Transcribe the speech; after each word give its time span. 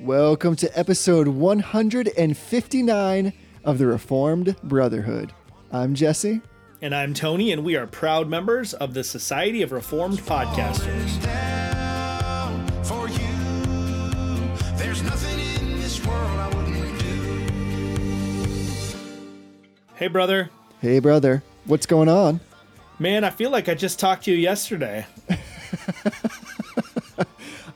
Welcome 0.00 0.56
to 0.56 0.78
episode 0.78 1.28
159 1.28 3.32
of 3.64 3.78
the 3.78 3.86
Reformed 3.86 4.56
Brotherhood. 4.62 5.34
I'm 5.70 5.94
Jesse. 5.94 6.40
And 6.80 6.94
I'm 6.94 7.12
Tony, 7.12 7.52
and 7.52 7.62
we 7.62 7.76
are 7.76 7.86
proud 7.86 8.26
members 8.26 8.72
of 8.72 8.94
the 8.94 9.04
Society 9.04 9.60
of 9.60 9.72
Reformed 9.72 10.20
Podcasters. 10.20 11.22
down 11.22 12.66
for 12.82 13.10
you. 13.10 13.18
There's 14.78 15.02
nothing 15.02 15.38
in 15.38 15.78
this 15.78 16.02
world 16.06 16.30
I 16.30 16.48
wouldn't 16.48 16.98
do. 16.98 17.46
Hey, 19.96 20.08
brother. 20.08 20.48
Hey, 20.80 20.98
brother. 21.00 21.42
What's 21.66 21.84
going 21.84 22.08
on? 22.08 22.40
Man, 22.98 23.22
I 23.22 23.28
feel 23.28 23.50
like 23.50 23.68
I 23.68 23.74
just 23.74 24.00
talked 24.00 24.24
to 24.24 24.30
you 24.30 24.38
yesterday. 24.38 25.04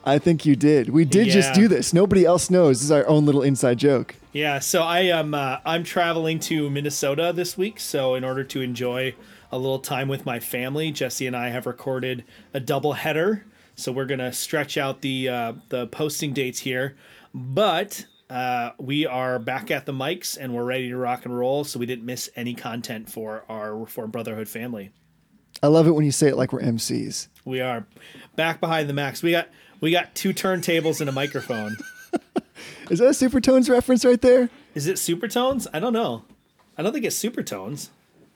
I 0.05 0.19
think 0.19 0.45
you 0.45 0.55
did. 0.55 0.89
We 0.89 1.03
did 1.03 1.29
just 1.29 1.53
do 1.53 1.67
this. 1.67 1.93
Nobody 1.93 2.25
else 2.25 2.51
knows. 2.51 2.77
This 2.77 2.85
is 2.85 2.91
our 2.91 3.07
own 3.07 3.25
little 3.25 3.41
inside 3.41 3.79
joke. 3.79 4.15
Yeah, 4.33 4.59
so 4.59 4.83
I 4.83 4.99
am 4.99 5.33
uh, 5.33 5.57
I'm 5.65 5.83
traveling 5.83 6.39
to 6.41 6.69
Minnesota 6.69 7.33
this 7.33 7.57
week, 7.57 7.79
so 7.79 8.15
in 8.15 8.23
order 8.23 8.43
to 8.43 8.61
enjoy 8.61 9.15
a 9.51 9.57
little 9.57 9.79
time 9.79 10.07
with 10.07 10.25
my 10.25 10.39
family, 10.39 10.91
Jesse 10.91 11.25
and 11.25 11.35
I 11.35 11.49
have 11.49 11.65
recorded 11.65 12.23
a 12.53 12.59
double 12.59 12.93
header. 12.93 13.45
So 13.75 13.91
we're 13.91 14.05
gonna 14.05 14.31
stretch 14.31 14.77
out 14.77 15.01
the 15.01 15.29
uh, 15.29 15.53
the 15.69 15.87
posting 15.87 16.33
dates 16.33 16.59
here, 16.59 16.95
but 17.33 18.05
uh, 18.29 18.71
we 18.77 19.05
are 19.05 19.39
back 19.39 19.71
at 19.71 19.85
the 19.85 19.93
mics 19.93 20.37
and 20.39 20.53
we're 20.53 20.63
ready 20.63 20.89
to 20.89 20.97
rock 20.97 21.25
and 21.25 21.37
roll. 21.37 21.63
So 21.63 21.79
we 21.79 21.85
didn't 21.85 22.05
miss 22.05 22.29
any 22.35 22.53
content 22.53 23.09
for 23.09 23.45
our 23.49 23.75
Reformed 23.75 24.11
Brotherhood 24.11 24.49
family. 24.49 24.91
I 25.63 25.67
love 25.67 25.87
it 25.87 25.91
when 25.91 26.05
you 26.05 26.11
say 26.11 26.27
it 26.27 26.37
like 26.37 26.51
we're 26.51 26.61
MCs. 26.61 27.27
We 27.45 27.61
are 27.61 27.87
back 28.35 28.59
behind 28.59 28.89
the 28.89 28.93
max. 28.93 29.23
We 29.23 29.31
got 29.31 29.47
we 29.85 29.91
got 29.91 30.15
two 30.15 30.33
turntables 30.33 30.99
and 30.99 31.07
a 31.07 31.11
microphone. 31.11 31.77
Is 32.89 32.97
that 32.97 33.05
a 33.05 33.09
Supertones 33.09 33.69
reference 33.69 34.03
right 34.03 34.19
there? 34.19 34.49
Is 34.73 34.87
it 34.87 34.95
Supertones? 34.95 35.67
I 35.71 35.79
don't 35.79 35.93
know. 35.93 36.23
I 36.75 36.81
don't 36.81 36.91
think 36.91 37.05
it's 37.05 37.23
Supertones. 37.23 37.89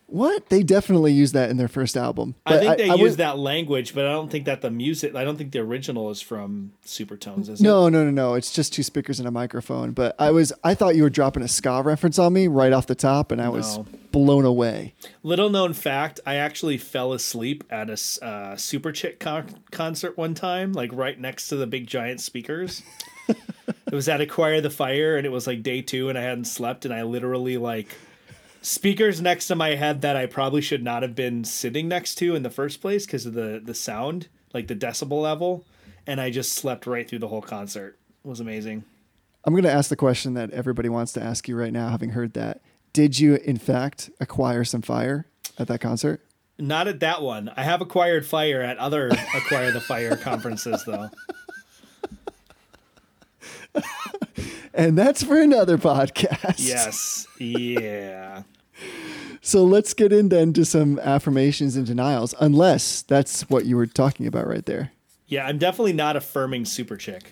What? 0.10 0.50
They 0.50 0.64
definitely 0.64 1.14
used 1.14 1.34
that 1.36 1.50
in 1.50 1.58
their 1.58 1.68
first 1.68 1.96
album. 1.96 2.36
I 2.46 2.58
think 2.58 2.78
they 2.78 2.90
I 2.90 2.96
use 2.96 3.12
would- 3.12 3.18
that 3.20 3.38
language, 3.38 3.94
but 3.94 4.06
I 4.06 4.12
don't 4.12 4.30
think 4.32 4.46
that 4.46 4.62
the 4.62 4.72
music. 4.72 5.14
I 5.16 5.24
don't 5.24 5.38
think 5.38 5.52
the 5.52 5.60
original 5.60 6.10
is 6.10 6.22
from 6.22 6.72
Supertones. 6.86 7.50
Is 7.50 7.62
it? 7.62 7.62
No, 7.62 7.90
no, 7.90 8.04
no, 8.04 8.12
no. 8.12 8.34
It's 8.34 8.52
just 8.52 8.74
two 8.74 8.82
speakers 8.84 9.20
and 9.20 9.28
a 9.28 9.32
microphone. 9.32 9.92
But 9.92 10.16
I 10.18 10.32
was, 10.32 10.52
I 10.64 10.74
thought 10.74 10.96
you 10.96 11.04
were 11.04 11.10
dropping 11.10 11.44
a 11.44 11.48
ska 11.48 11.82
reference 11.84 12.18
on 12.18 12.34
me 12.34 12.48
right 12.48 12.74
off 12.74 12.88
the 12.88 12.96
top, 12.96 13.32
and 13.32 13.42
I 13.42 13.50
was 13.50 13.78
blown 14.12 14.46
away. 14.46 14.94
Little 15.22 15.50
known 15.50 15.74
fact: 15.74 16.20
I 16.26 16.36
actually 16.36 16.78
fell 16.78 17.14
asleep 17.14 17.64
at 17.70 17.90
a 17.90 17.94
uh, 17.94 18.56
Superchick 18.56 19.20
con- 19.20 19.56
concert 19.72 20.18
one 20.18 20.34
time, 20.34 20.74
like 20.74 20.92
right 20.92 21.20
next 21.20 21.50
to 21.50 21.56
the 21.56 21.68
big 21.68 21.86
giant 21.88 22.20
speakers. 22.20 22.82
it 23.28 23.94
was 23.94 24.10
at 24.10 24.22
Acquire 24.22 24.60
the 24.60 24.72
Fire, 24.72 25.18
and 25.18 25.26
it 25.26 25.30
was 25.30 25.46
like 25.46 25.62
day 25.62 25.82
two, 25.84 26.10
and 26.10 26.18
I 26.18 26.22
hadn't 26.22 26.46
slept, 26.46 26.86
and 26.86 26.94
I 26.94 27.04
literally 27.04 27.58
like 27.58 27.96
speakers 28.62 29.22
next 29.22 29.48
to 29.48 29.56
my 29.56 29.76
head 29.76 30.02
that 30.02 30.16
I 30.16 30.26
probably 30.26 30.62
should 30.62 30.84
not 30.84 31.02
have 31.04 31.16
been 31.16 31.44
sitting 31.44 31.88
next 31.88 32.16
to 32.16 32.36
in 32.36 32.44
the 32.44 32.50
first 32.50 32.82
place 32.82 33.06
because 33.06 33.26
of 33.26 33.34
the 33.34 33.62
the 33.64 33.74
sound, 33.74 34.28
like 34.54 34.68
the 34.68 34.76
decibel 34.76 35.22
level, 35.22 35.66
and 36.08 36.20
I 36.20 36.30
just 36.30 36.54
slept 36.54 36.86
right 36.88 37.08
through 37.08 37.20
the 37.20 37.28
whole 37.28 37.42
concert. 37.42 37.98
It 38.24 38.28
was 38.28 38.40
amazing. 38.40 38.84
I'm 39.46 39.54
going 39.54 39.64
to 39.64 39.72
ask 39.72 39.90
the 39.90 39.96
question 39.96 40.34
that 40.34 40.52
everybody 40.52 40.90
wants 40.90 41.14
to 41.14 41.24
ask 41.24 41.48
you 41.48 41.56
right 41.56 41.72
now, 41.72 41.90
having 41.90 42.10
heard 42.10 42.34
that. 42.34 42.62
Did 42.92 43.20
you, 43.20 43.36
in 43.36 43.58
fact, 43.58 44.10
acquire 44.20 44.66
some 44.66 44.82
fire 44.82 45.28
at 45.58 45.68
that 45.68 45.80
concert? 45.80 46.22
Not 46.58 46.90
at 46.90 47.00
that 47.00 47.22
one. 47.22 47.50
I 47.56 47.64
have 47.64 47.80
acquired 47.80 48.26
fire 48.26 48.62
at 48.62 48.78
other 48.78 49.10
acquire 49.34 49.72
the 49.72 49.80
fire 49.80 50.18
conferences 50.18 50.84
though. 50.86 51.10
And 54.74 54.98
that's 54.98 55.24
for 55.24 55.40
another 55.40 55.78
podcast. 55.78 56.56
Yes. 56.58 57.28
Yeah. 57.40 58.44
So 59.42 59.64
let's 59.64 59.94
get 59.94 60.12
in 60.14 60.30
then 60.30 60.54
to 60.54 60.66
some 60.66 61.00
affirmations 61.00 61.76
and 61.76 61.86
denials, 61.86 62.36
unless 62.40 63.02
that's 63.02 63.50
what 63.50 63.66
you 63.66 63.76
were 63.78 63.88
talking 63.88 64.28
about 64.28 64.48
right 64.48 64.66
there. 64.66 64.92
Yeah, 65.28 65.46
I'm 65.46 65.58
definitely 65.58 65.94
not 65.94 66.16
affirming 66.16 66.64
Superchick. 66.66 67.24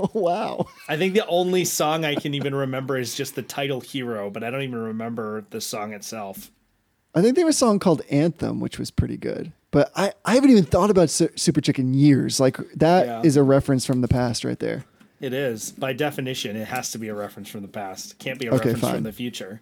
Oh, 0.00 0.10
wow. 0.14 0.66
I 0.88 0.96
think 0.96 1.14
the 1.14 1.26
only 1.26 1.64
song 1.64 2.04
I 2.04 2.14
can 2.14 2.32
even 2.32 2.54
remember 2.54 2.96
is 2.96 3.16
just 3.16 3.34
the 3.34 3.42
title 3.42 3.80
Hero, 3.80 4.30
but 4.30 4.44
I 4.44 4.50
don't 4.50 4.62
even 4.62 4.78
remember 4.78 5.44
the 5.50 5.60
song 5.60 5.92
itself. 5.92 6.52
I 7.16 7.20
think 7.20 7.34
they 7.34 7.40
have 7.40 7.50
a 7.50 7.52
song 7.52 7.80
called 7.80 8.02
Anthem, 8.08 8.60
which 8.60 8.78
was 8.78 8.92
pretty 8.92 9.16
good. 9.16 9.50
But 9.72 9.90
I, 9.96 10.12
I 10.24 10.34
haven't 10.36 10.50
even 10.50 10.62
thought 10.62 10.90
about 10.90 11.10
Su- 11.10 11.30
Superchick 11.30 11.80
in 11.80 11.94
years. 11.94 12.38
Like, 12.38 12.58
that 12.76 13.26
is 13.26 13.34
Yeah. 13.34 13.40
a 13.40 13.44
reference 13.44 13.84
from 13.84 14.00
the 14.00 14.06
past 14.06 14.44
right 14.44 14.60
there. 14.60 14.84
It 15.20 15.32
is. 15.32 15.72
By 15.72 15.92
definition, 15.94 16.56
it 16.56 16.68
has 16.68 16.90
to 16.92 16.98
be 16.98 17.08
a 17.08 17.14
reference 17.14 17.48
from 17.48 17.62
the 17.62 17.68
past. 17.68 18.12
It 18.12 18.18
can't 18.18 18.38
be 18.38 18.46
a 18.46 18.50
Okay, 18.50 18.58
reference 18.70 18.80
fine. 18.80 18.94
from 18.94 19.02
the 19.04 19.12
future. 19.12 19.60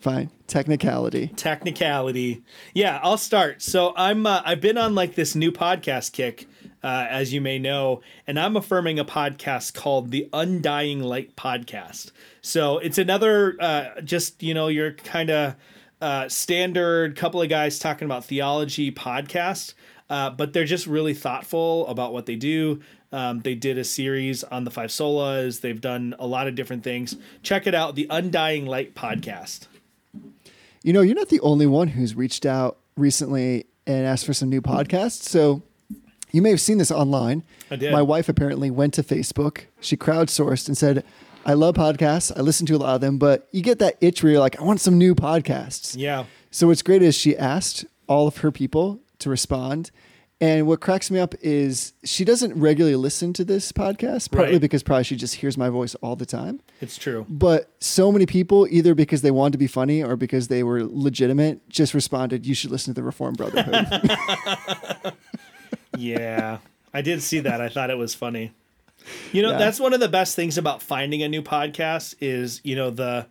Fine. 0.00 0.30
Technicality. 0.46 1.28
technicality. 1.36 2.42
Yeah, 2.74 3.00
I'll 3.02 3.18
start. 3.18 3.60
So 3.62 3.92
I'm 3.96 4.26
uh, 4.26 4.40
I've 4.44 4.60
been 4.60 4.78
on 4.78 4.94
like 4.94 5.14
this 5.14 5.34
new 5.34 5.52
podcast 5.52 6.12
kick, 6.12 6.46
uh, 6.82 7.06
as 7.10 7.32
you 7.34 7.40
may 7.42 7.58
know, 7.58 8.00
and 8.26 8.40
I'm 8.40 8.56
affirming 8.56 8.98
a 8.98 9.04
podcast 9.04 9.74
called 9.74 10.10
the 10.10 10.26
Undying 10.32 11.00
Light 11.00 11.36
Podcast. 11.36 12.12
So 12.40 12.78
it's 12.78 12.96
another 12.96 13.56
uh, 13.60 14.00
just 14.02 14.42
you 14.42 14.54
know 14.54 14.68
your 14.68 14.92
kind 14.92 15.28
of 15.30 15.56
uh, 16.00 16.28
standard 16.30 17.14
couple 17.16 17.42
of 17.42 17.50
guys 17.50 17.78
talking 17.78 18.06
about 18.06 18.24
theology 18.24 18.90
podcast. 18.90 19.74
Uh, 20.08 20.28
but 20.30 20.52
they're 20.52 20.64
just 20.64 20.86
really 20.88 21.14
thoughtful 21.14 21.86
about 21.86 22.12
what 22.12 22.26
they 22.26 22.34
do. 22.34 22.80
Um, 23.12 23.40
they 23.40 23.54
did 23.54 23.76
a 23.76 23.84
series 23.84 24.44
on 24.44 24.64
the 24.64 24.70
five 24.70 24.90
solas. 24.90 25.60
They've 25.60 25.80
done 25.80 26.14
a 26.18 26.26
lot 26.26 26.46
of 26.46 26.54
different 26.54 26.84
things. 26.84 27.16
Check 27.42 27.66
it 27.66 27.74
out, 27.74 27.94
the 27.96 28.06
Undying 28.08 28.66
Light 28.66 28.94
podcast. 28.94 29.66
You 30.82 30.92
know, 30.92 31.00
you're 31.00 31.16
not 31.16 31.28
the 31.28 31.40
only 31.40 31.66
one 31.66 31.88
who's 31.88 32.14
reached 32.14 32.46
out 32.46 32.78
recently 32.96 33.66
and 33.86 34.06
asked 34.06 34.26
for 34.26 34.32
some 34.32 34.48
new 34.48 34.62
podcasts. 34.62 35.24
So 35.24 35.62
you 36.30 36.40
may 36.40 36.50
have 36.50 36.60
seen 36.60 36.78
this 36.78 36.90
online. 36.90 37.42
I 37.70 37.76
did. 37.76 37.92
My 37.92 38.02
wife 38.02 38.28
apparently 38.28 38.70
went 38.70 38.94
to 38.94 39.02
Facebook. 39.02 39.64
She 39.80 39.96
crowdsourced 39.96 40.68
and 40.68 40.78
said, 40.78 41.04
I 41.44 41.54
love 41.54 41.74
podcasts. 41.74 42.36
I 42.36 42.40
listen 42.40 42.66
to 42.66 42.76
a 42.76 42.78
lot 42.78 42.94
of 42.94 43.00
them, 43.00 43.18
but 43.18 43.48
you 43.50 43.62
get 43.62 43.78
that 43.78 43.96
itch 44.00 44.22
where 44.22 44.32
you're 44.32 44.40
like, 44.40 44.60
I 44.60 44.62
want 44.62 44.80
some 44.80 44.98
new 44.98 45.14
podcasts. 45.14 45.96
Yeah. 45.98 46.26
So 46.50 46.68
what's 46.68 46.82
great 46.82 47.02
is 47.02 47.14
she 47.14 47.36
asked 47.36 47.84
all 48.06 48.28
of 48.28 48.38
her 48.38 48.52
people 48.52 49.00
to 49.20 49.30
respond. 49.30 49.90
And 50.42 50.66
what 50.66 50.80
cracks 50.80 51.10
me 51.10 51.18
up 51.18 51.34
is 51.42 51.92
she 52.02 52.24
doesn't 52.24 52.58
regularly 52.58 52.96
listen 52.96 53.34
to 53.34 53.44
this 53.44 53.72
podcast, 53.72 54.30
partly 54.30 54.52
Right. 54.54 54.60
because 54.62 54.82
probably 54.82 55.04
she 55.04 55.16
just 55.16 55.34
hears 55.34 55.58
my 55.58 55.68
voice 55.68 55.94
all 55.96 56.16
the 56.16 56.24
time. 56.24 56.60
It's 56.80 56.96
true. 56.96 57.26
But 57.28 57.70
so 57.80 58.10
many 58.10 58.24
people, 58.24 58.66
either 58.70 58.94
because 58.94 59.20
they 59.20 59.30
wanted 59.30 59.52
to 59.52 59.58
be 59.58 59.66
funny 59.66 60.02
or 60.02 60.16
because 60.16 60.48
they 60.48 60.62
were 60.62 60.82
legitimate, 60.82 61.68
just 61.68 61.92
responded, 61.92 62.46
"You 62.46 62.54
should 62.54 62.70
listen 62.70 62.94
to 62.94 63.00
the 63.00 63.04
Reform 63.04 63.34
Brotherhood." 63.34 63.86
Yeah, 65.98 66.58
I 66.94 67.02
did 67.02 67.22
see 67.22 67.40
that. 67.40 67.60
I 67.60 67.68
thought 67.68 67.90
it 67.90 67.98
was 67.98 68.14
funny. 68.14 68.52
You 69.32 69.42
know, 69.42 69.50
Yeah. 69.52 69.58
that's 69.58 69.80
one 69.80 69.92
of 69.92 70.00
the 70.00 70.08
best 70.08 70.36
things 70.36 70.56
about 70.56 70.82
finding 70.82 71.22
a 71.22 71.28
new 71.28 71.42
podcast 71.42 72.14
is, 72.20 72.60
you 72.64 72.76
know, 72.76 72.90
the 72.90 73.26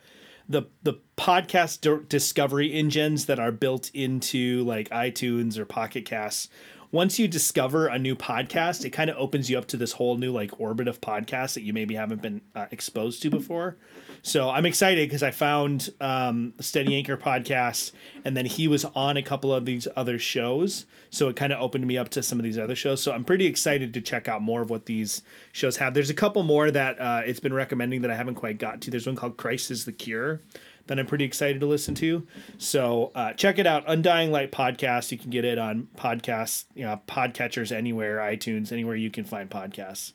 the 0.48 0.64
the 0.84 0.96
podcast 1.18 1.82
di- 1.82 2.04
discovery 2.10 2.74
engines 2.74 3.26
that 3.28 3.40
are 3.40 3.52
built 3.52 3.92
into 3.94 4.64
like 4.64 4.90
iTunes 4.90 5.58
or 5.58 5.66
Pocket 5.66 6.06
Casts. 6.06 6.50
Once 6.92 7.20
you 7.20 7.28
discover 7.28 7.86
a 7.86 8.00
new 8.00 8.16
podcast, 8.16 8.84
it 8.84 8.90
kind 8.90 9.12
of 9.12 9.18
opens 9.18 9.48
you 9.48 9.58
up 9.58 9.68
to 9.68 9.78
this 9.78 9.92
whole 9.92 10.18
new 10.18 10.32
like 10.32 10.60
orbit 10.60 10.88
of 10.88 11.00
podcasts 11.00 11.54
that 11.54 11.62
you 11.62 11.72
maybe 11.72 11.94
haven't 11.94 12.22
been 12.22 12.42
uh, 12.56 12.66
exposed 12.72 13.22
to 13.22 13.30
before. 13.30 13.78
So 14.22 14.50
I'm 14.50 14.66
excited 14.66 15.08
because 15.08 15.24
I 15.24 15.32
found 15.32 15.92
um, 16.02 16.54
Steady 16.60 16.96
Anchor 16.96 17.16
podcast, 17.16 17.92
and 18.26 18.36
then 18.36 18.46
he 18.46 18.68
was 18.68 18.86
on 18.86 19.18
a 19.18 19.22
couple 19.22 19.54
of 19.54 19.66
these 19.66 19.88
other 19.96 20.18
shows. 20.18 20.88
So 21.12 21.30
it 21.30 21.36
kind 21.36 21.54
of 21.54 21.62
opened 21.62 21.86
me 21.86 21.98
up 21.98 22.10
to 22.10 22.24
some 22.24 22.40
of 22.40 22.44
these 22.44 22.58
other 22.58 22.76
shows. 22.76 23.02
So 23.02 23.12
I'm 23.12 23.24
pretty 23.24 23.46
excited 23.46 23.94
to 23.94 24.02
check 24.02 24.28
out 24.28 24.42
more 24.42 24.62
of 24.62 24.70
what 24.70 24.88
these 24.88 25.22
shows 25.52 25.78
have. 25.78 25.94
There's 25.94 26.10
a 26.10 26.16
couple 26.16 26.42
more 26.44 26.72
that 26.72 27.00
uh, 27.00 27.22
it's 27.26 27.40
been 27.40 27.54
recommending 27.54 28.02
that 28.02 28.12
I 28.12 28.16
haven't 28.16 28.36
quite 28.36 28.58
got 28.58 28.82
to. 28.82 28.92
There's 28.92 29.06
one 29.06 29.16
called 29.16 29.38
Christ 29.38 29.72
is 29.72 29.86
the 29.86 29.92
Cure 29.92 30.42
that 30.90 31.00
I'm 31.00 31.06
pretty 31.06 31.24
excited 31.24 31.62
to 31.62 31.66
listen 31.68 31.96
to. 31.96 32.28
So 32.58 33.12
uh, 33.16 33.34
check 33.34 33.58
it 33.60 33.66
out, 33.66 33.84
Undying 33.88 34.32
Light 34.32 34.52
podcast. 34.52 35.12
You 35.12 35.18
can 35.18 35.30
get 35.30 35.46
it 35.46 35.58
on 35.58 35.88
podcasts, 35.96 36.66
you 36.76 36.84
know, 36.84 37.00
podcatchers 37.08 37.72
anywhere, 37.72 38.18
iTunes, 38.18 38.72
anywhere 38.72 38.96
you 38.96 39.10
can 39.10 39.24
find 39.24 39.50
podcasts. 39.50 40.14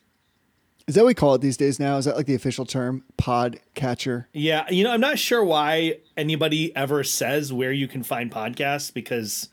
Is 0.86 0.96
that 0.96 1.02
what 1.02 1.06
we 1.08 1.14
call 1.14 1.34
it 1.34 1.40
these 1.40 1.56
days 1.56 1.80
now? 1.80 1.96
Is 1.96 2.04
that 2.04 2.16
like 2.16 2.26
the 2.26 2.34
official 2.34 2.66
term? 2.66 3.04
podcatcher? 3.16 4.26
Yeah, 4.32 4.70
you 4.70 4.84
know, 4.84 4.90
I'm 4.90 5.00
not 5.00 5.18
sure 5.18 5.42
why 5.42 5.98
anybody 6.16 6.74
ever 6.76 7.02
says 7.04 7.52
where 7.52 7.72
you 7.72 7.88
can 7.88 8.02
find 8.02 8.30
podcasts 8.30 8.92
because 8.92 9.48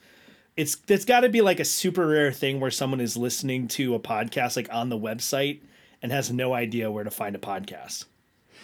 it's 0.57 0.75
it's 0.89 1.05
got 1.05 1.21
to 1.21 1.29
be 1.29 1.39
like 1.41 1.59
a 1.61 1.65
super 1.65 2.07
rare 2.07 2.31
thing 2.33 2.59
where 2.59 2.71
someone 2.71 2.99
is 2.99 3.15
listening 3.15 3.67
to 3.69 3.95
a 3.95 3.99
podcast 3.99 4.57
like 4.57 4.67
on 4.73 4.89
the 4.89 4.97
website 4.99 5.61
and 6.01 6.11
has 6.11 6.31
no 6.31 6.53
idea 6.53 6.91
where 6.91 7.03
to 7.05 7.11
find 7.11 7.35
a 7.35 7.39
podcast. 7.39 8.05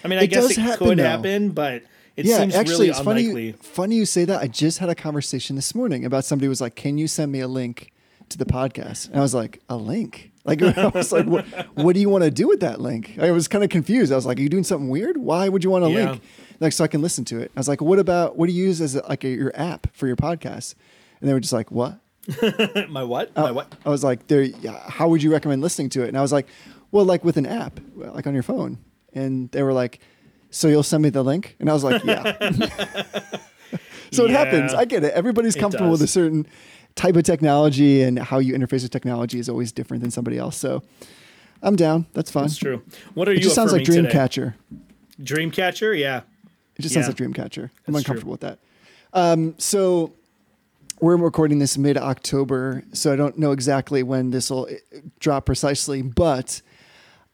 I 0.04 0.10
mean, 0.10 0.20
I 0.20 0.24
It 0.24 0.28
guess 0.28 0.52
it 0.52 0.58
happen, 0.58 0.88
could 0.88 0.98
though. 1.00 1.04
happen, 1.04 1.52
but 1.52 1.84
it 2.18 2.26
yeah, 2.26 2.40
seems 2.40 2.56
actually, 2.56 2.74
really 2.74 2.90
it's 2.90 3.00
unlikely. 3.00 3.52
funny. 3.52 3.52
Funny 3.62 3.96
you 3.96 4.06
say 4.06 4.26
that. 4.26 4.42
I 4.42 4.48
just 4.48 4.80
had 4.80 4.90
a 4.90 4.96
conversation 4.96 5.56
this 5.56 5.74
morning 5.74 6.04
about 6.04 6.26
somebody 6.26 6.50
was 6.50 6.60
like, 6.60 6.76
"Can 6.76 6.98
you 6.98 7.08
send 7.08 7.32
me 7.32 7.40
a 7.40 7.48
link 7.48 7.94
to 8.30 8.38
the 8.38 8.46
podcast. 8.46 9.08
And 9.10 9.18
I 9.18 9.22
was 9.22 9.34
like, 9.34 9.62
a 9.70 9.78
link? 9.78 10.32
Like, 10.48 10.62
I 10.62 10.88
was 10.88 11.12
like, 11.12 11.26
what, 11.26 11.44
what 11.76 11.94
do 11.94 12.00
you 12.00 12.08
want 12.08 12.24
to 12.24 12.32
do 12.32 12.48
with 12.48 12.62
that 12.62 12.80
link? 12.80 13.18
I 13.20 13.32
was 13.32 13.50
kind 13.50 13.66
of 13.66 13.70
confused. 13.70 14.14
I 14.14 14.16
was 14.16 14.26
like, 14.26 14.40
are 14.40 14.42
you 14.42 14.48
doing 14.48 14.64
something 14.64 14.88
weird? 14.88 15.18
Why 15.18 15.50
would 15.50 15.62
you 15.62 15.70
want 15.70 15.84
a 15.84 15.90
Yeah. 15.90 16.12
link? 16.12 16.24
Like, 16.62 16.72
so 16.72 16.86
I 16.86 16.88
can 16.88 17.02
listen 17.02 17.26
to 17.26 17.40
it. 17.40 17.52
I 17.54 17.60
was 17.60 17.68
like, 17.68 17.82
what 17.82 18.00
about, 18.00 18.38
what 18.38 18.48
do 18.48 18.54
you 18.54 18.64
use 18.64 18.80
as 18.80 18.96
a, 18.96 19.06
like 19.10 19.26
a, 19.26 19.28
your 19.28 19.52
app 19.56 19.94
for 19.94 20.08
your 20.08 20.16
podcast? 20.16 20.76
And 21.20 21.28
they 21.28 21.34
were 21.34 21.42
just 21.42 21.52
like, 21.52 21.70
what? 21.70 22.00
My 22.88 23.04
what? 23.04 23.32
Oh. 23.36 23.42
My 23.42 23.52
what? 23.52 23.76
I 23.86 23.90
was 23.90 24.06
like, 24.06 24.28
there, 24.28 24.42
yeah, 24.42 24.90
how 24.90 25.10
would 25.10 25.22
you 25.22 25.34
recommend 25.34 25.62
listening 25.62 25.90
to 25.90 26.04
it? 26.04 26.08
And 26.08 26.18
I 26.18 26.22
was 26.22 26.32
like, 26.32 26.48
well, 26.92 27.04
like 27.04 27.26
with 27.26 27.36
an 27.36 27.46
app, 27.46 27.82
like 27.98 28.26
on 28.26 28.34
your 28.34 28.42
phone. 28.44 28.78
And 29.14 29.52
they 29.52 29.64
were 29.64 29.74
like, 29.74 30.00
so 30.50 30.68
you'll 30.68 30.84
send 30.84 31.04
me 31.04 31.10
the 31.10 31.24
link? 31.24 31.56
And 31.60 31.70
I 31.70 31.74
was 31.74 31.84
like, 31.84 32.04
yeah. 32.04 32.52
so 34.12 34.26
it 34.26 34.32
happens. 34.32 34.74
I 34.74 34.86
get 34.86 35.04
it. 35.04 35.14
Everybody's 35.14 35.56
It 35.56 35.60
comfortable 35.60 35.92
with 35.92 36.02
a 36.02 36.08
certain 36.08 36.48
type 36.96 37.16
of 37.16 37.24
technology 37.24 38.02
and 38.02 38.20
how 38.20 38.40
you 38.40 38.54
interface 38.54 38.84
with 38.84 38.92
technology 38.92 39.40
is 39.40 39.50
always 39.50 39.72
different 39.72 40.02
than 40.02 40.12
somebody 40.12 40.38
else. 40.38 40.58
So 40.58 40.84
I'm 41.62 41.76
down. 41.76 42.06
That's 42.14 42.32
fine. 42.32 42.44
That's 42.44 42.58
true. 42.58 42.84
What 43.14 43.28
are 43.28 43.32
you? 43.32 43.38
It 43.38 43.42
you 43.42 43.44
just 43.46 43.56
sounds 43.56 43.72
like? 43.72 43.84
Dreamcatcher. 43.84 44.54
Dreamcatcher, 45.22 45.98
yeah. 45.98 46.22
It 46.76 46.82
just 46.82 46.94
sounds 46.94 47.08
like 47.08 47.18
Dreamcatcher. 47.18 47.64
I'm 47.88 47.94
That's 47.94 48.00
uncomfortable 48.00 48.32
with 48.32 48.42
that. 48.42 48.60
Um, 49.14 49.56
so 49.58 50.14
we're 51.00 51.18
recording 51.18 51.60
this 51.60 51.78
mid 51.78 51.98
October, 51.98 52.84
so 52.94 53.12
I 53.12 53.16
don't 53.16 53.38
know 53.38 53.52
exactly 53.52 54.04
when 54.04 54.32
this 54.32 54.50
will 54.50 54.68
drop 55.20 55.46
precisely, 55.46 56.02
but 56.02 56.62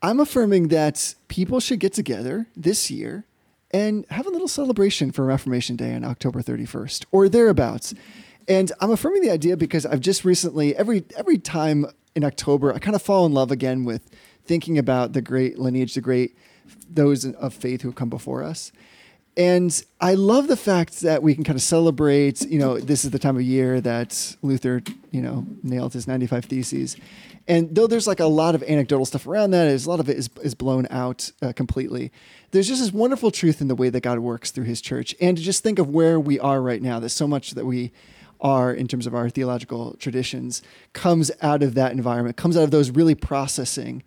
I'm 0.04 0.20
affirming 0.20 0.68
that 0.68 1.16
people 1.30 1.62
should 1.62 1.80
get 1.80 1.94
together 1.94 2.48
this 2.58 2.92
year 2.92 3.24
and 3.72 4.06
have 4.10 4.28
a 4.28 4.30
little 4.30 4.50
celebration 4.50 5.14
for 5.14 5.24
Reformation 5.24 5.78
Day 5.78 5.96
on 5.96 6.04
October 6.04 6.42
31st 6.42 7.06
or 7.14 7.30
thereabouts. 7.30 7.94
And 8.46 8.70
I'm 8.82 8.92
affirming 8.92 9.22
the 9.22 9.32
idea 9.32 9.56
because 9.56 9.86
I've 9.86 10.02
just 10.02 10.26
recently 10.26 10.76
every 10.76 11.06
every 11.16 11.38
time 11.38 11.86
in 12.16 12.26
October 12.26 12.74
I 12.74 12.80
kind 12.80 12.96
of 12.96 13.02
fall 13.02 13.26
in 13.26 13.32
love 13.32 13.50
again 13.50 13.86
with 13.86 14.12
thinking 14.44 14.78
about 14.78 15.14
the 15.14 15.22
great 15.22 15.58
lineage, 15.58 15.94
the 15.94 16.02
great 16.02 16.38
those 16.90 17.24
of 17.26 17.54
faith 17.54 17.82
who 17.82 17.88
have 17.88 17.96
come 17.96 18.10
before 18.10 18.44
us. 18.44 18.74
And 19.36 19.84
I 20.00 20.14
love 20.14 20.48
the 20.48 20.58
fact 20.58 21.00
that 21.02 21.24
we 21.24 21.34
can 21.34 21.44
kind 21.44 21.56
of 21.56 21.64
celebrate, 21.64 22.42
you 22.42 22.60
know, 22.60 22.78
this 22.78 23.04
is 23.04 23.12
the 23.12 23.18
time 23.18 23.36
of 23.36 23.42
year 23.42 23.82
that 23.82 24.36
Luther, 24.44 24.84
you 25.12 25.22
know, 25.22 25.48
nailed 25.64 25.94
his 25.94 26.08
95 26.08 26.46
Theses. 26.46 26.98
And 27.48 27.75
though 27.75 27.88
there's 27.88 28.07
like 28.07 28.19
a 28.22 28.25
lot 28.25 28.56
of 28.56 28.63
anecdotal 28.63 29.06
stuff 29.06 29.28
around 29.28 29.51
that, 29.51 29.68
is 29.68 29.86
a 29.86 29.90
lot 29.90 30.00
of 30.00 30.10
it 30.10 30.18
is, 30.18 30.30
is 30.42 30.56
blown 30.56 30.88
out 30.90 31.31
uh, 31.42 31.51
completely. 31.54 32.12
There's 32.51 32.68
just 32.68 32.81
this 32.81 32.94
wonderful 32.94 33.31
truth 33.31 33.60
in 33.60 33.68
the 33.68 33.75
way 33.75 33.90
that 33.90 34.01
God 34.01 34.19
works 34.19 34.51
through 34.51 34.66
his 34.66 34.80
church. 34.80 35.13
And 35.19 35.36
to 35.36 35.44
just 35.44 35.63
think 35.63 35.80
of 35.80 35.90
where 35.90 36.19
we 36.19 36.40
are 36.40 36.62
right 36.62 36.81
now, 36.81 37.00
there's 37.00 37.13
so 37.13 37.28
much 37.28 37.51
that 37.51 37.66
we 37.66 37.92
are 38.40 38.74
in 38.74 38.88
terms 38.88 39.07
of 39.07 39.16
our 39.16 39.30
theological 39.30 39.95
traditions 40.00 40.62
comes 40.92 41.31
out 41.42 41.63
of 41.63 41.75
that 41.75 41.94
environment, 41.94 42.36
comes 42.36 42.57
out 42.57 42.63
of 42.63 42.72
those 42.72 42.92
really 42.92 43.16
processing. 43.16 44.04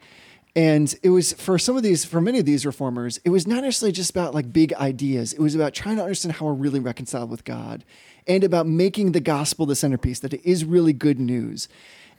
And 0.55 0.95
it 1.03 1.11
was 1.11 1.35
for 1.35 1.59
some 1.59 1.77
of 1.77 1.83
these, 1.83 2.05
for 2.05 2.21
many 2.21 2.39
of 2.39 2.47
these 2.47 2.65
reformers, 2.65 3.19
it 3.25 3.31
was 3.31 3.47
not 3.47 3.63
necessarily 3.63 3.93
just 3.93 4.11
about 4.11 4.35
like 4.35 4.53
big 4.53 4.73
ideas. 4.75 5.33
It 5.35 5.41
was 5.41 5.55
about 5.55 5.75
trying 5.75 5.97
to 5.97 6.03
understand 6.03 6.37
how 6.37 6.47
we're 6.47 6.55
really 6.55 6.81
reconciled 6.81 7.31
with 7.31 7.45
God 7.45 7.85
and 8.27 8.43
about 8.43 8.67
making 8.67 9.13
the 9.13 9.21
gospel 9.21 9.67
the 9.67 9.77
centerpiece, 9.77 10.21
that 10.21 10.33
it 10.33 10.45
is 10.45 10.65
really 10.65 10.93
good 10.93 11.21
news. 11.21 11.69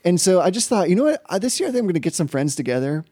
And 0.07 0.21
so 0.21 0.39
I 0.39 0.51
just 0.51 0.69
thought, 0.69 0.89
you 0.89 0.95
know 0.95 1.03
what? 1.03 1.21
Uh, 1.25 1.37
This 1.37 1.59
year 1.59 1.67
I 1.67 1.71
think 1.73 1.81
I'm 1.81 1.85
going 1.87 1.95
to 1.95 1.99
get 1.99 2.15
some 2.15 2.29
friends 2.29 2.55
together 2.55 3.03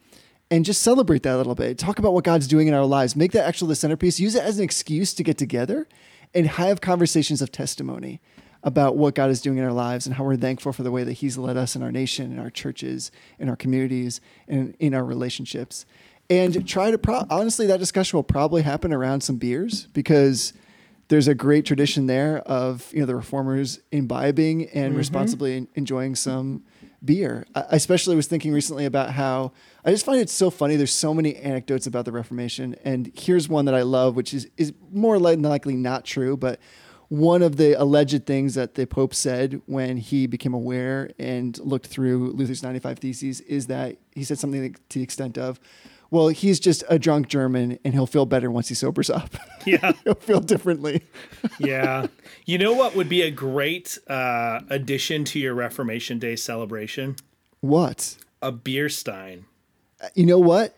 and 0.49 0.63
just 0.63 0.81
celebrate 0.81 1.23
that 1.23 1.35
a 1.35 1.37
little 1.37 1.53
bit. 1.53 1.77
Talk 1.77 1.99
about 1.99 2.13
what 2.13 2.23
God's 2.23 2.47
doing 2.47 2.69
in 2.69 2.73
our 2.73 2.85
lives. 2.85 3.17
Make 3.17 3.33
that 3.33 3.45
actually 3.45 3.67
the 3.67 3.75
centerpiece. 3.75 4.17
Use 4.17 4.33
it 4.33 4.43
as 4.43 4.59
an 4.59 4.63
excuse 4.63 5.13
to 5.15 5.21
get 5.21 5.37
together 5.37 5.89
and 6.33 6.47
have 6.47 6.79
conversations 6.79 7.41
of 7.41 7.51
testimony 7.51 8.21
about 8.63 8.95
what 8.95 9.13
God 9.13 9.29
is 9.29 9.41
doing 9.41 9.57
in 9.57 9.65
our 9.65 9.73
lives 9.73 10.05
and 10.05 10.15
how 10.15 10.23
we're 10.23 10.37
thankful 10.37 10.71
for 10.71 10.83
the 10.83 10.91
way 10.91 11.03
that 11.03 11.13
He's 11.13 11.37
led 11.37 11.57
us 11.57 11.75
in 11.75 11.83
our 11.83 11.91
nation, 11.91 12.31
in 12.31 12.39
our 12.39 12.49
churches, 12.49 13.11
in 13.39 13.49
our 13.49 13.57
communities, 13.57 14.21
and 14.47 14.73
in 14.79 14.93
our 14.93 15.03
relationships. 15.03 15.85
And 16.29 16.65
try 16.65 16.91
to, 16.91 16.97
pro- 16.97 17.25
honestly, 17.29 17.67
that 17.67 17.79
discussion 17.79 18.15
will 18.15 18.23
probably 18.23 18.61
happen 18.61 18.93
around 18.93 19.19
some 19.19 19.35
beers 19.35 19.87
because 19.91 20.53
there's 21.09 21.27
a 21.27 21.35
great 21.35 21.65
tradition 21.65 22.07
there 22.07 22.37
of 22.39 22.89
you 22.93 23.01
know 23.01 23.05
the 23.05 23.17
reformers 23.17 23.81
imbibing 23.91 24.69
and 24.69 24.95
responsibly 24.95 25.67
enjoying 25.75 26.15
some 26.15 26.63
beer. 27.05 27.45
I 27.53 27.65
especially 27.71 28.15
was 28.15 28.27
thinking 28.27 28.51
recently 28.51 28.85
about 28.85 29.11
how 29.11 29.51
I 29.83 29.91
just 29.91 30.05
find 30.05 30.19
it 30.19 30.29
so 30.29 30.49
funny. 30.49 30.75
There's 30.75 30.93
so 30.93 31.13
many 31.13 31.35
anecdotes 31.35 31.87
about 31.87 32.05
the 32.05 32.11
Reformation, 32.11 32.75
and 32.83 33.11
here's 33.15 33.47
one 33.47 33.65
that 33.65 33.75
I 33.75 33.83
love, 33.83 34.15
which 34.15 34.33
is 34.33 34.49
is 34.57 34.73
more 34.91 35.19
likely 35.19 35.75
not 35.75 36.05
true, 36.05 36.37
but 36.37 36.59
one 37.09 37.41
of 37.41 37.57
the 37.57 37.73
alleged 37.73 38.25
things 38.25 38.55
that 38.55 38.75
the 38.75 38.87
Pope 38.87 39.13
said 39.13 39.61
when 39.67 39.97
he 39.97 40.25
became 40.27 40.53
aware 40.53 41.11
and 41.19 41.57
looked 41.59 41.87
through 41.87 42.31
Luther's 42.31 42.63
95 42.63 42.99
Theses 42.99 43.41
is 43.41 43.67
that 43.67 43.97
he 44.13 44.23
said 44.23 44.39
something 44.39 44.73
to 44.73 44.99
the 44.99 45.03
extent 45.03 45.37
of, 45.37 45.59
"Well, 46.11 46.29
he's 46.29 46.59
just 46.59 46.83
a 46.89 46.97
drunk 46.99 47.27
German, 47.27 47.79
and 47.83 47.93
he'll 47.93 48.05
feel 48.07 48.25
better 48.25 48.49
once 48.51 48.69
he 48.69 48.75
sobers 48.75 49.09
up. 49.09 49.35
Yeah. 49.65 49.93
he'll 50.03 50.13
feel 50.13 50.41
differently." 50.41 51.01
yeah. 51.59 52.05
You 52.45 52.59
know 52.59 52.73
what 52.73 52.95
would 52.95 53.09
be 53.09 53.23
a 53.23 53.31
great 53.31 53.97
uh, 54.07 54.61
addition 54.69 55.23
to 55.25 55.39
your 55.39 55.55
Reformation 55.55 56.19
Day 56.19 56.35
celebration? 56.35 57.15
What? 57.61 58.17
A 58.43 58.51
beer 58.51 58.89
stein. 58.89 59.45
You 60.13 60.27
know 60.27 60.37
what? 60.37 60.77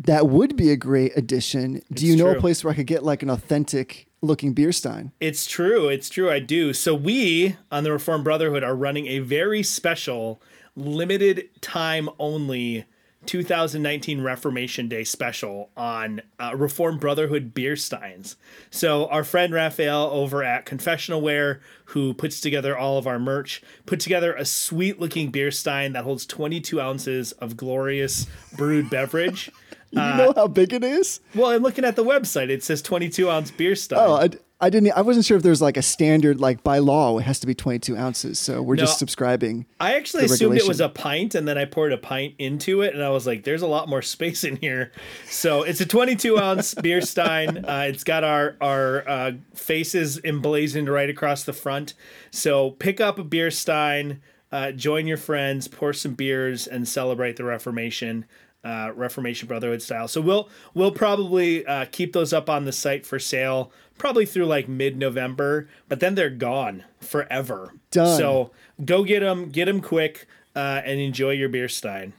That 0.00 0.28
would 0.28 0.56
be 0.56 0.70
a 0.70 0.76
great 0.76 1.12
addition. 1.16 1.82
Do 1.92 2.06
you 2.06 2.14
It's 2.14 2.22
know 2.22 2.30
a 2.30 2.40
place 2.40 2.64
where 2.64 2.72
I 2.72 2.76
could 2.76 2.86
get 2.86 3.04
like 3.04 3.22
an 3.22 3.30
authentic 3.30 4.06
looking 4.20 4.52
beer 4.52 4.72
stein? 4.72 5.12
It's 5.20 5.46
true. 5.46 5.88
It's 5.88 6.08
true. 6.08 6.30
I 6.30 6.38
do. 6.40 6.72
So 6.72 6.94
we 6.94 7.56
on 7.70 7.84
the 7.84 7.92
Reformed 7.92 8.24
Brotherhood 8.24 8.62
are 8.64 8.74
running 8.74 9.06
a 9.06 9.18
very 9.20 9.62
special, 9.62 10.40
limited 10.76 11.48
time 11.60 12.08
only 12.18 12.84
2019 13.26 14.22
Reformation 14.22 14.88
Day 14.88 15.04
special 15.04 15.70
on 15.76 16.22
uh, 16.38 16.52
Reformed 16.56 17.00
Brotherhood 17.00 17.52
beer 17.54 17.76
steins. 17.76 18.36
So 18.70 19.06
our 19.08 19.24
friend 19.24 19.52
Raphael 19.52 20.08
over 20.12 20.42
at 20.42 20.64
Confessional 20.64 21.20
Wear, 21.20 21.60
who 21.86 22.14
puts 22.14 22.40
together 22.40 22.76
all 22.76 22.96
of 22.98 23.06
our 23.06 23.18
merch, 23.18 23.62
put 23.86 24.00
together 24.00 24.32
a 24.34 24.44
sweet 24.44 24.98
looking 25.00 25.30
beer 25.30 25.50
stein 25.50 25.92
that 25.92 26.04
holds 26.04 26.24
22 26.26 26.80
ounces 26.80 27.32
of 27.32 27.56
glorious 27.56 28.26
brewed 28.56 28.88
beverage. 28.90 29.50
You 29.90 30.00
Uh, 30.00 30.16
know 30.16 30.32
how 30.36 30.46
big 30.48 30.72
it 30.72 30.84
is? 30.84 31.20
Well, 31.34 31.50
I'm 31.50 31.62
looking 31.62 31.84
at 31.84 31.96
the 31.96 32.04
website. 32.04 32.50
It 32.50 32.62
says 32.62 32.82
22 32.82 33.30
ounce 33.30 33.50
beer 33.50 33.74
stein. 33.74 33.98
Oh, 34.00 34.14
I, 34.14 34.28
I 34.60 34.70
didn't. 34.70 34.90
I 34.92 35.02
wasn't 35.02 35.24
sure 35.24 35.36
if 35.36 35.44
there's 35.44 35.62
like 35.62 35.76
a 35.76 35.82
standard, 35.82 36.40
like 36.40 36.64
by 36.64 36.78
law, 36.78 37.16
it 37.18 37.22
has 37.22 37.38
to 37.40 37.46
be 37.46 37.54
22 37.54 37.96
ounces. 37.96 38.40
So 38.40 38.60
we're 38.60 38.74
No. 38.74 38.80
just 38.82 38.98
subscribing. 38.98 39.66
I 39.78 39.94
actually 39.94 40.24
assumed 40.24 40.56
it 40.56 40.66
was 40.66 40.80
a 40.80 40.88
pint, 40.88 41.36
and 41.36 41.46
then 41.46 41.56
I 41.56 41.64
poured 41.64 41.92
a 41.92 41.96
pint 41.96 42.34
into 42.38 42.82
it, 42.82 42.92
and 42.92 43.02
I 43.04 43.10
was 43.10 43.24
like, 43.24 43.44
"There's 43.44 43.62
a 43.62 43.68
lot 43.68 43.88
more 43.88 44.02
space 44.02 44.42
in 44.42 44.56
here." 44.56 44.90
So 45.30 45.62
it's 45.62 45.80
a 45.80 45.86
22 45.86 46.38
ounce 46.38 46.74
beer 46.82 47.00
stein. 47.00 47.64
Uh, 47.64 47.86
it's 47.88 48.02
got 48.02 48.24
our 48.24 48.56
our 48.60 49.08
uh, 49.08 49.32
faces 49.54 50.20
emblazoned 50.24 50.88
right 50.88 51.08
across 51.08 51.44
the 51.44 51.52
front. 51.52 51.94
So 52.32 52.72
pick 52.72 53.00
up 53.00 53.18
a 53.20 53.24
beer 53.24 53.52
stein, 53.52 54.20
uh, 54.50 54.72
join 54.72 55.06
your 55.06 55.18
friends, 55.18 55.68
pour 55.68 55.92
some 55.92 56.14
beers, 56.14 56.66
and 56.66 56.88
celebrate 56.88 57.36
the 57.36 57.44
Reformation. 57.44 58.24
Uh, 58.64 58.90
Reformation 58.92 59.46
Brotherhood 59.46 59.80
style. 59.80 60.08
So 60.08 60.20
we'll 60.20 60.48
we'll 60.74 60.90
probably 60.90 61.64
uh, 61.64 61.86
keep 61.92 62.12
those 62.12 62.32
up 62.32 62.50
on 62.50 62.64
the 62.64 62.72
site 62.72 63.06
for 63.06 63.20
sale, 63.20 63.70
probably 63.98 64.26
through 64.26 64.46
like 64.46 64.68
mid 64.68 64.96
November. 64.96 65.68
But 65.88 66.00
then 66.00 66.14
they're 66.14 66.30
gone 66.30 66.84
forever. 67.00 67.72
Done. 67.90 68.18
So 68.18 68.50
go 68.84 69.04
get 69.04 69.20
them, 69.20 69.48
get 69.50 69.66
them 69.66 69.80
quick, 69.80 70.26
uh, 70.56 70.82
and 70.84 71.00
enjoy 71.00 71.30
your 71.32 71.48
beer 71.48 71.68
stein. 71.68 72.12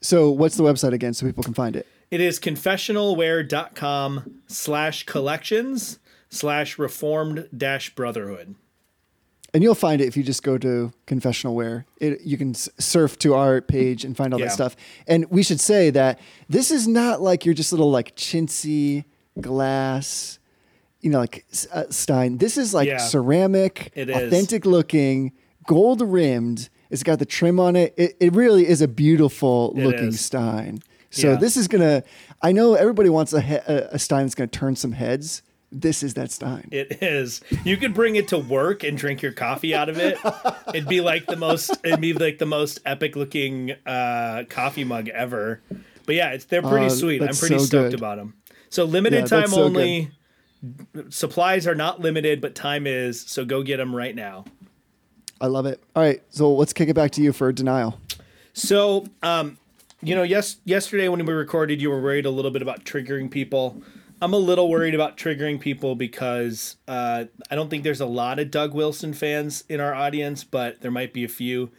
So 0.00 0.30
what's 0.30 0.56
the 0.56 0.62
website 0.62 0.92
again 0.92 1.14
so 1.14 1.26
people 1.26 1.44
can 1.44 1.54
find 1.54 1.76
it? 1.76 1.86
It 2.10 2.20
is 2.20 2.40
confessionalware.com 2.40 4.40
slash 4.46 5.04
collections 5.06 5.98
slash 6.28 6.78
reformed 6.78 7.48
dash 7.56 7.94
brotherhood. 7.94 8.54
And 9.52 9.64
you'll 9.64 9.74
find 9.74 10.00
it 10.00 10.06
if 10.06 10.16
you 10.16 10.22
just 10.22 10.44
go 10.44 10.58
to 10.58 10.92
Confessional 11.06 11.56
Wear. 11.56 11.84
It, 11.98 12.20
you 12.22 12.38
can 12.38 12.54
surf 12.54 13.18
to 13.18 13.34
our 13.34 13.60
page 13.60 14.04
and 14.04 14.16
find 14.16 14.32
all 14.32 14.38
Yeah. 14.38 14.46
that 14.46 14.52
stuff. 14.52 14.76
And 15.08 15.28
we 15.28 15.42
should 15.42 15.60
say 15.60 15.90
that 15.90 16.20
this 16.48 16.70
is 16.70 16.86
not 16.86 17.20
like 17.20 17.44
your 17.44 17.52
just 17.54 17.72
little 17.72 17.90
like 17.90 18.14
chintzy 18.14 19.04
glass, 19.40 20.38
you 21.00 21.10
know, 21.10 21.18
like 21.20 21.44
uh, 21.72 21.84
Stein. 21.90 22.38
This 22.38 22.56
is 22.56 22.74
like 22.74 22.88
Yeah. 22.88 22.98
ceramic, 22.98 23.90
It 23.94 24.10
is. 24.10 24.16
authentic 24.16 24.66
looking, 24.66 25.32
gold 25.66 26.00
rimmed. 26.02 26.68
It's 26.90 27.02
got 27.02 27.18
the 27.20 27.26
trim 27.26 27.60
on 27.60 27.76
it. 27.76 27.94
It, 27.96 28.16
it 28.20 28.32
really 28.34 28.66
is 28.68 28.80
a 28.82 28.88
beautiful 28.88 29.72
looking 29.76 30.08
is. 30.08 30.20
Stein. 30.20 30.82
So 31.10 31.30
Yeah. 31.32 31.36
this 31.36 31.56
is 31.56 31.68
gonna. 31.68 32.02
I 32.42 32.52
know 32.52 32.74
everybody 32.74 33.08
wants 33.08 33.32
a, 33.32 33.40
he- 33.40 33.54
a, 33.54 33.88
a 33.92 33.98
Stein 33.98 34.24
that's 34.24 34.34
gonna 34.34 34.46
turn 34.48 34.76
some 34.76 34.92
heads. 34.92 35.42
This 35.72 36.02
is 36.02 36.14
that 36.14 36.32
Stein. 36.32 36.66
It 36.72 37.00
is. 37.00 37.40
You 37.64 37.76
could 37.76 37.94
bring 37.94 38.16
it 38.16 38.26
to 38.28 38.38
work 38.38 38.82
and 38.82 38.98
drink 38.98 39.22
your 39.22 39.30
coffee 39.30 39.72
out 39.72 39.88
of 39.88 39.98
it. 39.98 40.18
It'd 40.74 40.88
be 40.88 41.00
like 41.00 41.26
the 41.26 41.36
most. 41.36 41.70
It'd 41.84 42.00
be 42.00 42.12
like 42.12 42.38
the 42.38 42.46
most 42.46 42.80
epic 42.84 43.14
looking 43.14 43.72
uh, 43.86 44.44
coffee 44.48 44.82
mug 44.82 45.08
ever. 45.08 45.60
But 46.06 46.16
yeah, 46.16 46.30
it's 46.32 46.44
they're 46.46 46.62
pretty 46.62 46.86
Oh, 46.86 46.88
sweet. 46.88 47.20
I'm 47.20 47.26
that's 47.28 47.38
pretty 47.38 47.58
so 47.58 47.64
stoked 47.64 47.90
good. 47.92 48.00
about 48.00 48.16
them. 48.18 48.34
So 48.68 48.84
limited 48.84 49.20
Yeah, 49.20 49.26
time 49.26 49.46
so 49.48 49.62
only. 49.62 50.10
Supplies 51.08 51.66
are 51.66 51.74
not 51.74 52.00
limited, 52.00 52.40
but 52.40 52.54
time 52.54 52.86
is. 52.86 53.20
So 53.20 53.44
go 53.44 53.62
get 53.62 53.78
them 53.78 53.94
right 53.94 54.14
now. 54.14 54.44
I 55.40 55.46
love 55.46 55.66
it. 55.66 55.82
All 55.96 56.02
right, 56.02 56.22
so 56.28 56.52
let's 56.54 56.72
kick 56.72 56.88
it 56.88 56.94
back 56.94 57.12
to 57.12 57.22
you 57.22 57.32
for 57.32 57.50
denial. 57.50 57.98
So, 58.52 59.06
um, 59.22 59.56
you 60.02 60.14
know, 60.14 60.22
yes, 60.22 60.56
yesterday 60.64 61.08
when 61.08 61.24
we 61.24 61.32
recorded, 61.32 61.80
you 61.80 61.90
were 61.90 62.00
worried 62.00 62.26
a 62.26 62.30
little 62.30 62.50
bit 62.50 62.62
about 62.62 62.84
triggering 62.84 63.30
people. 63.30 63.82
I'm 64.22 64.34
a 64.34 64.38
little 64.38 64.68
worried 64.68 64.94
about 64.94 65.16
triggering 65.16 65.58
people 65.58 65.94
because 65.94 66.76
uh, 66.86 67.24
I 67.50 67.54
don't 67.54 67.70
think 67.70 67.84
there's 67.84 68.02
a 68.02 68.06
lot 68.06 68.38
of 68.38 68.50
Doug 68.50 68.74
Wilson 68.74 69.14
fans 69.14 69.64
in 69.68 69.80
our 69.80 69.94
audience, 69.94 70.44
but 70.44 70.82
there 70.82 70.90
might 70.90 71.14
be 71.14 71.24
a 71.24 71.28
few. 71.28 71.70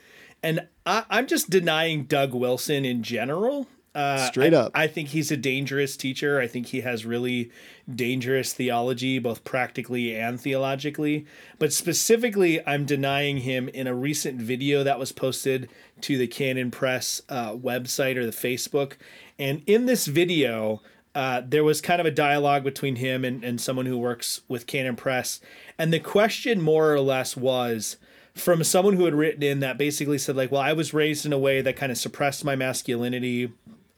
And 0.41 0.67
I, 0.85 1.03
I'm 1.09 1.27
just 1.27 1.51
denying 1.51 2.05
Doug 2.05 2.33
Wilson 2.33 2.83
in 2.83 3.03
general. 3.03 3.67
Uh, 3.93 4.25
Straight 4.27 4.53
I- 4.53 4.57
up. 4.57 4.71
I 4.73 4.87
think 4.87 5.09
he's 5.09 5.31
a 5.31 5.37
dangerous 5.37 5.97
teacher. 5.97 6.39
I 6.39 6.47
think 6.47 6.67
he 6.67 6.81
has 6.81 7.05
really 7.05 7.51
dangerous 7.93 8.53
theology, 8.53 9.19
both 9.19 9.43
practically 9.43 10.15
and 10.15 10.39
theologically. 10.39 11.25
But 11.59 11.73
specifically, 11.73 12.65
I'm 12.65 12.85
denying 12.85 13.39
him 13.39 13.67
in 13.69 13.87
a 13.87 13.93
recent 13.93 14.41
video 14.41 14.83
that 14.83 14.97
was 14.97 15.11
posted 15.11 15.69
to 16.01 16.17
the 16.17 16.27
Canon 16.27 16.71
Press 16.71 17.21
uh, 17.27 17.51
website 17.53 18.15
or 18.15 18.25
the 18.25 18.31
Facebook. 18.31 18.93
And 19.37 19.61
in 19.67 19.87
this 19.87 20.07
video, 20.07 20.81
uh, 21.13 21.41
there 21.45 21.63
was 21.63 21.81
kind 21.81 21.99
of 21.99 22.07
a 22.07 22.11
dialogue 22.11 22.63
between 22.63 22.95
him 22.95 23.25
and, 23.25 23.43
and 23.43 23.59
someone 23.59 23.87
who 23.87 23.97
works 23.97 24.41
with 24.47 24.67
Canon 24.67 24.95
Press. 24.95 25.41
And 25.77 25.91
the 25.91 25.99
question, 25.99 26.61
more 26.61 26.93
or 26.93 27.01
less, 27.01 27.35
was 27.35 27.97
from 28.33 28.63
someone 28.63 28.95
who 28.95 29.03
had 29.03 29.13
written 29.13 29.43
in 29.43 29.59
that 29.59 29.77
basically 29.77 30.17
said, 30.17 30.37
like, 30.37 30.51
well, 30.51 30.61
I 30.61 30.71
was 30.71 30.93
raised 30.93 31.25
in 31.25 31.33
a 31.33 31.37
way 31.37 31.59
that 31.61 31.75
kind 31.75 31.91
of 31.91 31.97
suppressed 31.97 32.45
my 32.45 32.55
masculinity. 32.55 33.51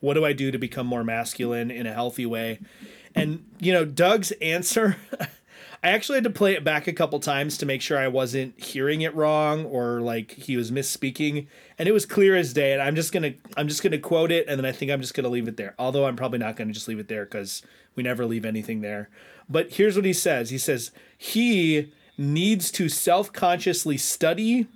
What 0.04 0.16
do 0.16 0.26
I 0.26 0.34
do 0.34 0.52
to 0.52 0.58
become 0.58 0.86
more 0.86 1.02
masculine 1.02 1.72
in 1.72 1.88
a 1.88 1.94
healthy 1.94 2.26
way? 2.26 2.60
And, 3.16 3.46
you 3.62 3.72
know, 3.72 3.86
Doug's 3.86 4.32
answer, 4.34 4.98
I 5.82 5.92
actually 5.92 6.18
had 6.18 6.26
to 6.26 6.30
play 6.30 6.56
it 6.56 6.66
back 6.66 6.88
a 6.88 6.92
couple 6.94 7.22
times 7.22 7.58
to 7.60 7.66
make 7.66 7.82
sure 7.82 7.98
I 7.98 8.10
wasn't 8.10 8.62
hearing 8.62 9.00
it 9.00 9.16
wrong 9.16 9.64
or 9.64 10.02
like 10.02 10.32
he 10.32 10.58
was 10.58 10.72
misspeaking. 10.72 11.48
And 11.80 11.88
it 11.88 11.94
was 11.94 12.06
clear 12.06 12.36
as 12.36 12.52
day. 12.52 12.74
And 12.74 12.82
I'm 12.82 12.98
just 12.98 13.14
gonna 13.14 13.36
I'm 13.56 13.70
just 13.70 13.82
gonna 13.82 13.98
quote 13.98 14.30
it 14.30 14.46
and 14.50 14.60
then 14.60 14.66
I 14.66 14.74
think 14.74 14.92
I'm 14.92 15.00
just 15.00 15.14
gonna 15.14 15.30
leave 15.30 15.48
it 15.48 15.56
there. 15.56 15.74
Although 15.80 16.06
I'm 16.06 16.18
probably 16.18 16.40
not 16.40 16.58
gonna 16.58 16.74
just 16.74 16.90
leave 16.90 17.00
it 17.00 17.08
there 17.08 17.24
because 17.24 17.62
we 17.96 18.04
never 18.04 18.26
leave 18.26 18.44
anything 18.44 18.82
there. 18.82 19.10
But 19.48 19.72
here's 19.72 19.96
what 19.96 20.04
he 20.04 20.12
says. 20.12 20.50
He 20.50 20.58
says, 20.58 20.92
he 21.18 21.94
needs 22.18 22.72
to 22.72 22.90
self-consciously 22.90 24.00
study, 24.00 24.68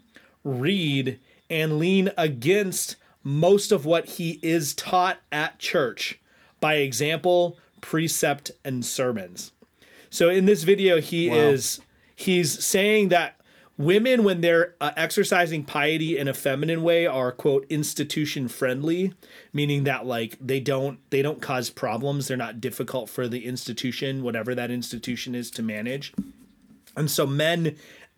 read, 0.46 1.20
and 1.50 1.80
lean 1.80 2.12
against 2.18 2.96
most 3.28 3.74
of 3.74 3.86
what 3.86 4.06
he 4.06 4.40
is 4.42 4.74
taught 4.74 5.18
at 5.34 5.60
church 5.60 6.18
by 6.62 6.76
example, 6.76 7.58
precept, 7.82 8.52
and 8.64 8.86
sermons. 8.86 9.52
So 10.10 10.30
in 10.30 10.46
this 10.46 10.64
video, 10.64 11.02
he 11.02 11.30
is 11.30 11.82
he's 12.16 12.64
saying 12.64 13.10
that 13.10 13.38
women, 13.78 14.24
when 14.24 14.40
they're 14.40 14.76
uh, 14.80 14.92
exercising 14.96 15.66
piety 15.66 16.18
in 16.18 16.30
a 16.30 16.34
feminine 16.34 16.84
way, 16.84 17.06
are 17.06 17.34
quote 17.34 17.66
institution 17.70 18.48
friendly, 18.48 19.14
meaning 19.52 19.84
that 19.84 20.06
like 20.06 20.38
they 20.40 20.62
don't 20.62 20.98
they 21.10 21.22
don't 21.22 21.42
cause 21.42 21.70
problems. 21.70 22.30
They're 22.30 22.38
not 22.38 22.62
difficult 22.62 23.10
for 23.10 23.28
the 23.28 23.46
institution, 23.46 24.24
whatever 24.24 24.56
that 24.56 24.72
institution 24.72 25.36
is, 25.36 25.52
to 25.52 25.62
manage. 25.62 26.14
And 26.96 27.12
so 27.12 27.28
men, 27.28 27.76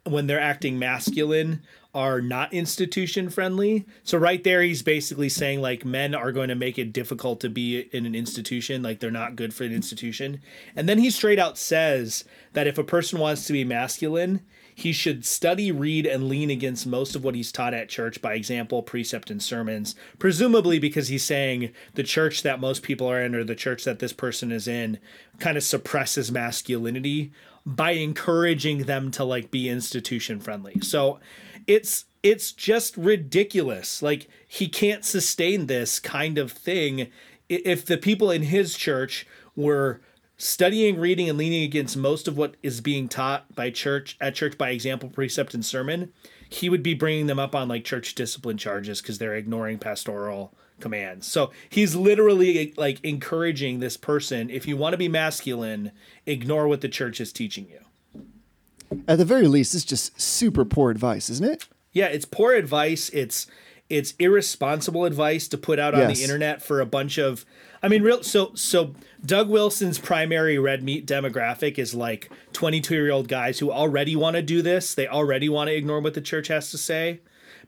when 0.09 0.27
they're 0.27 0.39
acting 0.39 0.79
masculine, 0.79 1.61
are 1.93 2.21
not 2.21 2.53
institution 2.53 3.29
friendly. 3.29 3.85
So 4.03 4.17
right 4.17 4.43
there, 4.43 4.61
he's 4.61 4.83
basically 4.83 5.29
saying 5.29 5.61
like 5.61 5.83
men 5.83 6.13
are 6.13 6.31
going 6.31 6.49
to 6.49 6.55
make 6.55 6.77
it 6.77 6.93
difficult 6.93 7.39
to 7.41 7.49
be 7.49 7.89
in 7.91 8.05
an 8.05 8.13
institution, 8.13 8.83
like 8.83 8.99
they're 8.99 9.09
not 9.09 9.35
good 9.35 9.53
for 9.53 9.63
an 9.63 9.73
institution. 9.73 10.41
And 10.75 10.87
then 10.87 10.99
he 10.99 11.09
straight 11.09 11.39
out 11.39 11.57
says 11.57 12.25
that 12.53 12.67
if 12.67 12.77
a 12.77 12.83
person 12.83 13.19
wants 13.19 13.47
to 13.47 13.53
be 13.53 13.63
masculine, 13.63 14.41
he 14.75 14.93
should 14.93 15.25
study, 15.25 15.71
read, 15.71 16.05
and 16.05 16.29
lean 16.29 16.49
against 16.49 16.87
most 16.87 17.15
of 17.15 17.23
what 17.23 17.35
he's 17.35 17.51
taught 17.51 17.73
at 17.73 17.89
church 17.89 18.21
by 18.21 18.33
example, 18.33 18.81
precept, 18.81 19.29
and 19.29 19.43
sermons. 19.43 19.95
Presumably 20.19 20.79
because 20.79 21.09
he's 21.09 21.25
saying 21.25 21.73
the 21.95 22.03
church 22.03 22.43
that 22.43 22.61
most 22.61 22.81
people 22.83 23.07
are 23.07 23.21
in 23.21 23.35
or 23.35 23.43
the 23.43 23.55
church 23.55 23.83
that 23.83 23.99
this 23.99 24.13
person 24.13 24.51
is 24.51 24.67
in 24.67 24.99
kind 25.39 25.57
of 25.57 25.63
suppresses 25.63 26.31
masculinity 26.31 27.31
by 27.65 27.91
encouraging 27.91 28.83
them 28.83 29.11
to 29.11 29.23
like 29.23 29.51
be 29.51 29.69
institution 29.69 30.39
friendly. 30.39 30.79
So 30.81 31.19
it's 31.67 32.05
it's 32.23 32.51
just 32.51 32.97
ridiculous. 32.97 34.01
Like 34.01 34.27
he 34.47 34.67
can't 34.67 35.05
sustain 35.05 35.67
this 35.67 35.99
kind 35.99 36.37
of 36.37 36.51
thing 36.51 37.07
if 37.47 37.85
the 37.85 37.97
people 37.97 38.31
in 38.31 38.43
his 38.43 38.75
church 38.75 39.25
were 39.55 40.01
studying, 40.37 40.99
reading, 40.99 41.29
and 41.29 41.37
leaning 41.37 41.63
against 41.63 41.97
most 41.97 42.27
of 42.27 42.37
what 42.37 42.55
is 42.63 42.81
being 42.81 43.07
taught 43.07 43.53
by 43.55 43.69
church 43.69 44.17
at 44.21 44.35
church 44.35 44.57
by 44.57 44.69
example, 44.69 45.09
precept, 45.09 45.53
and 45.53 45.65
sermon, 45.65 46.13
he 46.49 46.69
would 46.69 46.83
be 46.83 46.93
bringing 46.93 47.27
them 47.27 47.39
up 47.39 47.55
on 47.55 47.67
like 47.67 47.85
church 47.85 48.15
discipline 48.15 48.57
charges 48.57 49.01
because 49.01 49.19
they're 49.19 49.35
ignoring 49.35 49.77
pastoral 49.77 50.53
commands. 50.79 51.27
So 51.27 51.51
he's 51.69 51.95
literally 51.95 52.73
like 52.75 53.03
encouraging 53.03 53.79
this 53.79 53.97
person 53.97 54.49
if 54.49 54.67
you 54.67 54.75
want 54.75 54.93
to 54.93 54.97
be 54.97 55.07
masculine, 55.07 55.91
ignore 56.25 56.67
what 56.67 56.81
the 56.81 56.89
church 56.89 57.21
is 57.21 57.31
teaching 57.31 57.67
you. 57.69 58.99
At 59.07 59.17
the 59.19 59.25
very 59.25 59.47
least, 59.47 59.75
it's 59.75 59.85
just 59.85 60.19
super 60.19 60.65
poor 60.65 60.89
advice, 60.89 61.29
isn't 61.29 61.45
it? 61.45 61.67
Yeah, 61.93 62.07
it's 62.07 62.25
poor 62.25 62.53
advice. 62.53 63.09
It's 63.09 63.45
it's 63.89 64.13
irresponsible 64.19 65.05
advice 65.05 65.47
to 65.47 65.57
put 65.57 65.79
out 65.79 65.93
on 65.93 66.01
Yes. 66.01 66.17
the 66.17 66.23
internet 66.23 66.61
for 66.61 66.79
a 66.79 66.85
bunch 66.85 67.17
of 67.17 67.45
I 67.81 67.87
mean 67.87 68.03
real 68.03 68.21
so 68.23 68.51
so 68.55 68.93
Doug 69.25 69.49
Wilson's 69.49 69.97
primary 69.99 70.57
red 70.59 70.83
meat 70.83 71.07
demographic 71.07 71.77
is 71.77 71.93
like 71.95 72.29
22-year-old 72.53 73.27
guys 73.27 73.59
who 73.59 73.71
already 73.71 74.15
want 74.15 74.35
to 74.35 74.41
do 74.41 74.61
this. 74.61 74.93
They 74.93 75.07
already 75.07 75.49
want 75.49 75.69
to 75.69 75.75
ignore 75.75 75.99
what 76.01 76.13
the 76.13 76.21
church 76.21 76.47
has 76.49 76.71
to 76.71 76.77
say 76.77 77.19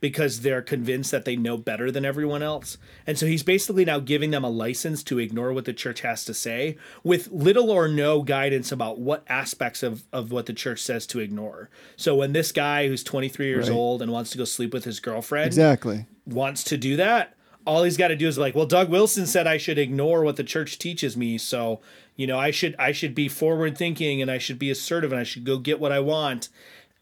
because 0.01 0.41
they're 0.41 0.62
convinced 0.62 1.12
that 1.12 1.24
they 1.25 1.36
know 1.38 1.58
better 1.58 1.91
than 1.91 2.03
everyone 2.03 2.43
else. 2.43 2.77
And 3.08 3.17
so 3.17 3.25
he's 3.27 3.43
basically 3.43 3.86
now 3.86 4.00
giving 4.00 4.31
them 4.31 4.43
a 4.43 4.50
license 4.50 5.03
to 5.03 5.20
ignore 5.20 5.53
what 5.53 5.65
the 5.65 5.74
church 5.74 6.01
has 6.01 6.25
to 6.25 6.34
say 6.34 6.75
with 7.03 7.31
little 7.31 7.70
or 7.70 7.88
no 7.88 8.24
guidance 8.24 8.72
about 8.72 9.00
what 9.00 9.24
aspects 9.29 9.84
of, 9.84 10.03
of 10.12 10.31
what 10.31 10.48
the 10.48 10.53
church 10.53 10.81
says 10.81 11.05
to 11.08 11.20
ignore. 11.20 11.70
So 11.96 12.15
when 12.15 12.34
this 12.34 12.51
guy 12.51 12.88
who's 12.88 13.03
23 13.03 13.46
years 13.46 13.70
Right. 13.70 13.75
old 13.75 14.01
and 14.01 14.12
wants 14.12 14.31
to 14.31 14.38
go 14.39 14.43
sleep 14.43 14.74
with 14.74 14.84
his 14.86 15.00
girlfriend 15.00 15.48
Exactly. 15.48 16.08
wants 16.25 16.63
to 16.65 16.77
do 16.77 16.96
that, 16.98 17.36
all 17.63 17.84
he's 17.84 17.96
got 17.98 18.08
to 18.08 18.15
do 18.15 18.27
is 18.27 18.39
like, 18.39 18.55
well, 18.55 18.65
Doug 18.65 18.89
Wilson 18.89 19.27
said 19.27 19.46
I 19.46 19.58
should 19.58 19.77
ignore 19.77 20.24
what 20.24 20.36
the 20.36 20.43
church 20.43 20.79
teaches 20.79 21.15
me, 21.15 21.38
so 21.38 21.79
you 22.15 22.25
know 22.25 22.39
I 22.39 22.50
should 22.50 22.75
I 22.79 22.91
should 22.91 23.13
be 23.13 23.27
forward 23.29 23.77
thinking 23.77 24.20
and 24.20 24.31
I 24.31 24.39
should 24.39 24.58
be 24.58 24.72
assertive 24.72 25.12
and 25.12 25.22
I 25.22 25.24
should 25.24 25.43
go 25.46 25.60
get 25.60 25.79
what 25.79 25.91
I 25.91 26.00
want 26.00 26.50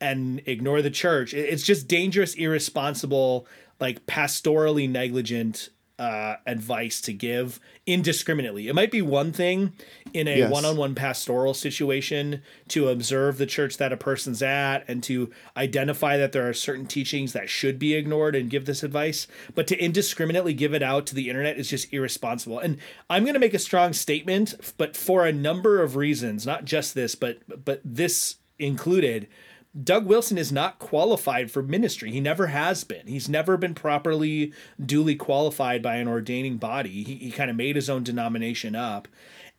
and 0.01 0.41
ignore 0.46 0.82
the 0.82 0.89
church. 0.89 1.34
It's 1.34 1.63
just 1.63 1.88
dangerous, 1.88 2.34
irresponsible, 2.36 3.48
like 3.79 4.06
pastorally 4.06 4.89
negligent 4.89 5.70
uh, 5.98 6.38
advice 6.48 7.01
to 7.01 7.12
give 7.12 7.60
indiscriminately. 7.86 8.70
It 8.70 8.74
might 8.74 8.89
be 8.89 9.01
one 9.01 9.34
thing 9.34 9.74
in 10.13 10.29
a 10.29 10.38
Yes. 10.38 10.51
one-on-one 10.51 10.96
pastoral 10.96 11.53
situation 11.53 12.41
to 12.70 12.88
observe 12.88 13.38
the 13.38 13.46
church 13.46 13.75
that 13.75 13.91
a 13.91 13.98
person's 13.98 14.41
at 14.41 14.86
and 14.88 15.03
to 15.03 15.29
identify 15.58 16.15
that 16.15 16.32
there 16.32 16.48
are 16.48 16.53
certain 16.53 16.86
teachings 16.86 17.34
that 17.34 17.50
should 17.50 17.77
be 17.77 17.96
ignored 17.96 18.34
and 18.34 18.50
give 18.50 18.63
this 18.65 18.82
advice, 18.82 19.27
but 19.56 19.68
to 19.68 19.77
indiscriminately 19.77 20.53
give 20.53 20.74
it 20.74 20.82
out 20.82 21.06
to 21.08 21.15
the 21.15 21.27
internet 21.27 21.58
is 21.58 21.70
just 21.70 21.91
irresponsible. 21.91 22.60
And 22.60 22.77
I'm 23.10 23.24
going 23.24 23.34
to 23.34 23.39
make 23.39 23.53
a 23.53 23.60
strong 23.60 23.91
statement, 23.91 24.53
but 24.77 24.96
for 24.96 25.25
a 25.25 25.34
number 25.34 25.82
of 25.84 25.98
reasons, 25.98 26.46
not 26.46 26.63
just 26.63 26.96
this, 26.96 27.13
but 27.15 27.39
but 27.65 27.82
this 27.84 28.38
included. 28.58 29.27
Doug 29.83 30.07
Wilson 30.07 30.38
is 30.38 30.51
not 30.51 30.79
qualified 30.79 31.51
for 31.51 31.61
ministry. 31.61 32.11
He 32.11 32.19
never 32.19 32.47
has 32.47 32.83
been. 32.83 33.05
He's 33.05 33.29
never 33.29 33.55
been 33.55 33.75
properly, 33.75 34.51
duly 34.83 35.15
qualified 35.15 35.83
by 35.83 35.97
an 35.97 36.07
ordaining 36.07 36.57
body. 36.57 37.03
He, 37.03 37.15
he 37.15 37.31
kind 37.31 37.51
of 37.51 37.55
made 37.55 37.75
his 37.75 37.89
own 37.89 38.03
denomination 38.03 38.75
up. 38.75 39.07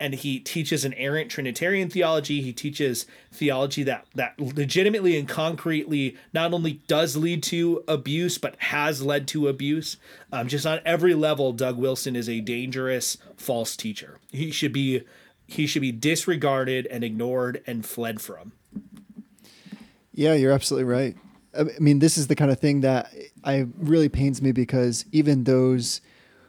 And 0.00 0.14
he 0.14 0.40
teaches 0.40 0.84
an 0.84 0.94
errant 0.94 1.30
Trinitarian 1.30 1.90
theology. 1.90 2.40
He 2.40 2.52
teaches 2.52 3.06
theology 3.30 3.82
that, 3.84 4.06
that 4.14 4.40
legitimately 4.40 5.16
and 5.16 5.28
concretely 5.28 6.16
not 6.32 6.52
only 6.52 6.80
does 6.88 7.16
lead 7.16 7.42
to 7.44 7.84
abuse, 7.86 8.38
but 8.38 8.56
has 8.58 9.02
led 9.02 9.28
to 9.28 9.46
abuse. 9.46 9.98
Um, 10.32 10.48
just 10.48 10.66
on 10.66 10.80
every 10.84 11.14
level, 11.14 11.52
Doug 11.52 11.76
Wilson 11.76 12.16
is 12.16 12.28
a 12.28 12.40
dangerous 12.40 13.18
false 13.36 13.76
teacher. 13.76 14.18
He 14.32 14.50
should 14.50 14.72
be 14.72 15.02
he 15.46 15.66
should 15.66 15.82
be 15.82 15.92
disregarded 15.92 16.86
and 16.86 17.02
ignored 17.02 17.62
and 17.66 17.84
fled 17.84 18.20
from. 18.20 18.52
Yeah, 20.20 20.34
you're 20.34 20.52
absolutely 20.52 20.84
right. 20.84 21.16
I 21.58 21.64
mean, 21.80 21.98
this 21.98 22.18
is 22.18 22.26
the 22.26 22.36
kind 22.36 22.50
of 22.50 22.60
thing 22.60 22.82
that 22.82 23.10
I 23.42 23.66
really 23.78 24.10
pains 24.10 24.42
me 24.42 24.52
because 24.52 25.06
even 25.12 25.44
those 25.44 26.02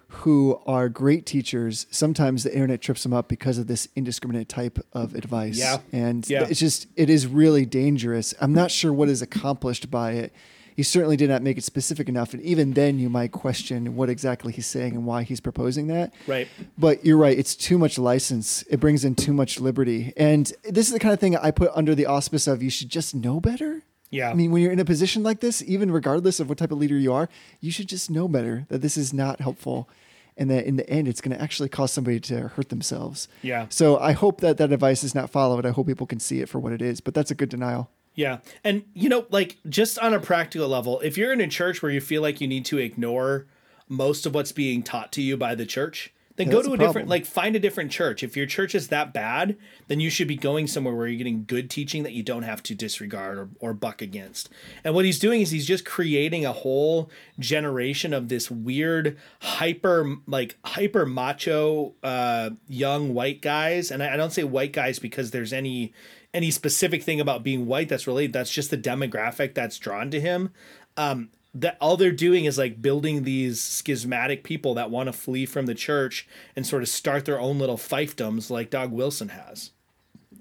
who 0.09 0.59
are 0.67 0.89
great 0.89 1.25
teachers, 1.25 1.87
sometimes 1.89 2.43
the 2.43 2.53
internet 2.53 2.81
trips 2.81 3.03
them 3.03 3.13
up 3.13 3.29
because 3.29 3.57
of 3.57 3.67
this 3.67 3.87
indiscriminate 3.95 4.49
type 4.49 4.77
of 4.91 5.15
advice. 5.15 5.57
Yeah. 5.57 5.77
And 5.93 6.29
Yeah. 6.29 6.47
it's 6.49 6.59
just, 6.59 6.87
it 6.97 7.09
is 7.09 7.27
really 7.27 7.65
dangerous. 7.65 8.33
I'm 8.41 8.51
not 8.53 8.71
sure 8.71 8.91
what 8.91 9.07
is 9.07 9.21
accomplished 9.21 9.89
by 9.89 10.11
it. 10.15 10.33
He 10.75 10.83
certainly 10.83 11.17
did 11.17 11.29
not 11.29 11.41
make 11.41 11.57
it 11.57 11.63
specific 11.63 12.09
enough. 12.09 12.33
And 12.33 12.41
even 12.43 12.73
then, 12.73 12.99
you 12.99 13.09
might 13.09 13.31
question 13.31 13.95
what 13.95 14.09
exactly 14.09 14.53
he's 14.53 14.67
saying 14.67 14.93
and 14.93 15.05
why 15.05 15.23
he's 15.23 15.39
proposing 15.39 15.87
that. 15.87 16.13
Right. 16.27 16.47
But 16.77 17.05
you're 17.05 17.17
right. 17.17 17.37
It's 17.37 17.55
too 17.55 17.77
much 17.77 17.97
license. 17.97 18.63
It 18.69 18.79
brings 18.79 19.03
in 19.03 19.15
too 19.15 19.33
much 19.33 19.59
liberty. 19.59 20.13
And 20.17 20.51
this 20.63 20.87
is 20.87 20.93
the 20.93 20.99
kind 20.99 21.13
of 21.13 21.19
thing 21.19 21.35
I 21.35 21.51
put 21.51 21.71
under 21.75 21.95
the 21.95 22.05
auspice 22.05 22.47
of 22.47 22.63
you 22.63 22.69
should 22.69 22.89
just 22.89 23.13
know 23.13 23.39
better. 23.39 23.83
Yeah. 24.09 24.29
I 24.29 24.33
mean, 24.33 24.51
when 24.51 24.61
you're 24.61 24.73
in 24.73 24.79
a 24.79 24.85
position 24.85 25.23
like 25.23 25.39
this, 25.39 25.63
even 25.63 25.91
regardless 25.91 26.39
of 26.39 26.49
what 26.49 26.57
type 26.57 26.71
of 26.71 26.77
leader 26.77 26.97
you 26.97 27.13
are, 27.13 27.29
you 27.61 27.71
should 27.71 27.87
just 27.87 28.09
know 28.09 28.27
better 28.27 28.65
that 28.69 28.81
this 28.81 28.97
is 28.97 29.13
not 29.13 29.39
helpful 29.39 29.89
and 30.37 30.49
that 30.49 30.65
in 30.65 30.75
the 30.75 30.89
end, 30.89 31.07
it's 31.07 31.21
going 31.21 31.35
to 31.35 31.41
actually 31.41 31.69
cause 31.69 31.91
somebody 31.91 32.19
to 32.19 32.49
hurt 32.49 32.69
themselves. 32.69 33.27
Yeah. 33.41 33.67
So 33.69 33.97
I 33.99 34.13
hope 34.13 34.41
that 34.41 34.57
that 34.57 34.71
advice 34.71 35.03
is 35.03 35.13
not 35.13 35.29
followed. 35.29 35.65
I 35.65 35.71
hope 35.71 35.87
people 35.87 36.07
can 36.07 36.19
see 36.19 36.41
it 36.41 36.49
for 36.49 36.59
what 36.59 36.73
it 36.73 36.81
is, 36.81 36.99
but 36.99 37.13
that's 37.13 37.31
a 37.31 37.35
good 37.35 37.49
denial. 37.49 37.89
Yeah. 38.13 38.39
And, 38.63 38.83
you 38.93 39.09
know, 39.09 39.25
like 39.29 39.57
just 39.69 39.97
on 39.99 40.13
a 40.13 40.19
practical 40.19 40.67
level, 40.67 40.99
if 40.99 41.17
you're 41.17 41.31
in 41.31 41.41
a 41.41 41.47
church 41.47 41.81
where 41.81 41.91
you 41.91 42.01
feel 42.01 42.21
like 42.21 42.41
you 42.41 42.47
need 42.47 42.65
to 42.65 42.77
ignore 42.77 43.47
most 43.87 44.25
of 44.25 44.33
what's 44.33 44.51
being 44.51 44.83
taught 44.83 45.11
to 45.13 45.21
you 45.21 45.37
by 45.37 45.55
the 45.55 45.65
church, 45.65 46.13
then 46.37 46.47
Yeah, 46.47 46.53
go 46.53 46.61
to 46.61 46.69
a 46.71 46.73
a 46.73 46.77
different, 46.77 47.09
like, 47.09 47.25
find 47.25 47.57
a 47.57 47.59
different 47.59 47.91
church. 47.91 48.23
If 48.23 48.37
your 48.37 48.45
church 48.45 48.73
is 48.73 48.87
that 48.87 49.13
bad, 49.13 49.57
then 49.89 49.99
you 49.99 50.09
should 50.09 50.29
be 50.29 50.37
going 50.37 50.65
somewhere 50.67 50.95
where 50.95 51.05
you're 51.07 51.17
getting 51.17 51.43
good 51.45 51.69
teaching 51.69 52.03
that 52.03 52.13
you 52.13 52.23
don't 52.23 52.43
have 52.43 52.63
to 52.63 52.75
disregard 52.75 53.37
or, 53.37 53.49
or 53.59 53.73
buck 53.73 54.01
against. 54.01 54.49
And 54.85 54.95
what 54.95 55.03
he's 55.03 55.19
doing 55.19 55.41
is 55.41 55.51
he's 55.51 55.67
just 55.67 55.83
creating 55.83 56.45
a 56.45 56.53
whole 56.53 57.11
generation 57.37 58.13
of 58.13 58.29
this 58.29 58.49
weird, 58.49 59.17
hyper, 59.41 60.15
like, 60.25 60.57
hyper 60.63 61.05
macho, 61.05 61.95
uh, 62.01 62.51
young 62.67 63.13
white 63.13 63.41
guys. 63.41 63.91
And 63.91 64.01
I, 64.01 64.13
I 64.13 64.17
don't 64.17 64.31
say 64.31 64.45
white 64.45 64.71
guys 64.71 64.99
because 64.99 65.31
there's 65.31 65.51
any 65.51 65.93
any 66.33 66.51
specific 66.51 67.03
thing 67.03 67.19
about 67.19 67.43
being 67.43 67.65
white 67.65 67.89
that's 67.89 68.07
related. 68.07 68.33
That's 68.33 68.51
just 68.51 68.69
the 68.69 68.77
demographic 68.77 69.53
that's 69.53 69.77
drawn 69.77 70.11
to 70.11 70.21
him. 70.21 70.51
Um, 70.97 71.29
that 71.53 71.77
all 71.81 71.97
they're 71.97 72.11
doing 72.11 72.45
is 72.45 72.57
like 72.57 72.81
building 72.81 73.23
these 73.23 73.59
schismatic 73.59 74.43
people 74.43 74.73
that 74.75 74.89
want 74.89 75.07
to 75.07 75.13
flee 75.13 75.45
from 75.45 75.65
the 75.65 75.75
church 75.75 76.27
and 76.55 76.65
sort 76.65 76.81
of 76.81 76.87
start 76.87 77.25
their 77.25 77.39
own 77.39 77.59
little 77.59 77.77
fiefdoms 77.77 78.49
like 78.49 78.69
Doug 78.69 78.91
Wilson 78.91 79.29
has. 79.29 79.71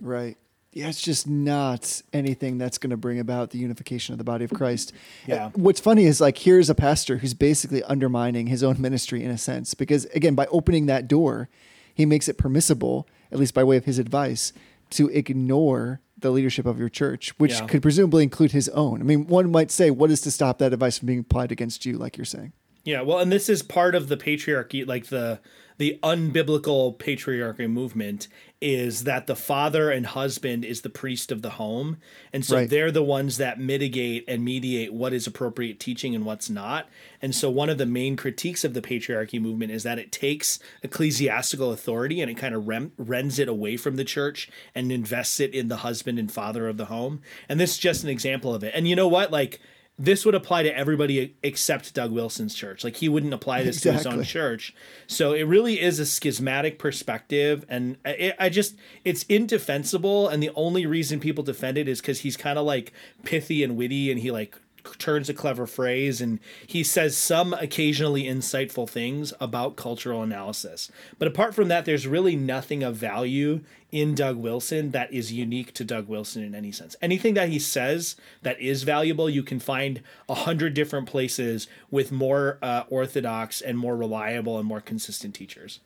Right. 0.00 0.37
Yeah, 0.73 0.88
it's 0.88 1.02
just 1.02 1.28
not 1.28 2.00
anything 2.12 2.59
that's 2.59 2.78
going 2.78 2.90
to 2.90 2.97
bring 2.97 3.18
about 3.18 3.50
the 3.50 3.59
unification 3.59 4.12
of 4.12 4.18
the 4.18 4.25
body 4.25 4.44
of 4.44 4.52
Christ. 4.52 4.92
Yeah. 5.26 5.47
Uh, 5.47 5.50
What's 5.54 5.80
funny 5.80 6.04
is 6.04 6.20
like 6.20 6.38
here's 6.38 6.70
a 6.70 6.76
pastor 6.76 7.16
who's 7.16 7.35
basically 7.35 7.82
undermining 7.82 8.47
his 8.47 8.62
own 8.62 8.80
ministry 8.80 9.25
in 9.25 9.32
a 9.32 9.38
sense 9.38 9.75
because 9.75 10.04
again 10.06 10.37
by 10.37 10.47
opening 10.47 10.87
that 10.87 11.09
door, 11.09 11.49
he 11.92 12.06
makes 12.06 12.28
it 12.28 12.38
permissible, 12.38 13.09
at 13.32 13.38
least 13.40 13.52
by 13.52 13.64
way 13.64 13.76
of 13.76 13.85
his 13.85 13.99
advice, 13.99 14.52
to 14.90 15.09
ignore 15.09 16.00
the 16.18 16.30
leadership 16.30 16.66
of 16.66 16.78
your 16.78 16.88
church, 16.88 17.32
which 17.38 17.52
Yeah. 17.52 17.66
could 17.66 17.82
presumably 17.82 18.23
include 18.23 18.52
his 18.52 18.68
own. 18.70 19.00
I 19.00 19.04
mean, 19.04 19.26
one 19.26 19.50
might 19.50 19.70
say, 19.70 19.90
what 19.90 20.11
is 20.11 20.20
to 20.23 20.30
stop 20.30 20.59
that 20.59 20.73
advice 20.73 20.99
from 20.99 21.06
being 21.06 21.20
applied 21.20 21.50
against 21.50 21.87
you, 21.87 21.97
like 21.97 22.16
you're 22.18 22.25
saying? 22.26 22.52
Yeah, 22.85 23.02
well, 23.02 23.18
and 23.18 23.30
this 23.32 23.49
is 23.49 23.62
part 23.62 23.94
of 23.94 24.09
the 24.09 24.16
patriarchy, 24.16 24.87
like 24.87 25.06
the 25.06 25.40
the 25.78 25.99
unbiblical 26.02 26.99
patriarchy 26.99 27.70
movement 27.70 28.28
is 28.61 29.05
that 29.05 29.26
the 29.26 29.35
father 29.37 29.90
and 29.90 30.05
husband 30.07 30.64
is 30.64 30.83
the 30.83 30.90
priest 30.90 31.33
of 31.33 31.40
the 31.43 31.50
home, 31.50 31.97
and 32.33 32.45
so 32.45 32.57
Right. 32.57 32.69
they're 32.69 32.90
the 32.90 33.02
ones 33.02 33.38
that 33.38 33.59
mitigate 33.59 34.25
and 34.29 34.45
mediate 34.45 34.93
what 34.93 35.12
is 35.14 35.26
appropriate 35.26 35.81
teaching 35.81 36.14
and 36.14 36.25
what's 36.26 36.50
not. 36.50 36.88
And 37.23 37.35
so 37.35 37.49
one 37.49 37.71
of 37.71 37.79
the 37.79 37.87
main 37.87 38.17
critiques 38.17 38.62
of 38.64 38.75
the 38.75 38.83
patriarchy 38.83 39.40
movement 39.40 39.73
is 39.73 39.83
that 39.85 39.99
it 39.99 40.12
takes 40.12 40.59
ecclesiastical 40.83 41.73
authority 41.73 42.21
and 42.21 42.31
it 42.31 42.37
kind 42.37 42.55
of 42.55 42.69
rem- 42.69 42.93
rends 42.99 43.38
it 43.38 43.49
away 43.49 43.76
from 43.76 43.97
the 43.97 44.05
church 44.05 44.50
and 44.75 44.93
invests 44.93 45.40
it 45.40 45.55
in 45.55 45.69
the 45.69 45.79
husband 45.79 46.19
and 46.19 46.31
father 46.31 46.69
of 46.69 46.76
the 46.76 46.87
home. 46.87 47.21
And 47.49 47.59
this 47.59 47.73
is 47.73 47.79
just 47.79 48.05
an 48.05 48.11
example 48.11 48.55
of 48.55 48.62
it. 48.62 48.73
And 48.75 48.87
you 48.87 48.95
know 48.97 49.09
what, 49.09 49.31
like 49.31 49.61
this 50.00 50.25
would 50.25 50.35
apply 50.35 50.62
to 50.62 50.75
everybody 50.75 51.37
except 51.42 51.92
Doug 51.92 52.11
Wilson's 52.11 52.54
church. 52.54 52.83
Like 52.85 52.97
he 52.97 53.09
wouldn't 53.09 53.35
apply 53.35 53.62
this 53.64 53.83
to 53.83 53.92
his 53.92 54.07
own 54.07 54.25
church. 54.25 54.75
So 55.07 55.35
it 55.35 55.42
really 55.42 55.78
is 55.78 55.99
a 55.99 56.07
schismatic 56.07 56.78
perspective, 56.78 57.66
and 57.69 57.99
I, 58.02 58.33
I 58.38 58.49
just 58.49 58.76
it's 59.04 59.25
indefensible. 59.25 60.26
And 60.26 60.42
the 60.42 60.50
only 60.54 60.87
reason 60.87 61.21
people 61.21 61.45
defend 61.45 61.76
it 61.76 61.87
is 61.87 62.00
because 62.00 62.21
he's 62.21 62.38
kind 62.38 62.59
of 62.59 62.64
like 62.64 62.95
pithy 63.25 63.62
and 63.62 63.76
witty, 63.76 64.11
and 64.11 64.19
he 64.19 64.30
like 64.30 64.57
turns 64.99 65.28
a 65.28 65.34
clever 65.34 65.66
phrase 65.66 66.20
and 66.20 66.40
he 66.66 66.83
says 66.83 67.16
some 67.16 67.52
occasionally 67.55 68.24
insightful 68.24 68.88
things 68.88 69.33
about 69.40 69.76
cultural 69.76 70.22
analysis. 70.22 70.90
But 71.18 71.28
apart 71.28 71.55
from 71.55 71.68
that, 71.68 71.85
there's 71.85 72.07
really 72.07 72.37
nothing 72.37 72.83
of 72.83 72.96
value 72.96 73.61
in 73.92 74.14
Doug 74.14 74.37
Wilson 74.37 74.92
that 74.92 75.12
is 75.12 75.33
unique 75.33 75.72
to 75.74 75.85
Doug 75.85 76.09
Wilson 76.09 76.42
in 76.42 76.55
any 76.55 76.72
sense. 76.72 76.96
Anything 77.02 77.35
that 77.35 77.48
he 77.48 77.59
says 77.59 78.16
that 78.42 78.61
is 78.61 78.83
valuable, 78.85 79.28
you 79.28 79.42
can 79.42 79.59
find 79.59 80.02
a 80.28 80.35
hundred 80.35 80.74
different 80.74 81.09
places 81.09 81.66
with 81.90 82.12
more 82.12 82.59
uh, 82.62 82.85
orthodox 82.88 83.61
and 83.61 83.78
more 83.78 83.96
reliable 83.96 84.59
and 84.59 84.66
more 84.66 84.81
consistent 84.81 85.35
teachers. 85.35 85.81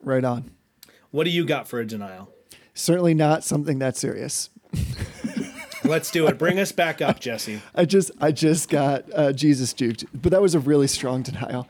Right 0.00 0.24
on. 0.24 0.50
What 1.10 1.24
do 1.24 1.30
you 1.30 1.44
got 1.44 1.68
for 1.68 1.78
a 1.78 1.86
denial? 1.86 2.32
Certainly 2.74 3.14
not 3.14 3.44
something 3.44 3.78
that 3.78 3.96
serious. 3.96 4.50
Let's 5.84 6.10
do 6.10 6.26
it. 6.26 6.38
Bring 6.38 6.58
us 6.58 6.72
back 6.72 7.02
up, 7.02 7.20
Jesse. 7.20 7.60
I 7.74 7.84
just 7.84 8.10
I 8.20 8.32
just 8.32 8.68
got 8.70 9.04
uh, 9.14 9.32
Jesus 9.32 9.74
juked, 9.74 10.06
but 10.14 10.32
that 10.32 10.40
was 10.40 10.54
a 10.54 10.60
really 10.60 10.86
strong 10.86 11.22
denial. 11.22 11.68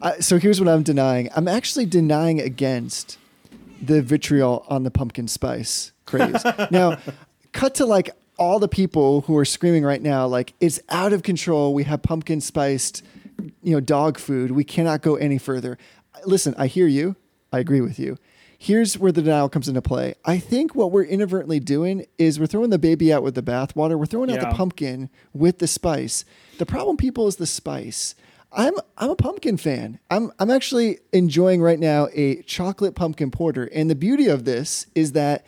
Uh, 0.00 0.14
so 0.20 0.38
here's 0.38 0.60
what 0.60 0.68
I'm 0.68 0.82
denying. 0.82 1.30
I'm 1.36 1.48
actually 1.48 1.86
denying 1.86 2.40
against 2.40 3.18
the 3.80 4.02
vitriol 4.02 4.64
on 4.68 4.82
the 4.82 4.90
pumpkin 4.90 5.28
spice 5.28 5.92
craze. 6.06 6.44
now, 6.70 6.98
cut 7.52 7.76
to 7.76 7.86
like 7.86 8.10
all 8.38 8.58
the 8.58 8.68
people 8.68 9.22
who 9.22 9.36
are 9.36 9.44
screaming 9.44 9.84
right 9.84 10.02
now, 10.02 10.26
like 10.26 10.54
it's 10.60 10.80
out 10.88 11.12
of 11.12 11.22
control. 11.22 11.72
We 11.74 11.84
have 11.84 12.02
pumpkin 12.02 12.40
spiced, 12.40 13.04
you 13.62 13.74
know, 13.74 13.80
dog 13.80 14.18
food. 14.18 14.50
We 14.50 14.64
cannot 14.64 15.02
go 15.02 15.16
any 15.16 15.38
further. 15.38 15.78
Listen, 16.24 16.54
I 16.58 16.66
hear 16.66 16.86
you. 16.86 17.16
I 17.52 17.58
agree 17.58 17.80
with 17.80 17.98
you. 17.98 18.18
Here's 18.64 18.96
where 18.96 19.10
the 19.10 19.22
denial 19.22 19.48
comes 19.48 19.66
into 19.66 19.82
play. 19.82 20.14
I 20.24 20.38
think 20.38 20.76
what 20.76 20.92
we're 20.92 21.02
inadvertently 21.02 21.58
doing 21.58 22.06
is 22.16 22.38
we're 22.38 22.46
throwing 22.46 22.70
the 22.70 22.78
baby 22.78 23.12
out 23.12 23.24
with 23.24 23.34
the 23.34 23.42
bathwater. 23.42 23.98
We're 23.98 24.06
throwing 24.06 24.30
out 24.30 24.38
the 24.38 24.54
pumpkin 24.54 25.10
with 25.32 25.58
the 25.58 25.66
spice. 25.66 26.24
The 26.58 26.64
problem, 26.66 26.96
people, 26.96 27.26
is 27.26 27.34
the 27.36 27.46
spice. 27.46 28.14
I'm 28.52 28.74
I'm 28.96 29.10
a 29.10 29.16
pumpkin 29.16 29.56
fan. 29.56 29.98
I'm 30.12 30.30
I'm 30.38 30.48
actually 30.48 31.00
enjoying 31.12 31.60
right 31.60 31.80
now 31.80 32.06
a 32.14 32.42
chocolate 32.42 32.94
pumpkin 32.94 33.32
porter, 33.32 33.68
and 33.74 33.90
the 33.90 33.96
beauty 33.96 34.28
of 34.28 34.44
this 34.44 34.86
is 34.94 35.10
that 35.10 35.44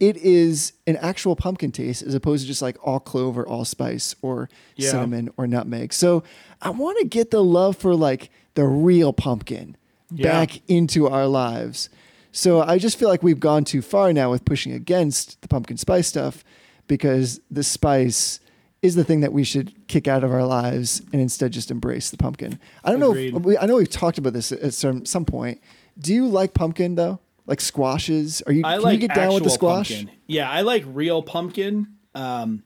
it 0.00 0.16
is 0.16 0.72
an 0.88 0.96
actual 0.96 1.36
pumpkin 1.36 1.70
taste 1.70 2.02
as 2.02 2.14
opposed 2.14 2.42
to 2.42 2.48
just 2.48 2.62
like 2.62 2.76
all 2.82 2.98
clover, 2.98 3.46
all 3.46 3.64
spice, 3.64 4.16
or 4.22 4.48
Yeah. 4.74 4.90
cinnamon 4.90 5.30
or 5.36 5.46
nutmeg. 5.46 5.92
So 5.92 6.24
I 6.60 6.70
want 6.70 6.98
to 6.98 7.06
get 7.06 7.30
the 7.30 7.44
love 7.44 7.76
for 7.76 7.94
like 7.94 8.28
the 8.54 8.64
real 8.64 9.12
pumpkin 9.12 9.76
Yeah. 10.12 10.32
back 10.32 10.62
into 10.66 11.06
our 11.06 11.28
lives. 11.28 11.90
So 12.36 12.60
I 12.60 12.76
just 12.76 12.98
feel 12.98 13.08
like 13.08 13.22
we've 13.22 13.40
gone 13.40 13.64
too 13.64 13.80
far 13.80 14.12
now 14.12 14.30
with 14.30 14.44
pushing 14.44 14.72
against 14.72 15.40
the 15.40 15.48
pumpkin 15.48 15.78
spice 15.78 16.06
stuff 16.06 16.44
because 16.86 17.40
the 17.50 17.62
spice 17.62 18.40
is 18.82 18.94
the 18.94 19.04
thing 19.04 19.20
that 19.20 19.32
we 19.32 19.42
should 19.42 19.88
kick 19.88 20.06
out 20.06 20.22
of 20.22 20.30
our 20.30 20.44
lives 20.44 21.00
and 21.14 21.22
instead 21.22 21.52
just 21.52 21.70
embrace 21.70 22.10
the 22.10 22.18
pumpkin. 22.18 22.58
I 22.84 22.92
don't 22.92 23.02
Agreed. 23.02 23.32
know. 23.32 23.38
If, 23.38 23.44
we, 23.46 23.56
I 23.56 23.64
know 23.64 23.76
we've 23.76 23.88
talked 23.88 24.18
about 24.18 24.34
this 24.34 24.52
at 24.52 24.74
some 24.74 25.06
some 25.06 25.24
point. 25.24 25.62
Do 25.98 26.12
you 26.12 26.26
like 26.26 26.52
pumpkin 26.52 26.94
though? 26.94 27.20
Like 27.46 27.62
squashes? 27.62 28.42
Are 28.42 28.52
you? 28.52 28.62
I 28.66 28.74
can 28.74 28.82
like 28.82 29.00
you 29.00 29.08
get 29.08 29.16
down 29.16 29.32
with 29.32 29.44
the 29.44 29.50
squash? 29.50 29.88
pumpkin. 29.88 30.10
Yeah, 30.26 30.50
I 30.50 30.60
like 30.60 30.84
real 30.86 31.22
pumpkin. 31.22 31.86
Um, 32.14 32.64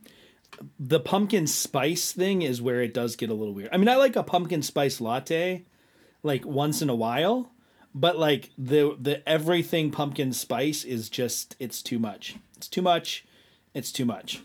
the 0.81 0.99
pumpkin 0.99 1.47
spice 1.47 2.11
thing 2.11 2.43
is 2.43 2.61
where 2.61 2.83
it 2.83 2.93
does 2.93 3.15
get 3.15 3.31
a 3.31 3.35
little 3.35 3.55
weird. 3.55 3.71
I 3.73 3.77
mean, 3.77 3.89
I 3.89 3.95
like 3.95 4.17
a 4.17 4.25
pumpkin 4.25 4.63
spice 4.63 5.01
latte, 5.01 5.65
like 6.25 6.45
once 6.45 6.83
in 6.83 6.91
a 6.91 6.95
while, 6.97 7.53
but 7.95 8.19
like 8.19 8.51
the 8.59 8.97
the 9.01 9.27
everything 9.29 9.91
pumpkin 9.91 10.33
spice 10.33 10.85
is 10.85 11.09
just 11.09 11.57
it's 11.59 11.83
too 11.83 11.99
much. 11.99 12.37
It's 12.57 12.69
too 12.69 12.83
much. 12.83 13.25
It's 13.75 13.93
too 13.93 14.05
much. 14.05 14.43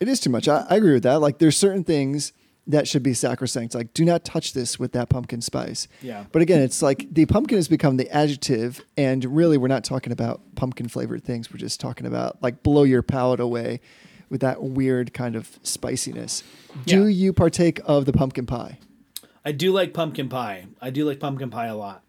It 0.00 0.08
is 0.08 0.20
too 0.20 0.30
much. 0.30 0.46
I, 0.48 0.66
I 0.68 0.76
agree 0.76 0.92
with 0.92 1.04
that. 1.04 1.20
Like 1.20 1.38
there's 1.38 1.56
certain 1.56 1.84
things 1.84 2.32
that 2.68 2.88
should 2.88 3.02
be 3.02 3.14
sacrosanct. 3.14 3.74
Like 3.74 3.94
do 3.94 4.04
not 4.04 4.24
touch 4.24 4.52
this 4.52 4.78
with 4.78 4.92
that 4.92 5.08
pumpkin 5.08 5.40
spice. 5.40 5.86
Yeah. 6.02 6.24
But 6.32 6.42
again, 6.42 6.60
it's 6.60 6.82
like 6.82 7.06
the 7.12 7.24
pumpkin 7.26 7.56
has 7.58 7.68
become 7.68 7.96
the 7.96 8.10
adjective, 8.10 8.84
and 8.96 9.24
really 9.24 9.56
we're 9.56 9.68
not 9.68 9.84
talking 9.84 10.12
about 10.12 10.40
pumpkin 10.56 10.88
flavored 10.88 11.24
things. 11.24 11.50
We're 11.52 11.58
just 11.58 11.80
talking 11.80 12.06
about 12.06 12.42
like 12.42 12.62
blow 12.62 12.82
your 12.82 13.02
palate 13.02 13.40
away 13.40 13.80
with 14.28 14.40
that 14.40 14.60
weird 14.62 15.14
kind 15.14 15.36
of 15.36 15.58
spiciness. 15.62 16.42
Do 16.84 17.02
Yeah. 17.02 17.08
you 17.08 17.32
partake 17.32 17.80
of 17.84 18.04
the 18.04 18.12
pumpkin 18.12 18.44
pie? 18.46 18.78
I 19.44 19.52
do 19.52 19.70
like 19.72 19.94
pumpkin 19.94 20.28
pie. 20.28 20.66
I 20.82 20.90
do 20.90 21.04
like 21.04 21.20
pumpkin 21.20 21.50
pie 21.50 21.66
a 21.66 21.76
lot. 21.76 22.02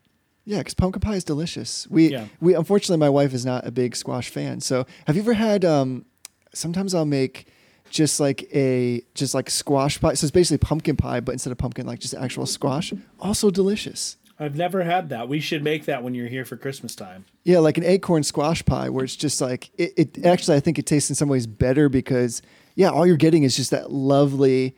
Yeah, 0.47 0.59
because 0.59 0.73
pumpkin 0.75 1.01
pie 1.01 1.15
is 1.15 1.25
delicious. 1.25 1.85
We 1.89 2.09
Yeah. 2.09 2.27
we 2.39 2.53
unfortunately 2.55 2.97
my 2.97 3.09
wife 3.09 3.33
is 3.33 3.45
not 3.45 3.67
a 3.67 3.71
big 3.71 3.97
squash 3.97 4.29
fan. 4.29 4.61
So 4.61 4.85
have 5.05 5.17
you 5.17 5.21
ever 5.21 5.33
had? 5.33 5.65
Um, 5.65 6.05
sometimes 6.53 6.95
I'll 6.95 7.05
make 7.05 7.47
just 7.89 8.21
like 8.21 8.47
a 8.55 9.01
just 9.13 9.33
like 9.33 9.49
squash 9.49 9.99
pie. 9.99 10.13
So 10.13 10.23
it's 10.23 10.31
basically 10.31 10.59
pumpkin 10.59 10.95
pie, 10.95 11.19
but 11.19 11.33
instead 11.33 11.51
of 11.51 11.57
pumpkin, 11.57 11.85
like 11.85 11.99
just 11.99 12.13
actual 12.13 12.45
squash. 12.45 12.93
Also 13.19 13.51
delicious. 13.51 14.15
I've 14.39 14.55
never 14.55 14.83
had 14.83 15.09
that. 15.09 15.27
We 15.27 15.41
should 15.41 15.63
make 15.63 15.83
that 15.85 16.01
when 16.01 16.13
you're 16.13 16.27
here 16.27 16.45
for 16.45 16.55
Christmas 16.55 16.95
time. 16.95 17.25
Yeah, 17.43 17.57
like 17.59 17.77
an 17.77 17.83
acorn 17.83 18.23
squash 18.23 18.63
pie, 18.63 18.87
where 18.89 19.03
it's 19.03 19.15
just 19.17 19.41
like 19.41 19.69
it, 19.77 19.93
it. 19.97 20.25
Actually, 20.25 20.55
I 20.55 20.59
think 20.61 20.79
it 20.79 20.85
tastes 20.85 21.09
in 21.09 21.15
some 21.17 21.27
ways 21.27 21.45
better 21.45 21.89
because 21.89 22.41
yeah, 22.75 22.89
all 22.89 23.05
you're 23.05 23.17
getting 23.17 23.43
is 23.43 23.57
just 23.57 23.71
that 23.71 23.91
lovely. 23.91 24.75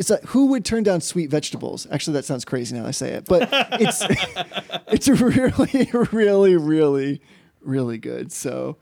It's 0.00 0.08
like 0.10 0.22
who 0.24 0.46
would 0.46 0.64
turn 0.64 0.82
down 0.82 1.00
sweet 1.02 1.28
vegetables? 1.30 1.86
Actually, 1.90 2.14
that 2.14 2.24
sounds 2.24 2.44
crazy 2.46 2.74
now 2.74 2.82
that 2.82 2.88
I 2.88 2.92
say 2.92 3.10
it, 3.12 3.26
but 3.26 3.48
it's 3.74 4.02
it's 4.88 5.08
really, 5.08 5.90
really, 5.92 6.56
really, 6.56 7.20
really 7.60 7.98
good. 7.98 8.32
So 8.32 8.78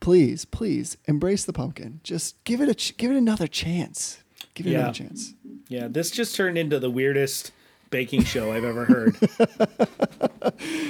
please, 0.00 0.44
please 0.46 0.96
embrace 1.04 1.44
the 1.44 1.52
pumpkin. 1.52 2.00
Just 2.02 2.42
give 2.44 2.60
it 2.62 2.68
a 2.70 2.74
ch- 2.74 2.96
give 2.96 3.10
it 3.10 3.16
another 3.18 3.46
chance. 3.46 4.22
Give 4.54 4.66
it 4.66 4.70
Yeah. 4.70 4.78
another 4.78 4.94
chance. 4.94 5.34
Yeah, 5.68 5.88
this 5.88 6.10
just 6.10 6.34
turned 6.34 6.56
into 6.56 6.78
the 6.80 6.90
weirdest 6.90 7.52
baking 7.90 8.24
show 8.24 8.50
I've 8.50 8.64
ever 8.64 8.86
heard. 8.86 9.16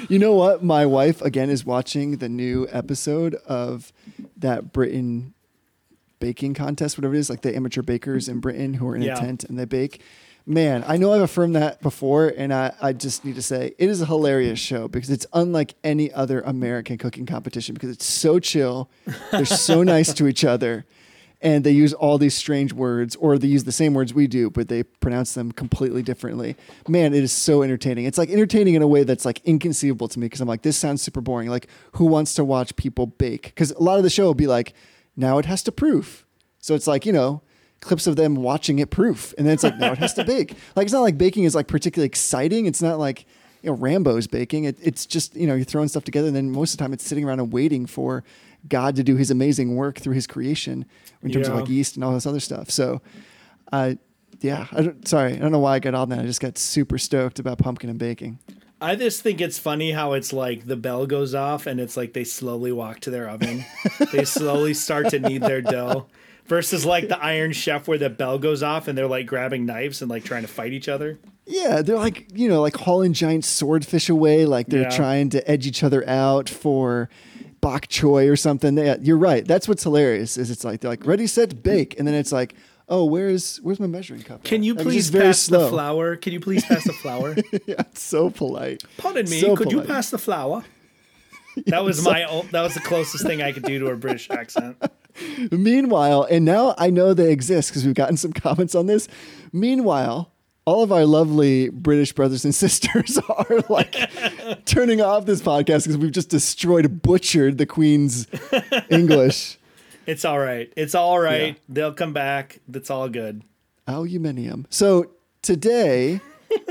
You 0.08 0.18
know 0.18 0.34
what? 0.34 0.62
My 0.62 0.84
wife 0.86 1.22
again 1.22 1.48
is 1.48 1.64
watching 1.64 2.18
the 2.18 2.28
new 2.28 2.66
episode 2.70 3.34
of 3.46 3.92
that 4.36 4.72
Britain 4.72 5.32
baking 6.22 6.54
contest, 6.54 6.96
whatever 6.96 7.14
it 7.14 7.18
is, 7.18 7.28
like 7.28 7.42
the 7.42 7.54
amateur 7.54 7.82
bakers 7.82 8.28
in 8.28 8.38
Britain 8.38 8.74
who 8.74 8.86
are 8.86 8.94
in 8.94 9.02
Yeah. 9.02 9.16
a 9.16 9.20
tent 9.20 9.42
and 9.44 9.58
they 9.58 9.64
bake. 9.64 10.00
Man, 10.46 10.84
I 10.86 10.96
know 10.96 11.12
I've 11.12 11.20
affirmed 11.22 11.54
that 11.56 11.82
before, 11.82 12.32
and 12.36 12.52
I, 12.54 12.72
I 12.80 12.92
just 12.92 13.24
need 13.24 13.34
to 13.36 13.42
say 13.42 13.74
it 13.78 13.88
is 13.88 14.00
a 14.00 14.06
hilarious 14.06 14.58
show 14.58 14.86
because 14.88 15.10
it's 15.10 15.26
unlike 15.32 15.74
any 15.84 16.12
other 16.12 16.40
American 16.42 16.96
cooking 16.98 17.26
competition 17.26 17.74
because 17.74 17.90
it's 17.90 18.04
so 18.06 18.38
chill. 18.38 18.88
They're 19.32 19.44
so 19.44 19.82
nice 19.96 20.12
to 20.14 20.26
each 20.26 20.44
other, 20.44 20.84
and 21.40 21.62
they 21.64 21.70
use 21.70 21.92
all 21.92 22.18
these 22.18 22.34
strange 22.34 22.72
words, 22.72 23.14
or 23.16 23.38
they 23.38 23.46
use 23.46 23.62
the 23.64 23.70
same 23.72 23.94
words 23.94 24.12
we 24.14 24.26
do, 24.26 24.50
but 24.50 24.66
they 24.68 24.82
pronounce 24.82 25.34
them 25.34 25.52
completely 25.52 26.02
differently. 26.02 26.56
Man, 26.88 27.14
it 27.14 27.22
is 27.22 27.32
so 27.32 27.62
entertaining. 27.62 28.04
It's 28.06 28.18
like 28.18 28.28
entertaining 28.30 28.74
in 28.74 28.82
a 28.82 28.88
way 28.88 29.04
that's 29.04 29.24
like 29.24 29.40
inconceivable 29.44 30.08
to 30.08 30.18
me 30.18 30.26
because 30.26 30.40
I'm 30.40 30.48
like, 30.48 30.62
this 30.62 30.76
sounds 30.76 31.02
super 31.02 31.20
boring. 31.20 31.50
Like, 31.50 31.68
who 31.92 32.06
wants 32.06 32.34
to 32.34 32.44
watch 32.44 32.74
people 32.74 33.06
bake? 33.06 33.42
Because 33.44 33.70
a 33.70 33.80
lot 33.82 33.98
of 33.98 34.02
the 34.02 34.10
show 34.10 34.24
will 34.24 34.34
be 34.34 34.48
like, 34.48 34.74
now 35.16 35.38
it 35.38 35.46
has 35.46 35.62
to 35.64 35.72
proof. 35.72 36.26
So 36.58 36.74
it's 36.74 36.86
like, 36.86 37.04
you 37.04 37.12
know, 37.12 37.42
clips 37.80 38.06
of 38.06 38.16
them 38.16 38.36
watching 38.36 38.78
it 38.78 38.90
proof. 38.90 39.34
And 39.36 39.46
then 39.46 39.54
it's 39.54 39.62
like, 39.62 39.78
now 39.78 39.92
it 39.92 39.98
has 39.98 40.14
to 40.14 40.24
bake. 40.24 40.54
Like, 40.76 40.84
it's 40.84 40.92
not 40.92 41.00
like 41.00 41.18
baking 41.18 41.44
is 41.44 41.54
like 41.54 41.66
particularly 41.66 42.06
exciting. 42.06 42.66
It's 42.66 42.80
not 42.80 42.98
like, 42.98 43.26
you 43.62 43.70
know, 43.70 43.76
Rambo's 43.76 44.26
baking. 44.26 44.64
It, 44.64 44.78
it's 44.80 45.04
just, 45.04 45.36
you 45.36 45.46
know, 45.46 45.54
you're 45.54 45.64
throwing 45.64 45.88
stuff 45.88 46.04
together 46.04 46.28
and 46.28 46.36
then 46.36 46.50
most 46.50 46.72
of 46.72 46.78
the 46.78 46.84
time 46.84 46.92
it's 46.92 47.04
sitting 47.04 47.24
around 47.24 47.40
and 47.40 47.52
waiting 47.52 47.86
for 47.86 48.24
God 48.68 48.96
to 48.96 49.02
do 49.02 49.16
his 49.16 49.30
amazing 49.30 49.74
work 49.74 49.98
through 49.98 50.14
his 50.14 50.26
creation 50.26 50.86
in 51.22 51.30
terms 51.30 51.48
of 51.48 51.54
like 51.56 51.68
yeast 51.68 51.96
and 51.96 52.04
all 52.04 52.12
this 52.12 52.26
other 52.26 52.40
stuff. 52.40 52.70
So, 52.70 53.02
uh, 53.72 53.94
yeah, 54.40 54.66
I 54.72 54.82
don't, 54.82 55.06
sorry, 55.06 55.34
I 55.34 55.36
don't 55.36 55.52
know 55.52 55.58
why 55.58 55.74
I 55.74 55.78
got 55.78 55.94
on 55.94 56.08
that. 56.10 56.20
I 56.20 56.22
just 56.22 56.40
got 56.40 56.58
super 56.58 56.98
stoked 56.98 57.38
about 57.38 57.58
pumpkin 57.58 57.90
and 57.90 57.98
baking. 57.98 58.38
I 58.82 58.96
just 58.96 59.22
think 59.22 59.40
it's 59.40 59.58
funny 59.58 59.92
how 59.92 60.12
it's 60.14 60.32
like 60.32 60.66
the 60.66 60.76
bell 60.76 61.06
goes 61.06 61.34
off 61.34 61.66
and 61.66 61.78
it's 61.80 61.96
like 61.96 62.12
they 62.12 62.24
slowly 62.24 62.72
walk 62.72 63.00
to 63.00 63.10
their 63.10 63.28
oven. 63.28 63.64
they 64.12 64.24
slowly 64.26 64.74
start 64.74 65.10
to 65.10 65.18
knead 65.20 65.42
their 65.42 65.62
dough. 65.62 66.06
Versus 66.46 66.84
like 66.84 67.08
the 67.08 67.18
Iron 67.22 67.52
Chef 67.52 67.86
where 67.86 67.96
the 67.98 68.10
bell 68.10 68.36
goes 68.36 68.64
off 68.64 68.88
and 68.88 68.98
they're 68.98 69.06
like 69.06 69.26
grabbing 69.26 69.64
knives 69.64 70.02
and 70.02 70.10
like 70.10 70.24
trying 70.24 70.42
to 70.42 70.48
fight 70.48 70.72
each 70.72 70.88
other. 70.88 71.18
Yeah, 71.46 71.82
they're 71.82 71.96
like, 71.96 72.26
you 72.34 72.48
know, 72.48 72.60
like 72.60 72.76
hauling 72.76 73.12
giant 73.12 73.44
swordfish 73.44 74.08
away, 74.08 74.44
like 74.44 74.66
they're 74.66 74.82
Yeah. 74.82 74.90
trying 74.90 75.30
to 75.30 75.50
edge 75.50 75.66
each 75.68 75.84
other 75.84 76.06
out 76.08 76.48
for 76.48 77.08
bok 77.60 77.86
choy 77.86 78.28
or 78.30 78.34
something. 78.36 78.76
Yeah, 78.76 78.96
you're 79.00 79.16
right. 79.16 79.46
That's 79.46 79.68
what's 79.68 79.84
hilarious 79.84 80.36
is 80.36 80.50
it's 80.50 80.64
like 80.64 80.80
they're 80.80 80.90
like 80.90 81.06
ready, 81.06 81.28
set, 81.28 81.62
bake, 81.62 81.96
and 81.98 82.08
then 82.08 82.14
it's 82.16 82.32
like, 82.32 82.54
oh, 82.88 83.04
where's 83.04 83.58
where's 83.58 83.80
my 83.80 83.86
measuring 83.86 84.22
cup? 84.22 84.44
Can 84.44 84.60
at? 84.60 84.64
you 84.64 84.74
please 84.74 85.10
pass 85.10 85.46
the 85.46 85.58
slow. 85.58 85.70
flour? 85.70 86.16
Can 86.16 86.32
you 86.32 86.40
please 86.40 86.64
pass 86.64 86.84
the 86.84 86.92
flour? 86.92 87.34
yeah, 87.66 87.76
it's 87.80 88.02
so 88.02 88.30
polite. 88.30 88.82
Pardon 88.96 89.28
me, 89.28 89.40
So 89.40 89.56
could 89.56 89.72
you 89.72 89.82
pass 89.82 90.10
the 90.10 90.18
flour? 90.18 90.64
That 91.66 91.84
was 91.84 92.02
my 92.02 92.20
that 92.50 92.62
was 92.62 92.72
the 92.72 92.80
closest 92.80 93.26
thing 93.26 93.42
I 93.42 93.52
could 93.52 93.64
do 93.64 93.78
to 93.80 93.88
a 93.88 93.96
British 93.96 94.30
accent. 94.30 94.82
Meanwhile, 95.50 96.26
and 96.30 96.46
now 96.46 96.74
I 96.78 96.88
know 96.88 97.12
they 97.12 97.30
exist 97.30 97.68
because 97.68 97.84
we've 97.84 97.94
gotten 97.94 98.16
some 98.16 98.32
comments 98.32 98.74
on 98.74 98.86
this. 98.86 99.06
Meanwhile, 99.52 100.32
all 100.64 100.82
of 100.82 100.92
our 100.92 101.04
lovely 101.04 101.68
British 101.68 102.12
brothers 102.12 102.44
and 102.44 102.54
sisters 102.54 103.18
are 103.28 103.60
like 103.68 103.94
turning 104.64 105.02
off 105.02 105.26
this 105.26 105.42
podcast 105.42 105.84
because 105.84 105.98
we've 105.98 106.12
just 106.12 106.30
destroyed, 106.30 107.02
butchered 107.02 107.58
the 107.58 107.66
Queen's 107.66 108.26
English. 108.88 109.58
It's 110.06 110.24
all 110.24 110.38
right. 110.38 110.72
It's 110.76 110.94
all 110.94 111.18
right. 111.18 111.54
Yeah. 111.54 111.62
They'll 111.68 111.92
come 111.92 112.12
back. 112.12 112.60
That's 112.68 112.90
all 112.90 113.08
good. 113.08 113.42
Aluminium. 113.86 114.66
So 114.70 115.12
today 115.42 116.20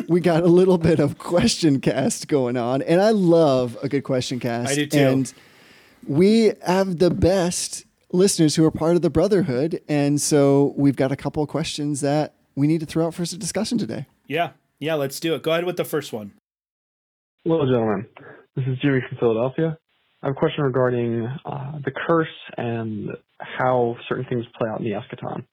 we 0.07 0.19
got 0.19 0.43
a 0.43 0.47
little 0.47 0.77
bit 0.77 0.99
of 0.99 1.17
question 1.17 1.79
cast 1.79 2.27
going 2.27 2.57
on, 2.57 2.81
and 2.81 3.01
I 3.01 3.11
love 3.11 3.77
a 3.81 3.89
good 3.89 4.03
question 4.03 4.39
cast. 4.39 4.71
I 4.71 4.75
do 4.75 4.85
too. 4.87 4.97
And 4.97 5.33
we 6.07 6.53
have 6.65 6.99
the 6.99 7.09
best 7.09 7.85
listeners 8.11 8.55
who 8.55 8.65
are 8.65 8.71
part 8.71 8.95
of 8.95 9.01
the 9.01 9.09
Brotherhood, 9.09 9.81
and 9.87 10.19
so 10.19 10.73
we've 10.75 10.95
got 10.95 11.11
a 11.11 11.15
couple 11.15 11.41
of 11.41 11.49
questions 11.49 12.01
that 12.01 12.35
we 12.55 12.67
need 12.67 12.79
to 12.81 12.85
throw 12.85 13.07
out 13.07 13.13
for 13.13 13.21
us 13.21 13.31
a 13.33 13.37
discussion 13.37 13.77
today. 13.77 14.05
Yeah. 14.27 14.51
Yeah, 14.79 14.95
let's 14.95 15.19
do 15.19 15.35
it. 15.35 15.43
Go 15.43 15.51
ahead 15.51 15.65
with 15.65 15.77
the 15.77 15.85
first 15.85 16.11
one. 16.11 16.33
Hello, 17.43 17.65
gentlemen. 17.65 18.07
This 18.55 18.65
is 18.67 18.79
Jimmy 18.81 18.99
from 19.07 19.17
Philadelphia. 19.19 19.77
I 20.23 20.27
have 20.27 20.35
a 20.35 20.39
question 20.39 20.63
regarding 20.63 21.25
uh, 21.45 21.79
the 21.83 21.91
curse 21.91 22.27
and 22.57 23.09
how 23.39 23.95
certain 24.07 24.25
things 24.25 24.45
play 24.57 24.69
out 24.69 24.79
in 24.79 24.85
the 24.85 24.91
eschaton. 24.91 25.45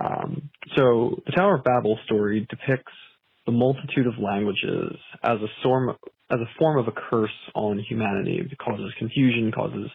Um, 0.00 0.50
so, 0.76 1.20
the 1.26 1.32
Tower 1.32 1.56
of 1.56 1.64
Babel 1.64 1.98
story 2.06 2.46
depicts 2.50 2.92
the 3.46 3.52
multitude 3.52 4.06
of 4.06 4.14
languages 4.18 4.96
as 5.22 5.38
a 5.40 5.46
form 5.62 5.90
as 6.30 6.38
a 6.40 6.58
form 6.58 6.78
of 6.78 6.88
a 6.88 6.92
curse 6.92 7.30
on 7.54 7.78
humanity. 7.78 8.40
It 8.40 8.58
causes 8.58 8.92
confusion, 8.98 9.52
causes 9.52 9.90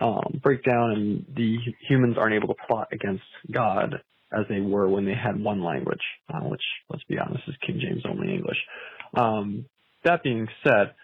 um, 0.00 0.40
breakdown, 0.42 0.92
and 0.92 1.26
the 1.34 1.58
humans 1.88 2.16
aren't 2.18 2.34
able 2.34 2.48
to 2.48 2.60
plot 2.66 2.88
against 2.92 3.22
God 3.50 3.94
as 4.32 4.46
they 4.48 4.60
were 4.60 4.88
when 4.88 5.04
they 5.04 5.14
had 5.14 5.42
one 5.42 5.62
language, 5.62 6.00
uh, 6.32 6.40
which, 6.40 6.62
let's 6.88 7.04
be 7.04 7.18
honest, 7.18 7.42
is 7.48 7.54
King 7.66 7.80
James 7.80 8.02
only 8.08 8.34
English. 8.34 8.58
Um, 9.14 9.66
that 10.04 10.22
being 10.22 10.48
said, 10.64 10.94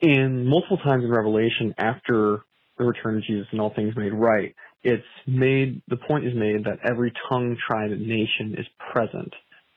in 0.00 0.46
multiple 0.46 0.78
times 0.78 1.04
in 1.04 1.10
Revelation, 1.10 1.74
after 1.78 2.40
the 2.78 2.84
return 2.84 3.16
of 3.16 3.24
Jesus 3.24 3.46
and 3.52 3.60
all 3.60 3.72
things 3.74 3.94
made 3.96 4.12
right, 4.12 4.54
it's 4.82 5.02
made 5.26 5.82
the 5.88 5.96
point 5.96 6.26
is 6.26 6.34
made 6.34 6.64
that 6.64 6.78
every 6.88 7.12
tongue, 7.28 7.56
tribe, 7.66 7.90
and 7.90 8.06
nation 8.06 8.54
is 8.58 8.66
present. 8.92 9.32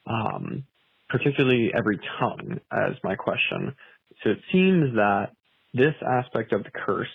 Um, 0.06 0.64
particularly 1.10 1.72
every 1.76 2.00
tongue, 2.20 2.60
as 2.72 2.94
my 3.04 3.16
question. 3.16 3.76
So 4.24 4.32
it 4.32 4.40
seems 4.52 4.96
that 4.96 5.32
this 5.74 5.94
aspect 6.08 6.54
of 6.54 6.64
the 6.64 6.72
curse 6.72 7.08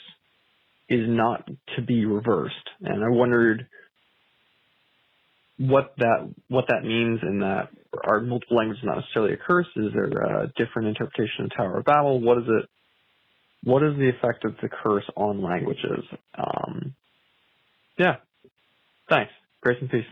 is 0.88 1.08
not 1.08 1.48
to 1.76 1.82
be 1.82 2.04
reversed, 2.04 2.54
and 2.82 3.02
I 3.02 3.08
wondered 3.08 3.66
what 5.58 5.94
that 5.98 6.34
what 6.48 6.66
that 6.68 6.82
means 6.82 7.20
in 7.22 7.40
that 7.40 7.68
are 8.06 8.20
multiple 8.20 8.56
languages 8.56 8.82
not 8.84 8.96
necessarily 8.96 9.34
a 9.34 9.36
curse? 9.36 9.66
Is 9.76 9.92
there 9.94 10.06
a 10.06 10.52
different 10.56 10.88
interpretation 10.88 11.44
of 11.44 11.56
Tower 11.56 11.78
of 11.78 11.84
Babel? 11.84 12.20
What 12.20 12.38
is 12.38 12.44
it? 12.48 12.68
What 13.64 13.82
is 13.82 13.96
the 13.96 14.08
effect 14.08 14.44
of 14.44 14.54
the 14.62 14.68
curse 14.68 15.04
on 15.16 15.42
languages? 15.42 16.04
Um, 16.36 16.94
yeah. 17.98 18.16
Thanks. 19.08 19.32
Grace 19.62 19.78
and 19.80 19.90
peace. 19.90 20.04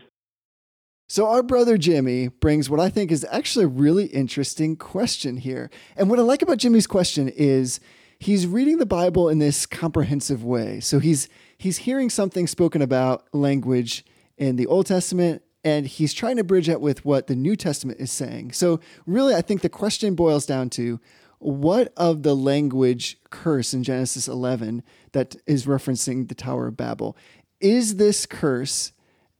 So 1.07 1.27
our 1.27 1.43
brother 1.43 1.77
Jimmy 1.77 2.29
brings 2.29 2.69
what 2.69 2.79
I 2.79 2.89
think 2.89 3.11
is 3.11 3.25
actually 3.29 3.65
a 3.65 3.69
really 3.69 4.05
interesting 4.05 4.75
question 4.75 5.37
here. 5.37 5.69
And 5.95 6.09
what 6.09 6.17
I 6.17 6.23
like 6.23 6.41
about 6.41 6.57
Jimmy's 6.57 6.87
question 6.87 7.29
is 7.29 7.79
he's 8.17 8.47
reading 8.47 8.77
the 8.77 8.85
Bible 8.85 9.29
in 9.29 9.37
this 9.37 9.65
comprehensive 9.67 10.43
way. 10.43 10.79
So 10.79 10.99
he's 10.99 11.29
he's 11.57 11.77
hearing 11.77 12.09
something 12.09 12.47
spoken 12.47 12.81
about 12.81 13.27
language 13.33 14.03
in 14.37 14.55
the 14.55 14.65
Old 14.65 14.87
Testament 14.87 15.43
and 15.63 15.85
he's 15.85 16.13
trying 16.13 16.37
to 16.37 16.43
bridge 16.43 16.67
it 16.67 16.81
with 16.81 17.05
what 17.05 17.27
the 17.27 17.35
New 17.35 17.55
Testament 17.55 17.99
is 17.99 18.11
saying. 18.11 18.53
So 18.53 18.79
really 19.05 19.35
I 19.35 19.41
think 19.41 19.61
the 19.61 19.69
question 19.69 20.15
boils 20.15 20.45
down 20.45 20.69
to 20.71 20.99
what 21.43 21.93
of 21.97 22.23
the 22.23 22.35
language 22.35 23.17
curse 23.29 23.73
in 23.73 23.83
Genesis 23.83 24.27
11 24.27 24.83
that 25.11 25.35
is 25.45 25.65
referencing 25.65 26.27
the 26.27 26.35
Tower 26.35 26.67
of 26.67 26.77
Babel 26.77 27.17
is 27.59 27.97
this 27.97 28.25
curse 28.25 28.93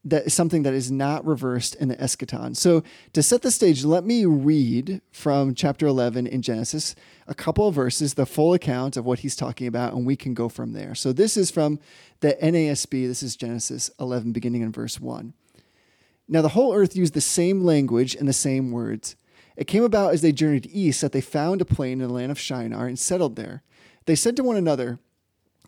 that 0.05 0.25
is 0.25 0.33
something 0.33 0.63
that 0.63 0.73
is 0.73 0.91
not 0.91 1.25
reversed 1.25 1.75
in 1.75 1.87
the 1.87 1.95
eschaton. 1.95 2.57
So, 2.57 2.83
to 3.13 3.23
set 3.23 3.41
the 3.41 3.51
stage, 3.51 3.85
let 3.85 4.03
me 4.03 4.25
read 4.25 5.01
from 5.11 5.55
chapter 5.55 5.87
11 5.87 6.27
in 6.27 6.41
Genesis 6.41 6.93
a 7.25 7.33
couple 7.33 7.69
of 7.69 7.75
verses, 7.75 8.15
the 8.15 8.25
full 8.25 8.53
account 8.53 8.97
of 8.97 9.05
what 9.05 9.19
he's 9.19 9.35
talking 9.35 9.65
about, 9.65 9.93
and 9.93 10.05
we 10.05 10.17
can 10.17 10.33
go 10.33 10.49
from 10.49 10.73
there. 10.73 10.93
So, 10.93 11.13
this 11.13 11.37
is 11.37 11.51
from 11.51 11.79
the 12.19 12.33
NASB. 12.41 13.07
This 13.07 13.23
is 13.23 13.37
Genesis 13.37 13.89
11, 13.97 14.33
beginning 14.33 14.61
in 14.61 14.73
verse 14.73 14.99
1. 14.99 15.33
Now, 16.27 16.41
the 16.41 16.49
whole 16.49 16.73
earth 16.73 16.97
used 16.97 17.13
the 17.13 17.21
same 17.21 17.63
language 17.63 18.13
and 18.13 18.27
the 18.27 18.33
same 18.33 18.71
words. 18.71 19.15
It 19.55 19.67
came 19.67 19.83
about 19.83 20.13
as 20.13 20.21
they 20.21 20.31
journeyed 20.31 20.69
east 20.71 21.01
that 21.01 21.11
they 21.11 21.21
found 21.21 21.61
a 21.61 21.65
plain 21.65 22.01
in 22.01 22.07
the 22.07 22.13
land 22.13 22.31
of 22.31 22.39
Shinar 22.39 22.87
and 22.87 22.97
settled 22.97 23.35
there. 23.35 23.63
They 24.05 24.15
said 24.15 24.35
to 24.37 24.43
one 24.43 24.57
another, 24.57 24.99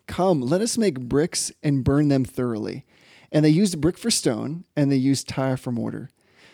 Come, 0.06 0.40
let 0.40 0.60
us 0.60 0.78
make 0.78 1.00
bricks 1.00 1.52
and 1.62 1.84
burn 1.84 2.08
them 2.08 2.24
thoroughly. 2.24 2.84
And 3.32 3.44
they 3.44 3.50
used 3.50 3.80
brick 3.80 3.98
for 3.98 4.10
stone, 4.10 4.64
and 4.76 4.90
they 4.90 4.96
used 4.96 5.28
tire 5.28 5.56
for 5.56 5.72
mortar. 5.72 6.10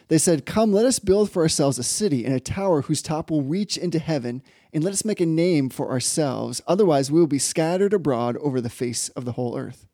They 0.09 0.19
said, 0.19 0.47
Come, 0.47 0.73
let 0.73 0.87
us 0.87 0.99
build 0.99 1.31
for 1.31 1.43
ourselves 1.43 1.79
a 1.79 1.83
city 1.83 2.25
and 2.25 2.35
a 2.35 2.41
tower 2.41 2.83
whose 2.83 3.03
top 3.03 3.31
will 3.31 3.43
reach 3.43 3.77
into 3.77 3.99
heaven, 3.99 4.43
and 4.73 4.83
let 4.83 4.93
us 4.93 5.05
make 5.05 5.21
a 5.21 5.27
name 5.27 5.69
for 5.69 5.91
ourselves. 5.91 6.61
Otherwise, 6.67 7.11
we 7.11 7.21
will 7.21 7.27
be 7.27 7.39
scattered 7.39 7.93
abroad 7.93 8.37
over 8.39 8.61
the 8.61 8.71
face 8.71 9.09
of 9.11 9.25
the 9.25 9.33
whole 9.33 9.57
earth. 9.57 9.87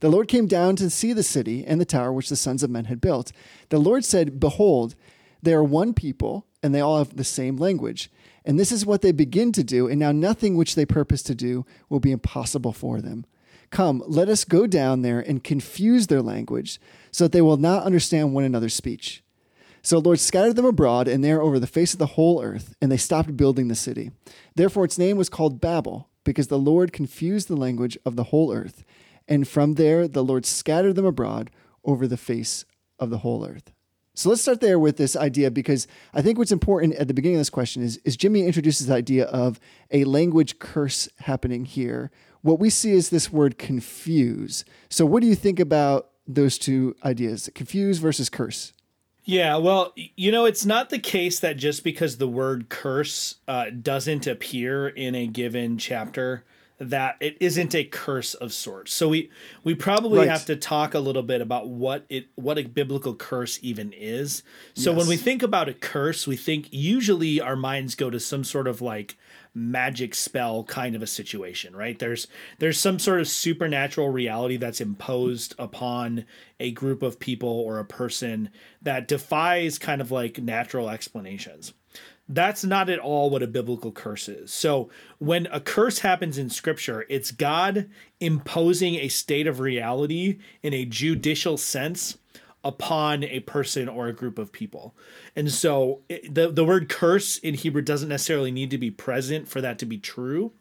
The 0.00 0.10
Lord 0.10 0.26
came 0.26 0.46
down 0.46 0.76
to 0.76 0.90
see 0.90 1.12
the 1.12 1.22
city 1.22 1.64
and 1.64 1.80
the 1.80 1.84
tower 1.84 2.12
which 2.12 2.28
the 2.28 2.36
sons 2.36 2.62
of 2.62 2.70
men 2.70 2.86
had 2.86 3.00
built. 3.00 3.30
The 3.68 3.78
Lord 3.78 4.04
said, 4.04 4.40
Behold, 4.40 4.94
they 5.42 5.54
are 5.54 5.64
one 5.64 5.94
people, 5.94 6.46
and 6.62 6.74
they 6.74 6.80
all 6.80 6.98
have 6.98 7.16
the 7.16 7.24
same 7.24 7.56
language. 7.56 8.10
And 8.44 8.58
this 8.58 8.72
is 8.72 8.86
what 8.86 9.02
they 9.02 9.12
begin 9.12 9.52
to 9.52 9.62
do, 9.62 9.88
and 9.88 9.98
now 10.00 10.12
nothing 10.12 10.56
which 10.56 10.74
they 10.74 10.86
purpose 10.86 11.22
to 11.24 11.34
do 11.34 11.64
will 11.88 12.00
be 12.00 12.12
impossible 12.12 12.72
for 12.72 13.00
them. 13.00 13.24
Come, 13.70 14.02
let 14.06 14.28
us 14.28 14.44
go 14.44 14.66
down 14.66 15.02
there 15.02 15.20
and 15.20 15.42
confuse 15.42 16.08
their 16.08 16.22
language, 16.22 16.80
so 17.10 17.24
that 17.24 17.32
they 17.32 17.40
will 17.40 17.56
not 17.56 17.84
understand 17.84 18.34
one 18.34 18.44
another's 18.44 18.74
speech. 18.74 19.22
So 19.82 19.96
the 19.96 20.06
Lord 20.06 20.20
scattered 20.20 20.56
them 20.56 20.64
abroad 20.64 21.08
and 21.08 21.24
there 21.24 21.42
over 21.42 21.58
the 21.58 21.66
face 21.66 21.92
of 21.92 21.98
the 21.98 22.06
whole 22.06 22.42
earth, 22.42 22.74
and 22.80 22.90
they 22.92 22.96
stopped 22.96 23.36
building 23.36 23.68
the 23.68 23.74
city. 23.74 24.12
Therefore 24.54 24.84
its 24.84 24.98
name 24.98 25.16
was 25.16 25.28
called 25.28 25.60
Babel, 25.60 26.08
because 26.24 26.48
the 26.48 26.58
Lord 26.58 26.92
confused 26.92 27.48
the 27.48 27.56
language 27.56 27.98
of 28.04 28.14
the 28.14 28.24
whole 28.24 28.52
earth. 28.52 28.84
And 29.26 29.48
from 29.48 29.74
there 29.74 30.06
the 30.06 30.22
Lord 30.22 30.46
scattered 30.46 30.94
them 30.94 31.06
abroad 31.06 31.50
over 31.84 32.06
the 32.06 32.16
face 32.16 32.64
of 32.98 33.10
the 33.10 33.18
whole 33.18 33.44
earth. 33.44 33.72
So 34.14 34.28
let's 34.28 34.42
start 34.42 34.60
there 34.60 34.78
with 34.78 34.98
this 34.98 35.16
idea 35.16 35.50
because 35.50 35.86
I 36.12 36.20
think 36.20 36.36
what's 36.36 36.52
important 36.52 36.94
at 36.96 37.08
the 37.08 37.14
beginning 37.14 37.36
of 37.36 37.40
this 37.40 37.50
question 37.50 37.82
is, 37.82 37.96
is 37.98 38.16
Jimmy 38.16 38.46
introduces 38.46 38.88
the 38.88 38.94
idea 38.94 39.24
of 39.24 39.58
a 39.90 40.04
language 40.04 40.58
curse 40.58 41.08
happening 41.20 41.64
here. 41.64 42.10
What 42.42 42.58
we 42.58 42.68
see 42.68 42.92
is 42.92 43.08
this 43.08 43.32
word 43.32 43.56
confuse. 43.56 44.66
So 44.90 45.06
what 45.06 45.22
do 45.22 45.28
you 45.28 45.34
think 45.34 45.58
about 45.58 46.10
those 46.26 46.58
two 46.58 46.94
ideas, 47.04 47.48
confuse 47.54 47.98
versus 47.98 48.28
curse? 48.28 48.74
Yeah, 49.24 49.56
well, 49.56 49.94
you 49.96 50.32
know, 50.32 50.44
it's 50.44 50.66
not 50.66 50.90
the 50.90 50.98
case 50.98 51.40
that 51.40 51.56
just 51.56 51.84
because 51.84 52.18
the 52.18 52.28
word 52.28 52.68
curse 52.68 53.36
uh, 53.46 53.66
doesn't 53.70 54.26
appear 54.26 54.88
in 54.88 55.14
a 55.14 55.26
given 55.26 55.78
chapter 55.78 56.44
that 56.78 57.16
it 57.20 57.36
isn't 57.38 57.74
a 57.74 57.84
curse 57.84 58.34
of 58.34 58.52
sorts. 58.52 58.92
So 58.92 59.08
we 59.08 59.30
we 59.62 59.74
probably 59.74 60.18
Right. 60.20 60.28
have 60.28 60.46
to 60.46 60.56
talk 60.56 60.94
a 60.94 60.98
little 61.00 61.22
bit 61.22 61.40
about 61.40 61.68
what 61.68 62.04
it 62.08 62.26
what 62.34 62.58
a 62.58 62.64
biblical 62.64 63.14
curse 63.14 63.58
even 63.62 63.92
is. 63.92 64.42
So 64.74 64.92
when 64.92 65.06
we 65.06 65.16
think 65.16 65.42
about 65.42 65.68
a 65.68 65.74
curse, 65.74 66.26
we 66.26 66.36
think 66.36 66.68
usually 66.72 67.40
our 67.40 67.56
minds 67.56 67.94
go 67.94 68.10
to 68.10 68.18
some 68.18 68.42
sort 68.42 68.66
of 68.66 68.80
like 68.80 69.16
magic 69.54 70.14
spell 70.14 70.64
kind 70.64 70.96
of 70.96 71.02
a 71.02 71.06
situation, 71.06 71.76
right? 71.76 71.98
There's 71.98 72.26
there's 72.58 72.78
some 72.78 72.98
sort 72.98 73.20
of 73.20 73.28
supernatural 73.28 74.08
reality 74.08 74.56
that's 74.56 74.80
imposed 74.80 75.54
upon 75.58 76.24
a 76.58 76.70
group 76.72 77.02
of 77.02 77.20
people 77.20 77.48
or 77.48 77.78
a 77.78 77.84
person 77.84 78.50
that 78.80 79.06
defies 79.06 79.78
kind 79.78 80.00
of 80.00 80.10
like 80.10 80.38
natural 80.38 80.88
explanations. 80.90 81.74
That's 82.34 82.64
not 82.64 82.88
at 82.88 82.98
all 82.98 83.28
what 83.30 83.42
a 83.42 83.46
biblical 83.46 83.92
curse 83.92 84.28
is. 84.28 84.52
So, 84.52 84.90
when 85.18 85.46
a 85.46 85.60
curse 85.60 85.98
happens 85.98 86.38
in 86.38 86.48
scripture, 86.48 87.04
it's 87.08 87.30
God 87.30 87.90
imposing 88.20 88.94
a 88.94 89.08
state 89.08 89.46
of 89.46 89.60
reality 89.60 90.38
in 90.62 90.72
a 90.72 90.84
judicial 90.84 91.56
sense 91.56 92.16
upon 92.64 93.24
a 93.24 93.40
person 93.40 93.88
or 93.88 94.06
a 94.06 94.12
group 94.12 94.38
of 94.38 94.52
people. 94.52 94.94
And 95.34 95.50
so 95.50 96.00
it, 96.08 96.34
the 96.34 96.50
the 96.50 96.64
word 96.64 96.88
curse 96.88 97.38
in 97.38 97.54
Hebrew 97.54 97.82
doesn't 97.82 98.08
necessarily 98.08 98.50
need 98.50 98.70
to 98.70 98.78
be 98.78 98.90
present 98.90 99.48
for 99.48 99.60
that 99.60 99.78
to 99.80 99.86
be 99.86 99.98
true, 99.98 100.52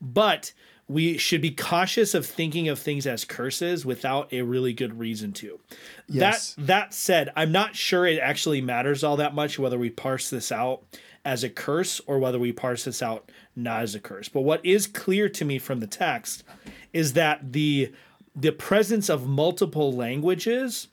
but 0.00 0.52
we 0.88 1.18
should 1.18 1.40
be 1.40 1.50
cautious 1.50 2.14
of 2.14 2.24
thinking 2.24 2.68
of 2.68 2.78
things 2.78 3.06
as 3.06 3.24
curses 3.24 3.84
without 3.84 4.32
a 4.32 4.42
really 4.42 4.72
good 4.72 4.98
reason 4.98 5.32
to. 5.32 5.58
Yes. 6.06 6.54
That 6.54 6.66
that 6.66 6.94
said, 6.94 7.32
I'm 7.34 7.52
not 7.52 7.74
sure 7.74 8.06
it 8.06 8.20
actually 8.20 8.60
matters 8.60 9.02
all 9.02 9.16
that 9.16 9.34
much 9.34 9.58
whether 9.58 9.78
we 9.78 9.90
parse 9.90 10.30
this 10.30 10.52
out 10.52 10.82
as 11.26 11.42
a 11.42 11.50
curse 11.50 12.00
or 12.06 12.20
whether 12.20 12.38
we 12.38 12.52
parse 12.52 12.84
this 12.84 13.02
out 13.02 13.30
not 13.56 13.82
as 13.82 13.96
a 13.96 14.00
curse. 14.00 14.28
But 14.28 14.42
what 14.42 14.64
is 14.64 14.86
clear 14.86 15.28
to 15.30 15.44
me 15.44 15.58
from 15.58 15.80
the 15.80 15.86
text 15.86 16.44
is 16.92 17.12
that 17.14 17.52
the 17.52 17.92
the 18.34 18.52
presence 18.52 19.08
of 19.08 19.26
multiple 19.26 19.92
languages 19.92 20.88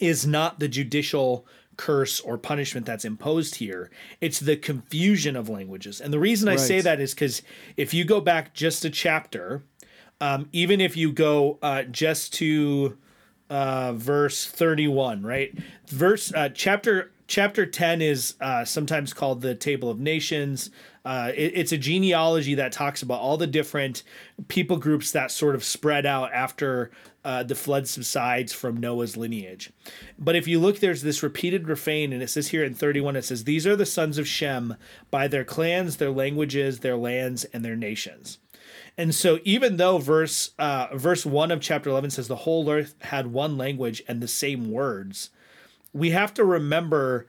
is 0.00 0.26
not 0.26 0.60
the 0.60 0.68
judicial 0.68 1.46
curse 1.76 2.20
or 2.20 2.36
punishment 2.36 2.84
that's 2.84 3.04
imposed 3.04 3.54
here. 3.54 3.90
It's 4.20 4.40
the 4.40 4.56
confusion 4.56 5.36
of 5.36 5.48
languages. 5.48 6.00
And 6.00 6.12
the 6.12 6.18
reason 6.18 6.48
I 6.48 6.56
say 6.56 6.80
that 6.80 7.00
is 7.00 7.14
because 7.14 7.42
if 7.76 7.94
you 7.94 8.04
go 8.04 8.20
back 8.20 8.52
just 8.52 8.84
a 8.84 8.90
chapter, 8.90 9.62
um, 10.20 10.48
even 10.52 10.80
if 10.80 10.96
you 10.96 11.12
go 11.12 11.58
uh, 11.62 11.84
just 11.84 12.34
to 12.34 12.98
uh, 13.48 13.92
verse 13.92 14.44
31, 14.44 15.22
right? 15.22 15.56
Verse 15.86 16.34
uh, 16.34 16.50
chapter 16.52 17.12
chapter 17.28 17.64
10 17.66 18.02
is 18.02 18.34
uh, 18.40 18.64
sometimes 18.64 19.12
called 19.12 19.42
the 19.42 19.54
Table 19.54 19.88
of 19.90 20.00
Nations. 20.00 20.70
Uh, 21.04 21.30
it- 21.36 21.52
it's 21.54 21.72
a 21.72 21.78
genealogy 21.78 22.54
that 22.56 22.72
talks 22.72 23.02
about 23.02 23.20
all 23.20 23.36
the 23.36 23.46
different 23.46 24.02
people 24.48 24.78
groups 24.78 25.12
that 25.12 25.30
sort 25.30 25.54
of 25.54 25.62
spread 25.62 26.04
out 26.06 26.32
after 26.32 26.90
uh, 27.24 27.42
the 27.42 27.54
flood 27.54 27.86
subsides 27.86 28.52
from 28.52 28.78
Noah's 28.78 29.16
lineage. 29.16 29.70
But 30.18 30.34
if 30.36 30.48
you 30.48 30.58
look, 30.58 30.80
there's 30.80 31.02
this 31.02 31.22
repeated 31.22 31.68
refrain, 31.68 32.12
and 32.12 32.22
it 32.22 32.28
says 32.30 32.48
here 32.48 32.64
in 32.64 32.74
31, 32.74 33.16
it 33.16 33.24
says, 33.24 33.44
These 33.44 33.66
are 33.66 33.76
the 33.76 33.86
sons 33.86 34.16
of 34.16 34.26
Shem 34.26 34.76
by 35.10 35.28
their 35.28 35.44
clans, 35.44 35.98
their 35.98 36.10
languages, 36.10 36.80
their 36.80 36.96
lands, 36.96 37.44
and 37.44 37.64
their 37.64 37.76
nations. 37.76 38.38
And 38.96 39.14
so, 39.14 39.38
even 39.44 39.76
though 39.76 39.98
verse 39.98 40.50
uh, 40.58 40.88
verse 40.94 41.24
one 41.24 41.50
of 41.52 41.60
chapter 41.60 41.88
eleven 41.88 42.10
says 42.10 42.26
the 42.28 42.36
whole 42.36 42.68
earth 42.68 42.94
had 43.00 43.28
one 43.28 43.56
language 43.56 44.02
and 44.08 44.20
the 44.20 44.28
same 44.28 44.70
words, 44.70 45.30
we 45.92 46.10
have 46.10 46.34
to 46.34 46.44
remember 46.44 47.26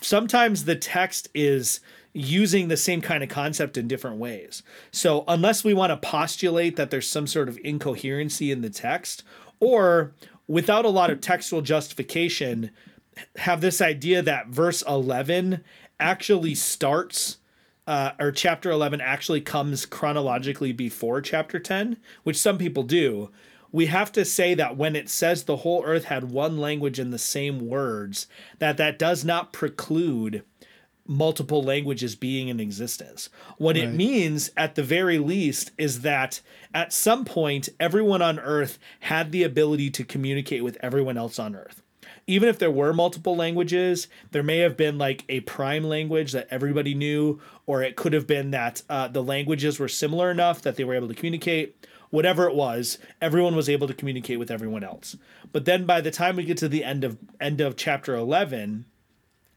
sometimes 0.00 0.64
the 0.64 0.76
text 0.76 1.28
is 1.34 1.80
using 2.12 2.68
the 2.68 2.76
same 2.76 3.00
kind 3.00 3.22
of 3.22 3.28
concept 3.28 3.76
in 3.76 3.88
different 3.88 4.18
ways. 4.18 4.62
So, 4.90 5.24
unless 5.26 5.64
we 5.64 5.74
want 5.74 5.90
to 5.90 6.08
postulate 6.08 6.76
that 6.76 6.90
there's 6.90 7.08
some 7.08 7.26
sort 7.26 7.48
of 7.48 7.58
incoherency 7.64 8.50
in 8.50 8.60
the 8.60 8.70
text, 8.70 9.22
or 9.60 10.12
without 10.46 10.84
a 10.84 10.90
lot 10.90 11.10
of 11.10 11.20
textual 11.20 11.62
justification, 11.62 12.70
have 13.36 13.60
this 13.60 13.80
idea 13.80 14.22
that 14.22 14.48
verse 14.48 14.82
11 14.82 15.62
actually 16.00 16.54
starts 16.54 17.38
uh, 17.86 18.12
or 18.18 18.30
chapter 18.30 18.70
11 18.70 19.00
actually 19.00 19.40
comes 19.40 19.86
chronologically 19.86 20.72
before 20.72 21.20
chapter 21.20 21.58
10, 21.58 21.96
which 22.22 22.38
some 22.38 22.56
people 22.56 22.84
do, 22.84 23.30
we 23.72 23.86
have 23.86 24.12
to 24.12 24.24
say 24.24 24.54
that 24.54 24.76
when 24.76 24.94
it 24.94 25.08
says 25.08 25.44
the 25.44 25.58
whole 25.58 25.82
earth 25.84 26.04
had 26.04 26.30
one 26.30 26.58
language 26.58 26.98
and 26.98 27.12
the 27.12 27.18
same 27.18 27.66
words, 27.66 28.26
that 28.58 28.76
that 28.76 28.98
does 28.98 29.24
not 29.24 29.52
preclude 29.52 30.44
multiple 31.04 31.62
languages 31.62 32.14
being 32.14 32.48
in 32.48 32.60
existence. 32.60 33.28
What 33.58 33.76
it 33.76 33.92
means, 33.92 34.50
at 34.56 34.76
the 34.76 34.84
very 34.84 35.18
least, 35.18 35.72
is 35.76 36.02
that 36.02 36.40
at 36.72 36.92
some 36.92 37.24
point, 37.24 37.68
everyone 37.80 38.22
on 38.22 38.38
earth 38.38 38.78
had 39.00 39.32
the 39.32 39.42
ability 39.42 39.90
to 39.90 40.04
communicate 40.04 40.62
with 40.62 40.78
everyone 40.80 41.18
else 41.18 41.40
on 41.40 41.56
earth 41.56 41.82
even 42.26 42.48
if 42.48 42.58
there 42.58 42.70
were 42.70 42.92
multiple 42.92 43.36
languages, 43.36 44.08
there 44.30 44.42
may 44.42 44.58
have 44.58 44.76
been 44.76 44.98
like 44.98 45.24
a 45.28 45.40
prime 45.40 45.84
language 45.84 46.32
that 46.32 46.46
everybody 46.50 46.94
knew, 46.94 47.40
or 47.66 47.82
it 47.82 47.96
could 47.96 48.12
have 48.12 48.26
been 48.26 48.52
that 48.52 48.82
uh, 48.88 49.08
the 49.08 49.22
languages 49.22 49.78
were 49.78 49.88
similar 49.88 50.30
enough 50.30 50.62
that 50.62 50.76
they 50.76 50.84
were 50.84 50.94
able 50.94 51.08
to 51.08 51.14
communicate. 51.14 51.86
Whatever 52.12 52.46
it 52.46 52.54
was, 52.54 52.98
everyone 53.22 53.56
was 53.56 53.70
able 53.70 53.88
to 53.88 53.94
communicate 53.94 54.38
with 54.38 54.50
everyone 54.50 54.84
else. 54.84 55.16
But 55.50 55.64
then 55.64 55.86
by 55.86 56.02
the 56.02 56.10
time 56.10 56.36
we 56.36 56.44
get 56.44 56.58
to 56.58 56.68
the 56.68 56.84
end 56.84 57.04
of 57.04 57.16
end 57.40 57.62
of 57.62 57.74
chapter 57.74 58.14
eleven, 58.14 58.84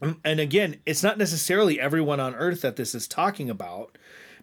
and 0.02 0.40
again, 0.40 0.78
it's 0.86 1.04
not 1.04 1.18
necessarily 1.18 1.80
everyone 1.80 2.22
on 2.22 2.34
earth 2.34 2.62
that 2.62 2.78
this 2.78 2.96
is 2.96 3.10
talking 3.10 3.50
about, 3.50 3.98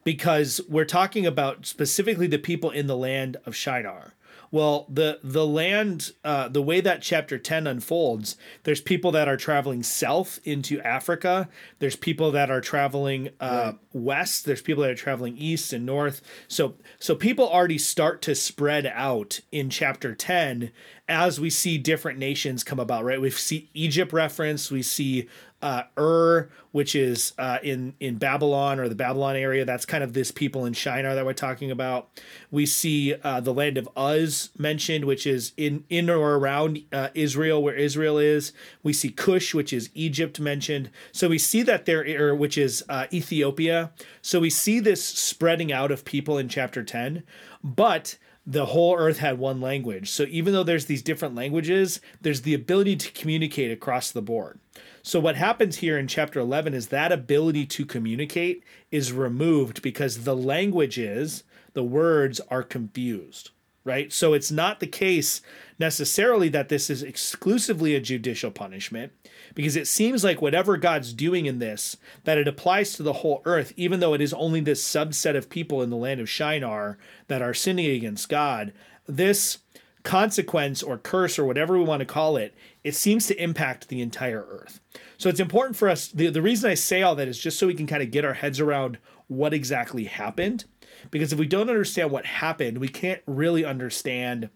because 0.05 0.61
we're 0.68 0.85
talking 0.85 1.25
about 1.25 1.64
specifically 1.64 2.27
the 2.27 2.38
people 2.38 2.70
in 2.70 2.87
the 2.87 2.96
land 2.96 3.38
of 3.46 3.57
Shinar. 3.57 4.12
Well, 4.53 4.87
the 4.91 5.19
the 5.25 5.47
land, 5.47 6.12
uh, 6.23 6.49
the 6.49 6.61
way 6.61 6.83
that 6.83 7.01
chapter 7.01 7.38
ten 7.38 7.67
unfolds, 7.67 8.37
there's 8.65 8.83
people 8.83 9.11
that 9.12 9.27
are 9.27 9.38
traveling 9.38 9.83
south 9.83 10.38
into 10.45 10.79
Africa. 10.83 11.49
There's 11.79 11.97
people 11.97 12.31
that 12.33 12.51
are 12.51 12.61
traveling 12.61 13.31
uh, 13.41 13.73
west. 13.95 14.45
There's 14.45 14.61
people 14.61 14.83
that 14.83 14.91
are 14.91 14.95
traveling 14.95 15.38
east 15.38 15.73
and 15.73 15.87
north. 15.87 16.21
So 16.49 16.75
so 17.01 17.15
people 17.15 17.49
already 17.49 17.79
start 17.79 18.21
to 18.23 18.35
spread 18.35 18.85
out 18.87 19.41
in 19.51 19.71
chapter 19.71 20.15
ten 20.15 20.71
as 21.12 21.38
we 21.38 21.51
see 21.51 21.79
different 21.79 22.18
nations 22.18 22.64
come 22.64 22.81
about. 22.81 23.05
Right, 23.05 23.20
we 23.20 23.31
see 23.31 23.68
Egypt 23.75 24.12
reference. 24.12 24.70
We 24.70 24.83
see 24.83 25.29
uh, 25.61 25.85
Ur, 25.96 26.51
which 26.72 26.96
is 26.96 27.33
uh, 27.38 27.59
in 27.62 27.94
in 28.01 28.16
Babylon 28.16 28.81
or 28.81 28.88
the 28.88 28.96
Babylon 28.96 29.37
area. 29.37 29.64
That's 29.64 29.87
kind 29.87 30.03
of 30.03 30.12
this 30.12 30.33
people 30.33 30.64
in 30.64 30.72
Shinar 30.72 31.14
that 31.14 31.25
we're 31.25 31.35
talking 31.35 31.70
about. 31.70 32.09
We 32.51 32.66
see 32.66 33.14
uh, 33.22 33.40
the 33.40 33.55
land 33.55 33.79
of 33.79 33.88
Uz 33.96 34.51
mentioned, 34.59 35.05
which 35.05 35.27
is 35.27 35.53
in 35.57 35.85
in 35.88 36.11
or 36.11 36.35
around 36.35 36.83
uh, 36.92 37.09
Israel, 37.14 37.62
where 37.62 37.77
Israel 37.77 38.18
is. 38.18 38.53
We 38.83 38.92
see 38.92 39.11
Cush, 39.11 39.55
which 39.55 39.72
is 39.72 39.90
Egypt 39.94 40.40
mentioned. 40.40 40.90
So 41.12 41.29
we 41.29 41.38
see 41.38 41.62
that 41.62 41.87
there, 41.87 42.05
or 42.20 42.35
which 42.35 42.59
is 42.59 42.83
uh, 42.88 43.07
Ethiopia. 43.12 43.92
So 44.20 44.40
we 44.40 44.51
see 44.51 44.81
this 44.81 45.05
spreading 45.05 45.72
out 45.72 45.92
of 45.92 46.05
people 46.05 46.38
in 46.38 46.48
chapter 46.48 46.83
ten, 46.83 47.22
but 47.62 48.18
the 48.46 48.66
whole 48.66 48.96
earth 48.98 49.18
had 49.18 49.38
one 49.38 49.61
language. 49.61 50.11
So 50.11 50.24
even 50.28 50.52
though 50.52 50.64
there's 50.64 50.87
these 50.87 51.02
different 51.02 51.35
languages, 51.35 52.00
there's 52.20 52.42
the 52.42 52.55
ability 52.55 52.96
to 52.96 53.12
communicate 53.12 53.70
across 53.70 54.11
the 54.11 54.22
board. 54.22 54.59
So 55.02 55.20
what 55.20 55.37
happens 55.37 55.76
here 55.76 55.96
in 55.98 56.09
chapter 56.09 56.40
11 56.40 56.74
is 56.74 56.88
that 56.88 57.12
ability 57.12 57.66
to 57.66 57.85
communicate 57.87 58.64
is 58.90 59.12
removed 59.12 59.83
because 59.83 60.24
the 60.24 60.37
languages, 60.37 61.44
the 61.74 61.85
words 61.85 62.40
are 62.50 62.62
confused. 62.62 63.50
right? 63.85 64.12
So 64.12 64.33
it's 64.33 64.50
not 64.50 64.81
the 64.81 64.87
case 64.87 65.42
necessarily 65.83 66.49
that 66.49 66.68
this 66.68 66.88
is 66.88 67.03
exclusively 67.03 67.97
a 67.97 68.01
judicial 68.01 68.53
punishment 68.53 69.11
because 69.53 69.75
it 69.75 69.88
seems 69.88 70.23
like 70.23 70.40
whatever 70.40 70.77
God's 70.77 71.12
doing 71.12 71.47
in 71.47 71.59
this, 71.59 71.97
that 72.23 72.38
it 72.38 72.47
applies 72.47 72.92
to 72.92 73.03
the 73.03 73.14
whole 73.14 73.42
earth, 73.45 73.73
even 73.77 73.99
though 73.99 74.14
it 74.14 74.21
is 74.21 74.33
only 74.35 74.61
this 74.61 74.81
subset 74.81 75.37
of 75.37 75.51
people 75.51 75.83
in 75.83 75.90
the 75.90 75.97
land 75.97 76.21
of 76.21 76.31
Shinar 76.31 76.99
that 77.27 77.42
are 77.42 77.53
sinning 77.53 77.90
against 77.90 78.29
God. 78.29 78.73
This 79.09 79.59
consequence 80.05 80.85
or 80.85 80.99
curse 80.99 81.37
or 81.37 81.45
whatever 81.45 81.77
we 81.77 81.85
want 81.85 81.99
to 81.99 82.07
call 82.07 82.37
it, 82.37 82.55
it 82.85 82.95
seems 82.95 83.27
to 83.27 83.42
impact 83.42 83.88
the 83.88 84.01
entire 84.01 84.47
earth. 84.49 84.81
So 85.18 85.29
it's 85.29 85.40
important 85.40 85.77
for 85.77 85.88
us. 85.88 86.07
The, 86.07 86.29
the 86.29 86.42
reason 86.42 86.71
I 86.71 86.75
say 86.75 87.03
all 87.03 87.16
that 87.16 87.27
is 87.27 87.40
just 87.40 87.59
so 87.59 87.66
we 87.66 87.75
can 87.75 87.88
kind 87.88 88.05
of 88.05 88.12
get 88.12 88.25
our 88.25 88.35
heads 88.35 88.61
around 88.61 88.99
what 89.27 89.53
exactly 89.53 90.05
happened. 90.05 90.64
Because 91.11 91.33
if 91.33 91.40
we 91.40 91.47
don't 91.47 91.68
understand 91.68 92.12
what 92.12 92.25
happened, 92.25 92.79
we 92.79 92.87
can't 92.87 93.21
really 93.27 93.64
understand 93.64 94.49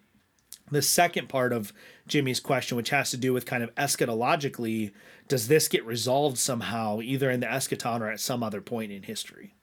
the 0.70 0.82
second 0.82 1.28
part 1.28 1.52
of 1.52 1.72
Jimmy's 2.06 2.40
question, 2.40 2.76
which 2.76 2.90
has 2.90 3.10
to 3.10 3.16
do 3.16 3.32
with 3.32 3.46
kind 3.46 3.62
of 3.62 3.74
eschatologically, 3.74 4.92
does 5.28 5.48
this 5.48 5.68
get 5.68 5.84
resolved 5.84 6.38
somehow, 6.38 7.00
either 7.00 7.30
in 7.30 7.40
the 7.40 7.46
eschaton 7.46 8.00
or 8.00 8.10
at 8.10 8.20
some 8.20 8.42
other 8.42 8.60
point 8.60 8.92
in 8.92 9.02
history? 9.02 9.54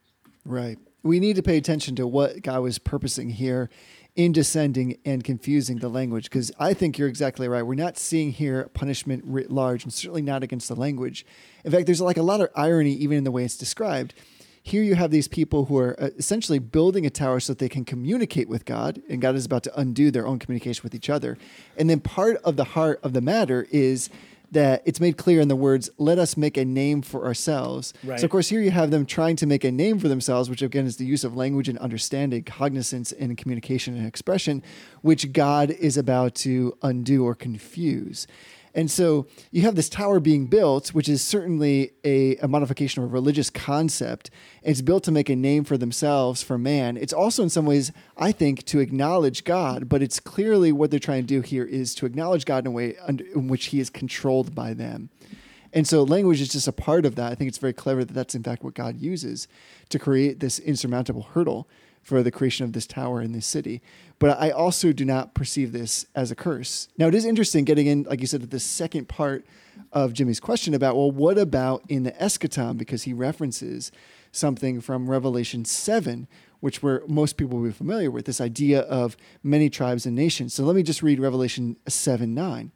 Right. 0.45 0.77
We 1.03 1.19
need 1.19 1.35
to 1.35 1.43
pay 1.43 1.57
attention 1.57 1.95
to 1.97 2.07
what 2.07 2.41
God 2.41 2.61
was 2.61 2.79
purposing 2.79 3.31
here 3.31 3.69
in 4.15 4.31
descending 4.31 4.97
and 5.05 5.23
confusing 5.23 5.79
the 5.79 5.89
language 5.89 6.25
because 6.25 6.51
I 6.59 6.73
think 6.73 6.97
you're 6.97 7.07
exactly 7.07 7.47
right. 7.47 7.63
We're 7.63 7.75
not 7.75 7.97
seeing 7.97 8.31
here 8.31 8.69
punishment 8.73 9.23
writ 9.25 9.51
large 9.51 9.83
and 9.83 9.91
certainly 9.91 10.21
not 10.21 10.43
against 10.43 10.67
the 10.67 10.75
language. 10.75 11.25
In 11.65 11.71
fact, 11.71 11.87
there's 11.87 12.01
like 12.01 12.17
a 12.17 12.23
lot 12.23 12.39
of 12.39 12.49
irony 12.55 12.91
even 12.93 13.17
in 13.17 13.23
the 13.23 13.31
way 13.31 13.43
it's 13.43 13.57
described. 13.57 14.13
Here 14.65 14.82
you 14.82 14.95
have 14.95 15.12
these 15.12 15.28
people 15.28 15.65
who 15.65 15.78
are 15.78 16.02
uh, 16.02 16.10
essentially 16.17 16.58
building 16.58 17.06
a 17.06 17.10
tower 17.10 17.41
so 17.41 17.52
that 17.52 17.60
they 17.60 17.67
can 17.67 17.84
communicate 17.84 18.47
with 18.47 18.63
God, 18.63 19.02
and 19.10 19.21
God 19.21 19.36
is 19.36 19.45
about 19.45 19.63
to 19.63 19.80
undo 19.80 20.10
their 20.10 20.26
own 20.26 20.39
communication 20.39 20.82
with 20.84 20.95
each 20.95 21.10
other. 21.10 21.38
And 21.78 21.89
then 21.89 21.99
part 21.99 22.38
of 22.38 22.56
the 22.56 22.63
heart 22.63 23.02
of 23.04 23.12
the 23.12 23.19
matter 23.19 23.67
is 23.71 24.10
that 24.52 24.82
it's 24.86 24.99
made 24.99 25.17
clear 25.17 25.41
in 25.41 25.47
the 25.47 25.56
words, 25.56 25.89
let 25.97 26.17
us 26.17 26.38
make 26.38 26.58
a 26.58 26.63
name 26.63 27.02
for 27.02 27.26
ourselves. 27.26 27.93
Right. 28.04 28.19
So, 28.19 28.26
of 28.26 28.32
course, 28.32 28.49
here 28.49 28.62
you 28.62 28.71
have 28.71 28.91
them 28.91 29.06
trying 29.06 29.36
to 29.38 29.47
make 29.47 29.63
a 29.63 29.71
name 29.71 29.99
for 29.99 30.08
themselves, 30.08 30.49
which 30.49 30.62
again 30.62 30.86
is 30.86 30.97
the 30.97 31.06
use 31.06 31.23
of 31.23 31.36
language 31.36 31.67
and 31.67 31.78
understanding, 31.80 32.43
cognizance 32.43 33.12
and 33.12 33.38
communication 33.38 33.97
and 33.97 34.08
expression, 34.08 34.63
which 35.02 35.34
God 35.34 35.71
is 35.71 35.97
about 35.97 36.36
to 36.36 36.78
undo 36.82 37.26
or 37.26 37.36
confuse. 37.36 38.28
And 38.75 38.89
so 38.89 39.27
you 39.51 39.62
have 39.62 39.75
this 39.75 39.88
tower 39.88 40.19
being 40.19 40.47
built, 40.47 40.89
which 40.89 41.07
is 41.07 41.21
certainly 41.21 41.91
a, 42.03 42.38
a 42.38 42.47
modification 42.47 43.03
of 43.03 43.09
a 43.09 43.13
religious 43.13 43.49
concept. 43.49 44.31
It's 44.63 44.81
built 44.81 45.03
to 45.03 45.12
make 45.12 45.29
a 45.29 45.36
name 45.36 45.63
for 45.63 45.77
themselves, 45.77 46.41
for 46.41 46.57
man. 46.57 46.97
It's 46.97 47.13
also, 47.13 47.43
in 47.43 47.49
some 47.49 47.65
ways, 47.65 47.91
I 48.17 48.31
think, 48.31 48.65
to 48.65 48.79
acknowledge 48.79 49.43
God, 49.43 49.88
but 49.89 50.01
it's 50.01 50.19
clearly 50.19 50.71
what 50.71 50.89
they're 50.89 50.99
trying 50.99 51.21
to 51.21 51.27
do 51.27 51.41
here 51.41 51.65
is 51.65 51.93
to 51.95 52.07
acknowledge 52.07 52.45
God 52.45 52.63
in 52.63 52.67
a 52.67 52.71
way 52.71 52.97
under, 53.05 53.23
in 53.25 53.47
which 53.47 53.65
he 53.65 53.79
is 53.79 53.91
controlled 53.91 54.55
by 54.55 54.73
them. 54.73 55.09
And 55.71 55.88
so 55.88 56.03
language 56.03 56.41
is 56.41 56.49
just 56.49 56.67
a 56.67 56.71
part 56.71 57.05
of 57.05 57.15
that. 57.15 57.31
I 57.31 57.36
think 57.36 57.49
it's 57.49 57.57
very 57.57 57.73
clever 57.73 58.05
that 58.05 58.13
that's, 58.13 58.36
in 58.36 58.43
fact, 58.43 58.63
what 58.63 58.75
God 58.75 58.99
uses 58.99 59.47
to 59.89 59.99
create 59.99 60.39
this 60.39 60.59
insurmountable 60.59 61.23
hurdle 61.33 61.67
for 62.03 62.21
the 62.21 62.31
creation 62.31 62.65
of 62.65 62.73
this 62.73 62.85
tower 62.85 63.21
in 63.21 63.31
this 63.31 63.47
city. 63.47 63.81
But 64.19 64.39
I 64.39 64.51
also 64.51 64.93
do 64.93 65.05
not 65.05 65.33
perceive 65.33 65.71
this 65.71 66.05
as 66.13 66.29
a 66.31 66.35
curse. 66.35 66.89
Now, 66.97 67.07
it 67.07 67.15
is 67.15 67.25
interesting 67.25 67.65
getting 67.65 67.87
in, 67.87 68.03
like 68.03 68.21
you 68.21 68.27
said, 68.27 68.41
to 68.41 68.47
the 68.47 68.59
second 68.59 69.07
part 69.07 69.45
of 69.91 70.13
Jimmy's 70.13 70.39
question 70.39 70.73
about, 70.73 70.95
well, 70.95 71.11
what 71.11 71.37
about 71.37 71.83
in 71.87 72.03
the 72.03 72.11
eschaton? 72.11 72.77
Because 72.77 73.03
he 73.03 73.13
references 73.13 73.91
something 74.31 74.81
from 74.81 75.09
Revelation 75.09 75.63
7, 75.63 76.27
which 76.59 76.83
we're, 76.83 77.05
most 77.07 77.37
people 77.37 77.57
will 77.57 77.67
be 77.67 77.73
familiar 77.73 78.11
with, 78.11 78.25
this 78.25 78.41
idea 78.41 78.81
of 78.81 79.15
many 79.41 79.69
tribes 79.69 80.05
and 80.05 80.15
nations. 80.15 80.53
So 80.53 80.63
let 80.63 80.75
me 80.75 80.83
just 80.83 81.03
read 81.03 81.19
Revelation 81.19 81.77
7 81.87 82.33
9. 82.33 82.71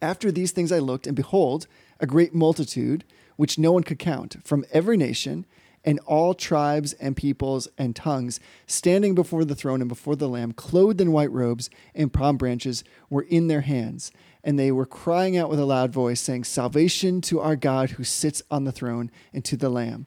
After 0.00 0.32
these 0.32 0.50
things 0.50 0.72
I 0.72 0.80
looked, 0.80 1.06
and 1.06 1.14
behold, 1.16 1.66
a 2.00 2.06
great 2.06 2.34
multitude, 2.34 3.04
which 3.36 3.58
no 3.58 3.72
one 3.72 3.84
could 3.84 3.98
count, 3.98 4.36
from 4.44 4.64
every 4.72 4.96
nation 4.96 5.46
and 5.84 5.98
all 6.00 6.34
tribes 6.34 6.92
and 6.94 7.16
peoples 7.16 7.68
and 7.76 7.96
tongues, 7.96 8.40
standing 8.66 9.14
before 9.14 9.44
the 9.44 9.54
throne 9.54 9.80
and 9.80 9.88
before 9.88 10.16
the 10.16 10.28
Lamb, 10.28 10.52
clothed 10.52 11.00
in 11.00 11.12
white 11.12 11.30
robes 11.30 11.70
and 11.94 12.12
palm 12.12 12.36
branches, 12.36 12.84
were 13.10 13.22
in 13.22 13.48
their 13.48 13.62
hands. 13.62 14.12
And 14.44 14.58
they 14.58 14.72
were 14.72 14.86
crying 14.86 15.36
out 15.36 15.50
with 15.50 15.60
a 15.60 15.64
loud 15.64 15.92
voice, 15.92 16.20
saying, 16.20 16.44
Salvation 16.44 17.20
to 17.22 17.40
our 17.40 17.56
God 17.56 17.90
who 17.90 18.04
sits 18.04 18.42
on 18.50 18.64
the 18.64 18.72
throne 18.72 19.10
and 19.32 19.44
to 19.44 19.56
the 19.56 19.68
Lamb. 19.68 20.06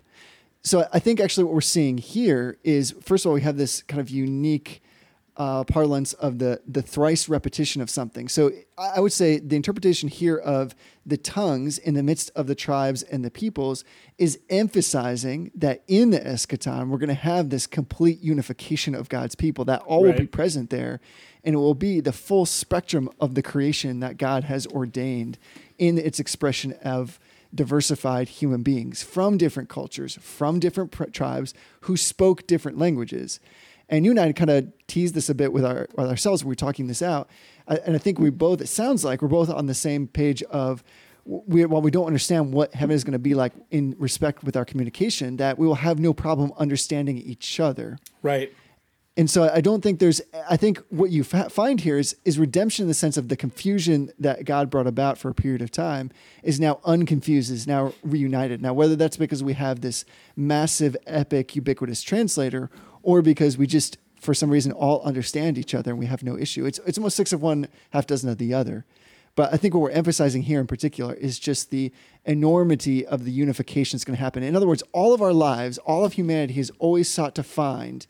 So 0.62 0.88
I 0.92 1.00
think 1.00 1.20
actually 1.20 1.44
what 1.44 1.54
we're 1.54 1.62
seeing 1.62 1.98
here 1.98 2.58
is, 2.64 2.96
first 3.02 3.26
of 3.26 3.30
all, 3.30 3.36
we 3.36 3.42
have 3.42 3.58
this 3.58 3.84
kind 3.84 4.02
of 4.02 4.10
unique 4.10 4.82
uh, 5.38 5.64
parlance 5.66 6.14
of 6.14 6.40
the 6.40 6.62
the 6.66 6.82
thrice 6.82 7.28
repetition 7.28 7.82
of 7.82 7.90
something. 7.90 8.30
So 8.30 8.52
I 8.78 9.00
would 9.00 9.12
say 9.12 9.38
the 9.40 9.56
interpretation 9.56 10.08
here 10.08 10.38
of 10.38 10.74
the 11.06 11.18
tongues 11.18 11.78
in 11.78 11.94
the 11.94 12.04
midst 12.04 12.32
of 12.36 12.48
the 12.48 12.56
tribes 12.56 13.04
and 13.04 13.24
the 13.24 13.30
peoples 13.30 13.84
is 14.18 14.40
emphasizing 14.50 15.52
that 15.56 15.84
in 15.88 16.12
the 16.12 16.20
eschaton 16.20 16.90
we're 16.90 16.98
going 16.98 17.10
to 17.10 17.14
have 17.14 17.50
this 17.50 17.68
complete 17.68 18.22
unification 18.22 18.96
of 18.96 19.10
God's 19.10 19.36
people. 19.36 19.66
That 19.66 19.82
all 19.82 20.04
will 20.04 20.14
be 20.14 20.28
present 20.28 20.70
there, 20.70 21.02
and 21.44 21.56
it 21.56 21.60
will 21.60 21.76
be 21.76 22.00
the 22.00 22.14
full 22.14 22.46
spectrum 22.46 23.10
of 23.20 23.36
the 23.36 23.44
creation 23.44 24.00
that 24.00 24.18
God 24.18 24.46
has 24.46 24.66
ordained 24.68 25.38
in 25.78 25.98
its 25.98 26.20
expression 26.20 26.74
of 26.84 27.20
diversified 27.54 28.28
human 28.28 28.64
beings 28.64 29.02
from 29.02 29.38
different 29.38 29.70
cultures, 29.70 30.18
from 30.22 30.60
different 30.60 30.92
pr- 30.92 31.06
tribes 31.06 31.54
who 31.82 31.98
spoke 31.98 32.48
different 32.48 32.78
languages. 32.78 33.40
And 33.90 34.06
you 34.06 34.12
and 34.12 34.20
I 34.20 34.32
kind 34.34 34.50
of 34.50 34.68
teased 34.88 35.14
this 35.14 35.30
a 35.30 35.36
bit 35.36 35.54
with, 35.54 35.64
our, 35.66 35.88
with 35.96 36.10
ourselves 36.10 36.44
when 36.44 36.50
we 36.50 36.52
were 36.52 36.56
talking 36.56 36.88
this 36.88 37.02
out. 37.02 37.30
I- 37.68 37.80
And 37.86 37.96
I 37.96 38.00
think 38.00 38.20
we 38.20 38.30
both, 38.30 38.62
it 38.62 38.68
sounds 38.68 39.04
like 39.04 39.22
we're 39.22 39.28
both 39.28 39.50
on 39.50 39.66
the 39.68 39.74
same 39.74 40.08
page 40.08 40.42
of, 40.44 40.84
we, 41.26 41.66
while 41.66 41.82
we 41.82 41.90
don't 41.92 42.06
understand 42.06 42.54
what 42.54 42.74
heaven 42.76 42.96
is 42.96 43.04
going 43.04 43.14
to 43.14 43.20
be 43.20 43.34
like 43.34 43.54
in 43.72 43.96
respect 43.98 44.44
with 44.44 44.56
our 44.56 44.66
communication, 44.66 45.38
that 45.38 45.58
we 45.58 45.66
will 45.66 45.76
have 45.76 46.00
no 46.00 46.14
problem 46.14 46.52
understanding 46.58 47.18
each 47.18 47.60
other. 47.60 47.98
Right. 48.22 48.54
And 49.18 49.30
so 49.30 49.50
I 49.50 49.62
don't 49.62 49.82
think 49.82 50.00
there's, 50.00 50.22
I 50.50 50.58
think 50.58 50.84
what 50.90 51.10
you 51.10 51.24
fa- 51.24 51.50
find 51.50 51.80
here 51.80 51.98
is, 51.98 52.18
is 52.26 52.38
redemption 52.38 52.84
in 52.84 52.88
the 52.90 52.94
sense 52.94 53.16
of 53.16 53.30
the 53.30 53.38
confusion 53.38 54.12
that 54.20 54.44
God 54.44 54.70
brought 54.70 54.88
about 54.88 55.18
for 55.18 55.30
a 55.30 55.34
period 55.34 55.62
of 55.62 55.72
time 55.72 56.12
is 56.44 56.60
now 56.60 56.80
unconfused, 56.84 57.50
is 57.50 57.66
now 57.66 57.94
reunited. 58.04 58.62
Now, 58.62 58.74
whether 58.74 58.98
that's 58.98 59.16
because 59.16 59.42
we 59.42 59.54
have 59.54 59.80
this 59.80 60.04
massive, 60.36 60.98
epic, 61.08 61.56
ubiquitous 61.56 62.04
translator 62.04 62.70
or 63.06 63.22
because 63.22 63.58
we 63.58 63.68
just, 63.68 63.98
for 64.20 64.34
some 64.34 64.50
reason, 64.50 64.72
all 64.72 65.02
understand 65.04 65.58
each 65.58 65.76
other 65.76 65.92
and 65.92 66.00
we 66.00 66.08
have 66.08 66.24
no 66.24 66.38
issue. 66.38 66.66
It's, 66.66 66.80
it's 66.86 66.98
almost 66.98 67.16
six 67.16 67.32
of 67.32 67.42
one, 67.42 67.68
half 67.92 68.08
dozen 68.08 68.30
of 68.30 68.40
the 68.40 68.54
other. 68.54 68.84
But 69.36 69.54
I 69.54 69.58
think 69.58 69.74
what 69.74 69.82
we're 69.82 69.92
emphasizing 69.92 70.44
here 70.44 70.60
in 70.60 70.68
particular 70.68 71.14
is 71.14 71.38
just 71.38 71.70
the 71.70 71.92
enormity 72.26 73.06
of 73.06 73.26
the 73.26 73.32
unification 73.32 73.96
that's 73.96 74.06
going 74.06 74.18
to 74.18 74.24
happen. 74.24 74.44
In 74.44 74.56
other 74.56 74.68
words, 74.68 74.82
all 74.92 75.14
of 75.14 75.22
our 75.22 75.34
lives, 75.34 75.78
all 75.80 76.04
of 76.04 76.14
humanity 76.14 76.54
has 76.54 76.72
always 76.80 77.10
sought 77.10 77.36
to 77.36 77.44
find 77.44 78.08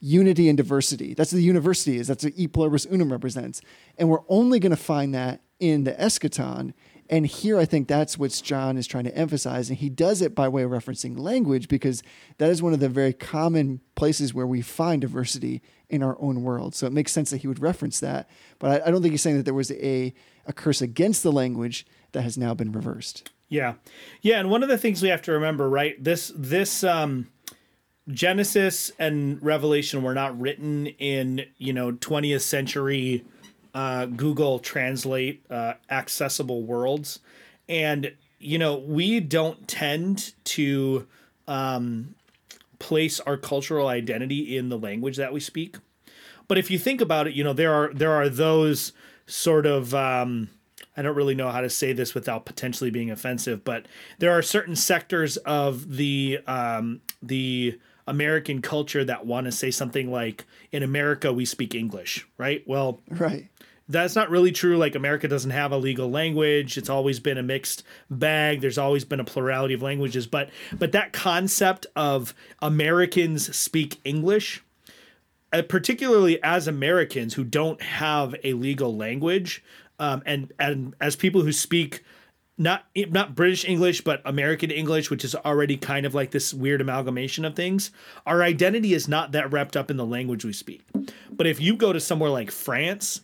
unity 0.00 0.48
and 0.48 0.56
diversity. 0.56 1.14
That's 1.14 1.32
what 1.32 1.36
the 1.36 1.44
university 1.44 1.98
is. 1.98 2.08
That's 2.08 2.24
what 2.24 2.32
E 2.36 2.48
pluribus 2.48 2.86
unum 2.86 3.12
represents. 3.12 3.60
And 3.98 4.08
we're 4.08 4.24
only 4.28 4.58
going 4.58 4.70
to 4.70 4.76
find 4.76 5.14
that 5.14 5.42
in 5.60 5.84
the 5.84 5.92
eschaton. 5.92 6.72
And 7.10 7.26
here 7.26 7.58
I 7.58 7.64
think 7.64 7.88
that's 7.88 8.18
what 8.18 8.38
John 8.44 8.76
is 8.76 8.86
trying 8.86 9.04
to 9.04 9.16
emphasize. 9.16 9.70
And 9.70 9.78
he 9.78 9.88
does 9.88 10.20
it 10.20 10.34
by 10.34 10.48
way 10.48 10.62
of 10.62 10.70
referencing 10.70 11.18
language 11.18 11.68
because 11.68 12.02
that 12.38 12.50
is 12.50 12.62
one 12.62 12.72
of 12.72 12.80
the 12.80 12.88
very 12.88 13.12
common 13.12 13.80
places 13.94 14.34
where 14.34 14.46
we 14.46 14.60
find 14.60 15.00
diversity 15.00 15.62
in 15.88 16.02
our 16.02 16.16
own 16.20 16.42
world. 16.42 16.74
So 16.74 16.86
it 16.86 16.92
makes 16.92 17.12
sense 17.12 17.30
that 17.30 17.38
he 17.38 17.48
would 17.48 17.60
reference 17.60 18.00
that. 18.00 18.28
But 18.58 18.82
I, 18.82 18.88
I 18.88 18.90
don't 18.90 19.00
think 19.00 19.12
he's 19.12 19.22
saying 19.22 19.36
that 19.38 19.44
there 19.44 19.54
was 19.54 19.70
a, 19.70 20.12
a 20.46 20.52
curse 20.52 20.82
against 20.82 21.22
the 21.22 21.32
language 21.32 21.86
that 22.12 22.22
has 22.22 22.36
now 22.36 22.52
been 22.52 22.72
reversed. 22.72 23.30
Yeah. 23.48 23.74
Yeah, 24.20 24.40
and 24.40 24.50
one 24.50 24.62
of 24.62 24.68
the 24.68 24.76
things 24.76 25.02
we 25.02 25.08
have 25.08 25.22
to 25.22 25.32
remember, 25.32 25.68
right? 25.70 26.02
This 26.02 26.30
this 26.36 26.84
um 26.84 27.28
Genesis 28.08 28.90
and 28.98 29.42
Revelation 29.42 30.02
were 30.02 30.14
not 30.14 30.38
written 30.40 30.86
in, 30.86 31.44
you 31.58 31.72
know, 31.72 31.92
20th 31.92 32.40
century 32.40 33.24
uh 33.74 34.06
Google 34.06 34.58
Translate 34.58 35.44
uh 35.50 35.74
accessible 35.90 36.62
worlds. 36.62 37.20
And 37.68 38.12
you 38.38 38.58
know, 38.58 38.76
we 38.76 39.20
don't 39.20 39.66
tend 39.68 40.32
to 40.44 41.06
um 41.46 42.14
place 42.78 43.18
our 43.20 43.36
cultural 43.36 43.88
identity 43.88 44.56
in 44.56 44.68
the 44.68 44.78
language 44.78 45.16
that 45.16 45.32
we 45.32 45.40
speak. 45.40 45.76
But 46.46 46.56
if 46.58 46.70
you 46.70 46.78
think 46.78 47.00
about 47.00 47.26
it, 47.26 47.34
you 47.34 47.44
know, 47.44 47.52
there 47.52 47.72
are 47.74 47.92
there 47.92 48.12
are 48.12 48.28
those 48.28 48.92
sort 49.26 49.66
of 49.66 49.94
um 49.94 50.50
I 50.98 51.02
don't 51.02 51.14
really 51.14 51.36
know 51.36 51.50
how 51.50 51.60
to 51.60 51.70
say 51.70 51.92
this 51.92 52.12
without 52.12 52.44
potentially 52.44 52.90
being 52.90 53.08
offensive, 53.08 53.62
but 53.62 53.86
there 54.18 54.32
are 54.32 54.42
certain 54.42 54.74
sectors 54.74 55.36
of 55.38 55.96
the 55.96 56.40
um, 56.48 57.02
the 57.22 57.78
American 58.08 58.60
culture 58.60 59.04
that 59.04 59.24
want 59.24 59.44
to 59.44 59.52
say 59.52 59.70
something 59.70 60.10
like, 60.10 60.44
"In 60.72 60.82
America, 60.82 61.32
we 61.32 61.44
speak 61.44 61.72
English," 61.72 62.26
right? 62.36 62.66
Well, 62.66 63.00
Right. 63.10 63.48
That's 63.88 64.14
not 64.14 64.30
really 64.30 64.52
true. 64.52 64.76
Like 64.76 64.94
America 64.94 65.28
doesn't 65.28 65.50
have 65.50 65.72
a 65.72 65.76
legal 65.78 66.10
language. 66.10 66.76
It's 66.76 66.90
always 66.90 67.20
been 67.20 67.38
a 67.38 67.42
mixed 67.42 67.82
bag. 68.10 68.60
There's 68.60 68.78
always 68.78 69.04
been 69.04 69.20
a 69.20 69.24
plurality 69.24 69.74
of 69.74 69.82
languages, 69.82 70.26
but 70.26 70.50
but 70.78 70.92
that 70.92 71.12
concept 71.12 71.86
of 71.96 72.34
Americans 72.60 73.54
speak 73.56 74.00
English 74.04 74.62
uh, 75.52 75.62
particularly 75.62 76.42
as 76.42 76.68
Americans 76.68 77.34
who 77.34 77.44
don't 77.44 77.80
have 77.80 78.34
a 78.44 78.52
legal 78.52 78.96
language, 78.96 79.62
um, 79.98 80.22
and 80.26 80.52
and 80.58 80.94
as 81.00 81.16
people 81.16 81.42
who 81.42 81.52
speak 81.52 82.04
not 82.58 82.84
not 82.94 83.34
British 83.34 83.64
English 83.64 84.02
but 84.02 84.20
American 84.24 84.70
English, 84.70 85.10
which 85.10 85.24
is 85.24 85.34
already 85.34 85.76
kind 85.76 86.04
of 86.04 86.14
like 86.14 86.32
this 86.32 86.52
weird 86.52 86.80
amalgamation 86.80 87.44
of 87.44 87.56
things. 87.56 87.90
Our 88.26 88.42
identity 88.42 88.92
is 88.92 89.08
not 89.08 89.32
that 89.32 89.50
wrapped 89.52 89.76
up 89.76 89.90
in 89.90 89.96
the 89.96 90.06
language 90.06 90.44
we 90.44 90.52
speak. 90.52 90.82
But 91.30 91.46
if 91.46 91.60
you 91.60 91.76
go 91.76 91.92
to 91.92 92.00
somewhere 92.00 92.30
like 92.30 92.50
France 92.50 93.20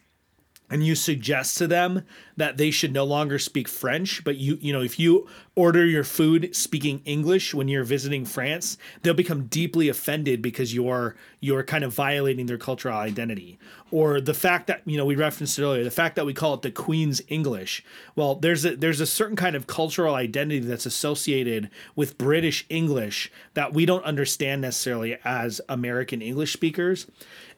and 0.71 0.85
you 0.85 0.95
suggest 0.95 1.59
to 1.59 1.67
them 1.67 2.03
that 2.37 2.57
they 2.57 2.71
should 2.71 2.93
no 2.93 3.05
longer 3.05 3.39
speak 3.39 3.69
French, 3.69 4.25
but 4.25 4.37
you 4.37 4.59
you 4.61 4.73
know 4.73 4.83
if 4.83 4.99
you 4.99 5.29
order 5.57 5.87
your 5.87 6.05
food 6.05 6.55
speaking 6.55 7.01
English 7.05 7.55
when 7.55 7.69
you're 7.69 7.85
visiting 7.85 8.25
France, 8.25 8.77
they'll 9.03 9.15
become 9.15 9.47
deeply 9.47 9.89
offended 9.89 10.43
because 10.43 10.75
you're 10.75 11.15
you're 11.41 11.63
kind 11.63 11.85
of 11.85 11.93
violating 11.93 12.47
their 12.47 12.59
cultural 12.59 12.97
identity. 12.97 13.59
Or 13.91 14.21
the 14.21 14.35
fact 14.35 14.67
that 14.67 14.83
you 14.85 14.97
know 14.97 15.05
we 15.05 15.15
referenced 15.15 15.59
earlier, 15.59 15.85
the 15.85 15.91
fact 15.91 16.17
that 16.17 16.27
we 16.27 16.35
call 16.35 16.55
it 16.55 16.63
the 16.63 16.71
Queen's 16.71 17.23
English. 17.29 17.85
Well, 18.17 18.35
there's 18.35 18.65
a 18.65 18.75
there's 18.75 19.01
a 19.01 19.07
certain 19.07 19.37
kind 19.37 19.55
of 19.55 19.67
cultural 19.67 20.15
identity 20.15 20.61
that's 20.61 20.87
associated 20.87 21.71
with 21.95 22.19
British 22.19 22.67
English 22.69 23.31
that 23.55 23.73
we 23.73 23.87
don't 23.87 24.05
understand 24.05 24.63
necessarily 24.63 25.19
as 25.25 25.61
American 25.69 26.21
English 26.21 26.53
speakers. 26.53 27.07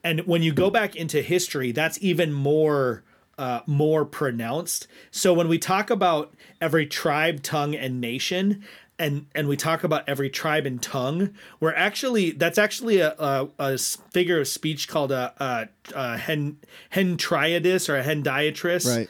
And 0.05 0.21
when 0.21 0.43
you 0.43 0.53
go 0.53 0.71
back 0.71 0.95
into 0.95 1.23
history, 1.23 1.73
that's 1.73 1.99
even 2.03 2.33
more 2.33 3.03
uh, 3.39 3.61
more 3.67 4.05
pronounced. 4.05 4.87
So 5.11 5.33
when 5.33 5.49
we 5.49 5.59
talk 5.59 5.91
about 5.91 6.35
every 6.61 6.87
tribe, 6.87 7.43
tongue, 7.43 7.75
and 7.75 8.01
nation, 8.01 8.65
and 8.99 9.27
and 9.35 9.49
we 9.49 9.57
talk 9.57 9.85
about 9.85 10.09
every 10.09 10.31
tribe 10.31 10.67
and 10.67 10.83
tongue, 10.83 11.35
we're 11.61 11.75
actually 11.75 12.31
that's 12.31 12.59
actually 12.59 12.99
a 12.99 13.49
a 13.59 13.79
figure 13.79 14.41
of 14.41 14.49
speech 14.49 14.89
called 14.89 15.13
a, 15.13 15.35
a, 15.39 15.69
a 15.95 16.17
hen 16.17 16.59
hentriadis 16.93 17.89
or 17.89 17.97
a 17.97 18.05
hendiatris. 18.05 18.97
Right. 18.97 19.09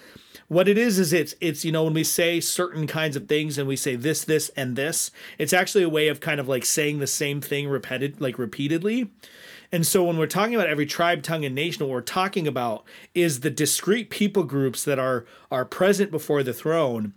What 0.49 0.69
it 0.69 0.79
is 0.79 0.99
is 0.99 1.13
it's 1.13 1.35
it's 1.41 1.65
you 1.65 1.73
know 1.73 1.85
when 1.85 1.95
we 1.95 2.05
say 2.05 2.41
certain 2.41 2.87
kinds 2.87 3.17
of 3.17 3.29
things 3.29 3.59
and 3.59 3.67
we 3.67 3.77
say 3.77 3.97
this 3.97 4.25
this 4.25 4.49
and 4.51 4.77
this, 4.77 5.11
it's 5.39 5.53
actually 5.53 5.85
a 5.85 5.89
way 5.89 6.09
of 6.09 6.21
kind 6.21 6.41
of 6.41 6.49
like 6.49 6.65
saying 6.65 6.99
the 6.99 7.07
same 7.07 7.41
thing 7.41 7.69
repeated 7.69 8.21
like 8.21 8.39
repeatedly. 8.39 9.11
And 9.77 9.87
so 9.87 10.05
when 10.05 10.17
we're 10.17 10.27
talking 10.27 10.55
about 10.55 10.71
every 10.71 10.87
tribe, 10.87 11.23
tongue, 11.23 11.45
and 11.45 11.55
nation, 11.55 11.85
what 11.85 11.93
we're 11.93 12.01
talking 12.01 12.49
about 12.49 12.87
is 13.15 13.41
the 13.41 13.51
discrete 13.51 14.09
people 14.09 14.43
groups 14.43 14.83
that 14.85 14.99
are 14.99 15.27
are 15.51 15.67
present 15.67 16.11
before 16.11 16.43
the 16.43 16.55
throne. 16.55 17.13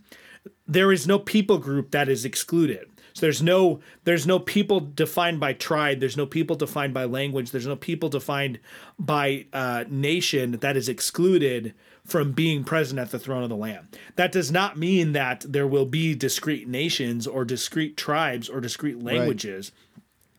There 0.68 0.91
is 0.91 1.07
no 1.07 1.20
people 1.20 1.57
group 1.57 1.91
that 1.91 2.10
is 2.10 2.26
excluded. 2.26 2.89
So 3.14 3.22
there's 3.22 3.41
no 3.41 3.80
there's 4.03 4.28
no 4.28 4.39
people 4.39 4.82
defined 4.82 5.39
by 5.39 5.53
tribe. 5.53 6.01
There's 6.01 6.18
no 6.18 6.26
people 6.26 6.57
defined 6.57 6.93
by 6.93 7.05
language. 7.05 7.51
There's 7.51 7.66
no 7.66 7.78
people 7.78 8.10
defined 8.10 8.60
by 8.99 9.45
uh, 9.53 9.86
nation 9.88 10.51
that 10.60 10.76
is 10.76 10.89
excluded 10.89 11.74
from 12.03 12.34
being 12.34 12.66
present 12.66 12.99
at 12.99 13.12
the 13.12 13.20
throne 13.20 13.43
of 13.43 13.47
the 13.47 13.55
Lamb. 13.55 13.88
That 14.18 14.34
does 14.34 14.51
not 14.51 14.78
mean 14.78 15.14
that 15.14 15.45
there 15.47 15.66
will 15.66 15.86
be 15.86 16.14
discrete 16.14 16.68
nations 16.68 17.26
or 17.26 17.45
discrete 17.45 17.95
tribes 17.95 18.49
or 18.49 18.60
discrete 18.60 19.01
languages. 19.01 19.72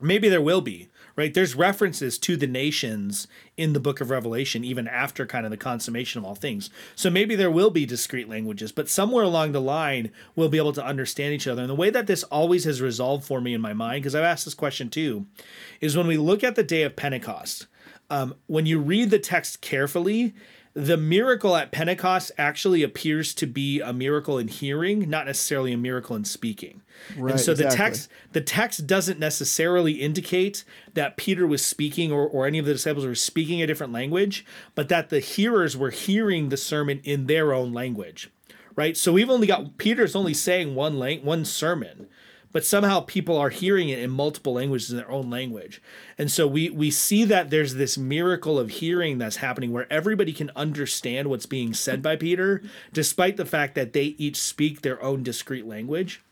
Maybe 0.02 0.28
there 0.28 0.42
will 0.42 0.60
be, 0.60 0.89
right? 1.16 1.34
There's 1.34 1.54
references 1.54 2.18
to 2.18 2.36
the 2.36 2.46
nations 2.46 3.26
in 3.56 3.72
the 3.72 3.80
book 3.80 4.00
of 4.00 4.10
Revelation, 4.10 4.64
even 4.64 4.88
after 4.88 5.26
kind 5.26 5.44
of 5.44 5.50
the 5.50 5.56
consummation 5.56 6.20
of 6.20 6.24
all 6.24 6.34
things. 6.34 6.70
So 6.94 7.10
maybe 7.10 7.36
there 7.36 7.50
will 7.50 7.70
be 7.70 7.86
discrete 7.86 8.28
languages, 8.28 8.72
but 8.72 8.88
somewhere 8.88 9.24
along 9.24 9.52
the 9.52 9.60
line, 9.60 10.10
we'll 10.34 10.48
be 10.48 10.58
able 10.58 10.72
to 10.74 10.84
understand 10.84 11.34
each 11.34 11.46
other. 11.46 11.62
And 11.62 11.70
the 11.70 11.74
way 11.74 11.90
that 11.90 12.06
this 12.06 12.22
always 12.24 12.64
has 12.64 12.80
resolved 12.80 13.24
for 13.24 13.40
me 13.40 13.54
in 13.54 13.60
my 13.60 13.72
mind, 13.72 14.02
because 14.02 14.14
I've 14.14 14.24
asked 14.24 14.44
this 14.44 14.54
question 14.54 14.88
too, 14.90 15.26
is 15.80 15.96
when 15.96 16.06
we 16.06 16.16
look 16.16 16.42
at 16.44 16.56
the 16.56 16.62
day 16.62 16.82
of 16.82 16.96
Pentecost, 16.96 17.66
um, 18.08 18.34
when 18.46 18.66
you 18.66 18.80
read 18.80 19.10
the 19.10 19.18
text 19.18 19.60
carefully, 19.60 20.34
the 20.74 20.96
miracle 20.96 21.56
at 21.56 21.72
Pentecost 21.72 22.30
actually 22.38 22.82
appears 22.82 23.34
to 23.34 23.46
be 23.46 23.80
a 23.80 23.92
miracle 23.92 24.38
in 24.38 24.46
hearing, 24.46 25.10
not 25.10 25.26
necessarily 25.26 25.72
a 25.72 25.78
miracle 25.78 26.14
in 26.14 26.24
speaking. 26.24 26.82
Right, 27.16 27.32
and 27.32 27.40
so 27.40 27.54
the 27.54 27.64
exactly. 27.64 27.84
text 27.84 28.08
the 28.32 28.40
text 28.40 28.86
doesn't 28.86 29.18
necessarily 29.18 29.94
indicate 29.94 30.64
that 30.94 31.16
Peter 31.16 31.46
was 31.46 31.64
speaking 31.64 32.12
or, 32.12 32.26
or 32.26 32.46
any 32.46 32.58
of 32.58 32.66
the 32.66 32.72
disciples 32.72 33.04
were 33.04 33.14
speaking 33.14 33.60
a 33.60 33.66
different 33.66 33.92
language, 33.92 34.44
but 34.74 34.88
that 34.88 35.08
the 35.08 35.20
hearers 35.20 35.76
were 35.76 35.90
hearing 35.90 36.50
the 36.50 36.56
sermon 36.56 37.00
in 37.02 37.26
their 37.26 37.52
own 37.52 37.72
language. 37.72 38.30
Right? 38.76 38.96
So 38.96 39.12
we've 39.12 39.30
only 39.30 39.48
got 39.48 39.76
Peter's 39.76 40.14
only 40.14 40.34
saying 40.34 40.74
one 40.74 40.98
lang- 40.98 41.24
one 41.24 41.44
sermon, 41.44 42.06
but 42.52 42.64
somehow 42.64 43.00
people 43.00 43.36
are 43.36 43.50
hearing 43.50 43.88
it 43.88 43.98
in 43.98 44.10
multiple 44.10 44.54
languages 44.54 44.90
in 44.90 44.96
their 44.96 45.10
own 45.10 45.30
language. 45.30 45.80
And 46.18 46.30
so 46.30 46.46
we 46.46 46.70
we 46.70 46.90
see 46.90 47.24
that 47.24 47.50
there's 47.50 47.74
this 47.74 47.96
miracle 47.96 48.58
of 48.58 48.70
hearing 48.70 49.18
that's 49.18 49.36
happening 49.36 49.72
where 49.72 49.90
everybody 49.92 50.32
can 50.32 50.50
understand 50.56 51.28
what's 51.28 51.46
being 51.46 51.74
said 51.74 52.02
by 52.02 52.16
Peter 52.16 52.62
despite 52.92 53.36
the 53.36 53.44
fact 53.44 53.74
that 53.74 53.92
they 53.92 54.16
each 54.18 54.40
speak 54.40 54.82
their 54.82 55.02
own 55.02 55.22
discrete 55.22 55.66
language. 55.66 56.22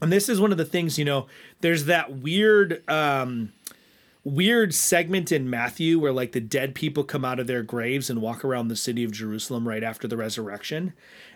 And 0.00 0.12
this 0.12 0.28
is 0.28 0.40
one 0.40 0.52
of 0.52 0.58
the 0.58 0.64
things, 0.64 0.98
you 0.98 1.04
know, 1.04 1.26
there's 1.60 1.84
that 1.86 2.18
weird 2.18 2.88
um 2.88 3.52
weird 4.24 4.72
segment 4.72 5.30
in 5.30 5.50
Matthew 5.50 5.98
where 5.98 6.12
like 6.12 6.32
the 6.32 6.40
dead 6.40 6.74
people 6.74 7.04
come 7.04 7.24
out 7.24 7.38
of 7.38 7.46
their 7.46 7.62
graves 7.62 8.08
and 8.08 8.22
walk 8.22 8.42
around 8.44 8.68
the 8.68 8.76
city 8.76 9.04
of 9.04 9.12
Jerusalem 9.12 9.68
right 9.68 9.82
after 9.82 10.08
the 10.08 10.16
resurrection. 10.16 10.94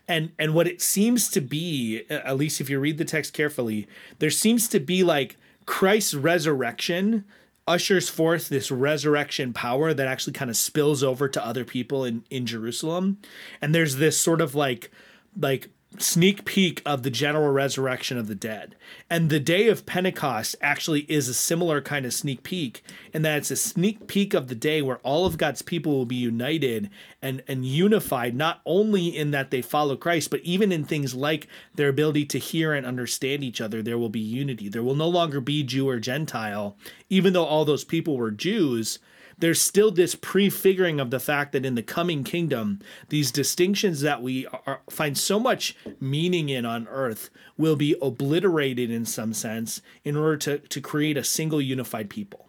And 0.08 0.32
and 0.38 0.54
what 0.54 0.66
it 0.66 0.80
seems 0.80 1.28
to 1.30 1.40
be, 1.40 2.04
at 2.08 2.36
least 2.36 2.60
if 2.60 2.70
you 2.70 2.80
read 2.80 2.98
the 2.98 3.04
text 3.04 3.34
carefully, 3.34 3.86
there 4.18 4.30
seems 4.30 4.66
to 4.68 4.80
be 4.80 5.04
like 5.04 5.36
Christ's 5.66 6.14
resurrection 6.14 7.24
ushers 7.66 8.08
forth 8.08 8.48
this 8.48 8.70
resurrection 8.70 9.52
power 9.52 9.92
that 9.92 10.08
actually 10.08 10.32
kind 10.32 10.50
of 10.50 10.56
spills 10.56 11.04
over 11.04 11.28
to 11.28 11.44
other 11.44 11.64
people 11.64 12.04
in 12.04 12.24
in 12.30 12.46
Jerusalem. 12.46 13.18
And 13.60 13.74
there's 13.74 13.96
this 13.96 14.18
sort 14.18 14.40
of 14.40 14.54
like 14.54 14.90
like 15.38 15.68
sneak 15.96 16.44
peek 16.44 16.82
of 16.84 17.02
the 17.02 17.10
general 17.10 17.50
resurrection 17.50 18.18
of 18.18 18.26
the 18.28 18.34
dead. 18.34 18.76
And 19.08 19.30
the 19.30 19.40
day 19.40 19.68
of 19.68 19.86
Pentecost 19.86 20.54
actually 20.60 21.00
is 21.02 21.28
a 21.28 21.34
similar 21.34 21.80
kind 21.80 22.04
of 22.04 22.12
sneak 22.12 22.42
peek 22.42 22.82
in 23.14 23.22
that 23.22 23.38
it's 23.38 23.50
a 23.50 23.56
sneak 23.56 24.06
peek 24.06 24.34
of 24.34 24.48
the 24.48 24.54
day 24.54 24.82
where 24.82 24.98
all 24.98 25.24
of 25.24 25.38
God's 25.38 25.62
people 25.62 25.92
will 25.92 26.04
be 26.04 26.16
united 26.16 26.90
and, 27.22 27.42
and 27.48 27.64
unified, 27.64 28.36
not 28.36 28.60
only 28.66 29.08
in 29.08 29.30
that 29.30 29.50
they 29.50 29.62
follow 29.62 29.96
Christ, 29.96 30.30
but 30.30 30.40
even 30.40 30.72
in 30.72 30.84
things 30.84 31.14
like 31.14 31.48
their 31.74 31.88
ability 31.88 32.26
to 32.26 32.38
hear 32.38 32.74
and 32.74 32.84
understand 32.84 33.42
each 33.42 33.60
other, 33.60 33.82
there 33.82 33.98
will 33.98 34.10
be 34.10 34.20
unity. 34.20 34.68
There 34.68 34.82
will 34.82 34.94
no 34.94 35.08
longer 35.08 35.40
be 35.40 35.62
Jew 35.62 35.88
or 35.88 35.98
Gentile, 35.98 36.76
even 37.08 37.32
though 37.32 37.46
all 37.46 37.64
those 37.64 37.84
people 37.84 38.16
were 38.16 38.30
Jews 38.30 38.98
there's 39.38 39.60
still 39.60 39.90
this 39.90 40.14
prefiguring 40.14 40.98
of 41.00 41.10
the 41.10 41.20
fact 41.20 41.52
that 41.52 41.64
in 41.64 41.74
the 41.76 41.82
coming 41.82 42.24
kingdom, 42.24 42.80
these 43.08 43.30
distinctions 43.30 44.00
that 44.00 44.22
we 44.22 44.46
are, 44.66 44.80
find 44.90 45.16
so 45.16 45.38
much 45.38 45.76
meaning 46.00 46.48
in 46.48 46.66
on 46.66 46.88
earth 46.88 47.30
will 47.56 47.76
be 47.76 47.94
obliterated 48.02 48.90
in 48.90 49.04
some 49.04 49.32
sense 49.32 49.80
in 50.04 50.16
order 50.16 50.36
to, 50.36 50.58
to 50.58 50.80
create 50.80 51.16
a 51.16 51.24
single 51.24 51.60
unified 51.62 52.10
people. 52.10 52.48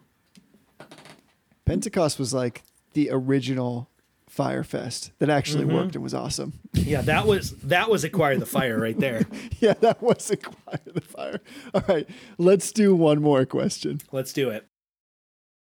Pentecost 1.65 2.17
was 2.17 2.33
like 2.33 2.63
the 2.93 3.09
original 3.11 3.89
Fyre 4.27 4.63
Fest 4.63 5.11
that 5.19 5.29
actually 5.29 5.65
Mm-hmm. 5.65 5.75
worked 5.75 5.95
and 5.95 6.03
was 6.03 6.13
awesome. 6.13 6.53
Yeah, 6.73 7.01
that 7.01 7.25
was 7.25 7.51
that 7.63 7.89
was 7.89 8.03
acquire 8.03 8.37
the 8.37 8.45
fire 8.45 8.79
right 8.79 8.97
there. 8.97 9.25
yeah, 9.59 9.73
that 9.81 10.01
was 10.01 10.29
Acquire 10.31 10.79
the 10.85 11.01
Fire. 11.01 11.39
All 11.73 11.83
right, 11.87 12.07
let's 12.37 12.71
do 12.71 12.95
one 12.95 13.21
more 13.21 13.45
question. 13.45 13.99
Let's 14.11 14.31
do 14.31 14.49
it. 14.51 14.67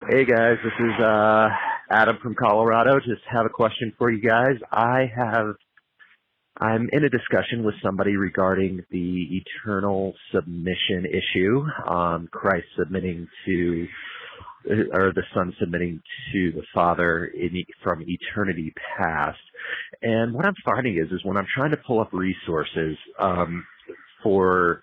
Hey 0.10 0.26
guys, 0.26 0.58
this 0.62 0.74
is 0.80 1.02
uh, 1.02 1.48
Adam 1.90 2.18
from 2.22 2.36
Colorado. 2.36 3.00
Just 3.00 3.22
have 3.32 3.46
a 3.46 3.50
question 3.50 3.94
for 3.98 4.12
you 4.12 4.22
guys. 4.22 4.58
I 4.70 5.10
have, 5.16 5.56
I'm 6.58 6.90
in 6.92 7.06
a 7.06 7.10
discussion 7.10 7.64
with 7.64 7.76
somebody 7.82 8.18
regarding 8.18 8.84
the 8.92 9.42
eternal 9.42 10.14
submission 10.34 11.06
issue. 11.06 11.64
Um, 11.88 12.28
Christ 12.30 12.66
submitting 12.78 13.30
to, 13.46 13.88
or 14.92 15.14
the 15.16 15.24
Son 15.34 15.54
submitting 15.58 16.02
to 16.34 16.52
the 16.52 16.64
Father 16.74 17.28
in, 17.28 17.64
from 17.82 18.04
eternity 18.06 18.74
past. 18.98 19.40
And 20.02 20.34
what 20.34 20.46
I'm 20.46 20.56
finding 20.66 20.98
is, 20.98 21.14
is 21.14 21.24
when 21.24 21.38
I'm 21.38 21.48
trying 21.56 21.72
to 21.72 21.78
pull 21.78 22.02
up 22.02 22.12
resources 22.12 22.98
um, 23.20 23.66
for 24.22 24.82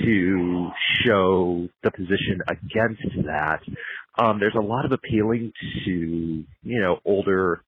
to 0.00 0.70
show 1.04 1.68
the 1.82 1.90
position 1.90 2.40
against 2.48 3.02
that. 3.26 3.60
Um, 4.18 4.38
there's 4.38 4.56
a 4.56 4.60
lot 4.60 4.84
of 4.84 4.92
appealing 4.92 5.52
to, 5.84 5.90
you 5.90 6.46
know, 6.80 6.98
older, 7.04 7.62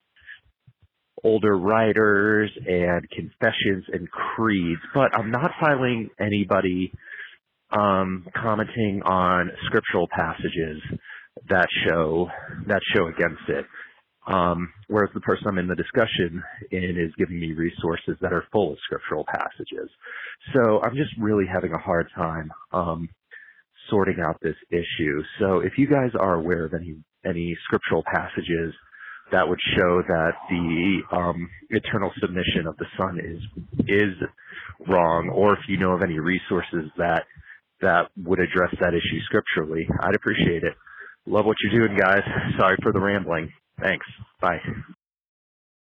older 1.22 1.56
writers 1.56 2.50
and 2.66 3.08
confessions 3.10 3.84
and 3.92 4.10
creeds, 4.10 4.80
but 4.94 5.16
I'm 5.18 5.30
not 5.30 5.52
finding 5.60 6.10
anybody, 6.20 6.92
um, 7.70 8.26
commenting 8.36 9.02
on 9.04 9.50
scriptural 9.66 10.06
passages 10.10 10.82
that 11.48 11.66
show, 11.86 12.28
that 12.66 12.80
show 12.94 13.06
against 13.06 13.48
it. 13.48 13.64
Um, 14.26 14.72
whereas 14.88 15.10
the 15.12 15.20
person 15.20 15.48
I'm 15.48 15.58
in 15.58 15.68
the 15.68 15.74
discussion 15.74 16.42
in 16.70 16.96
is 16.98 17.12
giving 17.18 17.38
me 17.38 17.52
resources 17.52 18.16
that 18.22 18.32
are 18.32 18.44
full 18.52 18.72
of 18.72 18.78
scriptural 18.84 19.24
passages. 19.26 19.90
So 20.54 20.80
I'm 20.82 20.96
just 20.96 21.10
really 21.18 21.44
having 21.46 21.72
a 21.72 21.78
hard 21.78 22.08
time 22.14 22.50
um, 22.72 23.08
sorting 23.90 24.18
out 24.24 24.38
this 24.42 24.56
issue. 24.70 25.22
So 25.38 25.60
if 25.60 25.78
you 25.78 25.86
guys 25.86 26.10
are 26.18 26.34
aware 26.34 26.64
of 26.64 26.74
any 26.74 26.96
any 27.24 27.56
scriptural 27.64 28.02
passages 28.04 28.74
that 29.32 29.48
would 29.48 29.60
show 29.76 30.02
that 30.06 30.32
the 30.50 31.16
um, 31.16 31.48
eternal 31.70 32.10
submission 32.20 32.66
of 32.66 32.76
the 32.76 32.86
Son 32.98 33.18
is 33.18 33.40
is 33.88 34.14
wrong, 34.86 35.30
or 35.30 35.54
if 35.54 35.60
you 35.68 35.78
know 35.78 35.92
of 35.92 36.02
any 36.02 36.18
resources 36.18 36.90
that 36.98 37.24
that 37.80 38.08
would 38.16 38.38
address 38.38 38.74
that 38.80 38.94
issue 38.94 39.20
scripturally, 39.24 39.86
I'd 40.00 40.14
appreciate 40.14 40.62
it. 40.62 40.74
Love 41.26 41.46
what 41.46 41.56
you're 41.62 41.86
doing, 41.86 41.98
guys. 41.98 42.22
Sorry 42.58 42.76
for 42.82 42.92
the 42.92 43.00
rambling. 43.00 43.50
Thanks. 43.80 44.06
Bye. 44.40 44.60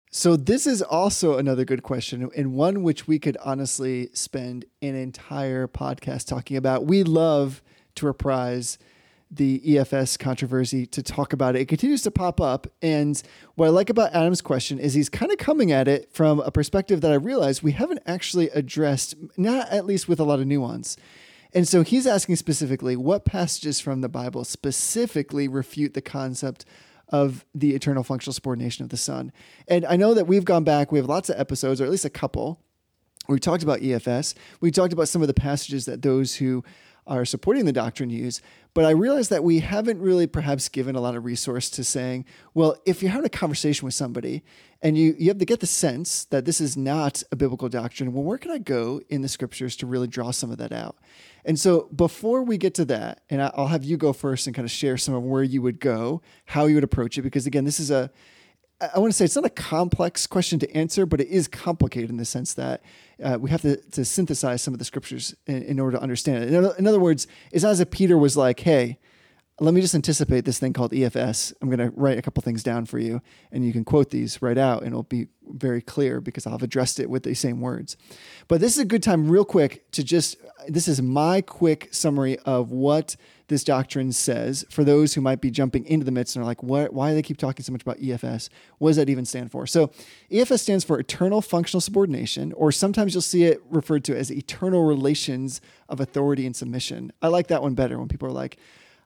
So 0.09 0.37
this 0.37 0.65
is 0.65 0.81
also 0.81 1.37
another 1.37 1.65
good 1.65 1.83
question 1.83 2.29
and 2.37 2.53
one 2.53 2.83
which 2.83 3.05
we 3.05 3.19
could 3.19 3.35
honestly 3.43 4.09
spend 4.13 4.63
an 4.81 4.95
entire 4.95 5.67
podcast 5.67 6.25
talking 6.25 6.55
about. 6.55 6.85
We 6.85 7.03
love 7.03 7.61
to 7.95 8.05
reprise 8.05 8.77
the 9.31 9.59
EFS 9.65 10.19
controversy 10.19 10.85
to 10.85 11.01
talk 11.01 11.33
about 11.33 11.55
it. 11.55 11.61
It 11.61 11.67
continues 11.67 12.03
to 12.03 12.11
pop 12.11 12.39
up 12.39 12.67
and 12.81 13.21
what 13.55 13.65
I 13.65 13.69
like 13.69 13.89
about 13.89 14.13
Adam's 14.13 14.41
question 14.41 14.79
is 14.79 14.93
he's 14.93 15.09
kind 15.09 15.31
of 15.31 15.37
coming 15.37 15.71
at 15.71 15.87
it 15.87 16.09
from 16.13 16.39
a 16.41 16.51
perspective 16.51 17.01
that 17.01 17.11
I 17.11 17.15
realize 17.15 17.63
we 17.63 17.71
haven't 17.71 18.01
actually 18.05 18.49
addressed 18.49 19.15
not 19.35 19.69
at 19.69 19.85
least 19.85 20.07
with 20.07 20.19
a 20.19 20.23
lot 20.23 20.39
of 20.39 20.47
nuance. 20.47 20.95
And 21.53 21.67
so 21.67 21.83
he's 21.83 22.05
asking 22.05 22.35
specifically 22.35 22.95
what 22.95 23.25
passages 23.25 23.79
from 23.79 24.01
the 24.01 24.09
Bible 24.09 24.43
specifically 24.43 25.47
refute 25.47 25.93
the 25.93 26.01
concept 26.01 26.65
of 27.09 27.45
the 27.53 27.73
eternal 27.73 28.03
functional 28.03 28.33
subordination 28.33 28.83
of 28.83 28.89
the 28.89 28.97
Son. 28.97 29.31
And 29.67 29.85
I 29.85 29.95
know 29.95 30.13
that 30.13 30.27
we've 30.27 30.45
gone 30.45 30.63
back, 30.63 30.91
we 30.91 30.99
have 30.99 31.07
lots 31.07 31.29
of 31.29 31.39
episodes, 31.39 31.79
or 31.79 31.85
at 31.85 31.91
least 31.91 32.05
a 32.05 32.09
couple, 32.09 32.59
we 33.27 33.39
talked 33.39 33.63
about 33.63 33.79
EFS. 33.79 34.35
We 34.61 34.71
talked 34.71 34.93
about 34.93 35.07
some 35.07 35.21
of 35.21 35.27
the 35.27 35.33
passages 35.33 35.85
that 35.85 36.01
those 36.01 36.35
who 36.35 36.63
are 37.07 37.25
supporting 37.25 37.65
the 37.65 37.71
doctrine 37.71 38.09
use. 38.09 38.41
But 38.73 38.85
I 38.85 38.91
realize 38.91 39.29
that 39.29 39.43
we 39.43 39.59
haven't 39.59 40.01
really 40.01 40.27
perhaps 40.27 40.67
given 40.69 40.95
a 40.95 41.01
lot 41.01 41.15
of 41.15 41.23
resource 41.23 41.69
to 41.71 41.83
saying, 41.83 42.25
well, 42.53 42.75
if 42.85 43.01
you're 43.01 43.11
having 43.11 43.25
a 43.25 43.29
conversation 43.29 43.85
with 43.85 43.93
somebody 43.93 44.43
and 44.81 44.97
you, 44.97 45.15
you 45.17 45.29
have 45.29 45.37
to 45.37 45.45
get 45.45 45.61
the 45.61 45.67
sense 45.67 46.25
that 46.25 46.45
this 46.45 46.59
is 46.59 46.75
not 46.75 47.23
a 47.31 47.35
biblical 47.35 47.69
doctrine, 47.69 48.11
well, 48.11 48.23
where 48.23 48.37
can 48.37 48.51
I 48.51 48.57
go 48.57 49.01
in 49.09 49.21
the 49.21 49.29
scriptures 49.29 49.75
to 49.77 49.85
really 49.85 50.07
draw 50.07 50.31
some 50.31 50.51
of 50.51 50.57
that 50.57 50.73
out? 50.73 50.97
And 51.45 51.59
so 51.59 51.89
before 51.95 52.43
we 52.43 52.57
get 52.57 52.73
to 52.75 52.85
that, 52.85 53.21
and 53.29 53.41
I'll 53.41 53.67
have 53.67 53.83
you 53.83 53.97
go 53.97 54.11
first 54.11 54.47
and 54.47 54.55
kind 54.55 54.65
of 54.65 54.71
share 54.71 54.97
some 54.97 55.13
of 55.13 55.23
where 55.23 55.43
you 55.43 55.61
would 55.61 55.79
go, 55.79 56.21
how 56.45 56.65
you 56.65 56.75
would 56.75 56.83
approach 56.83 57.17
it, 57.17 57.21
because 57.21 57.45
again, 57.45 57.63
this 57.65 57.79
is 57.79 57.91
a, 57.91 58.11
I- 58.81 58.99
want 58.99 59.11
to 59.11 59.17
say 59.17 59.25
it's 59.25 59.35
not 59.35 59.45
a 59.45 59.49
complex 59.49 60.27
question 60.27 60.59
to 60.59 60.75
answer, 60.75 61.05
but 61.05 61.21
it 61.21 61.27
is 61.27 61.47
complicated 61.47 62.09
in 62.09 62.17
the 62.17 62.25
sense 62.25 62.53
that 62.55 62.81
uh, 63.23 63.37
we 63.39 63.49
have 63.49 63.61
to, 63.61 63.77
to 63.91 64.03
synthesize 64.03 64.61
some 64.61 64.73
of 64.73 64.79
the 64.79 64.85
scriptures 64.85 65.35
in, 65.47 65.63
in 65.63 65.79
order 65.79 65.97
to 65.97 66.03
understand 66.03 66.43
it. 66.43 66.49
In 66.49 66.55
other, 66.55 66.75
in 66.77 66.87
other 66.87 66.99
words, 66.99 67.27
it's 67.51 67.63
not 67.63 67.71
as 67.71 67.79
if 67.79 67.89
Peter 67.89 68.17
was 68.17 68.35
like, 68.35 68.59
hey, 68.59 68.99
let 69.61 69.73
me 69.73 69.79
just 69.79 69.95
anticipate 69.95 70.43
this 70.43 70.59
thing 70.59 70.73
called 70.73 70.91
EFS. 70.91 71.53
I'm 71.61 71.69
going 71.69 71.79
to 71.79 71.95
write 71.95 72.17
a 72.17 72.21
couple 72.21 72.41
things 72.43 72.61
down 72.61 72.85
for 72.85 72.99
you, 72.99 73.21
and 73.53 73.65
you 73.65 73.71
can 73.71 73.85
quote 73.85 74.09
these 74.09 74.41
right 74.41 74.57
out, 74.57 74.79
and 74.79 74.89
it'll 74.89 75.03
be 75.03 75.27
very 75.47 75.81
clear 75.81 76.19
because 76.19 76.45
I'll 76.45 76.53
have 76.53 76.63
addressed 76.63 76.99
it 76.99 77.09
with 77.09 77.23
the 77.23 77.33
same 77.33 77.61
words. 77.61 77.95
But 78.49 78.59
this 78.59 78.73
is 78.73 78.79
a 78.79 78.85
good 78.85 79.01
time, 79.01 79.29
real 79.29 79.45
quick, 79.45 79.89
to 79.91 80.03
just 80.03 80.35
this 80.67 80.89
is 80.89 81.01
my 81.01 81.39
quick 81.39 81.87
summary 81.93 82.37
of 82.39 82.71
what 82.71 83.15
this 83.47 83.63
doctrine 83.63 84.11
says 84.11 84.65
for 84.69 84.83
those 84.83 85.13
who 85.13 85.21
might 85.21 85.41
be 85.41 85.51
jumping 85.51 85.85
into 85.85 86.03
the 86.03 86.11
midst 86.11 86.35
and 86.35 86.43
are 86.43 86.45
like, 86.45 86.63
what, 86.63 86.93
why 86.93 87.09
do 87.09 87.15
they 87.15 87.21
keep 87.21 87.37
talking 87.37 87.63
so 87.63 87.71
much 87.71 87.81
about 87.81 87.99
EFS? 87.99 88.49
What 88.79 88.89
does 88.89 88.97
that 88.97 89.09
even 89.09 89.25
stand 89.25 89.51
for? 89.51 89.67
So, 89.67 89.91
EFS 90.31 90.59
stands 90.59 90.83
for 90.83 90.99
Eternal 90.99 91.41
Functional 91.41 91.81
Subordination, 91.81 92.53
or 92.53 92.71
sometimes 92.71 93.13
you'll 93.13 93.21
see 93.21 93.43
it 93.43 93.61
referred 93.69 94.03
to 94.05 94.17
as 94.17 94.31
Eternal 94.31 94.83
Relations 94.83 95.61
of 95.89 95.99
Authority 95.99 96.45
and 96.45 96.55
Submission. 96.55 97.11
I 97.21 97.27
like 97.27 97.47
that 97.47 97.61
one 97.61 97.75
better 97.75 97.99
when 97.99 98.07
people 98.07 98.27
are 98.27 98.33
like, 98.33 98.57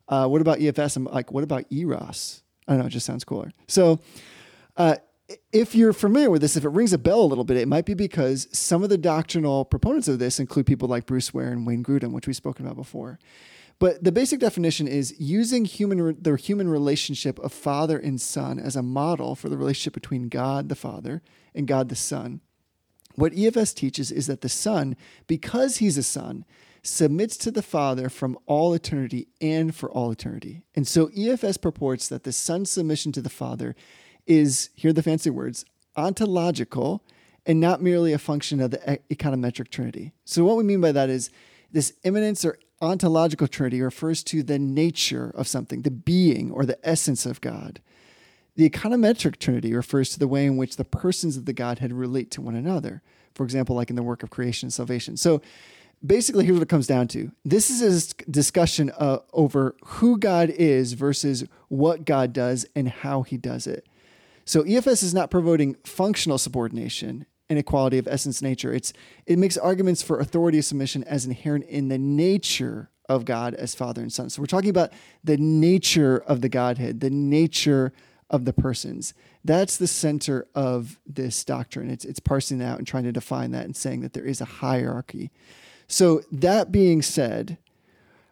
uh, 0.07 0.27
what 0.27 0.41
about 0.41 0.59
EFS? 0.59 0.95
I'm 0.95 1.05
like, 1.05 1.31
what 1.31 1.43
about 1.43 1.65
EROS? 1.71 2.43
I 2.67 2.73
don't 2.73 2.81
know, 2.81 2.87
it 2.87 2.91
just 2.91 3.05
sounds 3.05 3.23
cooler. 3.23 3.51
So, 3.67 3.99
uh, 4.77 4.95
if 5.51 5.75
you're 5.75 5.93
familiar 5.93 6.29
with 6.29 6.41
this, 6.41 6.55
if 6.55 6.65
it 6.65 6.69
rings 6.69 6.93
a 6.93 6.97
bell 6.97 7.21
a 7.21 7.25
little 7.25 7.43
bit, 7.43 7.57
it 7.57 7.67
might 7.67 7.85
be 7.85 7.93
because 7.93 8.47
some 8.51 8.83
of 8.83 8.89
the 8.89 8.97
doctrinal 8.97 9.65
proponents 9.65 10.07
of 10.07 10.17
this 10.17 10.39
include 10.39 10.65
people 10.65 10.87
like 10.87 11.05
Bruce 11.05 11.33
Ware 11.33 11.51
and 11.51 11.67
Wayne 11.67 11.83
Grudem, 11.83 12.11
which 12.11 12.25
we've 12.25 12.35
spoken 12.35 12.65
about 12.65 12.75
before. 12.75 13.19
But 13.79 14.03
the 14.03 14.11
basic 14.11 14.41
definition 14.41 14.87
is 14.87 15.15
using 15.19 15.63
human 15.63 16.17
the 16.21 16.35
human 16.35 16.67
relationship 16.67 17.39
of 17.39 17.53
father 17.53 17.97
and 17.97 18.19
son 18.19 18.59
as 18.59 18.75
a 18.75 18.83
model 18.83 19.35
for 19.35 19.47
the 19.47 19.57
relationship 19.57 19.93
between 19.93 20.27
God 20.27 20.67
the 20.67 20.75
Father 20.75 21.21
and 21.55 21.65
God 21.65 21.89
the 21.89 21.95
Son. 21.95 22.41
What 23.15 23.33
EFS 23.33 23.73
teaches 23.73 24.11
is 24.11 24.27
that 24.27 24.41
the 24.41 24.49
Son, 24.49 24.95
because 25.27 25.77
he's 25.77 25.97
a 25.97 26.03
son, 26.03 26.45
submits 26.83 27.35
to 27.37 27.51
the 27.51 27.61
Father 27.61 28.09
from 28.09 28.37
all 28.45 28.73
eternity 28.73 29.27
and 29.41 29.75
for 29.75 29.91
all 29.91 30.11
eternity. 30.11 30.63
And 30.75 30.87
so 30.87 31.07
EFS 31.07 31.61
purports 31.61 32.07
that 32.07 32.23
the 32.23 32.31
Son's 32.31 32.71
submission 32.71 33.11
to 33.13 33.21
the 33.21 33.29
Father 33.29 33.75
is, 34.25 34.69
here 34.75 34.91
are 34.91 34.93
the 34.93 35.03
fancy 35.03 35.29
words, 35.29 35.65
ontological 35.95 37.03
and 37.45 37.59
not 37.59 37.81
merely 37.81 38.13
a 38.13 38.19
function 38.19 38.61
of 38.61 38.71
the 38.71 38.99
econometric 39.09 39.69
trinity. 39.69 40.13
So 40.23 40.43
what 40.43 40.55
we 40.55 40.63
mean 40.63 40.81
by 40.81 40.91
that 40.91 41.09
is 41.09 41.29
this 41.71 41.93
immanence 42.03 42.45
or 42.45 42.57
ontological 42.81 43.47
trinity 43.47 43.81
refers 43.81 44.23
to 44.25 44.43
the 44.43 44.59
nature 44.59 45.31
of 45.35 45.47
something, 45.47 45.81
the 45.81 45.91
being 45.91 46.51
or 46.51 46.65
the 46.65 46.79
essence 46.87 47.25
of 47.25 47.41
God. 47.41 47.81
The 48.55 48.69
econometric 48.69 49.37
trinity 49.37 49.73
refers 49.73 50.09
to 50.09 50.19
the 50.19 50.27
way 50.27 50.45
in 50.45 50.57
which 50.57 50.75
the 50.75 50.85
persons 50.85 51.37
of 51.37 51.45
the 51.45 51.53
Godhead 51.53 51.93
relate 51.93 52.31
to 52.31 52.41
one 52.41 52.55
another. 52.55 53.01
For 53.33 53.43
example, 53.43 53.75
like 53.75 53.89
in 53.89 53.95
the 53.95 54.03
work 54.03 54.23
of 54.23 54.29
creation 54.29 54.67
and 54.67 54.73
salvation. 54.73 55.15
So 55.15 55.41
basically, 56.05 56.45
here's 56.45 56.57
what 56.57 56.63
it 56.63 56.69
comes 56.69 56.87
down 56.87 57.07
to 57.09 57.31
this 57.45 57.69
is 57.69 58.13
a 58.13 58.31
discussion 58.31 58.91
uh, 58.97 59.19
over 59.33 59.75
who 59.85 60.17
God 60.17 60.49
is 60.49 60.93
versus 60.93 61.45
what 61.69 62.05
God 62.05 62.33
does 62.33 62.65
and 62.75 62.89
how 62.89 63.21
he 63.21 63.37
does 63.37 63.67
it. 63.67 63.85
So 64.45 64.63
EFS 64.63 65.03
is 65.03 65.13
not 65.13 65.29
promoting 65.29 65.75
functional 65.85 66.37
subordination 66.37 67.25
and 67.49 67.57
equality 67.57 67.97
of 67.97 68.07
essence 68.07 68.41
nature. 68.41 68.73
It's 68.73 68.93
it 69.25 69.39
makes 69.39 69.57
arguments 69.57 70.01
for 70.01 70.19
authority 70.19 70.59
of 70.59 70.65
submission 70.65 71.03
as 71.05 71.25
inherent 71.25 71.65
in 71.65 71.89
the 71.89 71.97
nature 71.97 72.89
of 73.07 73.25
God 73.25 73.55
as 73.55 73.73
Father 73.73 74.01
and 74.01 74.13
Son. 74.13 74.29
So 74.29 74.41
we're 74.41 74.45
talking 74.45 74.69
about 74.69 74.91
the 75.23 75.37
nature 75.37 76.17
of 76.17 76.41
the 76.41 76.49
Godhead, 76.49 76.99
the 76.99 77.09
nature 77.09 77.91
of 78.29 78.45
the 78.45 78.53
persons. 78.53 79.15
That's 79.43 79.77
the 79.77 79.87
center 79.87 80.47
of 80.53 80.99
this 81.07 81.43
doctrine. 81.43 81.89
It's 81.89 82.05
it's 82.05 82.19
parsing 82.19 82.61
out 82.61 82.77
and 82.77 82.85
trying 82.85 83.05
to 83.05 83.11
define 83.11 83.51
that 83.51 83.65
and 83.65 83.75
saying 83.75 84.01
that 84.01 84.13
there 84.13 84.25
is 84.25 84.41
a 84.41 84.45
hierarchy. 84.45 85.31
So 85.87 86.21
that 86.31 86.71
being 86.71 87.01
said, 87.01 87.57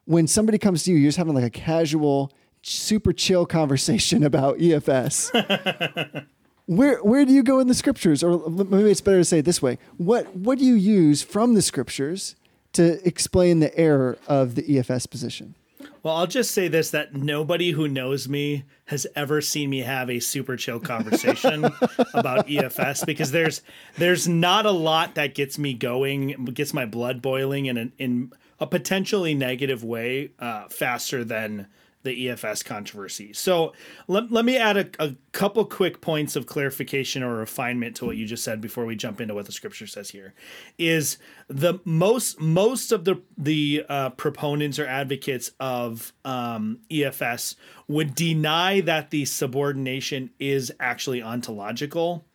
when 0.05 0.27
somebody 0.27 0.59
comes 0.59 0.83
to 0.83 0.91
you, 0.91 0.97
you're 0.97 1.07
just 1.07 1.17
having 1.17 1.33
like 1.33 1.43
a 1.43 1.49
casual, 1.49 2.31
super 2.61 3.11
chill 3.11 3.47
conversation 3.47 4.23
about 4.23 4.59
EFS. 4.59 6.25
where 6.67 6.97
where 7.03 7.25
do 7.25 7.33
you 7.33 7.43
go 7.43 7.59
in 7.59 7.67
the 7.67 7.73
scriptures, 7.73 8.23
or 8.23 8.49
maybe 8.49 8.91
it's 8.91 9.01
better 9.01 9.17
to 9.17 9.25
say 9.25 9.39
it 9.39 9.45
this 9.45 9.61
way: 9.61 9.79
what 9.97 10.35
what 10.35 10.59
do 10.59 10.65
you 10.65 10.75
use 10.75 11.23
from 11.23 11.55
the 11.55 11.61
scriptures 11.61 12.35
to 12.73 13.05
explain 13.07 13.59
the 13.59 13.75
error 13.77 14.17
of 14.27 14.55
the 14.55 14.63
EFS 14.63 15.09
position? 15.09 15.55
Well, 16.03 16.15
I'll 16.15 16.27
just 16.27 16.51
say 16.51 16.67
this 16.67 16.91
that 16.91 17.15
nobody 17.15 17.71
who 17.71 17.87
knows 17.87 18.29
me 18.29 18.65
has 18.85 19.07
ever 19.15 19.41
seen 19.41 19.69
me 19.69 19.79
have 19.79 20.09
a 20.09 20.19
super 20.19 20.55
chill 20.55 20.79
conversation 20.79 21.65
about 22.13 22.47
EFS 22.47 23.05
because 23.05 23.31
there's 23.31 23.61
there's 23.97 24.27
not 24.27 24.65
a 24.65 24.71
lot 24.71 25.15
that 25.15 25.35
gets 25.35 25.57
me 25.57 25.73
going, 25.73 26.45
gets 26.53 26.73
my 26.73 26.85
blood 26.85 27.21
boiling 27.21 27.65
in 27.65 27.77
a, 27.77 27.91
in 27.97 28.31
a 28.59 28.67
potentially 28.67 29.33
negative 29.33 29.83
way 29.83 30.31
uh, 30.39 30.67
faster 30.69 31.23
than 31.23 31.67
the 32.07 32.27
EFS 32.27 32.63
controversy. 32.63 33.33
So 33.33 33.73
let, 34.07 34.31
let 34.31 34.45
me 34.45 34.57
add 34.57 34.77
a, 34.77 34.89
a 34.99 35.15
couple 35.33 35.63
quick 35.65 36.01
points 36.01 36.35
of 36.35 36.45
clarification 36.45 37.21
or 37.21 37.35
refinement 37.35 37.97
to 37.97 38.05
what 38.05 38.17
you 38.17 38.25
just 38.25 38.43
said 38.43 38.61
before 38.61 38.85
we 38.85 38.95
jump 38.95 39.19
into 39.21 39.35
what 39.35 39.45
the 39.45 39.51
scripture 39.51 39.87
says 39.87 40.09
here. 40.09 40.33
Is 40.77 41.17
the 41.47 41.79
most 41.83 42.39
most 42.39 42.91
of 42.91 43.05
the 43.05 43.21
the 43.37 43.85
uh, 43.87 44.09
proponents 44.11 44.79
or 44.79 44.87
advocates 44.87 45.51
of 45.59 46.13
um, 46.23 46.79
EFS 46.89 47.55
would 47.87 48.15
deny 48.15 48.81
that 48.81 49.11
the 49.11 49.25
subordination 49.25 50.29
is 50.39 50.71
actually 50.79 51.21
ontological, 51.21 52.25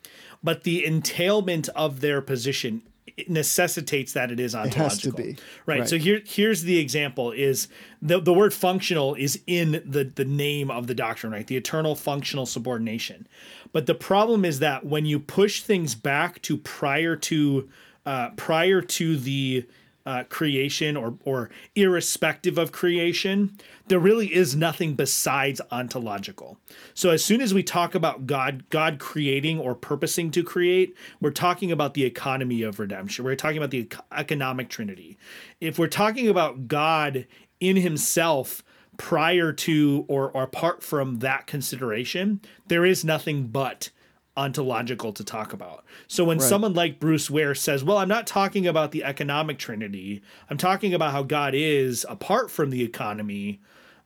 but 0.42 0.64
the 0.64 0.84
entailment 0.84 1.68
of 1.70 2.00
their 2.00 2.20
position 2.20 2.82
necessitates 3.28 4.12
that 4.12 4.30
it 4.30 4.40
is 4.40 4.54
ontological. 4.54 4.82
has 4.84 4.98
to 5.00 5.12
be. 5.12 5.36
Right. 5.66 5.80
Right. 5.80 5.88
So 5.88 5.96
here 5.96 6.22
here's 6.24 6.62
the 6.62 6.78
example 6.78 7.32
is 7.32 7.68
the 8.00 8.20
the 8.20 8.32
word 8.32 8.54
functional 8.54 9.14
is 9.14 9.40
in 9.46 9.82
the 9.84 10.04
the 10.04 10.24
name 10.24 10.70
of 10.70 10.86
the 10.86 10.94
doctrine, 10.94 11.32
right? 11.32 11.46
The 11.46 11.56
eternal 11.56 11.94
functional 11.94 12.46
subordination. 12.46 13.26
But 13.72 13.86
the 13.86 13.94
problem 13.94 14.44
is 14.44 14.58
that 14.58 14.84
when 14.84 15.06
you 15.06 15.18
push 15.18 15.62
things 15.62 15.94
back 15.94 16.42
to 16.42 16.56
prior 16.56 17.16
to 17.16 17.68
uh, 18.04 18.30
prior 18.30 18.80
to 18.82 19.16
the 19.16 19.66
uh, 20.04 20.24
creation 20.28 20.96
or 20.96 21.16
or 21.24 21.50
irrespective 21.74 22.58
of 22.58 22.72
creation, 22.72 23.56
there 23.88 23.98
really 23.98 24.34
is 24.34 24.56
nothing 24.56 24.94
besides 24.94 25.60
ontological. 25.70 26.58
So 26.94 27.10
as 27.10 27.24
soon 27.24 27.40
as 27.40 27.54
we 27.54 27.62
talk 27.62 27.94
about 27.94 28.26
God 28.26 28.68
God 28.70 28.98
creating 28.98 29.58
or 29.58 29.74
purposing 29.74 30.30
to 30.32 30.42
create, 30.42 30.96
we're 31.20 31.30
talking 31.30 31.70
about 31.70 31.94
the 31.94 32.04
economy 32.04 32.62
of 32.62 32.78
redemption. 32.78 33.24
We're 33.24 33.36
talking 33.36 33.58
about 33.58 33.70
the 33.70 33.88
economic 34.12 34.68
trinity. 34.68 35.18
If 35.60 35.78
we're 35.78 35.86
talking 35.88 36.28
about 36.28 36.68
God 36.68 37.26
in 37.60 37.76
himself 37.76 38.64
prior 38.96 39.52
to 39.52 40.04
or, 40.08 40.30
or 40.30 40.42
apart 40.42 40.82
from 40.82 41.20
that 41.20 41.46
consideration, 41.46 42.40
there 42.66 42.84
is 42.84 43.04
nothing 43.04 43.46
but 43.46 43.90
ontological 44.36 45.12
to 45.12 45.24
talk 45.24 45.52
about. 45.52 45.84
So 46.08 46.24
when 46.24 46.38
Right. 46.38 46.48
someone 46.48 46.74
like 46.74 46.98
Bruce 46.98 47.30
Ware 47.30 47.54
says, 47.54 47.84
"Well, 47.84 47.98
I'm 47.98 48.08
not 48.08 48.26
talking 48.26 48.66
about 48.66 48.92
the 48.92 49.04
economic 49.04 49.58
trinity. 49.58 50.22
I'm 50.48 50.56
talking 50.56 50.94
about 50.94 51.12
how 51.12 51.22
God 51.22 51.54
is 51.54 52.06
apart 52.08 52.50
from 52.50 52.70
the 52.70 52.82
economy." 52.82 53.60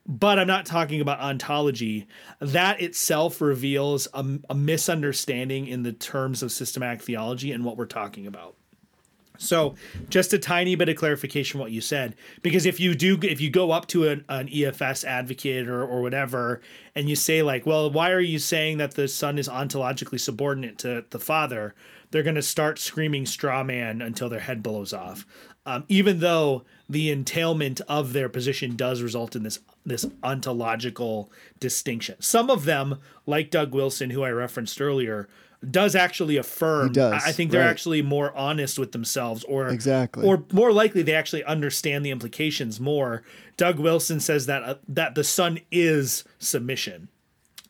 But 0.08 0.38
I'm 0.38 0.46
not 0.46 0.66
talking 0.66 1.00
about 1.00 1.18
ontology. 1.18 2.06
That 2.38 2.80
itself 2.80 3.40
reveals 3.40 4.06
a, 4.14 4.24
a 4.48 4.54
misunderstanding 4.54 5.66
in 5.66 5.82
the 5.82 5.92
terms 5.92 6.44
of 6.44 6.52
systematic 6.52 7.02
theology 7.02 7.50
and 7.50 7.64
what 7.64 7.76
we're 7.76 7.86
talking 7.86 8.24
about. 8.26 8.54
So, 9.38 9.74
just 10.08 10.32
a 10.32 10.38
tiny 10.38 10.74
bit 10.74 10.88
of 10.88 10.96
clarification 10.96 11.60
what 11.60 11.70
you 11.70 11.80
said, 11.80 12.14
because 12.42 12.66
if 12.66 12.80
you 12.80 12.94
do, 12.94 13.18
if 13.22 13.40
you 13.40 13.50
go 13.50 13.70
up 13.70 13.86
to 13.88 14.08
an, 14.08 14.24
an 14.28 14.48
EFS 14.48 15.04
advocate 15.04 15.68
or, 15.68 15.84
or 15.84 16.02
whatever, 16.02 16.60
and 16.94 17.08
you 17.08 17.16
say 17.16 17.42
like, 17.42 17.66
"Well, 17.66 17.90
why 17.90 18.10
are 18.10 18.20
you 18.20 18.38
saying 18.38 18.78
that 18.78 18.94
the 18.94 19.08
son 19.08 19.38
is 19.38 19.48
ontologically 19.48 20.20
subordinate 20.20 20.78
to 20.78 21.04
the 21.10 21.20
father?" 21.20 21.74
They're 22.10 22.22
going 22.22 22.36
to 22.36 22.42
start 22.42 22.78
screaming 22.78 23.26
straw 23.26 23.64
man 23.64 24.00
until 24.00 24.28
their 24.28 24.40
head 24.40 24.62
blows 24.62 24.92
off, 24.92 25.26
um, 25.66 25.84
even 25.88 26.20
though 26.20 26.64
the 26.88 27.10
entailment 27.10 27.80
of 27.88 28.12
their 28.12 28.28
position 28.28 28.76
does 28.76 29.02
result 29.02 29.34
in 29.36 29.42
this 29.42 29.58
this 29.84 30.06
ontological 30.22 31.30
distinction. 31.60 32.16
Some 32.20 32.50
of 32.50 32.64
them, 32.64 32.98
like 33.26 33.50
Doug 33.50 33.72
Wilson, 33.74 34.10
who 34.10 34.22
I 34.22 34.30
referenced 34.30 34.80
earlier, 34.80 35.28
does 35.68 35.94
actually 35.94 36.36
affirm. 36.36 36.88
He 36.88 36.94
does, 36.94 37.22
I 37.24 37.32
think 37.32 37.50
they're 37.50 37.60
right. 37.60 37.70
actually 37.70 38.02
more 38.02 38.34
honest 38.36 38.78
with 38.78 38.92
themselves, 38.92 39.44
or 39.44 39.68
Exactly. 39.68 40.26
or 40.26 40.44
more 40.52 40.72
likely 40.72 41.02
they 41.02 41.14
actually 41.14 41.44
understand 41.44 42.04
the 42.04 42.10
implications 42.10 42.80
more. 42.80 43.22
Doug 43.56 43.78
Wilson 43.78 44.20
says 44.20 44.46
that 44.46 44.62
uh, 44.62 44.74
that 44.88 45.14
the 45.14 45.24
son 45.24 45.60
is 45.70 46.24
submission. 46.38 47.08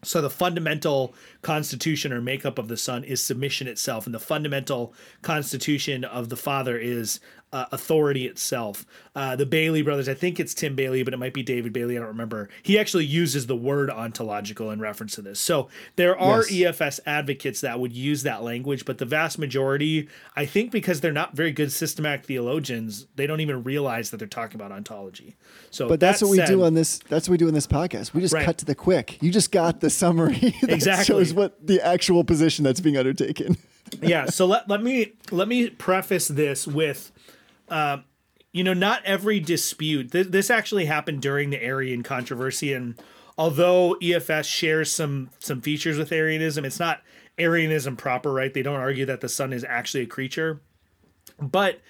So 0.03 0.21
the 0.21 0.31
fundamental 0.31 1.15
constitution 1.43 2.13
or 2.13 2.21
makeup 2.21 2.59
of 2.59 2.69
the 2.69 2.77
son 2.77 3.03
is 3.03 3.21
submission 3.21 3.67
itself, 3.67 4.07
and 4.07 4.15
the 4.15 4.21
fundamental 4.21 4.95
constitution 5.23 6.05
of 6.05 6.29
the 6.29 6.37
father 6.37 6.79
is 6.79 7.19
uh, 7.57 7.67
authority 7.73 8.27
itself. 8.27 8.85
Uh, 9.15 9.35
the 9.35 9.47
Bailey 9.47 9.81
brothers, 9.81 10.09
I 10.11 10.15
think 10.15 10.39
it's 10.39 10.53
Tim 10.53 10.75
Bailey, 10.75 11.03
but 11.03 11.15
it 11.15 11.17
might 11.17 11.33
be 11.33 11.43
David 11.43 11.73
Bailey. 11.73 11.97
I 11.97 12.01
don't 12.01 12.09
remember. 12.09 12.51
He 12.63 12.79
actually 12.79 13.07
uses 13.07 13.47
the 13.47 13.57
word 13.57 13.89
ontological 13.91 14.71
in 14.71 14.79
reference 14.81 15.15
to 15.15 15.23
this. 15.23 15.41
So 15.41 15.69
there 15.97 16.19
are 16.19 16.45
Yes. 16.51 16.77
EFS 16.81 17.01
advocates 17.07 17.63
that 17.63 17.81
would 17.81 17.95
use 17.95 18.23
that 18.25 18.43
language, 18.43 18.85
but 18.85 18.99
the 18.99 19.07
vast 19.07 19.39
majority, 19.39 20.09
I 20.37 20.45
think, 20.45 20.71
because 20.71 21.01
they're 21.01 21.13
not 21.13 21.35
very 21.35 21.51
good 21.53 21.73
systematic 21.73 22.27
theologians, 22.27 23.07
they 23.17 23.27
don't 23.27 23.41
even 23.41 23.63
realize 23.63 24.11
that 24.11 24.19
they're 24.19 24.29
talking 24.29 24.57
about 24.61 24.71
ontology. 24.73 25.35
So, 25.71 25.89
But 25.89 25.99
that's 26.01 26.21
that 26.21 26.27
what 26.27 26.39
we 26.39 26.45
do 26.45 26.65
on 26.65 26.75
this. 26.75 26.99
That's 27.09 27.27
what 27.29 27.33
we 27.33 27.39
do 27.39 27.49
in 27.49 27.55
this 27.55 27.67
podcast. 27.67 28.13
We 28.13 28.21
just 28.21 28.35
Right. 28.35 28.45
cut 28.45 28.59
to 28.59 28.65
the 28.67 28.75
quick. 28.75 29.17
You 29.23 29.31
just 29.31 29.51
got 29.51 29.81
the 29.81 29.89
summary 29.89 30.55
that 30.63 30.71
Exactly. 30.71 31.05
shows 31.07 31.33
what 31.33 31.67
the 31.67 31.81
actual 31.81 32.23
position 32.23 32.65
that's 32.65 32.81
being 32.81 32.97
undertaken. 32.99 33.57
yeah 34.03 34.27
so 34.27 34.47
let, 34.47 34.69
let 34.69 34.83
me 34.83 35.13
let 35.31 35.47
me 35.47 35.71
preface 35.71 36.27
this 36.27 36.67
with 36.67 37.13
uh, 37.69 37.99
you 38.53 38.65
know 38.65 38.75
not 38.75 39.03
every 39.05 39.41
dispute 39.41 40.13
th- 40.13 40.29
this 40.29 40.51
actually 40.51 40.87
happened 40.87 41.21
during 41.21 41.51
the 41.51 41.63
arian 41.63 42.03
controversy 42.03 42.73
and 42.73 42.95
although 43.37 43.97
efs 44.01 44.47
shares 44.47 44.91
some 44.91 45.31
some 45.39 45.61
features 45.61 45.99
with 45.99 46.13
arianism 46.13 46.65
it's 46.65 46.81
not 46.81 47.03
arianism 47.39 47.97
proper 47.97 48.33
right 48.33 48.55
they 48.55 48.63
don't 48.63 48.81
argue 48.81 49.05
that 49.05 49.21
the 49.21 49.29
Son 49.29 49.53
is 49.53 49.65
actually 49.65 50.03
a 50.03 50.07
creature 50.07 50.61
but 51.39 51.81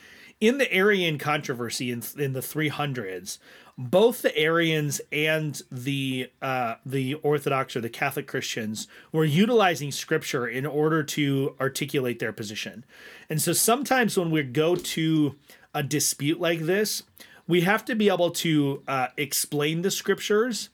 in 0.40 0.58
the 0.58 0.72
Arian 0.72 1.18
controversy 1.18 1.90
in, 1.90 2.02
in 2.18 2.32
the 2.32 2.40
300s, 2.40 3.38
both 3.78 4.22
the 4.22 4.36
Arians 4.36 5.00
and 5.12 5.60
the 5.70 6.30
uh, 6.40 6.76
the 6.84 7.14
Orthodox 7.14 7.76
or 7.76 7.82
the 7.82 7.90
Catholic 7.90 8.26
Christians 8.26 8.88
were 9.12 9.24
utilizing 9.24 9.90
Scripture 9.92 10.48
in 10.48 10.64
order 10.64 11.02
to 11.02 11.54
articulate 11.60 12.18
their 12.18 12.32
position. 12.32 12.84
And 13.28 13.40
so 13.40 13.52
sometimes 13.52 14.16
when 14.16 14.30
we 14.30 14.42
go 14.44 14.76
to 14.76 15.36
a 15.76 15.82
dispute 15.82 16.40
like 16.40 16.60
this, 16.60 17.02
we 17.46 17.60
have 17.60 17.84
to 17.84 17.94
be 17.94 18.08
able 18.08 18.30
to 18.30 18.82
uh, 18.88 19.08
explain 19.18 19.82
the 19.82 19.90
Scriptures 19.90 20.70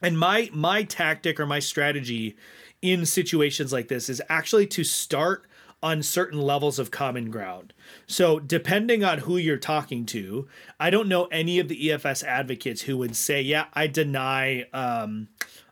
and 0.00 0.16
my 0.18 0.48
my 0.52 0.84
tactic 0.84 1.40
or 1.40 1.46
my 1.46 1.58
strategy 1.58 2.36
in 2.80 3.04
situations 3.04 3.72
like 3.72 3.88
this 3.88 4.08
is 4.08 4.22
actually 4.28 4.66
to 4.68 4.84
start 4.84 5.46
on 5.82 6.02
certain 6.02 6.40
levels 6.40 6.78
of 6.78 6.90
common 6.90 7.30
ground. 7.30 7.72
So 8.06 8.38
depending 8.38 9.02
on 9.04 9.18
who 9.18 9.36
you're 9.36 9.56
talking 9.56 10.06
to, 10.06 10.46
I 10.78 10.90
don't 10.90 11.08
know 11.08 11.24
any 11.26 11.58
of 11.58 11.68
the 11.68 11.88
EFS 11.88 12.22
advocates 12.24 12.82
who 12.82 12.96
would 12.98 13.16
say, 13.16 13.42
"Yeah, 13.42 13.66
I 13.74 13.88
deny 13.88 14.66
um 14.72 15.28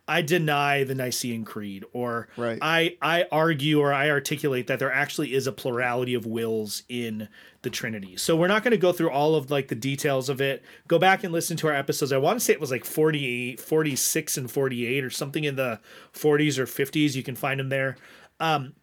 I 0.07 0.21
deny 0.23 0.85
the 0.85 0.95
Nicene 0.95 1.45
Creed 1.45 1.85
or 1.93 2.29
Right. 2.37 2.59
I 2.61 2.97
I 3.01 3.27
argue 3.33 3.81
or 3.81 3.93
I 3.93 4.11
articulate 4.11 4.67
that 4.67 4.79
there 4.79 4.93
actually 4.93 5.33
is 5.35 5.47
a 5.47 5.53
plurality 5.53 6.15
of 6.15 6.27
wills 6.27 6.83
in 6.89 7.29
the 7.65 7.71
Trinity. 7.71 8.17
So 8.17 8.37
we're 8.37 8.47
not 8.47 8.63
going 8.63 8.71
to 8.71 8.79
go 8.79 8.93
through 8.93 9.11
all 9.11 9.35
of 9.35 9.51
like 9.51 9.69
the 9.69 9.75
details 9.75 10.29
of 10.29 10.41
it. 10.41 10.63
Go 10.87 10.99
back 10.99 11.25
and 11.25 11.33
listen 11.33 11.57
to 11.59 11.67
our 11.67 11.75
episodes. 11.75 12.13
I 12.13 12.19
want 12.19 12.39
to 12.39 12.45
say 12.45 12.53
it 12.53 12.61
was 12.61 12.71
like 12.71 12.85
48, 12.85 13.61
46 13.61 14.37
and 14.37 14.51
48 14.51 15.05
or 15.05 15.11
something 15.11 15.45
in 15.45 15.57
the 15.57 15.81
40s 16.13 16.59
or 16.59 16.67
50s. 16.67 17.17
You 17.17 17.23
can 17.25 17.35
find 17.35 17.59
them 17.59 17.71
there. 17.71 17.97
Um 18.39 18.75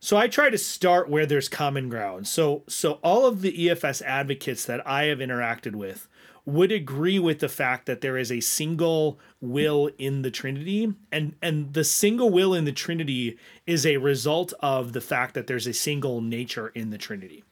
so 0.00 0.16
I 0.16 0.28
try 0.28 0.48
to 0.48 0.58
start 0.58 1.08
where 1.08 1.26
there's 1.26 1.48
common 1.48 1.88
ground. 1.88 2.28
So 2.28 2.64
so 2.68 2.94
all 3.02 3.26
of 3.26 3.40
the 3.40 3.52
EFS 3.66 4.02
advocates 4.02 4.64
that 4.66 4.86
I 4.86 5.04
have 5.04 5.18
interacted 5.18 5.74
with 5.74 6.08
would 6.48 6.72
agree 6.72 7.18
with 7.18 7.40
the 7.40 7.48
fact 7.48 7.84
that 7.84 8.00
there 8.00 8.16
is 8.16 8.32
a 8.32 8.40
single 8.40 9.18
will 9.38 9.90
in 9.98 10.22
the 10.22 10.30
Trinity 10.30 10.94
and 11.12 11.34
and 11.42 11.74
the 11.74 11.84
single 11.84 12.30
will 12.30 12.54
in 12.54 12.64
the 12.64 12.72
Trinity 12.72 13.36
is 13.66 13.84
a 13.84 13.98
result 13.98 14.54
of 14.60 14.94
the 14.94 15.00
fact 15.00 15.34
that 15.34 15.46
there's 15.46 15.66
a 15.66 15.74
single 15.74 16.22
nature 16.22 16.68
in 16.68 16.88
the 16.88 16.96
Trinity. 16.96 17.44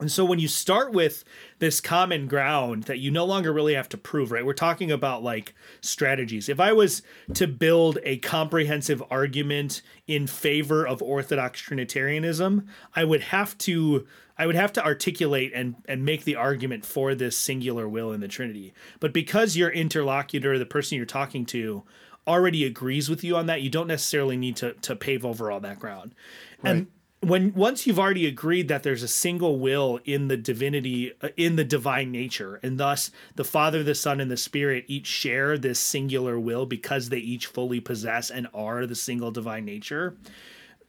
And 0.00 0.10
so 0.10 0.24
when 0.24 0.40
you 0.40 0.48
start 0.48 0.92
with 0.92 1.24
this 1.60 1.80
common 1.80 2.26
ground 2.26 2.84
that 2.84 2.98
you 2.98 3.12
no 3.12 3.24
longer 3.24 3.52
really 3.52 3.74
have 3.74 3.88
to 3.90 3.96
prove, 3.96 4.32
right? 4.32 4.44
We're 4.44 4.52
talking 4.52 4.90
about 4.90 5.22
like 5.22 5.54
strategies. 5.80 6.48
If 6.48 6.58
I 6.58 6.72
was 6.72 7.02
to 7.34 7.46
build 7.46 7.98
a 8.02 8.18
comprehensive 8.18 9.02
argument 9.08 9.82
in 10.08 10.26
favor 10.26 10.86
of 10.86 11.00
Orthodox 11.00 11.60
Trinitarianism, 11.60 12.66
I 12.96 13.04
would 13.04 13.22
have 13.22 13.56
to 13.58 14.06
I 14.36 14.46
would 14.46 14.56
have 14.56 14.72
to 14.72 14.84
articulate 14.84 15.52
and 15.54 15.76
and 15.86 16.04
make 16.04 16.24
the 16.24 16.34
argument 16.34 16.84
for 16.84 17.14
this 17.14 17.36
singular 17.36 17.88
will 17.88 18.10
in 18.10 18.20
the 18.20 18.28
Trinity. 18.28 18.74
But 18.98 19.12
because 19.12 19.56
your 19.56 19.70
interlocutor, 19.70 20.58
the 20.58 20.66
person 20.66 20.96
you're 20.96 21.06
talking 21.06 21.46
to, 21.46 21.84
already 22.26 22.64
agrees 22.64 23.08
with 23.08 23.22
you 23.22 23.36
on 23.36 23.46
that, 23.46 23.62
you 23.62 23.70
don't 23.70 23.86
necessarily 23.86 24.36
need 24.36 24.56
to 24.56 24.72
to 24.72 24.96
pave 24.96 25.24
over 25.24 25.52
all 25.52 25.60
that 25.60 25.78
ground. 25.78 26.16
And 26.64 26.88
when 27.24 27.52
once 27.54 27.86
you've 27.86 27.98
already 27.98 28.26
agreed 28.26 28.68
that 28.68 28.82
there's 28.82 29.02
a 29.02 29.08
single 29.08 29.58
will 29.58 30.00
in 30.04 30.28
the 30.28 30.36
divinity 30.36 31.12
uh, 31.22 31.28
in 31.36 31.56
the 31.56 31.64
divine 31.64 32.10
nature 32.10 32.60
and 32.62 32.78
thus 32.78 33.10
the 33.34 33.44
father 33.44 33.82
the 33.82 33.94
son 33.94 34.20
and 34.20 34.30
the 34.30 34.36
spirit 34.36 34.84
each 34.88 35.06
share 35.06 35.58
this 35.58 35.78
singular 35.78 36.38
will 36.38 36.66
because 36.66 37.08
they 37.08 37.18
each 37.18 37.46
fully 37.46 37.80
possess 37.80 38.30
and 38.30 38.46
are 38.54 38.86
the 38.86 38.94
single 38.94 39.30
divine 39.30 39.64
nature 39.64 40.16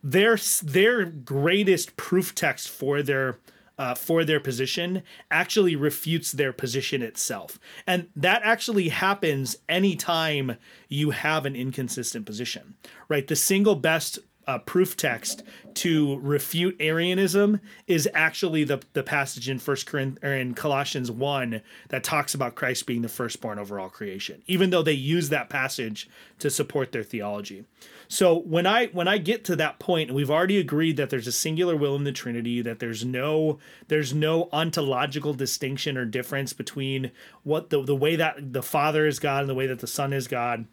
their 0.04 0.38
their 0.62 1.06
greatest 1.06 1.98
proof 1.98 2.36
text 2.36 2.70
for 2.70 3.02
their 3.02 3.40
uh, 3.78 3.94
for 3.94 4.24
their 4.24 4.40
position 4.40 5.04
actually 5.30 5.76
refutes 5.76 6.32
their 6.32 6.54
position 6.54 7.02
itself, 7.02 7.60
and 7.86 8.08
that 8.16 8.42
actually 8.44 8.90
happens 8.90 9.58
anytime 9.68 10.58
you 10.88 11.12
have 11.12 11.46
an 11.46 11.56
inconsistent 11.56 12.26
position, 12.26 12.76
right? 13.10 13.28
The 13.28 13.36
single 13.36 13.76
best 13.76 14.20
uh, 14.48 14.60
proof 14.60 14.96
text 14.96 15.44
to 15.76 16.20
refute 16.20 16.76
Arianism 16.80 17.60
is 17.88 18.08
actually 18.14 18.64
the 18.64 18.82
the 18.94 19.04
passage 19.04 19.50
in 19.50 19.60
First 19.60 19.86
Corinth 19.86 20.20
or 20.24 20.34
in 20.34 20.54
Colossians 20.54 21.12
one 21.12 21.62
that 21.90 22.04
talks 22.04 22.34
about 22.34 22.56
Christ 22.56 22.86
being 22.86 23.02
the 23.02 23.10
firstborn 23.10 23.60
over 23.60 23.80
all 23.80 23.90
creation. 23.90 24.42
Even 24.48 24.70
though 24.70 24.84
they 24.84 24.94
use 24.94 25.30
that 25.30 25.50
passage 25.50 26.10
to 26.40 26.50
support 26.50 26.92
their 26.92 27.04
theology. 27.04 27.66
So 28.08 28.38
when 28.40 28.68
I 28.68 28.88
when 28.88 29.08
I 29.08 29.18
get 29.18 29.44
to 29.46 29.56
that 29.56 29.80
point, 29.80 30.10
and 30.10 30.16
we've 30.16 30.32
already 30.32 30.58
agreed 30.58 30.98
that 30.98 31.10
there's 31.10 31.28
a 31.28 31.32
singular 31.32 31.76
will 31.76 31.96
in 31.96 32.04
the 32.04 32.12
Trinity, 32.12 32.62
that 32.62 32.80
there's 32.80 33.04
no 33.04 33.60
there's 33.88 34.14
no 34.14 34.50
ontological 34.52 35.34
distinction 35.34 35.98
or 35.98 36.06
difference 36.06 36.54
between 36.54 37.12
what 37.44 37.70
the 37.70 37.82
the 37.82 37.96
way 37.96 38.16
that 38.16 38.54
the 38.54 38.64
Father 38.64 39.06
is 39.08 39.20
God 39.20 39.42
and 39.42 39.50
the 39.50 39.56
way 39.56 39.68
that 39.68 39.80
the 39.80 39.88
Son 39.88 40.14
is 40.14 40.28
God. 40.28 40.66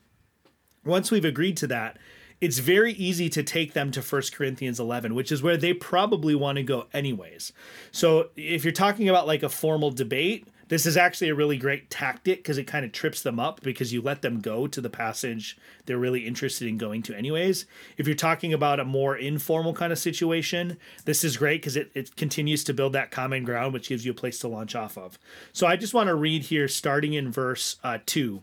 Once 0.85 1.11
we've 1.11 1.25
agreed 1.25 1.57
to 1.59 1.66
that, 1.68 1.97
it's 2.43 2.59
very 2.59 2.93
easy 2.95 3.30
to 3.30 3.43
take 3.45 3.72
them 3.72 3.93
to 3.93 4.03
1 4.03 4.22
Corinthians 4.34 4.80
11, 4.80 5.14
which 5.14 5.30
is 5.30 5.45
where 5.45 5.57
they 5.57 5.72
probably 5.72 6.34
want 6.34 6.57
to 6.57 6.64
go 6.64 6.86
anyways. 6.93 7.53
So 7.93 8.30
if 8.36 8.64
you're 8.64 8.72
talking 8.72 9.09
about 9.09 9.28
like 9.28 9.45
a 9.45 9.49
formal 9.49 9.93
debate, 9.93 10.49
This 10.72 10.86
is 10.86 10.97
actually 10.97 11.28
a 11.28 11.34
really 11.34 11.59
great 11.59 11.90
tactic 11.90 12.38
because 12.38 12.57
it 12.57 12.64
kind 12.64 12.82
of 12.86 12.93
trips 12.93 13.20
them 13.22 13.38
up 13.38 13.61
because 13.61 13.93
you 13.93 14.01
let 14.01 14.22
them 14.22 14.40
go 14.40 14.66
to 14.66 14.80
the 14.80 14.88
passage 14.88 15.59
they're 15.84 15.99
really 15.99 16.26
interested 16.26 16.66
in 16.66 16.78
going 16.78 17.03
to, 17.03 17.14
anyways. 17.14 17.66
If 17.99 18.07
you're 18.07 18.16
talking 18.16 18.55
about 18.55 18.80
a 18.80 18.84
more 18.86 19.14
informal 19.14 19.74
kind 19.74 19.93
of 19.93 19.99
situation, 19.99 20.78
this 21.05 21.24
is 21.24 21.36
great 21.36 21.61
because 21.61 21.76
it, 21.76 21.90
it 21.93 22.16
continues 22.16 22.64
to 22.64 22.72
build 22.72 22.95
that 22.95 23.11
common 23.11 23.45
ground, 23.45 23.74
which 23.74 23.90
gives 23.90 24.07
you 24.07 24.12
a 24.12 24.14
place 24.14 24.38
to 24.38 24.49
launch 24.49 24.74
off 24.74 24.97
of. 24.97 25.18
So 25.53 25.66
I 25.66 25.76
just 25.76 25.93
want 25.93 26.09
to 26.09 26.14
read 26.14 26.45
here, 26.45 26.68
starting 26.68 27.12
in 27.12 27.30
verse 27.30 27.76
uh, 27.84 27.99
2. 28.07 28.40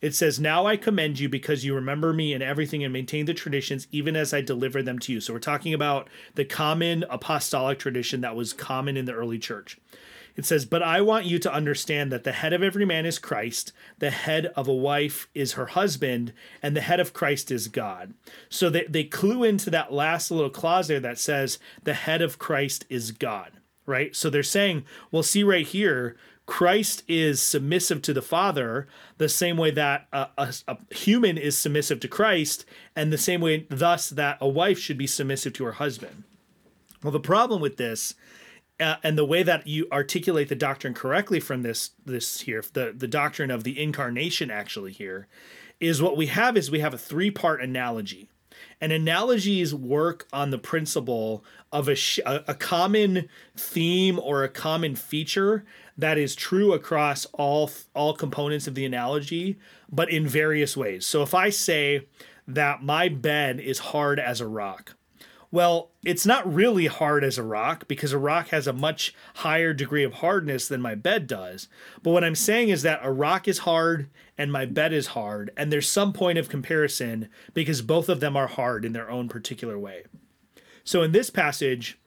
It 0.00 0.14
says, 0.14 0.40
Now 0.40 0.66
I 0.66 0.76
commend 0.76 1.18
you 1.18 1.28
because 1.28 1.64
you 1.64 1.74
remember 1.74 2.12
me 2.12 2.32
in 2.32 2.42
everything 2.42 2.84
and 2.84 2.92
maintain 2.92 3.26
the 3.26 3.34
traditions 3.34 3.86
even 3.90 4.16
as 4.16 4.32
I 4.32 4.40
deliver 4.40 4.82
them 4.82 4.98
to 5.00 5.12
you. 5.12 5.20
So 5.20 5.32
we're 5.32 5.38
talking 5.38 5.74
about 5.74 6.08
the 6.34 6.44
common 6.44 7.04
apostolic 7.08 7.78
tradition 7.78 8.20
that 8.20 8.36
was 8.36 8.52
common 8.52 8.96
in 8.96 9.04
the 9.04 9.14
early 9.14 9.38
church. 9.38 9.78
It 10.36 10.44
says, 10.44 10.66
But 10.66 10.82
I 10.82 11.00
want 11.00 11.24
you 11.24 11.38
to 11.40 11.52
understand 11.52 12.12
that 12.12 12.24
the 12.24 12.32
head 12.32 12.52
of 12.52 12.62
every 12.62 12.84
man 12.84 13.06
is 13.06 13.18
Christ, 13.18 13.72
the 13.98 14.10
head 14.10 14.46
of 14.54 14.68
a 14.68 14.74
wife 14.74 15.28
is 15.34 15.54
her 15.54 15.66
husband, 15.66 16.32
and 16.62 16.76
the 16.76 16.82
head 16.82 17.00
of 17.00 17.14
Christ 17.14 17.50
is 17.50 17.68
God. 17.68 18.14
So 18.48 18.68
they, 18.68 18.84
they 18.84 19.04
clue 19.04 19.42
into 19.42 19.70
that 19.70 19.92
last 19.92 20.30
little 20.30 20.50
clause 20.50 20.88
there 20.88 21.00
that 21.00 21.18
says, 21.18 21.58
The 21.82 21.94
head 21.94 22.20
of 22.20 22.38
Christ 22.38 22.84
is 22.90 23.12
God, 23.12 23.52
right? 23.86 24.14
So 24.14 24.28
they're 24.28 24.42
saying, 24.42 24.84
Well, 25.10 25.22
see 25.22 25.42
right 25.42 25.66
here, 25.66 26.16
Christ 26.46 27.02
is 27.08 27.42
submissive 27.42 28.02
to 28.02 28.14
the 28.14 28.22
Father 28.22 28.86
the 29.18 29.28
same 29.28 29.56
way 29.56 29.72
that 29.72 30.06
a, 30.12 30.28
a, 30.38 30.54
a, 30.68 30.78
human 30.94 31.36
is 31.36 31.58
submissive 31.58 31.98
to 32.00 32.08
Christ, 32.08 32.64
and 32.94 33.12
the 33.12 33.18
same 33.18 33.40
way, 33.40 33.66
thus, 33.68 34.08
that 34.10 34.38
a 34.40 34.48
wife 34.48 34.78
should 34.78 34.96
be 34.96 35.08
submissive 35.08 35.52
to 35.54 35.64
her 35.64 35.72
husband. 35.72 36.22
Well, 37.02 37.12
the 37.12 37.20
problem 37.20 37.60
with 37.60 37.76
this, 37.76 38.14
uh, 38.78 38.96
and 39.02 39.18
the 39.18 39.24
way 39.24 39.42
that 39.42 39.66
you 39.66 39.88
articulate 39.90 40.48
the 40.48 40.54
doctrine 40.54 40.94
correctly 40.94 41.40
from 41.40 41.62
this 41.62 41.90
this 42.04 42.42
here, 42.42 42.62
the 42.72 42.94
the 42.96 43.08
doctrine 43.08 43.50
of 43.50 43.64
the 43.64 43.80
incarnation 43.82 44.50
actually 44.50 44.92
here, 44.92 45.26
is 45.80 46.00
what 46.00 46.16
we 46.16 46.26
have 46.26 46.56
is 46.56 46.70
we 46.70 46.80
have 46.80 46.94
a 46.94 46.98
three 46.98 47.30
part 47.30 47.60
analogy. 47.60 48.28
And 48.80 48.92
analogies 48.92 49.74
work 49.74 50.26
on 50.32 50.50
the 50.50 50.58
principle 50.58 51.44
of 51.72 51.88
a, 51.88 51.94
sh- 51.94 52.20
a, 52.24 52.54
common 52.54 53.28
theme 53.56 54.18
or 54.18 54.44
a 54.44 54.48
common 54.48 54.96
feature 54.96 55.64
that 55.98 56.18
is 56.18 56.34
true 56.34 56.72
across 56.72 57.26
all 57.32 57.70
all 57.94 58.14
components 58.14 58.66
of 58.66 58.74
the 58.74 58.84
analogy, 58.84 59.58
but 59.90 60.10
in 60.10 60.26
various 60.26 60.76
ways. 60.76 61.06
So 61.06 61.22
if 61.22 61.34
I 61.34 61.50
say 61.50 62.06
that 62.46 62.82
my 62.82 63.08
bed 63.08 63.60
is 63.60 63.78
hard 63.78 64.20
as 64.20 64.40
a 64.40 64.46
rock, 64.46 64.94
well, 65.50 65.90
it's 66.04 66.26
not 66.26 66.52
really 66.52 66.86
hard 66.86 67.24
as 67.24 67.38
a 67.38 67.42
rock 67.42 67.86
because 67.88 68.12
a 68.12 68.18
rock 68.18 68.48
has 68.48 68.66
a 68.66 68.72
much 68.72 69.14
higher 69.36 69.72
degree 69.72 70.04
of 70.04 70.14
hardness 70.14 70.68
than 70.68 70.80
my 70.80 70.94
bed 70.94 71.26
does. 71.26 71.68
But 72.02 72.10
what 72.10 72.24
I'm 72.24 72.34
saying 72.34 72.68
is 72.68 72.82
that 72.82 73.00
a 73.02 73.12
rock 73.12 73.46
is 73.46 73.58
hard 73.58 74.08
and 74.36 74.52
my 74.52 74.66
bed 74.66 74.92
is 74.92 75.08
hard, 75.08 75.50
and 75.56 75.72
there's 75.72 75.88
some 75.88 76.12
point 76.12 76.36
of 76.36 76.48
comparison 76.48 77.28
because 77.54 77.80
both 77.80 78.08
of 78.08 78.20
them 78.20 78.36
are 78.36 78.48
hard 78.48 78.84
in 78.84 78.92
their 78.92 79.10
own 79.10 79.28
particular 79.28 79.78
way. 79.78 80.04
So 80.84 81.02
in 81.02 81.12
this 81.12 81.30
passage, 81.30 81.98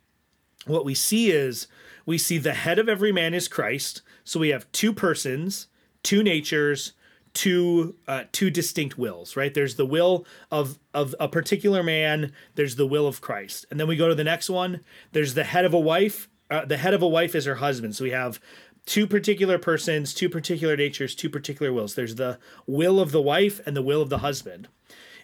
what 0.65 0.85
we 0.85 0.93
see 0.93 1.31
is 1.31 1.67
we 2.05 2.17
see 2.17 2.37
the 2.37 2.53
head 2.53 2.77
of 2.77 2.87
every 2.87 3.11
man 3.11 3.33
is 3.33 3.47
Christ. 3.47 4.01
So 4.23 4.39
we 4.39 4.49
have 4.49 4.71
two 4.71 4.93
persons, 4.93 5.67
two 6.03 6.21
natures, 6.23 6.93
two 7.34 7.95
uh, 8.07 8.23
two 8.32 8.49
distinct 8.49 8.97
wills, 8.97 9.36
right? 9.36 9.53
There's 9.53 9.75
the 9.75 9.86
will 9.86 10.25
of 10.51 10.80
of 10.93 11.15
a 11.19 11.27
particular 11.27 11.84
man. 11.84 12.32
There's 12.55 12.75
the 12.75 12.88
will 12.88 13.07
of 13.07 13.21
Christ, 13.21 13.65
and 13.69 13.80
then 13.80 13.88
we 13.88 13.95
go 13.95 14.09
to 14.09 14.15
the 14.15 14.23
next 14.23 14.49
one. 14.49 14.82
There's 15.11 15.34
the 15.34 15.43
head 15.43 15.65
of 15.65 15.73
a 15.73 15.80
wife. 15.80 16.30
Uh, 16.49 16.65
the 16.65 16.77
head 16.77 16.93
of 16.93 17.01
a 17.01 17.07
wife 17.07 17.36
is 17.36 17.45
her 17.45 17.55
husband. 17.55 17.95
So 17.95 18.03
we 18.03 18.11
have 18.11 18.39
two 18.86 19.05
particular 19.05 19.59
persons, 19.59 20.13
two 20.13 20.30
particular 20.30 20.75
natures, 20.75 21.13
two 21.13 21.30
particular 21.30 21.71
wills. 21.71 21.93
There's 21.93 22.15
the 22.15 22.39
will 22.65 22.99
of 22.99 23.11
the 23.11 23.21
wife 23.21 23.61
and 23.65 23.77
the 23.77 23.84
will 23.84 24.01
of 24.01 24.09
the 24.09 24.19
husband. 24.19 24.67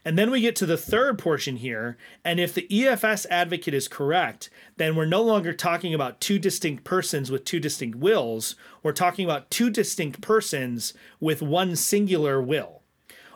And 0.05 0.19
then 0.19 0.29
we 0.29 0.39
get 0.39 0.55
to 0.57 0.67
the 0.67 0.77
third 0.77 1.17
portion 1.17 1.57
here. 1.57 1.97
And 2.23 2.39
if 2.39 2.53
the 2.53 2.67
EFS 2.69 3.25
advocate 3.31 3.73
is 3.73 3.87
correct, 3.87 4.51
then 4.77 4.95
we're 4.95 5.05
no 5.05 5.23
longer 5.23 5.51
talking 5.51 5.95
about 5.95 6.21
two 6.21 6.37
distinct 6.37 6.83
persons 6.83 7.31
with 7.31 7.43
two 7.43 7.59
distinct 7.59 7.97
wills. 7.97 8.55
We're 8.83 8.91
talking 8.93 9.25
about 9.25 9.49
two 9.49 9.71
distinct 9.71 10.21
persons 10.21 10.93
with 11.19 11.41
one 11.41 11.75
singular 11.75 12.39
will. 12.39 12.83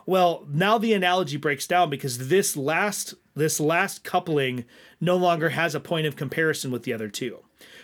Well, 0.06 0.46
now 0.48 0.78
the 0.78 0.94
analogy 0.94 1.36
breaks 1.36 1.66
down 1.66 1.90
because 1.90 2.28
this 2.28 2.56
last 2.56 3.14
this 3.34 3.60
last 3.60 4.02
coupling 4.04 4.64
no 5.00 5.16
longer 5.16 5.50
has 5.50 5.74
a 5.74 5.80
point 5.80 6.06
of 6.06 6.16
comparison 6.16 6.70
with 6.70 6.82
the 6.82 6.92
other 6.92 7.08
two. 7.08 7.38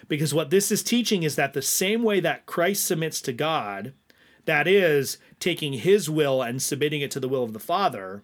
Because 0.09 0.34
what 0.34 0.51
this 0.51 0.70
is 0.70 0.82
teaching 0.82 1.22
is 1.22 1.37
that 1.37 1.53
the 1.53 1.62
same 1.62 2.03
way 2.03 2.20
that 2.20 2.47
Christ 2.47 2.84
submits 2.84 3.20
to 3.22 3.32
God, 3.32 3.95
that 4.45 4.66
is 4.66 5.18
taking 5.41 5.74
his 5.74 6.11
will 6.11 6.43
and 6.43 6.61
submitting 6.61 7.01
it 7.01 7.11
to 7.12 7.20
the 7.20 7.28
will 7.28 7.45
of 7.45 7.53
the 7.53 7.59
Father, 7.59 8.22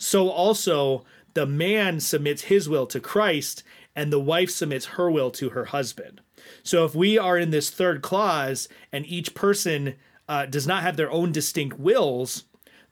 so 0.00 0.30
also 0.30 1.04
the 1.34 1.46
man 1.46 2.00
submits 2.00 2.44
his 2.44 2.68
will 2.68 2.86
to 2.86 2.98
Christ 2.98 3.62
and 3.94 4.10
the 4.10 4.18
wife 4.18 4.50
submits 4.50 4.86
her 4.86 5.10
will 5.10 5.30
to 5.32 5.50
her 5.50 5.66
husband. 5.66 6.22
So 6.62 6.84
if 6.84 6.94
we 6.94 7.18
are 7.18 7.36
in 7.36 7.50
this 7.50 7.70
third 7.70 8.02
clause 8.02 8.66
and 8.90 9.06
each 9.06 9.34
person 9.34 9.94
uh, 10.26 10.46
does 10.46 10.66
not 10.66 10.82
have 10.82 10.96
their 10.96 11.10
own 11.10 11.32
distinct 11.32 11.78
wills, 11.78 12.44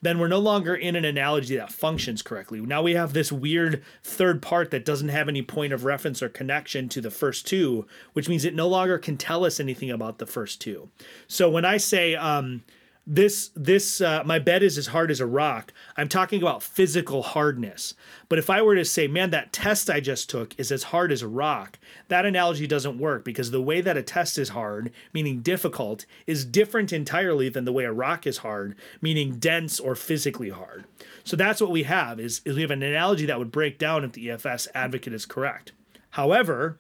then 0.03 0.19
we're 0.19 0.29
no 0.29 0.39
longer 0.39 0.75
in 0.75 0.97
an 0.97 1.05
analogy 1.07 1.57
that 1.57 1.73
functions 1.73 2.21
correctly. 2.21 2.61
Now 2.61 2.83
we 2.83 2.93
have 2.93 3.15
this 3.15 3.33
weird 3.33 3.83
third 4.03 4.43
part 4.43 4.71
that 4.71 4.85
doesn't 4.85 5.09
have 5.09 5.29
any 5.29 5.43
point 5.43 5.73
of 5.73 5.85
reference 5.85 6.23
or 6.23 6.29
connection 6.29 6.91
to 6.91 7.01
the 7.01 7.11
first 7.11 7.47
two, 7.47 7.87
which 8.13 8.29
means 8.29 8.45
it 8.45 8.55
no 8.55 8.69
longer 8.69 8.99
can 8.99 9.17
tell 9.17 9.47
us 9.47 9.59
anything 9.59 9.91
about 9.91 10.19
the 10.19 10.27
first 10.27 10.61
two. 10.61 10.91
So 11.27 11.49
when 11.49 11.65
I 11.65 11.79
say, 11.79 12.15
um, 12.15 12.65
this 13.11 13.51
this 13.57 14.03
uh, 14.03 14.23
my 14.27 14.39
bed 14.39 14.63
is 14.63 14.77
as 14.77 14.89
hard 14.89 15.11
as 15.11 15.19
a 15.19 15.27
rock. 15.27 15.73
I'm 15.97 16.09
talking 16.09 16.43
about 16.43 16.63
physical 16.63 17.23
hardness. 17.23 17.95
But 18.29 18.39
if 18.39 18.51
i 18.51 18.61
were 18.61 18.75
to 18.75 18.85
say 18.85 19.09
man 19.09 19.31
that 19.31 19.53
test 19.55 19.89
i 19.89 20.01
just 20.01 20.29
took 20.29 20.55
is 20.59 20.71
as 20.71 20.85
hard 20.85 21.11
as 21.11 21.23
a 21.23 21.29
rock 21.29 21.79
that 22.09 22.27
analogy 22.27 22.67
doesn't 22.67 22.99
work 22.99 23.25
because 23.25 23.51
the 23.51 23.63
way 23.63 23.81
that 23.81 23.97
a 23.97 24.03
test 24.03 24.37
is 24.37 24.51
hard 24.51 24.93
meaning 25.15 25.41
difficult 25.41 26.05
is 26.27 26.45
different 26.45 26.93
entirely 26.93 27.49
than 27.49 27.65
the 27.65 27.73
way 27.73 27.85
a 27.85 27.93
rock 27.93 28.27
is 28.27 28.39
hard 28.39 28.75
meaning 29.01 29.39
dense 29.39 29.81
or 29.81 29.95
physically 29.95 30.51
hard. 30.51 30.85
So 31.25 31.37
that's 31.37 31.61
what 31.61 31.71
we 31.71 31.85
have 31.85 32.21
is, 32.21 32.43
is 32.45 32.57
we 32.57 32.63
have 32.63 32.71
an 32.71 32.83
analogy 32.83 33.25
that 33.27 33.39
would 33.39 33.53
break 33.53 33.79
down 33.79 34.05
if 34.05 34.13
the 34.13 34.29
efs 34.29 34.69
advocate 34.75 35.15
is 35.15 35.25
correct. 35.25 35.73
However 36.11 36.77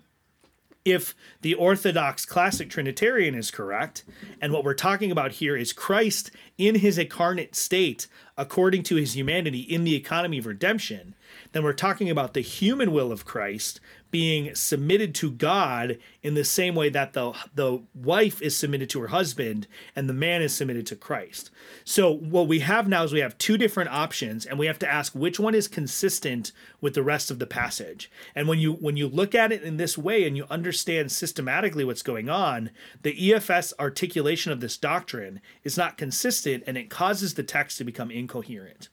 if 0.92 1.14
the 1.40 1.54
Orthodox 1.54 2.24
classic 2.24 2.70
Trinitarian 2.70 3.34
is 3.34 3.50
correct, 3.50 4.04
and 4.40 4.52
what 4.52 4.64
we're 4.64 4.74
talking 4.74 5.10
about 5.10 5.32
here 5.32 5.56
is 5.56 5.72
Christ 5.72 6.30
in 6.56 6.76
his 6.76 6.98
incarnate 6.98 7.54
state, 7.54 8.06
according 8.36 8.82
to 8.84 8.96
his 8.96 9.16
humanity 9.16 9.60
in 9.60 9.84
the 9.84 9.94
economy 9.94 10.38
of 10.38 10.46
redemption, 10.46 11.14
then 11.52 11.62
we're 11.62 11.72
talking 11.72 12.10
about 12.10 12.34
the 12.34 12.40
human 12.40 12.92
will 12.92 13.12
of 13.12 13.24
Christ 13.24 13.80
being 14.10 14.54
submitted 14.54 15.14
to 15.16 15.30
God 15.30 15.98
in 16.22 16.34
the 16.34 16.44
same 16.44 16.74
way 16.74 16.88
that 16.88 17.12
the 17.12 17.32
the 17.54 17.82
wife 17.94 18.40
is 18.40 18.56
submitted 18.56 18.88
to 18.90 19.00
her 19.00 19.08
husband 19.08 19.66
and 19.94 20.08
the 20.08 20.14
man 20.14 20.42
is 20.42 20.54
submitted 20.54 20.86
to 20.86 20.96
Christ. 20.96 21.50
So 21.84 22.12
what 22.12 22.48
we 22.48 22.60
have 22.60 22.88
now 22.88 23.04
is 23.04 23.12
we 23.12 23.20
have 23.20 23.36
two 23.38 23.58
different 23.58 23.90
options 23.90 24.46
and 24.46 24.58
we 24.58 24.66
have 24.66 24.78
to 24.80 24.90
ask 24.90 25.14
which 25.14 25.38
one 25.38 25.54
is 25.54 25.68
consistent 25.68 26.52
with 26.80 26.94
the 26.94 27.02
rest 27.02 27.30
of 27.30 27.38
the 27.38 27.46
passage. 27.46 28.10
And 28.34 28.48
when 28.48 28.58
you 28.58 28.74
when 28.74 28.96
you 28.96 29.08
look 29.08 29.34
at 29.34 29.52
it 29.52 29.62
in 29.62 29.76
this 29.76 29.98
way 29.98 30.26
and 30.26 30.36
you 30.36 30.46
understand 30.50 31.12
systematically 31.12 31.84
what's 31.84 32.02
going 32.02 32.28
on, 32.28 32.70
the 33.02 33.14
EFS 33.14 33.72
articulation 33.78 34.52
of 34.52 34.60
this 34.60 34.76
doctrine 34.76 35.40
is 35.64 35.76
not 35.76 35.98
consistent 35.98 36.64
and 36.66 36.76
it 36.76 36.90
causes 36.90 37.34
the 37.34 37.42
text 37.42 37.78
to 37.78 37.84
become 37.84 38.10
incoherent. 38.10 38.88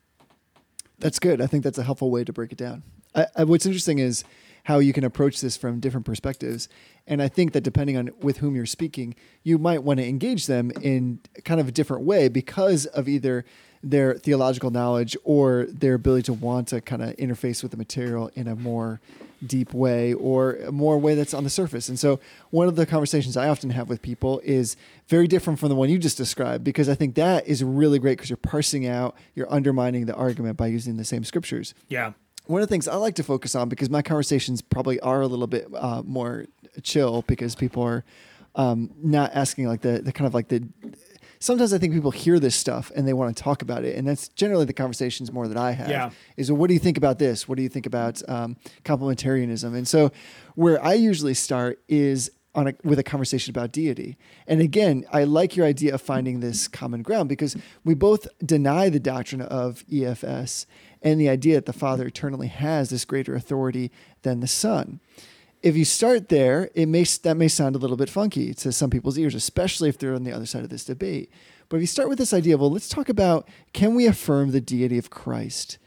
That's 0.99 1.19
good. 1.19 1.41
I 1.41 1.47
think 1.47 1.63
that's 1.63 1.77
a 1.77 1.83
helpful 1.83 2.11
way 2.11 2.23
to 2.23 2.33
break 2.33 2.51
it 2.51 2.57
down. 2.57 2.83
I, 3.13 3.27
I, 3.35 3.43
what's 3.43 3.65
interesting 3.65 3.99
is 3.99 4.23
how 4.65 4.79
you 4.79 4.93
can 4.93 5.03
approach 5.03 5.41
this 5.41 5.55
from 5.55 5.79
different 5.79 6.05
perspectives, 6.05 6.69
and 7.07 7.21
I 7.21 7.27
think 7.27 7.53
that 7.53 7.61
depending 7.61 7.97
on 7.97 8.09
with 8.19 8.37
whom 8.37 8.55
you're 8.55 8.65
speaking, 8.65 9.15
you 9.43 9.57
might 9.57 9.83
want 9.83 9.99
to 9.99 10.05
engage 10.07 10.47
them 10.47 10.71
in 10.81 11.19
kind 11.43 11.59
of 11.59 11.67
a 11.67 11.71
different 11.71 12.03
way 12.03 12.27
because 12.27 12.85
of 12.87 13.07
either 13.07 13.45
their 13.83 14.15
theological 14.15 14.71
knowledge 14.71 15.15
or 15.23 15.67
their 15.69 15.93
ability 15.93 16.23
to 16.23 16.33
want 16.33 16.67
to 16.69 16.81
kind 16.81 17.03
of 17.03 17.15
interface 17.17 17.61
with 17.61 17.71
the 17.71 17.77
material 17.77 18.31
in 18.33 18.47
a 18.47 18.55
more 18.55 18.99
deep 19.45 19.71
way 19.73 20.13
or 20.13 20.55
a 20.55 20.71
more 20.71 20.97
way 20.97 21.13
that's 21.13 21.35
on 21.35 21.43
the 21.43 21.49
surface. 21.51 21.87
And 21.87 21.99
so 21.99 22.19
one 22.49 22.67
of 22.67 22.75
the 22.75 22.87
conversations 22.87 23.37
I 23.37 23.47
often 23.47 23.69
have 23.69 23.87
with 23.87 24.01
people 24.01 24.41
is 24.43 24.75
very 25.07 25.27
different 25.27 25.59
from 25.59 25.69
the 25.69 25.75
one 25.75 25.89
you 25.89 25.99
just 25.99 26.17
described 26.17 26.63
because 26.63 26.89
I 26.89 26.95
think 26.95 27.13
that 27.15 27.47
is 27.47 27.63
really 27.63 27.99
great 27.99 28.17
because 28.17 28.31
you're 28.31 28.37
parsing 28.37 28.87
out, 28.87 29.15
you're 29.35 29.51
undermining 29.53 30.07
the 30.07 30.15
argument 30.15 30.57
by 30.57 30.65
using 30.65 30.97
the 30.97 31.05
same 31.05 31.23
scriptures. 31.23 31.75
Yeah. 31.87 32.13
One 32.47 32.61
of 32.61 32.67
the 32.67 32.71
things 32.71 32.87
I 32.87 32.95
like 32.95 33.15
to 33.15 33.23
focus 33.23 33.55
on 33.55 33.69
because 33.69 33.89
my 33.89 34.01
conversations 34.01 34.61
probably 34.61 34.99
are 34.99 35.21
a 35.21 35.27
little 35.27 35.47
bit 35.47 35.67
uh, 35.73 36.03
more 36.03 36.45
chill 36.83 37.23
because 37.23 37.55
people 37.55 37.83
are 37.83 38.03
um, 38.55 38.91
not 39.01 39.31
asking 39.33 39.67
like 39.67 39.81
the, 39.81 39.99
the 39.99 40.11
kind 40.11 40.27
of 40.27 40.33
like 40.33 40.47
the 40.47 40.67
sometimes 41.39 41.73
I 41.73 41.77
think 41.77 41.93
people 41.93 42.11
hear 42.11 42.39
this 42.39 42.55
stuff 42.55 42.91
and 42.95 43.07
they 43.07 43.13
want 43.13 43.35
to 43.35 43.43
talk 43.43 43.61
about 43.61 43.83
it, 43.83 43.95
and 43.95 44.07
that's 44.07 44.29
generally 44.29 44.65
the 44.65 44.73
conversations 44.73 45.31
more 45.31 45.47
that 45.47 45.57
I 45.57 45.71
have. 45.71 45.89
Yeah. 45.89 46.09
Is 46.37 46.51
what 46.51 46.67
do 46.67 46.73
you 46.73 46.79
think 46.79 46.97
about 46.97 47.19
this? 47.19 47.47
What 47.47 47.57
do 47.57 47.63
you 47.63 47.69
think 47.69 47.85
about 47.85 48.21
um, 48.29 48.57
complementarianism? 48.83 49.75
And 49.75 49.87
so, 49.87 50.11
where 50.55 50.83
I 50.83 50.93
usually 50.93 51.33
start 51.33 51.81
is 51.87 52.31
on 52.55 52.69
a, 52.69 52.73
with 52.83 52.97
a 52.97 53.03
conversation 53.03 53.51
about 53.51 53.71
deity. 53.71 54.17
And 54.47 54.61
again, 54.61 55.05
I 55.11 55.25
like 55.25 55.57
your 55.57 55.65
idea 55.65 55.93
of 55.93 56.01
finding 56.01 56.39
this 56.39 56.69
common 56.69 57.01
ground 57.01 57.27
because 57.27 57.57
we 57.83 57.93
both 57.93 58.27
deny 58.43 58.89
the 58.89 58.99
doctrine 58.99 59.41
of 59.41 59.85
EFS 59.87 60.65
and 61.05 61.21
the 61.21 61.29
idea 61.29 61.55
that 61.55 61.67
the 61.67 61.71
Father 61.71 62.07
eternally 62.07 62.47
has 62.47 62.89
this 62.89 63.05
greater 63.05 63.35
authority 63.35 63.91
than 64.23 64.39
the 64.39 64.47
Son. 64.47 64.99
If 65.61 65.77
you 65.77 65.85
start 65.85 66.29
there, 66.29 66.71
it 66.73 66.87
may 66.87 67.03
that 67.03 67.37
may 67.37 67.47
sound 67.47 67.75
a 67.75 67.79
little 67.79 67.95
bit 67.95 68.09
funky 68.09 68.53
to 68.55 68.71
some 68.71 68.89
people's 68.89 69.17
ears, 69.17 69.35
especially 69.35 69.87
if 69.87 69.99
they're 69.99 70.15
on 70.15 70.23
the 70.23 70.33
other 70.33 70.47
side 70.47 70.63
of 70.63 70.69
this 70.69 70.83
debate. 70.83 71.31
But 71.69 71.77
if 71.77 71.81
you 71.81 71.87
start 71.87 72.09
with 72.09 72.17
this 72.17 72.33
idea, 72.33 72.57
well, 72.57 72.71
let's 72.71 72.89
talk 72.89 73.07
about 73.07 73.47
can 73.71 73.93
we 73.95 74.07
affirm 74.07 74.51
the 74.51 74.61
deity 74.61 74.97
of 74.97 75.11
Christ? 75.11 75.77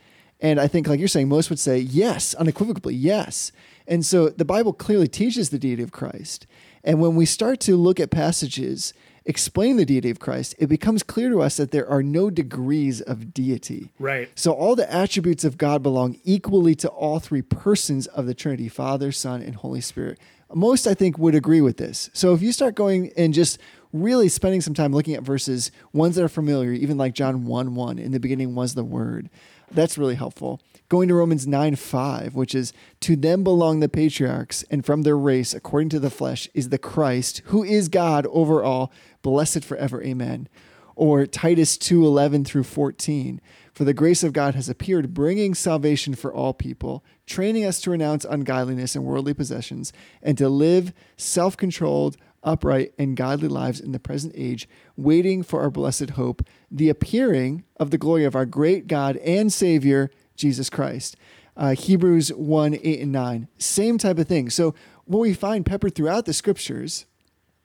And 0.41 0.61
I 0.61 0.69
think, 0.69 0.87
like 0.87 1.01
you're 1.01 1.09
saying, 1.09 1.29
most 1.29 1.51
would 1.51 1.59
say 1.59 1.79
yes, 1.79 2.35
unequivocally, 2.35 2.95
yes. 2.95 3.51
And 3.89 4.07
so 4.07 4.29
the 4.29 4.45
Bible 4.45 4.73
clearly 4.73 5.09
teaches 5.09 5.51
the 5.51 5.59
deity 5.59 5.83
of 5.83 5.91
Christ. 5.91 6.47
And 6.85 7.01
when 7.01 7.17
we 7.17 7.27
start 7.27 7.59
to 7.61 7.77
look 7.77 7.99
at 7.99 8.11
passages 8.13 8.93
explain 9.29 9.77
the 9.77 9.85
deity 9.85 10.09
of 10.11 10.19
Christ, 10.19 10.55
it 10.59 10.67
becomes 10.67 11.03
clear 11.03 11.29
to 11.29 11.43
us 11.43 11.59
that 11.59 11.71
there 11.71 11.89
are 11.89 12.03
no 12.03 12.31
degrees 12.31 13.03
of 13.03 13.35
deity. 13.35 13.91
Right. 13.99 14.31
So 14.35 14.53
all 14.53 14.75
the 14.75 14.91
attributes 14.93 15.45
of 15.45 15.59
God 15.59 15.83
belong 15.83 16.19
equally 16.25 16.75
to 16.77 16.89
all 16.89 17.21
three 17.21 17.43
persons 17.43 18.07
of 18.09 18.27
the 18.27 18.35
Trinity 18.35 18.69
Father, 18.69 19.13
Son, 19.13 19.43
and 19.43 19.55
Holy 19.55 19.83
Spirit. 19.83 20.19
Most, 20.53 20.87
I 20.87 20.95
think, 20.95 21.19
would 21.19 21.35
agree 21.35 21.61
with 21.61 21.77
this. 21.77 22.09
So 22.15 22.33
if 22.33 22.41
you 22.41 22.53
start 22.53 22.75
going 22.75 23.13
and 23.19 23.35
just 23.35 23.59
really 23.93 24.31
spending 24.31 24.63
some 24.63 24.73
time 24.73 24.93
looking 24.95 25.15
at 25.15 25.23
verses, 25.23 25.71
ones 25.93 26.17
that 26.17 26.25
are 26.25 26.29
familiar, 26.29 26.73
even 26.73 26.97
like 26.97 27.13
John 27.13 27.45
1 27.45 27.75
1, 27.75 27.99
in 27.99 28.13
the 28.13 28.21
beginning 28.21 28.55
was 28.55 28.75
the 28.75 28.85
Word, 28.85 29.29
that's 29.71 29.99
really 29.99 30.15
helpful. 30.15 30.59
Going 30.89 31.09
to 31.09 31.15
Romans 31.15 31.47
9 31.47 31.77
5, 31.77 32.35
which 32.35 32.55
is, 32.55 32.73
To 33.01 33.15
them 33.15 33.45
belong 33.45 33.81
the 33.81 33.91
patriarchs, 33.91 34.63
and 34.71 34.87
from 34.87 35.03
their 35.03 35.19
race, 35.19 35.53
according 35.53 35.91
to 35.91 36.01
the 36.01 36.09
flesh, 36.09 36.49
is 36.55 36.71
the 36.71 36.79
Christ, 36.79 37.43
who 37.47 37.63
is 37.63 37.89
God 37.89 38.27
over 38.31 38.63
all, 38.63 38.91
blessed 39.21 39.65
forever. 39.65 40.03
Amen. 40.03 40.49
Or 40.97 41.27
Titus 41.27 41.77
2 41.77 42.07
11 42.07 42.45
through 42.47 42.65
14. 42.65 43.41
For 43.75 43.85
the 43.85 43.93
grace 43.95 44.25
of 44.25 44.33
God 44.33 44.55
has 44.55 44.71
appeared, 44.71 45.15
bringing 45.15 45.55
salvation 45.55 46.15
for 46.15 46.33
all 46.33 46.55
people, 46.55 47.05
training 47.27 47.67
us 47.67 47.81
to 47.83 47.91
renounce 47.91 48.25
ungodliness 48.25 48.97
and 48.97 49.05
worldly 49.05 49.35
possessions, 49.35 49.93
and 50.23 50.39
to 50.39 50.49
live 50.49 50.95
self 51.19 51.55
controlled, 51.57 52.17
upright, 52.43 52.95
and 52.99 53.15
godly 53.15 53.49
lives 53.49 53.79
in 53.79 53.93
the 53.93 54.01
present 54.01 54.33
age, 54.35 54.67
waiting 54.97 55.43
for 55.43 55.61
our 55.61 55.71
blessed 55.71 56.11
hope, 56.11 56.43
the 56.71 56.89
appearing 56.89 57.65
of 57.77 57.91
the 57.91 57.99
glory 57.99 58.25
of 58.25 58.35
our 58.35 58.47
great 58.47 58.87
God 58.87 59.19
and 59.19 59.53
Savior, 59.53 60.11
Jesus 60.39 60.71
Christ. 60.71 61.17
Uh, 61.57 61.75
Hebrews 61.75 62.33
1 62.33 62.79
8 62.83 63.01
and 63.01 63.13
9. 63.13 63.49
Same 63.59 63.99
type 63.99 64.19
of 64.19 64.27
thing. 64.27 64.49
So, 64.49 64.75
what 65.05 65.19
we 65.19 65.35
find 65.35 65.67
peppered 65.67 65.95
throughout 65.95 66.25
the 66.25 66.33
scriptures 66.33 67.07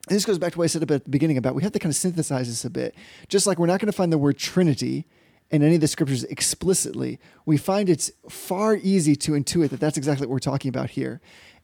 and 0.09 0.17
this 0.17 0.25
goes 0.25 0.37
back 0.37 0.51
to 0.51 0.57
what 0.57 0.65
I 0.65 0.67
said 0.67 0.81
at 0.81 0.87
the 0.89 1.09
beginning 1.09 1.37
about 1.37 1.55
we 1.55 1.63
have 1.63 1.71
to 1.71 1.79
kind 1.79 1.91
of 1.91 1.95
synthesize 1.95 2.47
this 2.47 2.65
a 2.65 2.69
bit. 2.69 2.93
Just 3.29 3.47
like 3.47 3.57
we're 3.57 3.67
not 3.67 3.79
going 3.79 3.91
to 3.91 3.95
find 3.95 4.11
the 4.11 4.17
word 4.17 4.37
Trinity 4.37 5.05
in 5.49 5.63
any 5.63 5.75
of 5.75 5.81
the 5.81 5.87
scriptures 5.87 6.23
explicitly, 6.25 7.19
we 7.45 7.57
find 7.57 7.87
it's 7.87 8.11
far 8.27 8.75
easy 8.75 9.15
to 9.15 9.31
intuit 9.31 9.69
that 9.69 9.79
that's 9.79 9.97
exactly 9.97 10.27
what 10.27 10.31
we're 10.31 10.39
talking 10.39 10.69
about 10.69 10.89
here. 10.89 11.21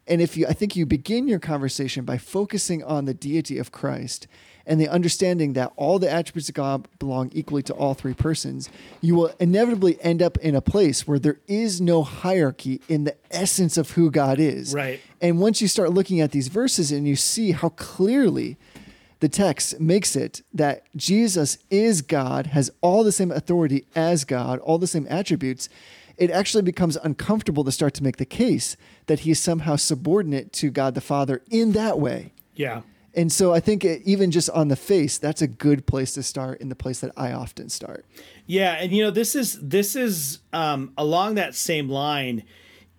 And 0.07 0.21
if 0.21 0.35
you, 0.35 0.47
I 0.47 0.53
think 0.53 0.75
you 0.75 0.85
begin 0.85 1.27
your 1.27 1.39
conversation 1.39 2.03
by 2.03 2.17
focusing 2.17 2.83
on 2.83 3.05
the 3.05 3.13
deity 3.13 3.57
of 3.57 3.71
Christ 3.71 4.27
and 4.65 4.79
the 4.79 4.87
understanding 4.87 5.53
that 5.53 5.71
all 5.75 5.97
the 5.97 6.11
attributes 6.11 6.49
of 6.49 6.55
God 6.55 6.87
belong 6.99 7.31
equally 7.33 7.63
to 7.63 7.73
all 7.73 7.95
three 7.95 8.13
persons, 8.13 8.69
you 9.01 9.15
will 9.15 9.31
inevitably 9.39 10.01
end 10.01 10.21
up 10.21 10.37
in 10.37 10.55
a 10.55 10.61
place 10.61 11.07
where 11.07 11.19
there 11.19 11.39
is 11.47 11.81
no 11.81 12.03
hierarchy 12.03 12.81
in 12.87 13.03
the 13.03 13.15
essence 13.31 13.77
of 13.77 13.91
who 13.91 14.11
God 14.11 14.39
is. 14.39 14.73
Right. 14.73 14.99
And 15.21 15.39
once 15.39 15.61
you 15.61 15.67
start 15.67 15.91
looking 15.91 16.21
at 16.21 16.31
these 16.31 16.49
verses 16.49 16.91
and 16.91 17.07
you 17.07 17.15
see 17.15 17.51
how 17.51 17.69
clearly 17.69 18.57
the 19.19 19.29
text 19.29 19.79
makes 19.79 20.15
it 20.15 20.43
that 20.53 20.83
Jesus 20.95 21.57
is 21.69 22.01
God, 22.01 22.47
has 22.47 22.71
all 22.81 23.03
the 23.03 23.11
same 23.11 23.31
authority 23.31 23.85
as 23.95 24.23
God, 24.23 24.59
all 24.59 24.77
the 24.77 24.87
same 24.87 25.07
attributes, 25.09 25.67
it 26.19 26.29
actually 26.29 26.63
becomes 26.63 26.97
uncomfortable 26.97 27.63
to 27.63 27.71
start 27.71 27.93
to 27.95 28.03
make 28.03 28.17
the 28.17 28.25
case 28.25 28.75
that 29.07 29.21
he 29.21 29.31
is 29.31 29.39
somehow 29.39 29.77
subordinate 29.77 30.51
to 30.53 30.69
God 30.69 30.93
the 30.93 31.01
Father 31.01 31.41
in 31.49 31.71
that 31.71 31.99
way. 31.99 32.33
Yeah. 32.55 32.81
And 33.15 33.31
so 33.31 33.53
I 33.53 33.59
think 33.59 33.83
it, 33.83 34.01
even 34.05 34.29
just 34.29 34.49
on 34.51 34.67
the 34.67 34.75
face, 34.75 35.17
that's 35.17 35.41
a 35.41 35.47
good 35.47 35.87
place 35.87 36.13
to 36.13 36.23
start 36.23 36.61
in 36.61 36.69
the 36.69 36.75
place 36.75 36.99
that 36.99 37.11
I 37.17 37.31
often 37.31 37.69
start. 37.69 38.05
Yeah, 38.45 38.73
and 38.73 38.91
you 38.91 39.03
know 39.03 39.11
this 39.11 39.33
is 39.35 39.59
this 39.61 39.95
is 39.95 40.39
um, 40.53 40.93
along 40.97 41.35
that 41.35 41.55
same 41.55 41.89
line. 41.89 42.43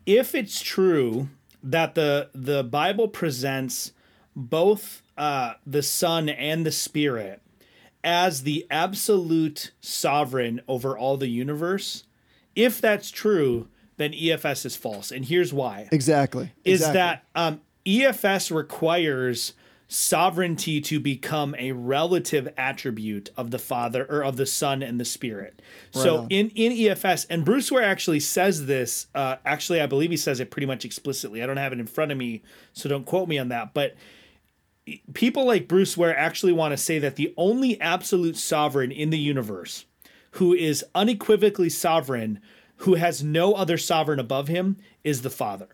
If 0.06 0.34
it's 0.34 0.60
true 0.60 1.28
that 1.62 1.94
the 1.94 2.30
the 2.34 2.64
Bible 2.64 3.06
presents 3.06 3.92
both 4.34 5.02
uh, 5.16 5.54
the 5.66 5.82
Son 5.82 6.28
and 6.28 6.66
the 6.66 6.72
Spirit 6.72 7.40
as 8.02 8.42
the 8.42 8.66
absolute 8.70 9.72
sovereign 9.80 10.60
over 10.66 10.96
all 10.98 11.16
the 11.16 11.28
universe, 11.28 12.04
if 12.54 12.80
that's 12.80 13.10
true, 13.10 13.68
then 13.96 14.12
EFS 14.12 14.64
is 14.66 14.76
false, 14.76 15.10
and 15.10 15.24
here's 15.24 15.52
why: 15.52 15.88
Exactly. 15.92 16.52
is 16.64 16.80
Exactly. 16.80 16.94
that 16.94 17.24
um, 17.34 17.60
EFS 17.86 18.54
requires 18.54 19.54
sovereignty 19.92 20.80
to 20.80 21.00
become 21.00 21.52
a 21.58 21.72
relative 21.72 22.48
attribute 22.56 23.28
of 23.36 23.50
the 23.50 23.58
Father 23.58 24.06
or 24.08 24.22
of 24.22 24.36
the 24.36 24.46
Son 24.46 24.84
and 24.84 25.00
the 25.00 25.04
Spirit. 25.04 25.60
so 25.90 26.18
on. 26.18 26.28
in 26.30 26.50
in 26.50 26.72
EFS, 26.72 27.26
and 27.28 27.44
Bruce 27.44 27.70
Ware 27.72 27.82
actually 27.82 28.20
says 28.20 28.66
this. 28.66 29.08
Uh, 29.14 29.36
actually, 29.44 29.80
I 29.80 29.86
believe 29.86 30.10
he 30.10 30.16
says 30.16 30.40
it 30.40 30.50
pretty 30.50 30.66
much 30.66 30.84
explicitly. 30.84 31.42
I 31.42 31.46
don't 31.46 31.56
have 31.56 31.72
it 31.72 31.80
in 31.80 31.86
front 31.86 32.12
of 32.12 32.18
me, 32.18 32.42
so 32.72 32.88
don't 32.88 33.04
quote 33.04 33.28
me 33.28 33.38
on 33.38 33.48
that. 33.48 33.74
But 33.74 33.96
people 35.12 35.44
like 35.44 35.68
Bruce 35.68 35.96
Ware 35.96 36.16
actually 36.16 36.52
want 36.52 36.72
to 36.72 36.76
say 36.76 36.98
that 37.00 37.16
the 37.16 37.34
only 37.36 37.80
absolute 37.80 38.36
sovereign 38.36 38.92
in 38.92 39.10
the 39.10 39.18
universe 39.18 39.84
who 40.32 40.54
is 40.54 40.84
unequivocally 40.94 41.68
sovereign, 41.68 42.40
who 42.76 42.94
has 42.94 43.22
no 43.22 43.54
other 43.54 43.76
sovereign 43.76 44.18
above 44.18 44.48
him, 44.48 44.76
is 45.04 45.22
the 45.22 45.30
Father. 45.30 45.68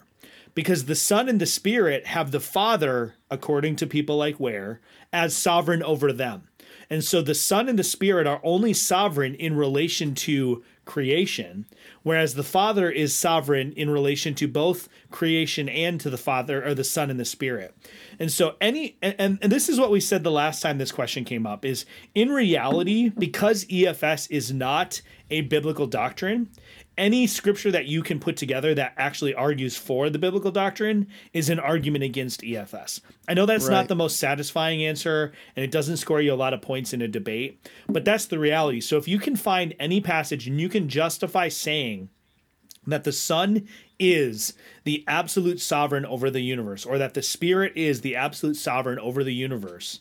Because 0.54 0.86
the 0.86 0.94
Son 0.94 1.28
and 1.28 1.40
the 1.40 1.46
Spirit 1.46 2.07
have 2.07 2.30
the 2.30 2.40
Father, 2.40 3.14
according 3.30 3.76
to 3.76 3.86
people 3.86 4.16
like 4.16 4.40
Ware, 4.40 4.80
as 5.12 5.36
sovereign 5.36 5.82
over 5.82 6.12
them. 6.12 6.48
And 6.88 7.04
so 7.04 7.20
the 7.20 7.34
Son 7.34 7.68
and 7.68 7.78
the 7.78 7.84
Spirit 7.84 8.26
are 8.26 8.40
only 8.42 8.72
sovereign 8.72 9.34
in 9.34 9.57
relation 9.57 10.14
to 10.14 10.64
creation, 10.84 11.66
whereas 12.07 12.34
the 12.34 12.42
Father 12.44 12.88
is 12.88 13.12
sovereign 13.12 13.72
in 13.72 13.90
relation 13.90 14.32
to 14.32 14.46
both 14.46 14.88
creation 15.11 15.68
and 15.68 16.00
to 16.00 16.09
the 16.09 16.16
Father 16.16 16.64
or 16.64 16.72
the 16.72 16.84
Son 16.84 17.11
and 17.11 17.18
the 17.18 17.24
Spirit. 17.24 17.76
And 18.20 18.30
so 18.30 18.54
any 18.61 18.96
and, 19.02 19.40
and, 19.42 19.50
this 19.50 19.68
is 19.68 19.80
what 19.80 19.90
we 19.90 19.98
said 19.98 20.22
the 20.22 20.30
last 20.30 20.62
time 20.62 20.78
this 20.78 20.92
question 20.92 21.24
came 21.24 21.48
up 21.48 21.64
is 21.64 21.84
in 22.14 22.28
reality, 22.28 23.09
because 23.09 23.64
EFS 23.64 24.30
is 24.30 24.52
not 24.52 25.02
a 25.30 25.40
biblical 25.40 25.88
doctrine, 25.88 26.48
any 26.99 27.26
scripture 27.26 27.70
that 27.70 27.86
you 27.86 28.03
can 28.03 28.18
put 28.18 28.36
together 28.36 28.74
that 28.74 28.94
actually 28.97 29.34
argues 29.34 29.76
for 29.76 30.09
the 30.09 30.18
biblical 30.18 30.51
doctrine 30.51 31.07
is 31.32 31.51
an 31.51 31.59
argument 31.59 32.05
against 32.05 32.40
EFS. 32.40 33.01
I 33.28 33.34
know 33.34 33.47
that's 33.47 33.68
not 33.68 33.88
the 33.88 33.94
most 33.94 34.18
satisfying 34.18 34.82
answer 34.82 35.32
and 35.55 35.64
it 35.64 35.70
doesn't 35.70 35.99
score 35.99 36.20
you 36.20 36.32
a 36.32 36.34
lot 36.34 36.55
of 36.55 36.62
points 36.62 36.92
in 36.92 37.03
a 37.03 37.09
debate, 37.09 37.68
but 37.88 38.05
that's 38.05 38.26
the 38.26 38.38
reality. 38.38 38.80
So 38.80 38.97
if 38.97 39.07
you 39.07 39.18
can 39.18 39.36
find 39.36 39.74
any 39.78 40.01
passage 40.01 40.47
and 40.47 40.61
you 40.61 40.68
can 40.68 40.88
justify 40.88 41.49
saying 41.49 42.09
that 42.86 43.05
the 43.05 43.12
Son 43.12 43.66
is 43.99 44.55
the 44.84 45.05
absolute 45.09 45.61
sovereign 45.61 46.07
over 46.07 46.30
the 46.30 46.40
universe, 46.40 46.84
or 46.84 46.99
that 46.99 47.14
the 47.14 47.22
Spirit 47.22 47.72
is 47.74 48.01
the 48.01 48.14
absolute 48.14 48.57
sovereign 48.57 48.99
over 48.99 49.24
the 49.24 49.34
universe, 49.34 50.01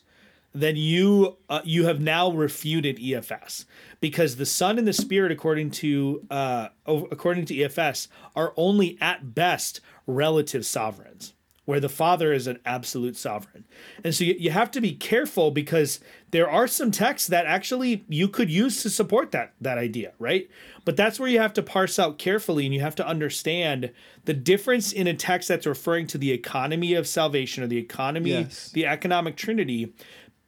then 0.60 0.76
you 0.76 1.36
uh, 1.48 1.60
you 1.64 1.86
have 1.86 2.00
now 2.00 2.30
refuted 2.30 2.96
EFS 2.98 3.64
because 4.00 4.36
the 4.36 4.46
Son 4.46 4.78
and 4.78 4.86
the 4.88 4.92
Spirit, 4.92 5.30
according 5.32 5.70
to 5.72 6.24
uh, 6.30 6.68
according 6.86 7.44
to 7.46 7.54
EFS, 7.54 8.08
are 8.34 8.52
only 8.56 8.96
at 9.00 9.34
best 9.34 9.80
relative 10.06 10.64
sovereigns, 10.64 11.34
where 11.64 11.80
the 11.80 11.88
Father 11.88 12.32
is 12.32 12.46
an 12.46 12.58
absolute 12.64 13.16
sovereign. 13.16 13.64
And 14.04 14.14
so 14.14 14.24
you, 14.24 14.34
you 14.38 14.50
have 14.50 14.70
to 14.72 14.80
be 14.80 14.92
careful 14.92 15.50
because 15.50 16.00
there 16.30 16.48
are 16.48 16.66
some 16.68 16.90
texts 16.90 17.28
that 17.28 17.46
actually 17.46 18.04
you 18.08 18.28
could 18.28 18.50
use 18.50 18.82
to 18.82 18.90
support 18.90 19.32
that 19.32 19.52
that 19.60 19.78
idea, 19.78 20.12
right? 20.18 20.48
But 20.84 20.96
that's 20.96 21.18
where 21.18 21.28
you 21.28 21.40
have 21.40 21.52
to 21.54 21.62
parse 21.62 21.98
out 21.98 22.18
carefully 22.18 22.64
and 22.64 22.72
you 22.74 22.80
have 22.80 22.94
to 22.96 23.06
understand 23.06 23.90
the 24.24 24.34
difference 24.34 24.92
in 24.92 25.06
a 25.06 25.14
text 25.14 25.48
that's 25.48 25.66
referring 25.66 26.06
to 26.08 26.18
the 26.18 26.30
economy 26.32 26.94
of 26.94 27.06
salvation 27.08 27.62
or 27.64 27.66
the 27.66 27.78
economy, 27.78 28.30
Yes. 28.30 28.70
the 28.70 28.86
economic 28.86 29.36
trinity. 29.36 29.92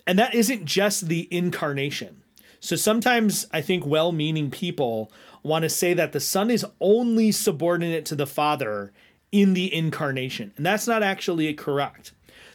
And 0.08 0.18
that 0.18 0.34
isn't 0.34 0.64
just 0.64 1.08
the 1.08 1.28
incarnation. 1.30 2.22
So 2.60 2.76
sometimes 2.76 3.46
I 3.52 3.60
think 3.60 3.84
well 3.86 4.10
meaning 4.10 4.50
people 4.50 5.12
want 5.42 5.64
to 5.64 5.68
say 5.68 5.92
that 5.92 6.12
the 6.12 6.18
Son 6.18 6.50
is 6.50 6.64
only 6.80 7.30
subordinate 7.30 8.06
to 8.06 8.16
the 8.16 8.26
Father 8.26 8.92
in 9.30 9.52
the 9.52 9.72
incarnation. 9.72 10.54
And 10.56 10.64
that's 10.64 10.86
not 10.86 11.02
actually 11.02 11.52
correct. 11.52 12.12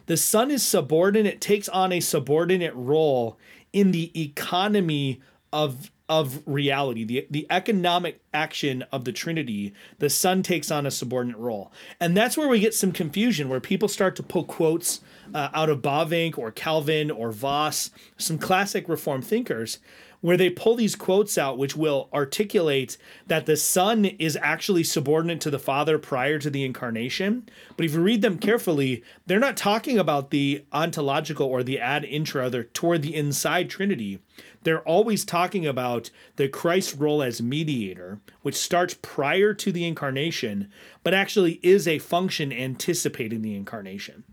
The 0.08 0.18
Son 0.18 0.50
is 0.50 0.64
subordinate, 0.64 1.40
takes 1.40 1.70
on 1.70 1.94
a 1.94 2.00
subordinate 2.00 2.74
role 2.74 3.38
in 3.72 3.92
the 3.92 4.12
economy 4.20 5.22
of 5.54 5.92
of 6.10 6.42
reality, 6.46 7.04
the 7.06 7.28
the 7.30 7.48
economic 7.50 8.20
action 8.34 8.84
of 8.92 9.06
the 9.06 9.14
Trinity, 9.14 9.74
the 10.00 10.10
Son 10.10 10.44
takes 10.44 10.70
on 10.70 10.86
a 10.86 10.92
subordinate 10.92 11.38
role. 11.38 11.72
And 12.00 12.18
that's 12.18 12.36
where 12.36 12.48
we 12.48 12.60
get 12.60 12.74
some 12.74 12.92
confusion, 12.92 13.48
where 13.48 13.62
people 13.62 13.88
start 13.88 14.16
to 14.18 14.24
pull 14.24 14.44
quotes 14.44 15.00
uh, 15.34 15.50
out 15.54 15.70
of 15.70 15.82
Bavinck 15.82 16.38
or 16.38 16.52
Calvin 16.52 17.12
or 17.12 17.32
Vos, 17.32 17.90
some 18.18 18.38
classic 18.38 18.88
Reform 18.88 19.22
thinkers, 19.22 19.80
where 20.24 20.38
they 20.38 20.50
pull 20.50 20.76
these 20.76 20.96
quotes 20.96 21.38
out 21.38 21.58
which 21.58 21.76
will 21.76 22.08
articulate 22.14 22.98
that 23.28 23.46
the 23.46 23.58
Son 23.58 24.06
is 24.06 24.38
actually 24.42 24.84
subordinate 24.86 25.42
to 25.42 25.52
the 25.52 25.60
Father 25.60 26.00
prior 26.00 26.40
to 26.40 26.50
the 26.50 26.64
incarnation. 26.64 27.50
But 27.76 27.86
if 27.86 27.94
you 27.94 28.02
read 28.02 28.22
them 28.22 28.38
carefully, 28.38 29.04
they're 29.26 29.38
not 29.38 29.58
talking 29.58 30.00
about 30.00 30.30
the 30.30 30.64
ontological 30.72 31.46
or 31.46 31.62
the 31.62 31.78
ad 31.78 32.06
intra, 32.06 32.50
they're 32.50 32.64
toward 32.64 33.02
the 33.02 33.14
inside 33.14 33.70
Trinity. 33.70 34.20
They're 34.64 34.88
always 34.88 35.26
talking 35.26 35.68
about 35.68 36.10
the 36.38 36.48
Christ 36.48 36.96
role 36.98 37.22
as 37.22 37.42
mediator, 37.42 38.22
which 38.44 38.56
starts 38.56 38.98
prior 39.02 39.54
to 39.56 39.74
the 39.74 39.86
incarnation, 39.86 40.72
but 41.04 41.14
actually 41.14 41.60
is 41.62 41.86
a 41.86 42.00
function 42.00 42.54
anticipating 42.54 43.42
the 43.42 43.56
incarnation. 43.56 44.24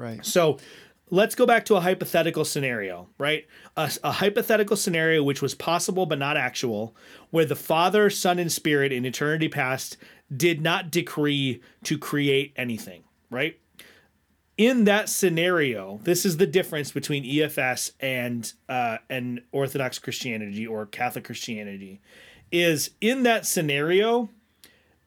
Right. 0.00 0.24
So 0.24 0.58
let's 1.10 1.34
go 1.34 1.44
back 1.44 1.66
to 1.66 1.76
a 1.76 1.80
hypothetical 1.80 2.44
scenario, 2.44 3.08
right? 3.18 3.46
A, 3.76 3.90
a, 4.02 4.12
hypothetical 4.12 4.76
scenario 4.76 5.22
which 5.22 5.42
was 5.42 5.54
possible 5.54 6.06
but 6.06 6.18
not 6.18 6.36
actual, 6.36 6.96
where 7.30 7.44
the 7.44 7.56
Father, 7.56 8.08
Son, 8.08 8.38
and 8.38 8.50
Spirit 8.50 8.92
in 8.92 9.04
eternity 9.04 9.48
past 9.48 9.98
did 10.34 10.62
not 10.62 10.90
decree 10.90 11.60
to 11.84 11.98
create 11.98 12.54
anything, 12.56 13.02
right? 13.28 13.58
In 14.56 14.84
that 14.84 15.08
scenario, 15.08 16.00
this 16.02 16.24
is 16.24 16.36
the 16.36 16.46
difference 16.46 16.92
between 16.92 17.24
EFS 17.24 17.92
and 18.00 18.52
uh, 18.68 18.98
and 19.08 19.42
Orthodox 19.52 19.98
Christianity 19.98 20.66
or 20.66 20.86
Catholic 20.86 21.24
Christianity. 21.24 22.00
Is 22.52 22.90
in 23.00 23.22
that 23.22 23.46
scenario, 23.46 24.28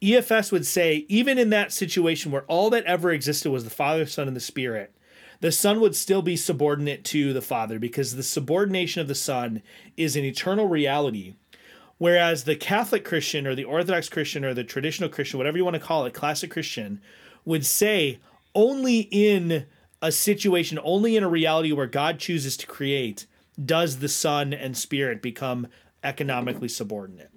EFS 0.03 0.51
would 0.51 0.65
say, 0.65 1.05
even 1.07 1.37
in 1.37 1.49
that 1.51 1.71
situation 1.71 2.31
where 2.31 2.43
all 2.43 2.69
that 2.69 2.85
ever 2.85 3.11
existed 3.11 3.49
was 3.49 3.63
the 3.63 3.69
Father, 3.69 4.05
Son, 4.05 4.27
and 4.27 4.35
the 4.35 4.41
Spirit, 4.41 4.93
the 5.39 5.51
Son 5.51 5.79
would 5.79 5.95
still 5.95 6.21
be 6.21 6.35
subordinate 6.35 7.03
to 7.05 7.33
the 7.33 7.41
Father 7.41 7.79
because 7.79 8.15
the 8.15 8.23
subordination 8.23 9.01
of 9.01 9.07
the 9.07 9.15
Son 9.15 9.61
is 9.97 10.15
an 10.15 10.23
eternal 10.23 10.67
reality. 10.67 11.35
Whereas 11.97 12.43
the 12.43 12.55
Catholic 12.55 13.05
Christian 13.05 13.47
or 13.47 13.55
the 13.55 13.63
Orthodox 13.63 14.09
Christian 14.09 14.43
or 14.43 14.53
the 14.53 14.63
traditional 14.63 15.09
Christian, 15.09 15.37
whatever 15.37 15.57
you 15.57 15.63
want 15.63 15.75
to 15.75 15.79
call 15.79 16.05
it, 16.05 16.13
classic 16.13 16.51
Christian, 16.51 17.01
would 17.45 17.65
say 17.65 18.19
only 18.55 19.01
in 19.11 19.65
a 20.01 20.11
situation, 20.11 20.79
only 20.83 21.15
in 21.15 21.23
a 21.23 21.29
reality 21.29 21.71
where 21.71 21.87
God 21.87 22.19
chooses 22.19 22.57
to 22.57 22.67
create, 22.67 23.25
does 23.63 23.99
the 23.99 24.09
Son 24.09 24.53
and 24.53 24.75
Spirit 24.75 25.21
become 25.21 25.67
economically 26.03 26.67
subordinate. 26.67 27.31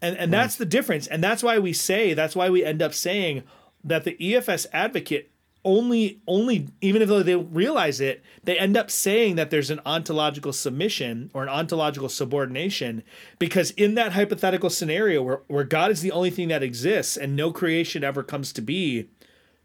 And 0.00 0.16
and 0.16 0.28
hmm. 0.28 0.32
that's 0.32 0.56
the 0.56 0.66
difference. 0.66 1.06
And 1.06 1.22
that's 1.22 1.42
why 1.42 1.58
we 1.58 1.72
say, 1.72 2.14
that's 2.14 2.36
why 2.36 2.50
we 2.50 2.64
end 2.64 2.82
up 2.82 2.94
saying 2.94 3.42
that 3.84 4.04
the 4.04 4.16
EFS 4.20 4.66
advocate 4.72 5.30
only 5.64 6.20
only 6.26 6.68
even 6.80 7.06
though 7.06 7.22
they 7.22 7.34
realize 7.34 8.00
it, 8.00 8.22
they 8.44 8.58
end 8.58 8.76
up 8.76 8.90
saying 8.90 9.36
that 9.36 9.50
there's 9.50 9.70
an 9.70 9.80
ontological 9.84 10.52
submission 10.52 11.30
or 11.34 11.42
an 11.42 11.48
ontological 11.48 12.08
subordination 12.08 13.02
because 13.38 13.72
in 13.72 13.94
that 13.94 14.12
hypothetical 14.12 14.70
scenario 14.70 15.22
where, 15.22 15.42
where 15.48 15.64
God 15.64 15.90
is 15.90 16.00
the 16.00 16.12
only 16.12 16.30
thing 16.30 16.48
that 16.48 16.62
exists 16.62 17.16
and 17.16 17.36
no 17.36 17.52
creation 17.52 18.04
ever 18.04 18.22
comes 18.22 18.52
to 18.54 18.62
be, 18.62 19.08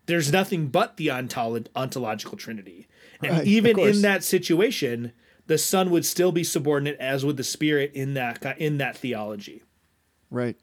there's 0.05 0.31
nothing 0.31 0.67
but 0.67 0.97
the 0.97 1.07
ontolo- 1.07 1.67
ontological 1.75 2.37
trinity. 2.37 2.87
And 3.21 3.37
Right, 3.37 3.47
even 3.47 3.79
in 3.79 4.01
that 4.01 4.23
situation, 4.23 5.13
the 5.47 5.57
son 5.57 5.89
would 5.91 6.05
still 6.05 6.31
be 6.31 6.43
subordinate 6.43 6.97
as 6.99 7.23
would 7.23 7.37
the 7.37 7.43
spirit 7.43 7.91
in 7.93 8.13
that 8.15 8.43
in 8.57 8.77
that 8.79 8.97
theology. 8.97 9.62
Right. 10.33 10.57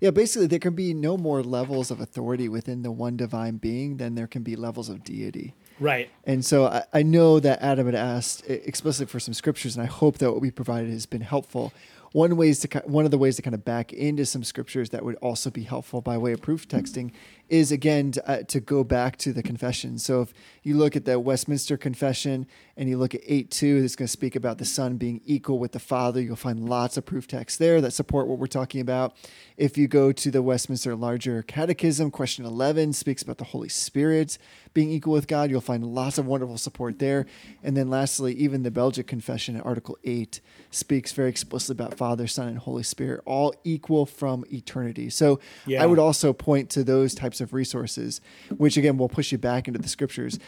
Yeah, 0.00 0.10
basically, 0.12 0.46
there 0.46 0.60
can 0.60 0.76
be 0.76 0.94
no 0.94 1.16
more 1.16 1.42
levels 1.42 1.90
of 1.90 2.00
authority 2.00 2.48
within 2.48 2.82
the 2.82 2.92
one 2.92 3.16
divine 3.16 3.56
being 3.56 3.96
than 3.96 4.14
there 4.14 4.28
can 4.28 4.44
be 4.44 4.54
levels 4.54 4.88
of 4.88 5.02
deity. 5.02 5.54
Right. 5.80 6.08
And 6.24 6.44
so 6.44 6.66
I, 6.66 6.84
I 6.92 7.02
know 7.02 7.40
that 7.40 7.60
Adam 7.60 7.86
had 7.86 7.96
asked 7.96 8.48
explicitly 8.48 9.10
for 9.10 9.18
some 9.18 9.34
scriptures, 9.34 9.76
and 9.76 9.82
I 9.82 9.88
hope 9.88 10.18
that 10.18 10.30
what 10.30 10.40
we 10.40 10.52
provided 10.52 10.90
has 10.90 11.06
been 11.06 11.20
helpful. 11.20 11.72
One 12.12 12.36
ways 12.36 12.60
to 12.60 12.82
one 12.86 13.04
of 13.04 13.10
the 13.10 13.18
ways 13.18 13.36
to 13.36 13.42
kind 13.42 13.54
of 13.54 13.64
back 13.64 13.92
into 13.92 14.24
some 14.24 14.42
scriptures 14.42 14.90
that 14.90 15.04
would 15.04 15.16
also 15.16 15.50
be 15.50 15.64
helpful 15.64 16.00
by 16.00 16.16
way 16.16 16.32
of 16.32 16.40
proof 16.40 16.66
texting 16.66 17.10
is 17.48 17.70
again 17.70 18.12
to, 18.12 18.30
uh, 18.30 18.42
to 18.44 18.60
go 18.60 18.82
back 18.82 19.18
to 19.18 19.32
the 19.32 19.42
confession. 19.42 19.98
So 19.98 20.22
if 20.22 20.32
you 20.68 20.76
look 20.76 20.94
at 20.94 21.06
the 21.06 21.18
Westminster 21.18 21.78
Confession 21.78 22.46
and 22.76 22.88
you 22.88 22.98
look 22.98 23.14
at 23.14 23.22
eight 23.26 23.50
two, 23.50 23.80
that's 23.80 23.96
going 23.96 24.06
to 24.06 24.12
speak 24.12 24.36
about 24.36 24.58
the 24.58 24.66
Son 24.66 24.98
being 24.98 25.22
equal 25.24 25.58
with 25.58 25.72
the 25.72 25.78
Father. 25.78 26.20
You'll 26.20 26.36
find 26.36 26.68
lots 26.68 26.98
of 26.98 27.06
proof 27.06 27.26
texts 27.26 27.58
there 27.58 27.80
that 27.80 27.92
support 27.92 28.28
what 28.28 28.38
we're 28.38 28.46
talking 28.46 28.82
about. 28.82 29.16
If 29.56 29.78
you 29.78 29.88
go 29.88 30.12
to 30.12 30.30
the 30.30 30.42
Westminster 30.42 30.94
Larger 30.94 31.42
Catechism, 31.42 32.10
question 32.10 32.44
eleven 32.44 32.92
speaks 32.92 33.22
about 33.22 33.38
the 33.38 33.44
Holy 33.44 33.70
Spirit 33.70 34.36
being 34.74 34.90
equal 34.90 35.12
with 35.12 35.26
God. 35.26 35.50
You'll 35.50 35.60
find 35.60 35.84
lots 35.84 36.18
of 36.18 36.26
wonderful 36.26 36.56
support 36.56 37.00
there. 37.00 37.26
And 37.64 37.76
then 37.76 37.90
lastly, 37.90 38.34
even 38.34 38.62
the 38.62 38.70
Belgic 38.70 39.08
Confession 39.08 39.56
in 39.56 39.60
Article 39.62 39.98
8 40.04 40.40
speaks 40.70 41.10
very 41.12 41.28
explicitly 41.30 41.82
about 41.82 41.96
Father, 41.96 42.28
Son, 42.28 42.46
and 42.46 42.58
Holy 42.58 42.82
Spirit, 42.82 43.20
all 43.24 43.54
equal 43.64 44.06
from 44.06 44.44
eternity. 44.52 45.10
So 45.10 45.40
Yeah. 45.66 45.82
I 45.82 45.86
would 45.86 45.98
also 45.98 46.32
point 46.32 46.70
to 46.70 46.84
those 46.84 47.14
types 47.14 47.40
of 47.40 47.52
resources, 47.52 48.20
which 48.56 48.76
again 48.76 48.98
will 48.98 49.08
push 49.08 49.32
you 49.32 49.38
back 49.38 49.66
into 49.66 49.80
the 49.80 49.88
scriptures. 49.88 50.38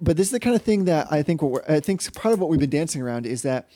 But 0.00 0.16
this 0.16 0.28
is 0.28 0.32
the 0.32 0.40
kind 0.40 0.54
of 0.54 0.62
thing 0.62 0.84
that 0.84 1.08
I 1.10 1.22
think 1.22 1.42
what 1.42 1.50
we're, 1.50 1.64
I 1.68 1.80
think 1.80 2.12
part 2.14 2.34
of 2.34 2.40
what 2.40 2.50
we've 2.50 2.60
been 2.60 2.70
dancing 2.70 3.00
around 3.00 3.26
is 3.26 3.42
that 3.42 3.68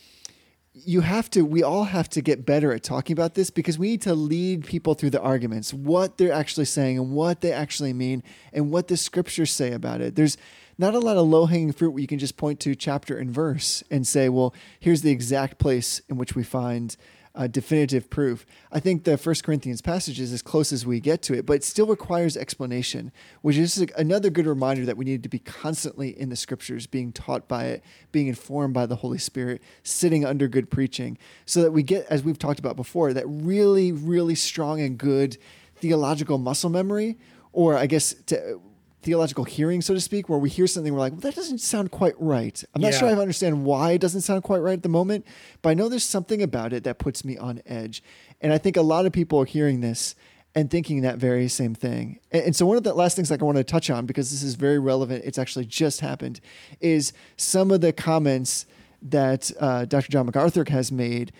you 0.73 1.01
have 1.01 1.29
to 1.31 1.43
we 1.43 1.63
all 1.63 1.85
have 1.85 2.09
to 2.09 2.21
get 2.21 2.47
better 2.47 2.73
at 2.73 2.83
talking 2.83 3.13
about 3.13 3.35
this 3.35 3.51
because 3.51 3.79
we 3.79 3.89
need 3.89 4.03
to 4.03 4.15
lead 4.15 4.65
people 4.65 4.95
through 4.95 5.11
the 5.11 5.21
arguments 5.21 5.75
what 5.75 6.17
they're 6.17 6.33
actually 6.33 6.65
saying 6.65 6.97
and 6.97 7.13
what 7.13 7.41
they 7.41 7.53
actually 7.53 7.93
mean 7.93 8.23
and 8.53 8.71
what 8.71 8.87
the 8.87 8.97
scriptures 8.97 9.51
say 9.51 9.73
about 9.73 10.01
it. 10.01 10.15
There's 10.15 10.37
not 10.79 10.95
a 10.95 10.99
lot 10.99 11.17
of 11.17 11.27
low-hanging 11.27 11.73
fruit 11.73 11.91
where 11.91 12.01
you 12.01 12.07
can 12.07 12.19
just 12.19 12.37
point 12.37 12.61
to 12.61 12.75
chapter 12.75 13.19
and 13.19 13.31
verse 13.31 13.83
and 13.91 14.07
say 14.07 14.29
well 14.29 14.55
here's 14.79 15.03
the 15.03 15.11
exact 15.11 15.59
place 15.59 16.01
in 16.09 16.17
which 16.17 16.37
we 16.37 16.45
find 16.45 16.97
uh, 17.41 17.47
definitive 17.47 18.11
proof. 18.11 18.45
I 18.71 18.81
think 18.81 19.05
the 19.05 19.17
first 19.17 19.45
corinthians 19.45 19.81
passage 19.81 20.21
is 20.21 20.31
as 20.31 20.43
close 20.43 20.75
as 20.75 20.85
we 20.85 21.01
get 21.01 21.23
to 21.23 21.33
it 21.33 21.47
but 21.47 21.55
it 21.55 21.65
still 21.65 21.87
requires 21.87 22.37
explanation 22.37 23.13
which 23.41 23.57
is 23.57 23.79
another 23.97 24.29
good 24.29 24.47
reminder 24.47 24.85
that 24.85 24.99
we 24.99 25.07
need 25.07 25.23
to 25.23 25.29
be 25.31 25.39
constantly 25.39 26.11
in 26.21 26.29
the 26.29 26.37
scriptures 26.37 26.87
being 26.87 27.13
taught 27.13 27.49
by 27.49 27.65
it 27.65 27.85
being 28.13 28.27
informed 28.27 28.75
by 28.75 28.85
the 28.85 28.97
holy 28.97 29.17
spirit 29.17 29.63
sitting 29.83 30.23
under 30.23 30.49
good 30.49 30.71
preaching 30.71 31.17
so 31.47 31.63
that 31.63 31.71
we 31.71 31.83
get 31.83 32.05
as 32.11 32.23
we've 32.23 32.39
talked 32.39 32.59
about 32.59 32.77
before 32.77 33.15
that 33.15 33.25
really 33.27 33.91
really 33.91 34.35
strong 34.35 34.79
and 34.79 34.99
good 34.99 35.39
theological 35.77 36.37
muscle 36.37 36.69
memory 36.69 37.17
or 37.55 37.75
i 37.75 37.87
guess 37.87 38.13
to, 38.27 38.61
theological 39.03 39.45
hearing 39.45 39.81
so 39.81 39.95
to 39.95 40.01
speak 40.01 40.29
where 40.29 40.39
we 40.39 40.49
hear 40.51 40.67
something 40.67 40.93
we're 40.93 41.01
like 41.01 41.13
well 41.13 41.21
that 41.23 41.35
doesn't 41.35 41.59
sound 41.59 41.91
quite 41.91 42.15
right 42.19 42.63
i'm 42.75 42.83
not 42.83 42.93
Yeah. 42.93 42.99
sure 42.99 43.09
i 43.09 43.13
understand 43.13 43.65
why 43.65 43.93
it 43.93 44.01
doesn't 44.01 44.21
sound 44.21 44.43
quite 44.43 44.59
right 44.59 44.75
at 44.75 44.83
the 44.83 44.89
moment 44.91 45.25
but 45.63 45.71
i 45.71 45.75
know 45.75 45.89
there's 45.89 46.05
something 46.05 46.43
about 46.43 46.73
it 46.73 46.85
that 46.85 46.99
puts 46.99 47.25
me 47.25 47.39
on 47.39 47.63
edge 47.67 48.03
and 48.41 48.53
i 48.53 48.59
think 48.59 48.77
a 48.77 48.83
lot 48.83 49.07
of 49.07 49.13
people 49.13 49.39
are 49.41 49.45
hearing 49.47 49.81
this 49.81 50.15
and 50.55 50.69
thinking 50.69 51.03
that 51.03 51.17
very 51.17 51.47
same 51.47 51.77
thing. 51.77 52.19
And, 52.33 52.47
and 52.47 52.57
so 52.57 52.67
one 52.67 52.77
of 52.77 52.83
the 52.83 52.93
last 52.93 53.15
things 53.15 53.31
like 53.31 53.41
I 53.41 53.45
want 53.45 53.59
to 53.59 53.63
touch 53.63 53.89
on 53.89 54.05
because 54.05 54.33
this 54.33 54.43
is 54.43 54.57
very 54.57 54.81
relevant, 54.81 55.25
it's 55.25 55.39
actually 55.39 55.65
just 55.65 56.01
happened, 56.01 56.41
is 56.81 57.13
some 57.37 57.71
of 57.71 57.83
the 57.83 57.93
comments 57.93 58.67
that 59.01 59.53
uh, 59.61 59.85
Dr. 59.85 60.11
John 60.11 60.27
MacArthur 60.27 60.65
has 60.69 60.91
made 60.91 61.31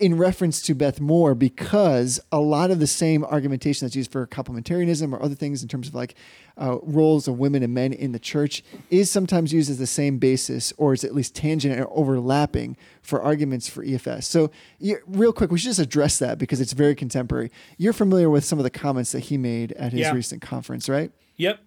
in 0.00 0.16
reference 0.16 0.62
to 0.62 0.74
Beth 0.74 1.00
Moore 1.00 1.34
because 1.34 2.18
a 2.32 2.40
lot 2.40 2.70
of 2.70 2.78
the 2.80 2.86
same 2.86 3.22
argumentation 3.24 3.86
that's 3.86 3.94
used 3.94 4.10
for 4.10 4.26
complementarianism 4.26 5.12
or 5.12 5.22
other 5.22 5.34
things 5.34 5.62
in 5.62 5.68
terms 5.68 5.88
of 5.88 5.94
like 5.94 6.14
uh, 6.60 6.78
roles 6.82 7.28
of 7.28 7.38
women 7.38 7.62
and 7.62 7.72
men 7.74 7.92
in 7.92 8.12
the 8.12 8.18
church 8.18 8.64
is 8.90 9.10
sometimes 9.10 9.52
used 9.52 9.70
as 9.70 9.78
the 9.78 9.86
same 9.86 10.18
basis 10.18 10.72
or 10.78 10.92
is 10.94 11.04
at 11.04 11.14
least 11.14 11.34
tangent 11.34 11.78
or 11.78 11.86
overlapping 11.90 12.76
for 13.02 13.20
arguments 13.22 13.68
for 13.68 13.84
EFS. 13.84 14.24
So, 14.24 14.50
you, 14.78 14.98
real 15.06 15.32
quick, 15.32 15.50
we 15.50 15.58
should 15.58 15.68
just 15.70 15.78
address 15.80 16.18
that 16.18 16.38
because 16.38 16.60
it's 16.60 16.72
very 16.72 16.94
contemporary. 16.94 17.50
You're 17.76 17.92
familiar 17.92 18.30
with 18.30 18.44
some 18.44 18.58
of 18.58 18.62
the 18.64 18.70
comments 18.70 19.12
that 19.12 19.20
he 19.20 19.36
made 19.38 19.72
at 19.72 19.92
his 19.92 20.00
Yeah. 20.02 20.12
recent 20.12 20.42
conference, 20.42 20.88
right? 20.88 21.12
Yep. 21.36 21.60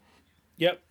Yep. 0.57 0.81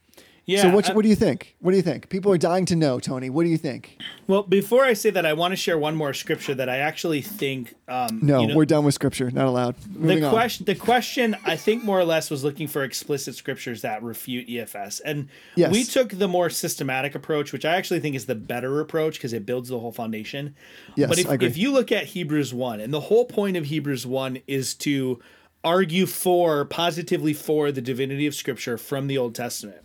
Yeah. 0.44 0.62
so, 0.62 0.70
what, 0.74 0.90
I- 0.90 0.94
what 0.94 1.02
do 1.02 1.08
you 1.08 1.14
think? 1.14 1.54
What 1.60 1.70
do 1.70 1.76
you 1.76 1.82
think? 1.84 2.08
People 2.08 2.32
are 2.32 2.38
dying 2.38 2.64
to 2.66 2.74
know, 2.76 2.98
Tony. 2.98 3.30
What 3.30 3.44
do 3.44 3.48
you 3.50 3.56
think? 3.58 3.98
well, 4.26 4.42
before 4.42 4.84
I 4.84 4.92
say 4.94 5.10
that, 5.10 5.24
I 5.24 5.34
want 5.34 5.52
to 5.52 5.56
share 5.56 5.78
one 5.78 5.94
more 5.94 6.12
scripture 6.14 6.54
that 6.54 6.68
I 6.68 6.78
actually 6.78 7.22
think. 7.22 7.74
Um, 7.86 8.18
No, 8.22 8.40
you 8.40 8.46
know, 8.48 8.56
we're 8.56 8.64
done 8.64 8.84
with 8.84 8.94
scripture. 8.94 9.30
Not 9.30 9.46
allowed. 9.46 9.76
Moving 9.94 10.20
the 10.20 10.30
question 10.30 10.64
the 10.66 10.74
question 10.74 11.36
i 11.44 11.56
think 11.56 11.84
more 11.84 11.98
or 11.98 12.04
less 12.04 12.30
was 12.30 12.42
looking 12.42 12.66
for 12.66 12.82
explicit 12.84 13.34
scriptures 13.34 13.82
that 13.82 14.02
refute 14.02 14.48
efs 14.48 15.00
and 15.04 15.28
Yes. 15.56 15.72
we 15.72 15.84
took 15.84 16.10
the 16.10 16.28
more 16.28 16.48
systematic 16.50 17.14
approach 17.14 17.52
which 17.52 17.64
i 17.64 17.76
actually 17.76 18.00
think 18.00 18.16
is 18.16 18.26
the 18.26 18.34
better 18.34 18.80
approach 18.80 19.14
because 19.14 19.32
it 19.32 19.44
builds 19.46 19.68
the 19.68 19.78
whole 19.78 19.92
foundation 19.92 20.54
Yes, 20.96 21.08
but 21.08 21.18
if, 21.18 21.28
I 21.28 21.34
agree. 21.34 21.48
if 21.48 21.56
you 21.56 21.70
look 21.72 21.92
at 21.92 22.04
hebrews 22.06 22.52
1 22.54 22.80
and 22.80 22.92
the 22.92 23.00
whole 23.00 23.24
point 23.26 23.56
of 23.56 23.66
hebrews 23.66 24.06
1 24.06 24.38
is 24.46 24.74
to 24.76 25.20
argue 25.64 26.06
for 26.06 26.64
positively 26.64 27.32
for 27.34 27.70
the 27.70 27.80
divinity 27.82 28.26
of 28.26 28.34
scripture 28.34 28.76
from 28.78 29.06
the 29.06 29.16
old 29.18 29.34
testament 29.34 29.78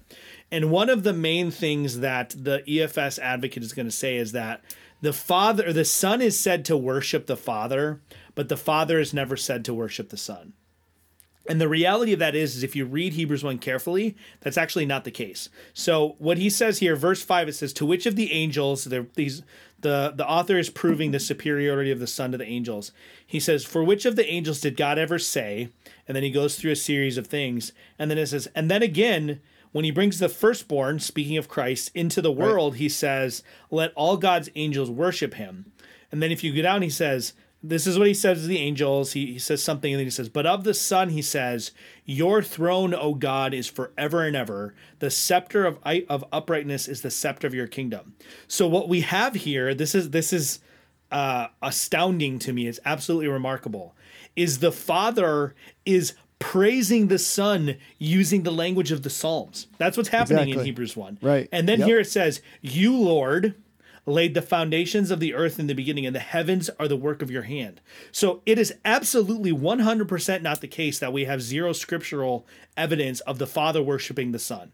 and 0.51 0.71
one 0.71 0.89
of 0.89 1.03
the 1.03 1.13
main 1.13 1.51
things 1.51 1.99
that 1.99 2.29
the 2.37 2.61
efs 2.67 3.19
advocate 3.19 3.63
is 3.63 3.73
going 3.73 3.85
to 3.87 3.91
say 3.91 4.17
is 4.17 4.31
that 4.31 4.61
the 5.01 5.13
father 5.13 5.73
the 5.73 5.85
son 5.85 6.21
is 6.21 6.39
said 6.39 6.65
to 6.65 6.77
worship 6.77 7.27
the 7.27 7.37
father 7.37 8.01
but 8.35 8.49
the 8.49 8.57
father 8.57 8.99
is 8.99 9.13
never 9.13 9.37
said 9.37 9.65
to 9.65 9.73
worship 9.73 10.09
the 10.09 10.17
son 10.17 10.53
And 11.49 11.61
the 11.61 11.69
reality 11.69 12.11
of 12.11 12.19
that 12.19 12.35
is, 12.35 12.57
is 12.57 12.63
if 12.63 12.75
you 12.75 12.85
read 12.85 13.13
Hebrews 13.13 13.41
1 13.41 13.59
carefully, 13.59 14.17
that's 14.41 14.57
actually 14.57 14.85
not 14.85 15.05
the 15.05 15.11
case. 15.11 15.47
So 15.73 16.17
what 16.19 16.37
he 16.37 16.49
says 16.49 16.79
here, 16.79 16.97
verse 16.97 17.23
5, 17.23 17.47
it 17.47 17.53
says, 17.53 17.71
To 17.71 17.85
which 17.85 18.05
of 18.05 18.17
the 18.17 18.33
angels, 18.33 18.83
the, 18.83 19.07
these 19.15 19.43
the, 19.79 20.13
the 20.15 20.27
author 20.27 20.57
is 20.57 20.69
proving 20.69 21.11
the 21.11 21.19
superiority 21.19 21.91
of 21.91 21.99
the 21.99 22.07
Son 22.07 22.31
to 22.31 22.37
the 22.37 22.47
angels. 22.47 22.91
He 23.25 23.39
says, 23.39 23.63
For 23.63 23.83
which 23.83 24.05
of 24.05 24.15
the 24.15 24.27
angels 24.27 24.59
did 24.59 24.75
God 24.75 24.97
ever 24.97 25.19
say? 25.19 25.69
And 26.07 26.15
then 26.15 26.23
he 26.23 26.31
goes 26.31 26.55
through 26.55 26.71
a 26.71 26.75
series 26.75 27.17
of 27.17 27.27
things. 27.27 27.73
And 27.99 28.09
then 28.09 28.17
it 28.17 28.27
says, 28.27 28.47
and 28.55 28.71
then 28.71 28.81
again, 28.81 29.39
when 29.71 29.85
he 29.85 29.91
brings 29.91 30.19
the 30.19 30.29
firstborn, 30.29 30.99
speaking 30.99 31.37
of 31.37 31.47
Christ, 31.47 31.91
into 31.93 32.21
the 32.21 32.31
world, 32.31 32.75
he 32.77 32.89
says, 32.89 33.43
Let 33.69 33.93
all 33.93 34.17
God's 34.17 34.49
angels 34.55 34.89
worship 34.89 35.35
him. 35.35 35.71
And 36.11 36.21
then 36.21 36.31
if 36.31 36.43
you 36.43 36.55
go 36.55 36.61
down, 36.61 36.81
he 36.81 36.89
says, 36.89 37.33
this 37.63 37.87
is 37.87 37.97
what 37.97 38.07
he 38.07 38.13
says 38.13 38.41
to 38.41 38.47
the 38.47 38.59
angels. 38.59 39.13
He, 39.13 39.33
he 39.33 39.39
says 39.39 39.63
something, 39.63 39.91
and 39.91 39.99
then 39.99 40.05
he 40.05 40.11
says, 40.11 40.29
But 40.29 40.45
of 40.45 40.63
the 40.63 40.73
Son, 40.73 41.09
he 41.09 41.21
says, 41.21 41.71
Your 42.05 42.43
throne, 42.43 42.93
O 42.93 43.15
God, 43.15 43.53
is 43.53 43.67
forever 43.67 44.23
and 44.23 44.35
ever. 44.35 44.75
The 44.99 45.09
scepter 45.09 45.65
of, 45.65 45.79
of 45.83 46.25
uprightness 46.31 46.87
is 46.87 47.01
the 47.01 47.09
scepter 47.09 47.47
of 47.47 47.55
your 47.55 47.67
kingdom. 47.67 48.15
So 48.47 48.67
what 48.67 48.87
we 48.87 49.01
have 49.01 49.33
here, 49.33 49.73
this 49.73 49.95
is 49.95 50.11
this 50.11 50.31
is 50.31 50.59
uh, 51.11 51.47
astounding 51.61 52.37
to 52.39 52.53
me. 52.53 52.67
It's 52.67 52.79
absolutely 52.85 53.27
remarkable. 53.27 53.95
Is 54.35 54.59
the 54.59 54.71
Father 54.71 55.55
is 55.83 56.13
praising 56.39 57.07
the 57.07 57.19
Son 57.19 57.77
using 57.97 58.43
the 58.43 58.51
language 58.51 58.91
of 58.91 59.03
the 59.03 59.09
Psalms. 59.09 59.67
That's 59.77 59.97
what's 59.97 60.09
happening 60.09 60.49
in 60.49 60.59
Hebrews 60.63 60.95
1. 60.95 61.19
Right. 61.21 61.49
And 61.51 61.67
then 61.67 61.79
Yep. 61.79 61.87
here 61.87 61.99
it 61.99 62.09
says, 62.09 62.41
You, 62.61 62.95
Lord, 62.95 63.55
laid 64.05 64.33
the 64.33 64.41
foundations 64.41 65.11
of 65.11 65.19
the 65.19 65.33
earth 65.33 65.59
in 65.59 65.67
the 65.67 65.73
beginning, 65.75 66.05
and 66.05 66.15
the 66.15 66.19
heavens 66.19 66.69
are 66.79 66.87
the 66.87 66.95
work 66.95 67.21
of 67.21 67.29
your 67.29 67.41
hand. 67.43 67.81
So 68.11 68.41
it 68.45 68.57
is 68.57 68.73
absolutely 68.85 69.51
100% 69.51 70.41
not 70.41 70.61
the 70.61 70.67
case 70.67 70.99
that 70.99 71.11
we 71.11 71.25
have 71.25 71.41
zero 71.41 71.73
scriptural 71.73 72.47
evidence 72.77 73.19
of 73.21 73.37
the 73.37 73.47
Father 73.47 73.81
worshiping 73.83 74.31
the 74.31 74.39
Son. 74.39 74.71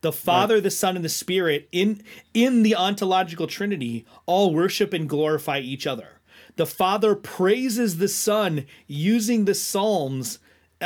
The 0.00 0.12
Father, 0.12 0.60
the 0.60 0.70
Son, 0.70 0.96
and 0.96 1.04
the 1.04 1.08
Spirit 1.08 1.68
in 1.72 2.02
in 2.34 2.62
the 2.62 2.74
ontological 2.74 3.46
Trinity 3.46 4.04
all 4.26 4.52
worship 4.52 4.92
and 4.92 5.08
glorify 5.08 5.60
each 5.60 5.86
other. 5.86 6.20
The 6.56 6.66
Father 6.66 7.14
praises 7.14 7.96
the 7.96 8.08
Son 8.08 8.66
using 8.86 9.44
the 9.46 9.54
Psalms. 9.54 10.38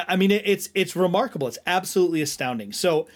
I 0.07 0.17
mean, 0.17 0.31
it- 0.31 0.43
it's 0.47 0.69
it's 0.75 0.95
remarkable. 0.95 1.49
It's 1.49 1.59
absolutely 1.67 2.23
astounding. 2.23 2.73
So 2.73 3.09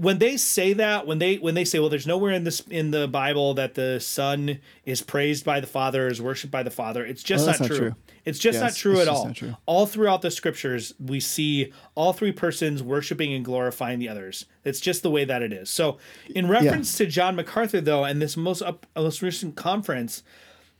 when 0.00 0.18
they 0.18 0.36
say 0.36 0.72
that, 0.72 1.06
when 1.06 1.18
they 1.20 1.36
when 1.36 1.54
they 1.54 1.64
say, 1.64 1.78
well, 1.78 1.88
there's 1.88 2.08
nowhere 2.08 2.32
in 2.32 2.42
this 2.42 2.60
in 2.68 2.90
the 2.90 3.06
Bible 3.06 3.54
that 3.54 3.74
the 3.74 4.00
Son 4.00 4.58
is 4.84 5.00
praised 5.00 5.44
by 5.44 5.60
the 5.60 5.66
Father, 5.68 6.08
is 6.08 6.20
worshipped 6.20 6.50
by 6.50 6.64
the 6.64 6.70
Father. 6.72 7.06
It's 7.06 7.22
just 7.22 7.42
Well, 7.42 7.46
that's 7.46 7.60
not, 7.60 7.70
not 7.70 7.76
true. 7.76 7.90
true. 7.90 7.96
It's 8.24 8.40
just 8.40 8.54
Yes, 8.56 8.62
not 8.62 8.74
true 8.74 9.00
at 9.00 9.06
all. 9.06 9.32
true. 9.32 9.56
All 9.66 9.86
throughout 9.86 10.22
the 10.22 10.32
scriptures, 10.32 10.92
we 10.98 11.20
see 11.20 11.72
all 11.94 12.12
three 12.12 12.32
persons 12.32 12.82
worshiping 12.82 13.32
and 13.32 13.44
glorifying 13.44 14.00
the 14.00 14.08
others. 14.08 14.46
It's 14.64 14.80
just 14.80 15.04
the 15.04 15.10
way 15.10 15.24
that 15.24 15.42
it 15.42 15.52
is. 15.52 15.70
So, 15.70 15.98
in 16.34 16.48
reference 16.48 16.96
to 16.96 17.06
John 17.06 17.36
MacArthur, 17.36 17.80
though, 17.80 18.02
and 18.02 18.20
this 18.20 18.36
most 18.36 18.62
up, 18.62 18.84
most 18.96 19.22
recent 19.22 19.54
conference, 19.54 20.24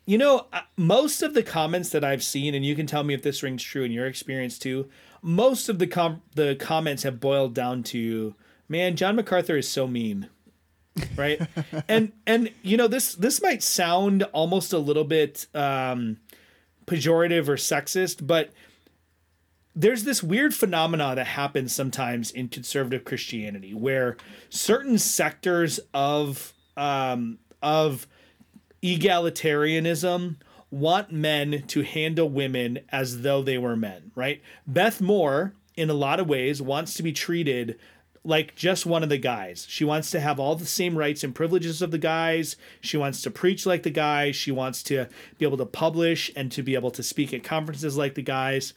you 0.05 0.19
know, 0.19 0.47
uh, 0.53 0.63
most 0.77 1.23
of 1.23 1.35
the 1.35 1.45
comments 1.45 1.91
that 1.91 2.03
I've 2.03 2.25
seen, 2.25 2.55
and 2.57 2.65
you 2.65 2.75
can 2.75 2.87
tell 2.89 3.05
me 3.05 3.15
if 3.15 3.23
this 3.23 3.45
rings 3.45 3.63
true 3.63 3.85
in 3.85 3.93
your 3.93 4.07
experience 4.09 4.59
too. 4.59 4.89
Most 5.27 5.69
of 5.69 5.81
the 5.81 5.89
com- 5.89 6.23
the 6.37 6.55
comments 6.55 7.03
have 7.03 7.19
boiled 7.19 7.53
down 7.53 7.83
to, 7.85 8.35
man, 8.69 8.95
John 8.95 9.17
MacArthur 9.17 9.57
is 9.57 9.69
so 9.69 9.89
mean, 9.89 10.29
right? 11.17 11.41
and 11.89 12.13
and 12.27 12.51
you 12.63 12.77
know 12.77 12.87
this 12.87 13.15
this 13.15 13.43
might 13.43 13.63
sound 13.63 14.23
almost 14.33 14.73
a 14.73 14.79
little 14.79 15.05
bit 15.05 15.47
um, 15.53 16.19
pejorative 16.87 17.49
or 17.49 17.57
sexist, 17.57 18.25
but 18.25 18.53
there's 19.75 20.05
this 20.05 20.23
weird 20.23 20.55
phenomena 20.55 21.15
that 21.17 21.27
happens 21.27 21.75
sometimes 21.75 22.31
in 22.31 22.49
conservative 22.49 23.05
Christianity 23.05 23.75
where 23.75 24.17
certain 24.49 24.97
sectors 24.97 25.81
of 25.93 26.55
um, 26.77 27.39
of 27.63 28.07
egalitarianism 28.83 30.37
want 30.71 31.13
men 31.13 31.65
to 31.69 31.83
handle 31.83 32.29
women 32.29 32.81
as 32.91 33.23
though 33.23 33.43
they 33.43 33.59
were 33.59 33.77
men, 33.77 34.11
right? 34.15 34.43
Beth 34.67 35.01
Moore, 35.01 35.55
in 35.77 35.91
a 35.91 35.95
lot 35.95 36.21
of 36.21 36.29
ways, 36.29 36.61
wants 36.61 36.95
to 36.95 37.03
be 37.03 37.13
treated 37.13 37.79
like 38.25 38.57
just 38.57 38.85
one 38.85 39.05
of 39.05 39.09
the 39.09 39.19
guys. 39.19 39.67
She 39.69 39.85
wants 39.85 40.11
to 40.11 40.21
have 40.21 40.41
all 40.41 40.57
the 40.57 40.67
same 40.67 40.99
rights 40.99 41.23
and 41.23 41.35
privileges 41.35 41.81
of 41.81 41.93
the 41.93 41.99
guys. 41.99 42.57
She 42.81 42.97
wants 42.97 43.23
to 43.23 43.31
preach 43.31 43.65
like 43.65 43.85
the 43.85 43.91
guys. 43.91 44.35
She 44.35 44.51
wants 44.51 44.83
to 44.85 45.07
be 45.39 45.47
able 45.47 45.59
to 45.59 45.67
publish 45.67 46.31
and 46.35 46.51
to 46.53 46.63
be 46.63 46.75
able 46.75 46.91
to 46.91 47.05
speak 47.05 47.33
at 47.33 47.45
conferences 47.45 47.97
like 47.97 48.15
the 48.17 48.23
guys. 48.23 48.75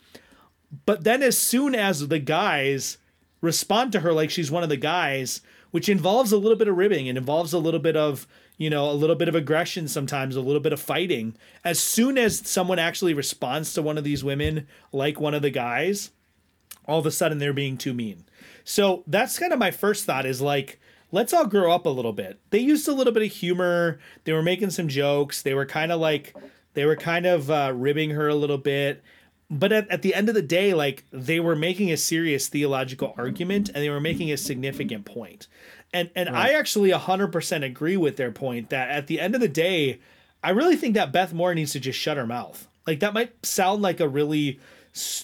But 0.86 1.04
then, 1.04 1.24
as 1.24 1.38
soon 1.38 1.74
as 1.74 2.08
the 2.08 2.20
guys 2.20 3.00
respond 3.42 3.92
to 3.94 4.02
her 4.02 4.14
like 4.14 4.30
she's 4.30 4.52
one 4.52 4.62
of 4.62 4.70
the 4.70 4.78
guys, 4.78 5.42
which 5.72 5.90
involves 5.90 6.32
a 6.32 6.38
little 6.38 6.58
bit 6.58 6.68
of 6.68 6.78
ribbing, 6.78 7.08
it 7.08 7.18
involves 7.18 7.52
a 7.52 7.60
little 7.60 7.80
bit 7.80 7.96
of, 7.96 8.28
you 8.60 8.70
know, 8.70 8.92
a 8.92 8.94
little 8.94 9.16
bit 9.16 9.30
of 9.30 9.36
aggression 9.36 9.88
sometimes, 9.88 10.36
a 10.36 10.42
little 10.42 10.60
bit 10.60 10.74
of 10.74 10.82
fighting. 10.82 11.36
As 11.64 11.80
soon 11.80 12.18
as 12.18 12.46
someone 12.48 12.78
actually 12.78 13.14
responds 13.14 13.74
to 13.74 13.82
one 13.82 13.98
of 13.98 14.04
these 14.04 14.24
women 14.24 14.68
like 14.92 15.20
one 15.20 15.34
of 15.34 15.42
the 15.42 15.50
guys, 15.50 16.12
all 16.86 17.00
of 17.00 17.06
a 17.06 17.12
sudden 17.12 17.38
they're 17.38 17.54
being 17.54 17.78
too 17.78 17.94
mean. 17.94 18.26
So 18.66 19.04
that's 19.08 19.40
kind 19.40 19.54
of 19.54 19.60
my 19.60 19.72
first 19.72 20.06
thought 20.06 20.26
is 20.26 20.42
like, 20.42 20.78
let's 21.10 21.34
all 21.34 21.48
grow 21.48 21.72
up 21.72 21.86
a 21.86 21.90
little 21.90 22.12
bit. 22.12 22.38
They 22.50 22.60
used 22.60 22.88
a 22.90 22.94
little 22.94 23.14
bit 23.14 23.24
of 23.24 23.32
humor. 23.32 23.98
They 24.26 24.34
were 24.34 24.44
making 24.44 24.72
some 24.72 24.90
jokes. 24.90 25.42
They 25.42 25.54
were 25.54 25.66
kind 25.66 25.94
of 25.94 26.02
like, 26.02 26.36
they 26.74 26.86
were 26.86 26.98
kind 26.98 27.26
of 27.26 27.50
uh, 27.50 27.72
ribbing 27.74 28.10
her 28.12 28.28
a 28.28 28.36
little 28.36 28.58
bit. 28.58 29.02
But 29.50 29.72
at, 29.72 29.90
at 29.90 30.02
the 30.02 30.14
end 30.14 30.28
of 30.28 30.36
the 30.36 30.42
day, 30.42 30.74
like 30.74 31.06
they 31.12 31.40
were 31.40 31.56
making 31.56 31.92
a 31.92 31.98
serious 31.98 32.50
theological 32.50 33.16
argument 33.18 33.70
and 33.70 33.78
they 33.78 33.90
were 33.90 34.02
making 34.02 34.32
a 34.32 34.38
significant 34.38 35.06
point. 35.06 35.48
And 35.94 36.10
and 36.16 36.30
I 36.30 36.50
actually 36.50 36.92
100% 36.92 37.66
agree 37.66 37.98
with 37.98 38.18
their 38.18 38.32
point 38.32 38.70
that 38.70 38.90
at 38.90 39.08
the 39.08 39.20
end 39.20 39.36
of 39.36 39.42
the 39.42 39.48
day, 39.48 40.00
I 40.44 40.52
really 40.52 40.76
think 40.76 40.94
that 40.94 41.12
Beth 41.12 41.34
Moore 41.34 41.56
needs 41.56 41.72
to 41.72 41.80
just 41.80 42.00
shut 42.00 42.18
her 42.18 42.28
mouth. 42.28 42.68
Like 42.86 43.00
that 43.00 43.14
might 43.14 43.46
sound 43.46 43.82
like 43.82 44.00
a 44.00 44.08
really 44.08 44.60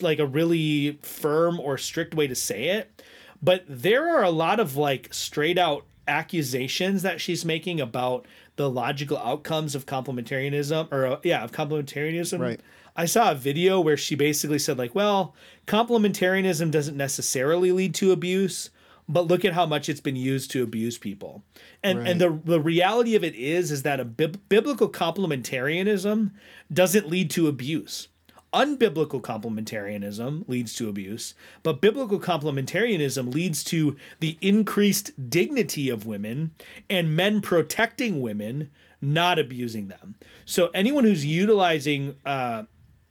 like 0.02 0.20
a 0.20 0.26
really 0.26 1.00
firm 1.02 1.60
or 1.60 1.78
strict 1.78 2.16
way 2.16 2.28
to 2.28 2.36
say 2.36 2.70
it, 2.70 3.04
but 3.42 3.64
there 3.68 4.10
are 4.10 4.24
a 4.24 4.30
lot 4.30 4.60
of 4.60 4.76
like 4.76 5.14
straight 5.14 5.58
out 5.58 5.86
accusations 6.08 7.02
that 7.02 7.20
she's 7.20 7.46
making 7.46 7.82
about 7.82 8.26
the 8.56 8.70
logical 8.70 9.18
outcomes 9.18 9.76
of 9.76 9.86
complementarianism 9.86 10.92
or 10.92 11.06
uh, 11.06 11.20
yeah, 11.24 11.44
of 11.44 11.52
complementarianism. 11.52 12.40
Right. 12.40 12.60
I 12.96 13.06
saw 13.06 13.32
a 13.32 13.36
video 13.36 13.82
where 13.82 13.98
she 13.98 14.16
basically 14.16 14.60
said 14.60 14.78
like, 14.78 14.96
well, 14.96 15.36
complementarianism 15.68 16.72
doesn't 16.72 16.96
necessarily 16.96 17.72
lead 17.72 17.94
to 17.96 18.12
abuse, 18.12 18.70
but 19.08 19.28
look 19.28 19.46
at 19.46 19.54
how 19.54 19.66
much 19.66 19.90
it's 19.90 20.02
been 20.02 20.16
used 20.16 20.52
to 20.52 20.64
abuse 20.64 20.98
people. 20.98 21.44
And 21.84 22.08
and 22.08 22.20
the 22.20 22.40
the 22.44 22.60
reality 22.60 23.16
of 23.16 23.24
it 23.24 23.36
is 23.36 23.72
is 23.72 23.84
that 23.84 24.00
a 24.00 24.06
bib- 24.06 24.42
biblical 24.50 24.90
complementarianism 24.90 26.32
doesn't 26.72 27.10
lead 27.10 27.30
to 27.32 27.48
abuse. 27.48 28.08
Unbiblical 28.54 29.22
complementarianism 29.22 30.48
leads 30.48 30.74
to 30.76 30.88
abuse, 30.88 31.34
but 31.62 31.82
biblical 31.82 32.20
complementarianism 32.20 33.34
leads 33.34 33.66
to 33.66 33.98
the 34.22 34.38
increased 34.40 35.30
dignity 35.30 35.90
of 35.90 36.06
women 36.06 36.52
and 36.90 37.18
men 37.18 37.42
protecting 37.42 38.22
women, 38.22 38.72
not 39.02 39.38
abusing 39.38 39.90
them. 39.90 40.16
So 40.46 40.70
anyone 40.74 41.04
who's 41.04 41.26
utilizing 41.26 42.16
uh, 42.26 42.64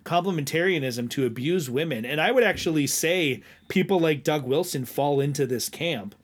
complementarianism 0.05 1.11
to 1.11 1.27
abuse 1.27 1.71
women, 1.71 2.05
and 2.05 2.21
I 2.21 2.31
would 2.31 2.45
actually 2.45 2.87
say 2.87 3.43
people 3.69 3.99
like 3.99 4.25
Doug 4.25 4.45
Wilson 4.45 4.85
fall 4.85 5.21
into 5.21 5.47
this 5.47 5.69
camp. 5.69 6.15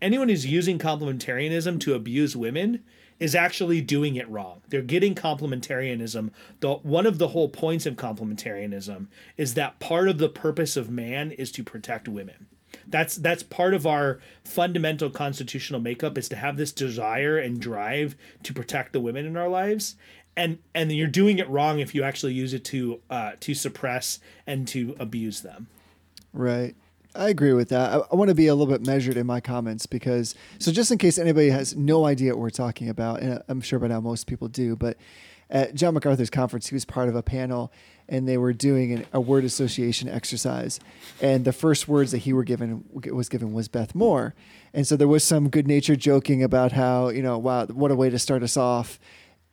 Anyone 0.00 0.28
who's 0.28 0.46
using 0.46 0.78
complementarianism 0.78 1.80
to 1.80 1.94
abuse 1.94 2.36
women 2.36 2.82
is 3.18 3.34
actually 3.34 3.80
doing 3.80 4.16
it 4.16 4.28
wrong. 4.28 4.60
They're 4.68 4.82
getting 4.82 5.14
complementarianism. 5.14 6.30
The 6.60 6.74
one 6.74 7.06
of 7.06 7.18
the 7.18 7.28
whole 7.28 7.48
points 7.48 7.86
of 7.86 7.96
complementarianism 7.96 9.06
is 9.36 9.54
that 9.54 9.80
part 9.80 10.08
of 10.08 10.18
the 10.18 10.28
purpose 10.28 10.76
of 10.76 10.90
man 10.90 11.30
is 11.30 11.50
to 11.52 11.64
protect 11.64 12.08
women. 12.08 12.46
That's 12.88 13.16
that's 13.16 13.42
part 13.42 13.74
of 13.74 13.86
our 13.86 14.20
fundamental 14.44 15.10
constitutional 15.10 15.80
makeup 15.80 16.18
is 16.18 16.28
to 16.28 16.36
have 16.36 16.56
this 16.56 16.72
desire 16.72 17.38
and 17.38 17.60
drive 17.60 18.16
to 18.42 18.52
protect 18.52 18.92
the 18.92 19.00
women 19.00 19.26
in 19.26 19.36
our 19.36 19.48
lives. 19.48 19.96
And 20.36 20.58
and 20.74 20.92
you're 20.92 21.06
doing 21.06 21.38
it 21.38 21.48
wrong 21.48 21.78
if 21.78 21.94
you 21.94 22.02
actually 22.02 22.34
use 22.34 22.52
it 22.52 22.64
to 22.66 23.00
uh, 23.08 23.32
to 23.40 23.54
suppress 23.54 24.18
and 24.46 24.68
to 24.68 24.94
abuse 24.98 25.40
them. 25.40 25.68
Right. 26.32 26.74
I 27.14 27.30
agree 27.30 27.54
with 27.54 27.70
that. 27.70 27.92
I, 27.92 27.96
I 28.12 28.16
want 28.16 28.28
to 28.28 28.34
be 28.34 28.46
a 28.46 28.54
little 28.54 28.72
bit 28.72 28.86
measured 28.86 29.16
in 29.16 29.26
my 29.26 29.40
comments 29.40 29.86
because, 29.86 30.34
so 30.58 30.70
just 30.70 30.90
in 30.90 30.98
case 30.98 31.18
anybody 31.18 31.48
has 31.48 31.74
no 31.74 32.04
idea 32.04 32.32
what 32.32 32.42
we're 32.42 32.50
talking 32.50 32.90
about, 32.90 33.20
and 33.20 33.42
I'm 33.48 33.62
sure 33.62 33.78
by 33.78 33.86
now 33.88 34.00
most 34.00 34.26
people 34.26 34.48
do, 34.48 34.76
but 34.76 34.98
at 35.48 35.74
John 35.74 35.94
MacArthur's 35.94 36.30
conference, 36.30 36.68
he 36.68 36.74
was 36.74 36.84
part 36.84 37.08
of 37.08 37.16
a 37.16 37.22
panel 37.22 37.72
and 38.08 38.28
they 38.28 38.36
were 38.36 38.52
doing 38.52 38.92
an, 38.92 39.06
a 39.12 39.20
word 39.20 39.44
association 39.44 40.08
exercise. 40.08 40.78
And 41.20 41.44
the 41.44 41.52
first 41.52 41.88
words 41.88 42.12
that 42.12 42.18
he 42.18 42.32
were 42.32 42.44
given 42.44 42.84
was 42.92 43.28
given 43.28 43.52
was 43.52 43.68
Beth 43.68 43.94
Moore. 43.94 44.34
And 44.72 44.86
so 44.86 44.96
there 44.96 45.08
was 45.08 45.24
some 45.24 45.48
good 45.48 45.66
natured 45.66 46.00
joking 46.00 46.42
about 46.42 46.72
how, 46.72 47.08
you 47.08 47.22
know, 47.22 47.38
wow, 47.38 47.66
what 47.66 47.90
a 47.90 47.96
way 47.96 48.10
to 48.10 48.18
start 48.18 48.42
us 48.42 48.56
off. 48.56 48.98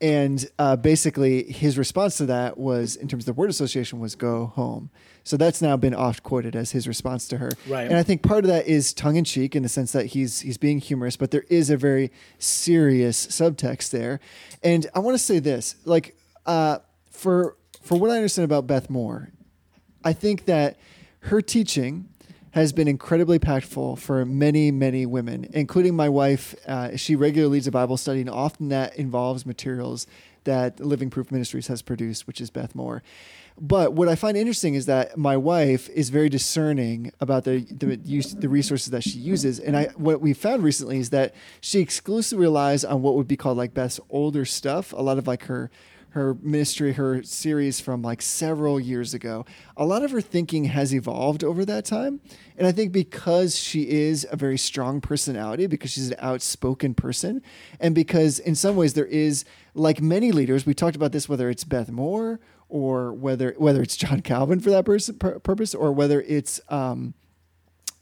And 0.04 0.46
uh, 0.60 0.76
basically, 0.76 1.44
his 1.44 1.78
response 1.78 2.18
to 2.18 2.26
that 2.26 2.58
was, 2.58 2.98
in 2.98 3.08
terms 3.08 3.24
of 3.24 3.28
the 3.28 3.40
word 3.40 3.50
association, 3.50 4.02
was 4.02 4.16
"go 4.16 4.48
home." 4.48 4.90
So 5.24 5.38
that's 5.38 5.62
now 5.62 5.78
been 5.78 5.96
oft 5.96 6.24
quoted 6.24 6.58
as 6.58 6.72
his 6.72 6.90
response 6.90 7.26
to 7.30 7.38
her. 7.38 7.52
Right. 7.70 7.88
And 7.88 7.96
I 7.96 8.04
think 8.04 8.22
part 8.22 8.44
of 8.44 8.50
that 8.50 8.68
is 8.68 8.94
tongue 8.94 9.16
in 9.16 9.24
cheek 9.24 9.56
in 9.56 9.64
the 9.64 9.70
sense 9.70 9.94
that 9.94 10.08
he's 10.08 10.42
he's 10.42 10.58
being 10.58 10.80
humorous, 10.80 11.16
but 11.16 11.32
there 11.32 11.46
is 11.50 11.70
a 11.70 11.78
very 11.78 12.12
serious 12.38 13.26
subtext 13.28 13.92
there. 13.92 14.20
And 14.62 14.88
I 14.94 15.00
want 15.00 15.16
to 15.16 15.24
say 15.24 15.40
this, 15.40 15.78
like, 15.86 16.18
uh, 16.46 16.80
for 17.10 17.56
for 17.82 17.98
what 17.98 18.10
I 18.10 18.18
understand 18.18 18.44
about 18.44 18.68
Beth 18.68 18.90
Moore, 18.90 19.32
I 20.04 20.12
think 20.12 20.44
that 20.46 20.78
her 21.22 21.42
teaching 21.42 22.10
has 22.54 22.72
been 22.72 22.88
incredibly 22.88 23.40
impactful 23.40 23.98
for 23.98 24.24
many, 24.26 24.70
many 24.70 25.08
women, 25.08 25.48
including 25.54 25.96
my 25.96 26.08
wife. 26.08 26.54
Uh, 26.68 26.96
she 26.96 27.16
regularly 27.16 27.54
leads 27.54 27.66
a 27.66 27.72
Bible 27.72 27.98
study, 27.98 28.22
and 28.22 28.30
often 28.30 28.70
that 28.70 28.96
involves 28.96 29.44
materials 29.44 30.06
that 30.44 30.80
Living 30.80 31.10
Proof 31.10 31.32
Ministries 31.32 31.66
has 31.66 31.82
produced, 31.82 32.28
which 32.28 32.40
is 32.40 32.52
Beth 32.52 32.76
Moore. 32.76 33.02
But 33.60 33.94
what 33.94 34.08
I 34.08 34.14
find 34.14 34.38
interesting 34.38 34.76
is 34.76 34.86
that 34.86 35.18
my 35.18 35.36
wife 35.36 35.90
is 35.90 36.10
very 36.10 36.30
discerning 36.30 37.12
about 37.20 37.44
the 37.44 37.66
the, 37.72 37.98
use, 38.04 38.34
the 38.34 38.50
resources 38.50 38.92
that 38.92 39.04
she 39.04 39.18
uses, 39.18 39.60
and 39.60 39.76
I 39.76 39.86
what 39.96 40.22
we 40.22 40.34
found 40.34 40.64
recently 40.64 41.00
is 41.00 41.10
that 41.10 41.34
she 41.60 41.80
exclusively 41.80 42.44
relies 42.44 42.86
on 42.86 43.02
what 43.02 43.16
would 43.16 43.28
be 43.28 43.38
called 43.38 43.58
like 43.58 43.74
Beth's 43.74 44.00
older 44.12 44.46
stuff. 44.46 44.94
A 44.94 45.02
lot 45.02 45.18
of 45.18 45.26
like 45.26 45.46
her 45.46 45.72
her 46.14 46.36
ministry, 46.42 46.94
her 46.94 47.24
series 47.24 47.80
from 47.80 48.04
like 48.04 48.22
several 48.22 48.80
years 48.80 49.16
ago. 49.16 49.46
A 49.76 49.84
lot 49.84 50.04
of 50.04 50.12
her 50.12 50.22
thinking 50.22 50.66
has 50.66 50.94
evolved 50.94 51.44
over 51.44 51.66
that 51.66 51.86
time. 51.86 52.22
And 52.56 52.68
I 52.68 52.72
think 52.72 52.92
because 52.92 53.58
she 53.58 53.90
is 53.90 54.28
a 54.30 54.36
very 54.36 54.60
strong 54.60 55.02
personality, 55.02 55.66
because 55.66 55.90
she's 55.92 56.10
an 56.10 56.16
outspoken 56.20 56.94
person, 56.94 57.42
and 57.80 57.96
because 57.96 58.38
in 58.38 58.54
some 58.54 58.76
ways 58.76 58.94
there 58.94 59.08
is, 59.08 59.44
like 59.74 60.02
many 60.02 60.32
leaders, 60.32 60.68
we 60.68 60.76
talked 60.76 60.96
about 60.96 61.14
this, 61.14 61.28
whether 61.28 61.50
it's 61.50 61.64
Beth 61.64 61.90
Moore 61.90 62.40
or 62.70 63.12
whether 63.12 63.56
whether 63.58 63.82
it's 63.82 63.98
John 63.98 64.22
Calvin 64.22 64.60
for 64.60 64.70
that 64.70 64.86
purpose, 64.86 65.74
or 65.74 65.92
whether 65.92 66.22
it's 66.22 66.62
um, 66.70 67.16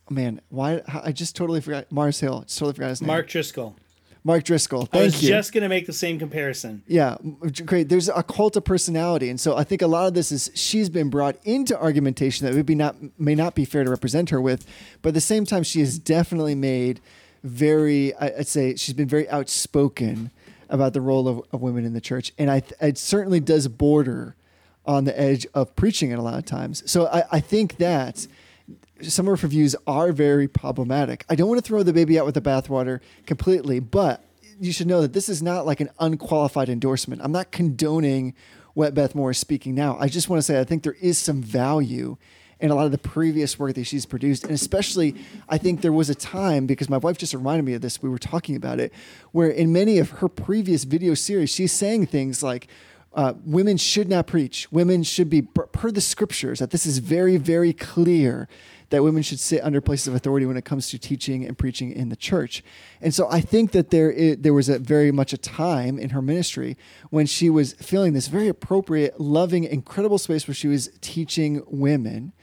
man, 0.10 0.42
why 0.50 0.82
I 0.88 1.14
just 1.14 1.38
totally 1.38 1.62
forgot 1.62 1.90
Mars 1.94 2.20
Hill. 2.20 2.42
Just 2.42 2.60
totally 2.60 2.74
forgot 2.74 2.90
his 2.90 3.02
name. 3.02 3.08
Mark 3.08 3.30
Driscoll. 3.30 3.78
Mark 4.24 4.44
Driscoll. 4.44 4.86
Thank 4.86 5.02
I 5.02 5.06
was 5.06 5.24
you. 5.24 5.30
just 5.30 5.52
going 5.52 5.64
to 5.64 5.70
make 5.70 5.88
the 5.88 5.94
same 5.94 6.20
comparison. 6.20 6.84
Yeah, 6.88 7.18
great. 7.66 7.90
There's 7.90 8.08
a 8.08 8.22
cult 8.22 8.56
of 8.56 8.64
personality, 8.64 9.30
and 9.30 9.40
so 9.40 9.58
I 9.58 9.64
think 9.64 9.82
a 9.82 9.88
lot 9.88 10.08
of 10.08 10.14
this 10.14 10.32
is 10.32 10.52
she's 10.54 10.90
been 10.90 11.10
brought 11.10 11.38
into 11.44 11.80
argumentation 11.80 12.46
that 12.46 12.54
would 12.54 12.66
be 12.66 12.76
not 12.76 12.96
may 13.20 13.34
not 13.36 13.56
be 13.56 13.66
fair 13.66 13.84
to 13.84 13.90
represent 13.90 14.30
her 14.30 14.40
with, 14.40 14.66
but 15.02 15.10
at 15.10 15.16
the 15.16 15.22
same 15.22 15.46
time, 15.46 15.64
she 15.64 15.80
has 15.80 15.98
definitely 15.98 16.56
made 16.56 17.02
very. 17.44 18.16
I'd 18.16 18.48
say 18.48 18.76
she's 18.76 18.94
been 18.94 19.08
very 19.08 19.28
outspoken 19.30 20.30
about 20.70 20.94
the 20.94 21.02
role 21.02 21.28
of, 21.28 21.42
of 21.52 21.62
women 21.62 21.84
in 21.84 21.94
the 21.94 22.02
church, 22.02 22.32
and 22.38 22.52
I 22.52 22.62
it 22.80 23.00
certainly 23.00 23.40
does 23.40 23.68
border 23.68 24.36
on 24.86 25.06
the 25.06 25.20
edge 25.20 25.48
of 25.54 25.76
preaching 25.76 26.12
it 26.12 26.20
a 26.20 26.22
lot 26.22 26.38
of 26.38 26.46
times. 26.46 26.90
So 26.90 27.08
I, 27.08 27.24
I 27.32 27.40
think 27.40 27.78
that 27.78 28.28
some 29.04 29.28
of 29.28 29.42
her 29.42 29.48
views 29.48 29.76
are 29.88 30.12
very 30.12 30.48
problematic. 30.48 31.26
I 31.30 31.36
don't 31.36 31.48
want 31.48 31.64
to 31.64 31.68
throw 31.68 31.84
the 31.84 31.94
baby 31.94 32.20
out 32.20 32.26
with 32.26 32.36
the 32.36 32.42
bathwater 32.42 33.00
completely, 33.26 33.80
but 33.80 34.24
you 34.60 34.72
should 34.72 34.88
know 34.88 35.02
that 35.02 35.14
this 35.14 35.30
is 35.30 35.42
not 35.42 35.66
like 35.66 35.80
an 35.80 35.90
unqualified 36.00 36.70
endorsement. 36.70 37.22
I'm 37.24 37.32
not 37.32 37.52
condoning 37.52 38.34
what 38.74 38.94
Beth 38.94 39.16
Moore 39.16 39.32
is 39.32 39.38
speaking 39.38 39.76
now. 39.76 39.98
I 40.00 40.08
just 40.08 40.30
want 40.30 40.38
to 40.38 40.44
say 40.44 40.60
I 40.60 40.64
think 40.64 40.84
there 40.84 40.98
is 41.02 41.18
some 41.18 41.42
value 41.42 42.18
in 42.60 42.70
a 42.70 42.76
lot 42.76 42.86
of 42.86 42.92
the 42.92 42.98
previous 42.98 43.58
work 43.58 43.74
that 43.74 43.86
she's 43.86 44.06
produced. 44.06 44.44
And 44.44 44.54
especially, 44.54 45.16
I 45.50 45.58
think 45.58 45.82
there 45.82 45.92
was 45.92 46.10
a 46.10 46.16
time, 46.16 46.68
because 46.68 46.90
my 46.90 46.98
wife 46.98 47.18
just 47.18 47.34
reminded 47.34 47.66
me 47.66 47.74
of 47.74 47.82
this, 47.82 48.04
we 48.04 48.10
were 48.10 48.20
talking 48.20 48.56
about 48.56 48.80
it, 48.80 48.94
where 49.32 49.50
in 49.50 49.74
many 49.74 49.98
of 49.98 50.12
her 50.12 50.30
previous 50.30 50.84
video 50.84 51.16
series, 51.16 51.50
she's 51.50 51.72
saying 51.72 52.06
things 52.06 52.44
like, 52.44 52.68
uh, 53.14 53.34
women 53.44 53.78
should 53.78 54.08
not 54.08 54.28
preach. 54.28 54.72
Women 54.72 55.04
should 55.04 55.30
be, 55.30 55.42
per 55.42 55.92
the 55.92 56.00
scriptures, 56.00 56.60
that 56.60 56.70
this 56.70 56.86
is 56.86 57.00
very, 57.00 57.38
very 57.38 57.74
clear 57.74 58.48
that 58.92 59.04
women 59.04 59.24
should 59.24 59.40
sit 59.40 59.64
under 59.64 59.82
places 59.82 60.08
of 60.08 60.16
authority 60.16 60.46
when 60.46 60.58
it 60.58 60.66
comes 60.66 60.90
to 60.90 61.00
teaching 61.00 61.46
and 61.46 61.58
preaching 61.58 61.92
in 61.92 62.10
the 62.10 62.16
church. 62.16 62.64
And 63.02 63.14
so 63.14 63.28
I 63.30 63.42
think 63.42 63.72
that 63.72 63.90
there 63.90 64.36
there 64.36 64.54
was 64.54 64.70
a 64.70 64.78
very 64.78 65.12
much 65.12 65.34
a 65.34 65.38
time 65.38 65.98
in 65.98 66.12
her 66.12 66.22
ministry 66.22 66.78
when 67.10 67.26
she 67.26 67.50
was 67.50 67.74
feeling 67.74 68.14
this 68.14 68.28
very 68.28 68.48
appropriate, 68.48 69.20
loving, 69.20 69.64
incredible 69.64 70.18
space 70.18 70.48
where 70.48 70.56
she 70.56 70.68
was 70.68 70.92
teaching 71.02 71.64
women. 71.68 72.34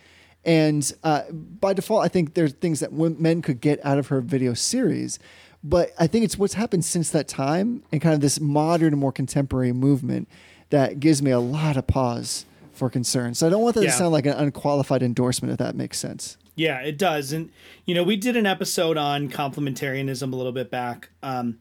And 0.45 0.91
uh, 1.05 1.31
by 1.31 1.75
default, 1.75 2.05
I 2.05 2.09
think 2.09 2.35
there's 2.35 2.55
things 2.55 2.81
that 2.81 2.93
men 2.93 3.43
could 3.43 3.61
get 3.61 3.85
out 3.85 3.99
of 3.99 4.09
her 4.09 4.21
video 4.21 4.55
series. 4.55 5.19
But 5.63 5.93
I 5.99 6.07
think 6.07 6.25
it's 6.25 6.39
what's 6.39 6.55
happened 6.55 6.85
since 6.85 7.11
that 7.11 7.29
time 7.29 7.83
and 7.93 8.01
kind 8.01 8.15
of 8.15 8.21
this 8.21 8.41
modern 8.41 8.97
more 8.99 9.13
contemporary 9.13 9.73
movement 9.73 10.29
that 10.71 11.01
gives 11.01 11.21
me 11.21 11.31
a 11.31 11.41
lot 11.41 11.77
of 11.77 11.87
pause 11.87 12.47
for 12.79 12.89
concern. 12.89 13.35
So 13.35 13.47
I 13.47 13.51
don't 13.51 13.63
want 13.63 13.75
that 13.75 13.85
Yeah. 13.85 13.91
to 13.91 13.97
sound 13.97 14.13
like 14.13 14.27
an 14.27 14.33
unqualified 14.35 15.03
endorsement, 15.03 15.53
if 15.53 15.59
that 15.59 15.75
makes 15.77 15.99
sense. 15.99 16.37
Yeah, 16.57 16.81
it 16.81 16.99
does. 16.99 17.33
And, 17.33 17.51
you 17.87 17.95
know, 17.95 18.03
we 18.03 18.17
did 18.17 18.37
an 18.37 18.47
episode 18.47 18.97
on 18.97 19.29
complementarianism 19.29 20.33
a 20.33 20.37
little 20.37 20.53
bit 20.53 20.71
back. 20.71 21.11
Um, 21.23 21.59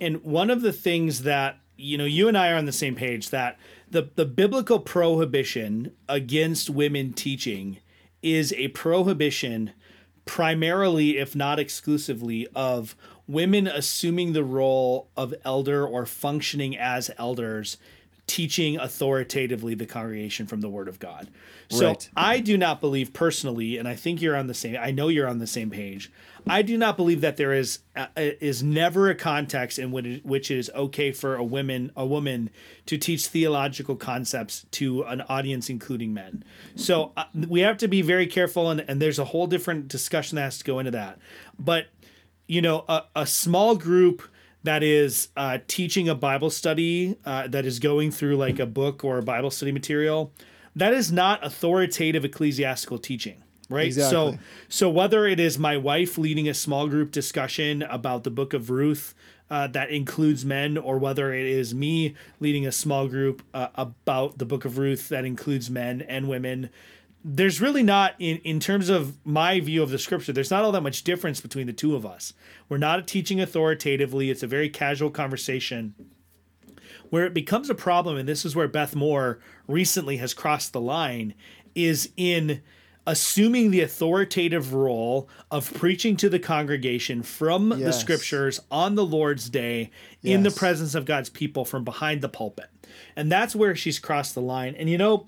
and 0.00 0.22
one 0.24 0.50
of 0.50 0.62
the 0.62 0.72
things 0.72 1.22
that, 1.22 1.58
you 1.76 1.96
know, 1.98 2.04
you 2.04 2.28
and 2.28 2.36
I 2.36 2.50
are 2.50 2.56
on 2.56 2.64
the 2.64 2.72
same 2.72 2.94
page 2.94 3.30
that 3.30 3.58
the, 3.90 4.10
the 4.14 4.24
biblical 4.24 4.80
prohibition 4.80 5.92
against 6.08 6.70
women 6.70 7.12
teaching 7.12 7.78
is 8.22 8.52
a 8.54 8.68
prohibition 8.68 9.72
primarily, 10.24 11.18
if 11.18 11.34
not 11.36 11.58
exclusively, 11.58 12.46
of 12.54 12.96
women 13.26 13.66
assuming 13.66 14.32
the 14.32 14.44
role 14.44 15.08
of 15.16 15.34
elder 15.44 15.86
or 15.86 16.06
functioning 16.06 16.76
as 16.76 17.10
elders, 17.18 17.76
teaching 18.32 18.78
authoritatively 18.78 19.74
the 19.74 19.84
congregation 19.84 20.46
from 20.46 20.62
the 20.62 20.68
Word 20.70 20.88
of 20.88 20.98
God. 20.98 21.28
So 21.68 21.88
Right. 21.88 22.08
I 22.16 22.40
do 22.40 22.56
not 22.56 22.80
believe 22.80 23.12
personally, 23.12 23.76
and 23.76 23.86
I 23.86 23.94
think 23.94 24.22
you're 24.22 24.34
on 24.34 24.46
the 24.46 24.54
same. 24.54 24.78
I 24.80 24.90
know 24.90 25.08
you're 25.08 25.28
on 25.28 25.38
the 25.38 25.46
same 25.46 25.68
page. 25.68 26.10
I 26.48 26.62
do 26.62 26.78
not 26.78 26.96
believe 26.96 27.20
that 27.20 27.36
there 27.36 27.52
is 27.52 27.80
uh, 27.94 28.06
is 28.16 28.62
never 28.62 29.10
a 29.10 29.14
context 29.14 29.78
in 29.78 29.92
which 29.92 30.22
which 30.22 30.50
it 30.50 30.56
is 30.56 30.70
okay 30.74 31.12
for 31.12 31.36
a 31.36 31.44
woman 31.44 31.92
a 31.94 32.06
woman 32.06 32.48
to 32.86 32.96
teach 32.96 33.26
theological 33.26 33.96
concepts 33.96 34.64
to 34.70 35.02
an 35.02 35.20
audience 35.28 35.68
including 35.68 36.14
men. 36.14 36.42
So 36.74 37.12
uh, 37.18 37.24
we 37.34 37.60
have 37.60 37.76
to 37.78 37.86
be 37.86 38.00
very 38.00 38.26
careful, 38.26 38.70
and, 38.70 38.82
and 38.88 39.02
there's 39.02 39.18
a 39.18 39.26
whole 39.26 39.46
different 39.46 39.88
discussion 39.88 40.36
that 40.36 40.42
has 40.44 40.56
to 40.56 40.64
go 40.64 40.78
into 40.78 40.92
that. 40.92 41.18
But 41.58 41.88
you 42.48 42.62
know, 42.62 42.86
a, 42.88 43.02
a 43.14 43.26
small 43.26 43.76
group 43.76 44.22
that 44.64 44.82
is 44.82 45.28
uh, 45.36 45.58
teaching 45.66 46.08
a 46.08 46.14
Bible 46.14 46.50
study 46.50 47.16
uh, 47.24 47.48
that 47.48 47.66
is 47.66 47.78
going 47.78 48.10
through 48.10 48.36
like 48.36 48.58
a 48.58 48.66
book 48.66 49.04
or 49.04 49.18
a 49.18 49.22
Bible 49.22 49.50
study 49.50 49.72
material, 49.72 50.32
that 50.76 50.94
is 50.94 51.12
not 51.12 51.44
authoritative 51.44 52.24
ecclesiastical 52.24 52.98
teaching, 52.98 53.42
right? 53.68 53.86
Exactly. 53.86 54.32
So, 54.32 54.38
so 54.68 54.90
whether 54.90 55.26
it 55.26 55.40
is 55.40 55.58
my 55.58 55.76
wife 55.76 56.16
leading 56.16 56.48
a 56.48 56.54
small 56.54 56.88
group 56.88 57.10
discussion 57.10 57.82
about 57.82 58.24
the 58.24 58.30
book 58.30 58.54
of 58.54 58.70
Ruth 58.70 59.14
uh, 59.50 59.66
that 59.66 59.90
includes 59.90 60.46
men, 60.46 60.78
or 60.78 60.96
whether 60.96 61.34
it 61.34 61.44
is 61.44 61.74
me 61.74 62.14
leading 62.40 62.66
a 62.66 62.72
small 62.72 63.06
group 63.06 63.42
uh, 63.52 63.68
about 63.74 64.38
the 64.38 64.46
book 64.46 64.64
of 64.64 64.78
Ruth 64.78 65.10
that 65.10 65.26
includes 65.26 65.68
men 65.68 66.00
and 66.00 66.26
women, 66.26 66.70
there's 67.24 67.60
really 67.60 67.82
not 67.82 68.14
in 68.18 68.38
in 68.38 68.60
terms 68.60 68.88
of 68.88 69.16
my 69.24 69.60
view 69.60 69.82
of 69.82 69.90
the 69.90 69.98
scripture 69.98 70.32
there's 70.32 70.50
not 70.50 70.64
all 70.64 70.72
that 70.72 70.82
much 70.82 71.04
difference 71.04 71.40
between 71.40 71.66
the 71.66 71.72
two 71.72 71.94
of 71.94 72.04
us. 72.04 72.32
We're 72.68 72.78
not 72.78 73.06
teaching 73.06 73.40
authoritatively. 73.40 74.30
It's 74.30 74.42
a 74.42 74.48
very 74.48 74.68
casual 74.68 75.10
conversation 75.10 75.94
where 77.10 77.24
it 77.24 77.34
becomes 77.34 77.70
a 77.70 77.74
problem 77.74 78.16
and 78.16 78.28
this 78.28 78.44
is 78.44 78.56
where 78.56 78.68
beth 78.68 78.96
moore 78.96 79.38
recently 79.68 80.16
has 80.16 80.34
crossed 80.34 80.72
the 80.72 80.80
line 80.80 81.34
is 81.74 82.10
in 82.16 82.62
assuming 83.06 83.70
the 83.70 83.80
authoritative 83.80 84.72
role 84.72 85.28
of 85.50 85.72
preaching 85.74 86.16
to 86.16 86.28
the 86.28 86.38
congregation 86.38 87.22
from 87.22 87.68
the 87.68 87.92
scriptures 87.92 88.60
on 88.70 88.94
the 88.94 89.04
lord's 89.04 89.50
day 89.50 89.90
in 90.22 90.42
the 90.42 90.50
presence 90.50 90.94
of 90.94 91.04
god's 91.04 91.28
people 91.28 91.64
from 91.64 91.84
behind 91.84 92.22
the 92.22 92.28
pulpit. 92.28 92.70
And 93.16 93.30
that's 93.30 93.54
where 93.54 93.74
she's 93.74 93.98
crossed 93.98 94.34
the 94.34 94.42
line. 94.42 94.74
And 94.76 94.88
you 94.88 94.98
know 94.98 95.26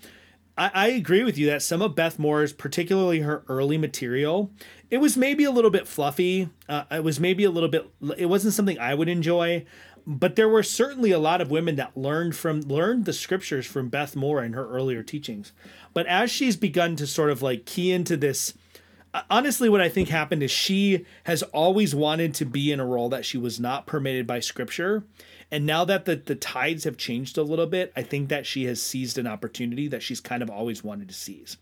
I, 0.57 0.71
I 0.75 0.89
agree 0.89 1.25
with 1.25 1.37
you 1.37 1.47
that 1.47 1.63
some 1.63 1.83
of 1.83 1.95
Beth 1.95 2.19
Moore's, 2.19 2.53
particularly 2.53 3.21
her 3.21 3.45
early 3.49 3.79
material, 3.79 4.51
it 4.91 4.99
was 4.99 5.17
maybe 5.17 5.45
a 5.45 5.51
little 5.51 5.71
bit 5.71 5.89
fluffy. 5.89 6.49
Uh, 6.69 6.85
it 6.91 7.05
was 7.05 7.19
maybe 7.19 7.45
a 7.45 7.51
little 7.51 7.69
bit. 7.69 7.91
It 8.17 8.27
wasn't 8.27 8.55
something 8.55 8.79
I 8.79 8.95
would 8.95 9.09
enjoy, 9.09 9.65
but 10.07 10.37
there 10.37 10.49
were 10.49 10.63
certainly 10.63 11.11
a 11.11 11.19
lot 11.19 11.41
of 11.41 11.51
women 11.51 11.77
that 11.77 11.97
learned 11.97 12.37
from 12.37 12.61
learned 12.63 13.05
the 13.05 13.13
scriptures 13.13 13.67
from 13.67 13.89
Beth 13.89 14.15
Moore 14.15 14.45
in 14.45 14.53
her 14.53 14.69
earlier 14.69 15.03
teachings. 15.03 15.53
But 15.93 16.07
as 16.07 16.31
she's 16.31 16.57
begun 16.57 16.97
to 16.97 17.07
sort 17.07 17.31
of 17.31 17.43
like 17.43 17.65
key 17.65 17.93
into 17.93 18.17
this 18.17 18.55
honestly 19.31 19.69
what 19.69 19.81
i 19.81 19.89
think 19.89 20.09
happened 20.09 20.43
is 20.43 20.51
she 20.51 21.05
has 21.25 21.43
always 21.45 21.95
wanted 21.95 22.35
to 22.35 22.45
be 22.45 22.73
in 22.73 22.81
a 22.81 22.85
role 22.85 23.09
that 23.09 23.25
she 23.25 23.39
was 23.39 23.61
not 23.61 23.87
permitted 23.87 24.27
by 24.27 24.41
scripture 24.41 25.05
and 25.51 25.67
now 25.67 25.85
that 25.85 26.05
the, 26.05 26.17
the 26.17 26.35
tides 26.35 26.85
have 26.85 26.97
changed 26.97 27.39
a 27.39 27.43
little 27.43 27.67
bit 27.67 27.93
i 27.97 28.03
think 28.03 28.29
that 28.29 28.47
she 28.47 28.65
has 28.65 28.81
seized 28.81 29.19
an 29.19 29.27
opportunity 29.27 29.89
that 29.89 30.03
she's 30.03 30.21
kind 30.21 30.43
of 30.43 30.51
always 30.51 30.85
wanted 30.85 31.09
to 31.09 31.15
seize. 31.15 31.57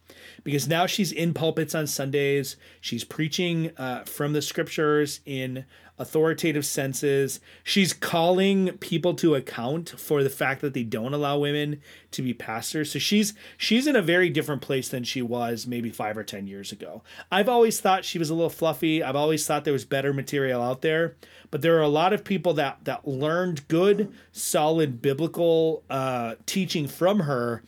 Because 0.44 0.68
now 0.68 0.86
she's 0.86 1.12
in 1.12 1.34
pulpits 1.34 1.74
on 1.74 1.86
sundays. 1.86 2.56
She's 2.80 3.04
preaching 3.04 3.70
uh, 3.76 4.04
from 4.04 4.32
the 4.32 4.42
scriptures 4.42 5.20
in 5.24 5.64
authoritative 5.98 6.64
senses. 6.64 7.40
She's 7.62 7.92
calling 7.92 8.76
people 8.78 9.14
to 9.14 9.34
account 9.34 9.90
for 9.90 10.22
the 10.22 10.30
fact 10.30 10.60
that 10.62 10.74
they 10.74 10.82
don't 10.82 11.14
allow 11.14 11.38
women 11.38 11.80
to 12.12 12.22
be 12.22 12.34
pastors. 12.34 12.92
So 12.92 12.98
she's 12.98 13.34
she's 13.56 13.86
in 13.86 13.96
a 13.96 14.02
very 14.02 14.30
different 14.30 14.62
place 14.62 14.88
than 14.88 15.04
she 15.04 15.22
was 15.22 15.66
maybe 15.66 15.90
5 15.90 16.16
or 16.18 16.24
10 16.24 16.46
years 16.46 16.72
ago. 16.72 17.02
I've 17.30 17.48
always 17.48 17.80
thought 17.80 18.04
she 18.04 18.18
was 18.18 18.30
a 18.30 18.34
little 18.34 18.50
fluffy. 18.50 19.02
I've 19.02 19.16
always 19.16 19.46
thought 19.46 19.64
there 19.64 19.72
was 19.72 19.84
better 19.84 20.12
material 20.12 20.62
out 20.62 20.82
there, 20.82 21.14
but 21.50 21.62
there 21.62 21.76
are 21.76 21.82
a 21.82 21.88
lot 21.88 22.12
of 22.12 22.24
people 22.24 22.54
that 22.54 22.78
that 22.84 23.06
learned 23.06 23.68
good, 23.68 24.12
solid 24.32 25.02
biblical 25.02 25.84
uh, 25.90 26.34
teaching 26.46 26.88
from 26.88 27.20
her 27.20 27.62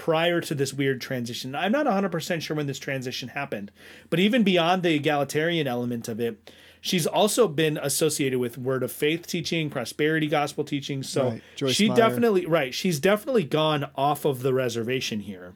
prior 0.00 0.40
to 0.40 0.54
this 0.54 0.72
weird 0.72 0.98
transition. 0.98 1.54
I'm 1.54 1.72
not 1.72 1.84
100% 1.84 2.40
sure 2.40 2.56
when 2.56 2.66
this 2.66 2.78
transition 2.78 3.28
happened, 3.28 3.70
but 4.08 4.18
even 4.18 4.42
beyond 4.42 4.82
the 4.82 4.94
egalitarian 4.94 5.66
element 5.66 6.08
of 6.08 6.18
it, 6.18 6.50
she's 6.80 7.06
also 7.06 7.46
been 7.48 7.78
associated 7.78 8.38
with 8.38 8.56
word 8.58 8.82
of 8.82 8.90
faith 8.92 9.26
teaching, 9.26 9.70
prosperity 9.70 10.26
gospel 10.26 10.64
teaching. 10.64 11.02
So 11.02 11.38
Right. 11.60 11.74
She 11.74 11.88
Meyer. 11.88 11.96
definitely, 11.96 12.46
right, 12.46 12.72
she's 12.74 12.98
definitely 12.98 13.44
gone 13.44 13.90
off 13.96 14.24
of 14.24 14.42
the 14.42 14.52
reservation 14.54 15.20
here. 15.20 15.54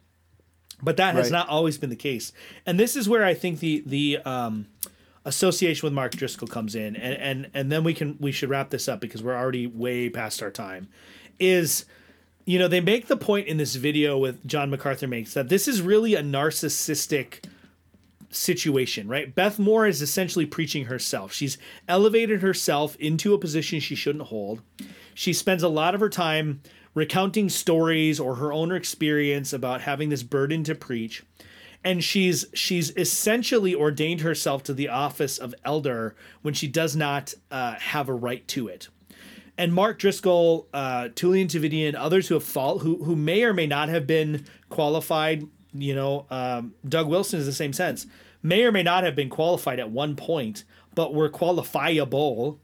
But 0.83 0.97
that 0.99 1.15
has 1.15 1.27
Right. 1.27 1.39
not 1.39 1.49
always 1.49 1.79
been 1.79 1.91
the 1.91 1.97
case. 1.97 2.33
And 2.67 2.79
this 2.79 2.95
is 2.97 3.09
where 3.09 3.25
I 3.25 3.35
think 3.35 3.61
the 3.61 3.83
the 3.87 4.19
um 4.19 4.67
association 5.25 5.87
with 5.87 5.95
Mark 5.95 6.13
Driscoll 6.13 6.49
comes 6.49 6.75
in 6.75 6.95
and 6.97 7.15
and 7.15 7.51
and 7.55 7.73
then 7.73 7.83
we 7.85 7.95
can 7.95 8.17
we 8.21 8.31
should 8.33 8.51
wrap 8.51 8.69
this 8.71 8.89
up 8.89 9.01
because 9.01 9.23
we're 9.23 9.37
already 9.37 9.67
way 9.67 10.11
past 10.11 10.43
our 10.43 10.51
time. 10.51 10.89
Is 11.39 11.87
you 12.47 12.59
know, 12.59 12.69
they 12.69 12.81
make 12.83 13.07
the 13.07 13.17
point 13.17 13.47
in 13.47 13.57
this 13.57 13.75
video 13.77 14.19
with 14.19 14.47
John 14.47 14.69
MacArthur 14.69 15.07
makes 15.09 15.33
that 15.33 15.49
this 15.49 15.67
is 15.67 15.81
really 15.81 16.15
a 16.15 16.23
narcissistic 16.23 17.43
situation, 18.35 19.09
right? 19.09 19.35
Beth 19.35 19.59
Moore 19.59 19.87
is 19.87 20.03
essentially 20.03 20.47
preaching 20.47 20.87
herself. 20.87 21.33
She's 21.33 21.59
elevated 21.89 22.43
herself 22.43 22.97
into 22.97 23.35
a 23.35 23.39
position 23.39 23.81
she 23.81 23.95
shouldn't 23.95 24.27
hold. 24.29 24.63
She 25.15 25.33
spends 25.33 25.63
a 25.63 25.69
lot 25.69 25.95
of 25.95 26.01
her 26.01 26.09
time 26.09 26.61
recounting 26.95 27.49
stories 27.49 28.21
or 28.21 28.37
her 28.37 28.53
own 28.53 28.73
experience 28.73 29.53
about 29.53 29.83
having 29.83 30.09
this 30.09 30.23
burden 30.23 30.65
to 30.65 30.75
preach. 30.75 31.23
And 31.83 32.03
she's 32.03 32.47
she's 32.55 32.97
essentially 32.97 33.75
ordained 33.75 34.23
herself 34.23 34.63
to 34.65 34.75
the 34.75 34.89
office 34.89 35.37
of 35.37 35.55
elder 35.65 36.15
when 36.43 36.55
she 36.55 36.67
does 36.67 36.97
not 36.97 37.35
uh, 37.51 37.75
have 37.75 38.09
a 38.09 38.15
right 38.15 38.47
to 38.49 38.69
it 38.69 38.89
and 39.57 39.73
Mark 39.73 39.99
Driscoll, 39.99 40.67
uh, 40.75 41.09
Tullian 41.15 41.47
Tchividjian, 41.47 41.95
others 41.97 42.29
who 42.29 42.35
have 42.35 42.45
fall 42.45 42.79
who 42.81 43.05
who 43.05 43.15
may 43.17 43.45
or 43.45 43.53
may 43.53 43.67
not 43.67 43.89
have 43.89 44.07
been 44.07 44.45
qualified. 44.69 45.47
You 45.73 45.95
know, 45.95 46.27
um, 46.31 46.75
Doug 46.89 47.09
Wilson 47.09 47.41
is 47.41 47.47
the 47.47 47.53
same 47.53 47.73
sense. 47.73 48.07
May 48.47 48.63
or 48.65 48.71
may 48.71 48.83
not 48.83 49.05
have 49.05 49.17
been 49.17 49.31
qualified 49.31 49.81
at 49.81 49.91
one 49.91 50.17
point, 50.17 50.65
but 50.95 51.15
were 51.15 51.31
qualifiable. 51.31 52.59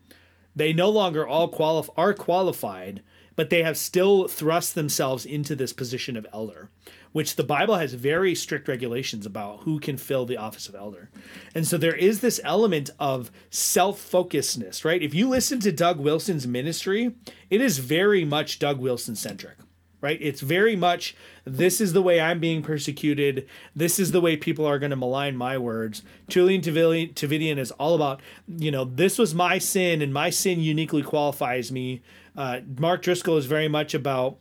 They 0.55 0.74
no 0.74 0.90
longer 0.90 1.27
all 1.27 1.51
qualif- 1.51 1.89
are 1.97 2.12
qualified, 2.12 3.02
but 3.35 3.48
they 3.48 3.62
have 3.62 3.78
still 3.78 4.28
thrust 4.28 4.74
themselves 4.74 5.24
into 5.24 5.57
this 5.57 5.73
position 5.73 6.19
of 6.19 6.27
elder, 6.35 6.69
which 7.12 7.36
the 7.36 7.44
Bible 7.44 7.77
has 7.77 7.94
very 7.94 8.35
strict 8.35 8.69
regulations 8.69 9.24
about 9.24 9.61
who 9.61 9.81
can 9.81 9.97
fill 9.97 10.27
the 10.27 10.36
office 10.36 10.69
of 10.69 10.74
elder. 10.74 11.09
And 11.55 11.66
so 11.66 11.78
there 11.78 11.97
is 11.97 12.20
this 12.20 12.43
element 12.44 12.90
of 12.98 13.31
self-focusedness, 13.48 14.85
right? 14.85 15.02
If 15.02 15.15
you 15.15 15.31
listen 15.31 15.61
to 15.61 15.73
Doug 15.73 15.98
Wilson's 15.98 16.47
ministry, 16.47 17.15
it 17.48 17.62
is 17.62 17.78
very 17.78 18.27
much 18.27 18.59
Doug 18.59 18.81
Wilson 18.81 19.16
centric. 19.16 19.57
Right? 20.01 20.18
It's 20.20 20.40
very 20.40 20.77
much 20.77 21.14
this 21.44 21.81
is 21.81 21.93
the 21.93 22.01
way 22.01 22.20
I'm 22.20 22.40
being 22.40 22.62
persecuted. 22.62 23.47
This 23.77 23.98
is 23.98 24.12
the 24.12 24.20
way 24.20 24.36
people 24.36 24.64
are 24.64 24.78
going 24.78 24.90
to 24.90 24.97
malign 24.97 25.36
my 25.36 25.59
words. 25.59 26.02
Tullian 26.28 26.62
Tchividjian 26.62 27.59
is 27.59 27.70
all 27.72 27.94
about, 27.94 28.20
you 28.48 28.70
know, 28.70 28.85
this 28.85 29.18
was 29.18 29.35
my 29.35 29.59
sin 29.59 30.01
and 30.01 30.12
my 30.12 30.31
sin 30.31 30.60
uniquely 30.60 31.02
qualifies 31.02 31.70
me. 31.70 32.01
Uh, 32.35 32.60
Mark 32.78 33.02
Driscoll 33.02 33.36
is 33.36 33.44
very 33.44 33.68
much 33.68 33.93
about 33.93 34.39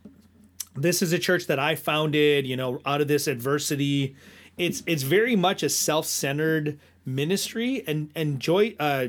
this 0.75 1.01
is 1.01 1.11
a 1.11 1.19
church 1.19 1.47
that 1.47 1.59
I 1.59 1.75
founded, 1.75 2.47
you 2.47 2.55
know, 2.55 2.79
out 2.85 3.01
of 3.01 3.07
this 3.07 3.27
adversity. 3.27 4.15
It's 4.57 4.83
it's 4.85 5.03
very 5.03 5.35
much 5.35 5.63
a 5.63 5.69
self-centered 5.69 6.79
ministry 7.05 7.83
and 7.87 8.11
and 8.15 8.39
joy 8.39 8.75
uh 8.79 9.07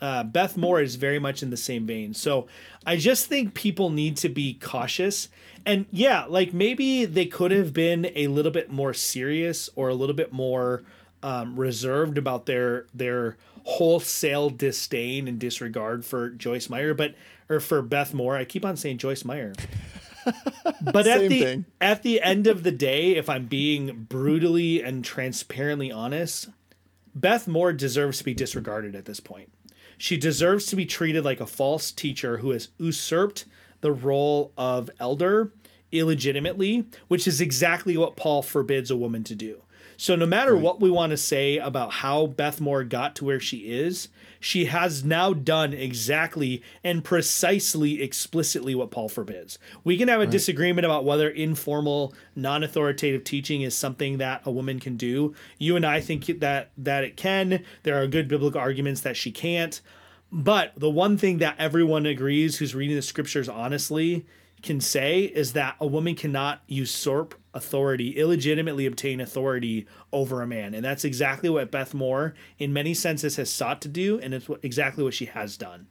uh, 0.00 0.24
Beth 0.24 0.56
Moore 0.56 0.80
is 0.80 0.96
very 0.96 1.18
much 1.18 1.42
in 1.42 1.50
the 1.50 1.56
same 1.56 1.86
vein. 1.86 2.14
So 2.14 2.46
I 2.86 2.96
just 2.96 3.26
think 3.26 3.54
people 3.54 3.90
need 3.90 4.16
to 4.18 4.28
be 4.28 4.54
cautious. 4.54 5.28
And 5.66 5.86
yeah, 5.90 6.24
like 6.24 6.52
maybe 6.52 7.04
they 7.04 7.26
could 7.26 7.50
have 7.50 7.72
been 7.72 8.10
a 8.14 8.28
little 8.28 8.52
bit 8.52 8.70
more 8.70 8.94
serious 8.94 9.68
or 9.76 9.88
a 9.88 9.94
little 9.94 10.14
bit 10.14 10.32
more 10.32 10.82
um, 11.22 11.58
reserved 11.58 12.16
about 12.16 12.46
their 12.46 12.86
their 12.94 13.36
wholesale 13.64 14.48
disdain 14.48 15.28
and 15.28 15.38
disregard 15.38 16.04
for 16.04 16.30
Joyce 16.30 16.70
Meyer, 16.70 16.94
but 16.94 17.14
or 17.50 17.60
for 17.60 17.82
Beth 17.82 18.14
Moore. 18.14 18.36
I 18.36 18.44
keep 18.46 18.64
on 18.64 18.76
saying 18.76 18.98
Joyce 18.98 19.24
Meyer. 19.24 19.52
But 20.82 21.06
at 21.06 21.28
the 21.28 21.40
thing. 21.40 21.64
at 21.80 22.02
the 22.02 22.20
end 22.20 22.46
of 22.46 22.62
the 22.62 22.70
day, 22.70 23.16
if 23.16 23.28
I'm 23.28 23.46
being 23.46 24.06
brutally 24.08 24.82
and 24.82 25.02
transparently 25.04 25.90
honest, 25.90 26.50
Beth 27.14 27.48
Moore 27.48 27.72
deserves 27.72 28.18
to 28.18 28.24
be 28.24 28.34
disregarded 28.34 28.94
at 28.94 29.06
this 29.06 29.18
point. 29.18 29.50
She 30.00 30.16
deserves 30.16 30.64
to 30.66 30.76
be 30.76 30.86
treated 30.86 31.26
like 31.26 31.42
a 31.42 31.46
false 31.46 31.92
teacher 31.92 32.38
who 32.38 32.52
has 32.52 32.68
usurped 32.78 33.44
the 33.82 33.92
role 33.92 34.50
of 34.56 34.88
elder 34.98 35.52
illegitimately, 35.92 36.86
which 37.08 37.28
is 37.28 37.38
exactly 37.38 37.98
what 37.98 38.16
Paul 38.16 38.40
forbids 38.40 38.90
a 38.90 38.96
woman 38.96 39.24
to 39.24 39.34
do. 39.34 39.60
So, 40.00 40.16
no 40.16 40.24
matter 40.24 40.56
what 40.56 40.80
we 40.80 40.90
want 40.90 41.10
to 41.10 41.18
say 41.18 41.58
about 41.58 41.92
how 41.92 42.28
Beth 42.28 42.58
Moore 42.58 42.84
got 42.84 43.14
to 43.16 43.24
where 43.26 43.38
she 43.38 43.70
is, 43.70 44.08
she 44.40 44.64
has 44.64 45.04
now 45.04 45.34
done 45.34 45.74
exactly 45.74 46.62
and 46.82 47.04
precisely 47.04 48.02
explicitly 48.02 48.74
what 48.74 48.90
Paul 48.90 49.10
forbids. 49.10 49.58
We 49.84 49.98
can 49.98 50.08
have 50.08 50.22
a 50.22 50.26
disagreement 50.26 50.86
about 50.86 51.04
whether 51.04 51.28
informal, 51.28 52.14
non-authoritative 52.34 53.24
teaching 53.24 53.60
is 53.60 53.74
something 53.74 54.16
that 54.16 54.40
a 54.46 54.50
woman 54.50 54.80
can 54.80 54.96
do. 54.96 55.34
You 55.58 55.76
and 55.76 55.84
I 55.84 56.00
think 56.00 56.24
that 56.40 56.70
that 56.78 57.04
it 57.04 57.18
can. 57.18 57.62
There 57.82 58.00
are 58.02 58.06
good 58.06 58.26
biblical 58.26 58.58
arguments 58.58 59.02
that 59.02 59.18
she 59.18 59.30
can't. 59.30 59.82
But 60.32 60.72
the 60.78 60.88
one 60.88 61.18
thing 61.18 61.38
that 61.38 61.56
everyone 61.58 62.06
agrees 62.06 62.56
who's 62.56 62.74
reading 62.74 62.96
the 62.96 63.02
scriptures 63.02 63.50
honestly 63.50 64.24
can 64.62 64.80
say 64.80 65.24
is 65.24 65.52
that 65.52 65.76
a 65.78 65.86
woman 65.86 66.14
cannot 66.14 66.62
usurp 66.66 67.34
authority, 67.54 68.10
illegitimately 68.10 68.86
obtain 68.86 69.20
authority 69.20 69.86
over 70.12 70.42
a 70.42 70.46
man. 70.46 70.74
And 70.74 70.84
that's 70.84 71.04
exactly 71.04 71.50
what 71.50 71.70
Beth 71.70 71.94
Moore, 71.94 72.34
in 72.58 72.72
many 72.72 72.94
senses, 72.94 73.36
has 73.36 73.50
sought 73.50 73.80
to 73.82 73.88
do. 73.88 74.20
And 74.20 74.34
it's 74.34 74.48
exactly 74.62 75.04
what 75.04 75.14
she 75.14 75.26
has 75.26 75.56
done. 75.56 75.86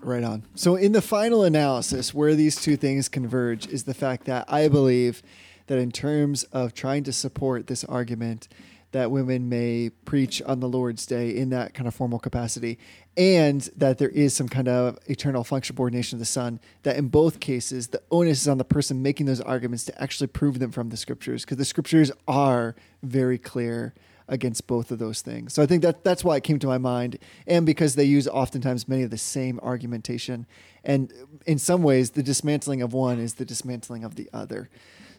Right 0.00 0.22
on. 0.22 0.44
So, 0.54 0.76
in 0.76 0.92
the 0.92 1.02
final 1.02 1.42
analysis, 1.42 2.14
where 2.14 2.34
these 2.34 2.56
two 2.56 2.76
things 2.76 3.08
converge 3.08 3.66
is 3.66 3.84
the 3.84 3.94
fact 3.94 4.26
that 4.26 4.44
I 4.46 4.68
believe 4.68 5.22
that, 5.66 5.78
in 5.78 5.90
terms 5.90 6.44
of 6.44 6.72
trying 6.72 7.04
to 7.04 7.12
support 7.12 7.66
this 7.66 7.84
argument, 7.84 8.48
that 8.92 9.10
women 9.10 9.48
may 9.48 9.90
preach 10.04 10.40
on 10.42 10.60
the 10.60 10.68
Lord's 10.68 11.04
Day 11.04 11.36
in 11.36 11.50
that 11.50 11.74
kind 11.74 11.86
of 11.86 11.94
formal 11.94 12.18
capacity, 12.18 12.78
and 13.16 13.62
that 13.76 13.98
there 13.98 14.08
is 14.08 14.32
some 14.34 14.48
kind 14.48 14.68
of 14.68 14.98
eternal 15.06 15.44
function 15.44 15.74
subordination 15.74 16.16
of 16.16 16.20
the 16.20 16.26
Son, 16.26 16.60
that 16.84 16.96
in 16.96 17.08
both 17.08 17.40
cases, 17.40 17.88
the 17.88 18.02
onus 18.10 18.42
is 18.42 18.48
on 18.48 18.58
the 18.58 18.64
person 18.64 19.02
making 19.02 19.26
those 19.26 19.40
arguments 19.40 19.84
to 19.84 20.02
actually 20.02 20.26
prove 20.26 20.58
them 20.58 20.70
from 20.70 20.88
the 20.88 20.96
scriptures, 20.96 21.44
because 21.44 21.58
the 21.58 21.64
scriptures 21.64 22.10
are 22.26 22.74
very 23.02 23.36
clear 23.36 23.92
against 24.28 24.66
both 24.66 24.90
of 24.90 24.98
those 24.98 25.22
things. 25.22 25.54
So 25.54 25.62
I 25.62 25.66
think 25.66 25.82
that 25.82 26.04
that's 26.04 26.22
why 26.22 26.36
it 26.36 26.44
came 26.44 26.58
to 26.58 26.66
my 26.66 26.78
mind, 26.78 27.18
and 27.46 27.66
because 27.66 27.94
they 27.94 28.04
use 28.04 28.28
oftentimes 28.28 28.86
many 28.86 29.02
of 29.02 29.10
the 29.10 29.18
same 29.18 29.58
argumentation, 29.62 30.46
and 30.84 31.12
in 31.46 31.58
some 31.58 31.82
ways, 31.82 32.10
the 32.10 32.22
dismantling 32.22 32.82
of 32.82 32.92
one 32.92 33.18
is 33.18 33.34
the 33.34 33.44
dismantling 33.44 34.04
of 34.04 34.14
the 34.14 34.30
other. 34.32 34.70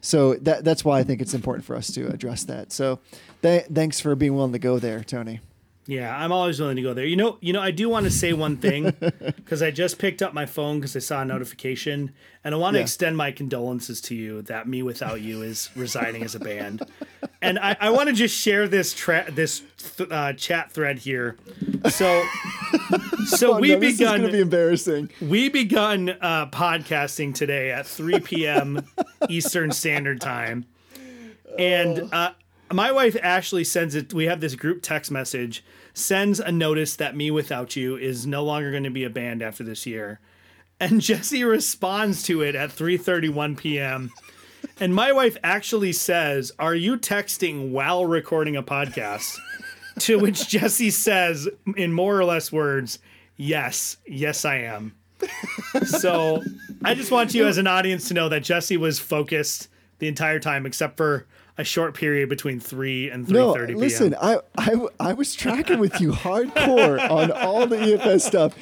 So 0.01 0.35
that 0.35 0.63
that's 0.63 0.85
why 0.85 0.99
I 0.99 1.03
think 1.03 1.21
it's 1.21 1.33
important 1.33 1.65
for 1.65 1.75
us 1.75 1.91
to 1.93 2.07
address 2.07 2.43
that. 2.45 2.71
So 2.71 2.99
th- 3.41 3.65
thanks 3.73 3.99
for 3.99 4.15
being 4.15 4.35
willing 4.35 4.53
to 4.53 4.59
go 4.59 4.79
there, 4.79 5.03
Tony. 5.03 5.41
Yeah, 5.87 6.15
I'm 6.15 6.31
always 6.31 6.59
willing 6.59 6.75
to 6.75 6.83
go 6.83 6.93
there. 6.93 7.05
You 7.05 7.15
know, 7.15 7.39
you 7.41 7.51
know, 7.51 7.61
I 7.61 7.71
do 7.71 7.89
want 7.89 8.03
to 8.05 8.11
say 8.11 8.31
one 8.31 8.57
thing 8.57 8.93
because 8.99 9.63
I 9.63 9.71
just 9.71 9.97
picked 9.97 10.21
up 10.21 10.35
my 10.35 10.45
phone 10.45 10.77
because 10.79 10.95
I 10.95 10.99
saw 10.99 11.23
a 11.23 11.25
notification, 11.25 12.11
and 12.43 12.53
I 12.53 12.59
want 12.59 12.75
to 12.75 12.77
Yeah. 12.79 12.83
extend 12.83 13.17
my 13.17 13.31
condolences 13.31 13.99
to 14.01 14.13
you 14.15 14.43
that 14.43 14.67
Me 14.67 14.83
Without 14.83 15.21
You 15.21 15.41
is 15.41 15.71
resigning 15.75 16.21
as 16.21 16.35
a 16.35 16.39
band, 16.39 16.83
and 17.41 17.57
I, 17.57 17.75
I 17.79 17.89
want 17.89 18.07
to 18.09 18.13
just 18.13 18.37
share 18.37 18.67
this 18.67 18.93
tra- 18.93 19.31
this 19.31 19.63
th- 19.97 20.11
uh, 20.11 20.33
chat 20.33 20.71
thread 20.71 20.99
here. 20.99 21.37
So, 21.89 22.25
so 23.25 23.55
Oh, 23.55 23.59
we 23.59 23.69
no, 23.69 23.79
this 23.79 23.93
is 23.93 23.99
begun 23.99 24.19
going 24.19 24.31
to 24.31 24.37
be 24.37 24.41
embarrassing. 24.41 25.09
we 25.21 25.49
begun 25.49 26.09
uh, 26.09 26.47
podcasting 26.47 27.33
today 27.33 27.71
at 27.71 27.85
3 27.87 28.19
p.m. 28.19 28.85
Eastern 29.29 29.71
Standard 29.71 30.19
Time, 30.19 30.65
and 31.57 32.09
uh, 32.13 32.31
my 32.71 32.91
wife 32.91 33.15
Ashley 33.21 33.63
sends 33.63 33.95
it. 33.95 34.13
We 34.13 34.25
have 34.25 34.41
this 34.41 34.55
group 34.55 34.81
text 34.81 35.11
message. 35.11 35.63
Sends 35.93 36.39
a 36.39 36.51
notice 36.51 36.95
that 36.97 37.15
"Me 37.15 37.31
Without 37.31 37.75
You" 37.75 37.95
is 37.95 38.25
no 38.27 38.43
longer 38.43 38.71
going 38.71 38.83
to 38.83 38.89
be 38.89 39.03
a 39.03 39.09
band 39.09 39.41
after 39.41 39.63
this 39.63 39.85
year, 39.85 40.19
and 40.79 41.01
Jesse 41.01 41.43
responds 41.43 42.23
to 42.23 42.41
it 42.41 42.55
at 42.55 42.69
3:31 42.69 43.57
p.m. 43.57 44.11
And 44.79 44.93
my 44.93 45.11
wife 45.11 45.37
actually 45.43 45.93
says, 45.93 46.51
"Are 46.59 46.75
you 46.75 46.97
texting 46.97 47.71
while 47.71 48.05
recording 48.05 48.55
a 48.55 48.63
podcast?" 48.63 49.37
To 49.99 50.19
which 50.19 50.47
Jesse 50.47 50.91
says, 50.91 51.47
in 51.75 51.91
more 51.93 52.17
or 52.19 52.25
less 52.25 52.51
words, 52.51 52.99
Yes, 53.37 53.97
yes, 54.05 54.43
I 54.45 54.57
am. 54.57 54.95
so 55.85 56.43
I 56.83 56.93
just 56.93 57.11
want 57.11 57.33
you 57.33 57.47
as 57.47 57.57
an 57.57 57.67
audience 57.67 58.07
to 58.09 58.13
know 58.13 58.29
that 58.29 58.43
Jesse 58.43 58.77
was 58.77 58.99
focused 58.99 59.69
the 59.99 60.07
entire 60.07 60.39
time, 60.39 60.65
except 60.65 60.97
for 60.97 61.25
a 61.57 61.63
short 61.63 61.93
period 61.93 62.29
between 62.29 62.59
three 62.59 63.09
and 63.09 63.25
three 63.27 63.37
No, 63.37 63.53
thirty 63.53 63.73
p.m. 63.73 63.79
listen, 63.79 64.15
I, 64.21 64.39
I 64.57 64.75
I 64.99 65.13
was 65.13 65.35
tracking 65.35 65.79
with 65.79 65.99
you 65.99 66.11
hardcore 66.11 66.99
on 67.09 67.31
all 67.31 67.67
the 67.67 67.75
EFS 67.77 68.21
stuff. 68.21 68.55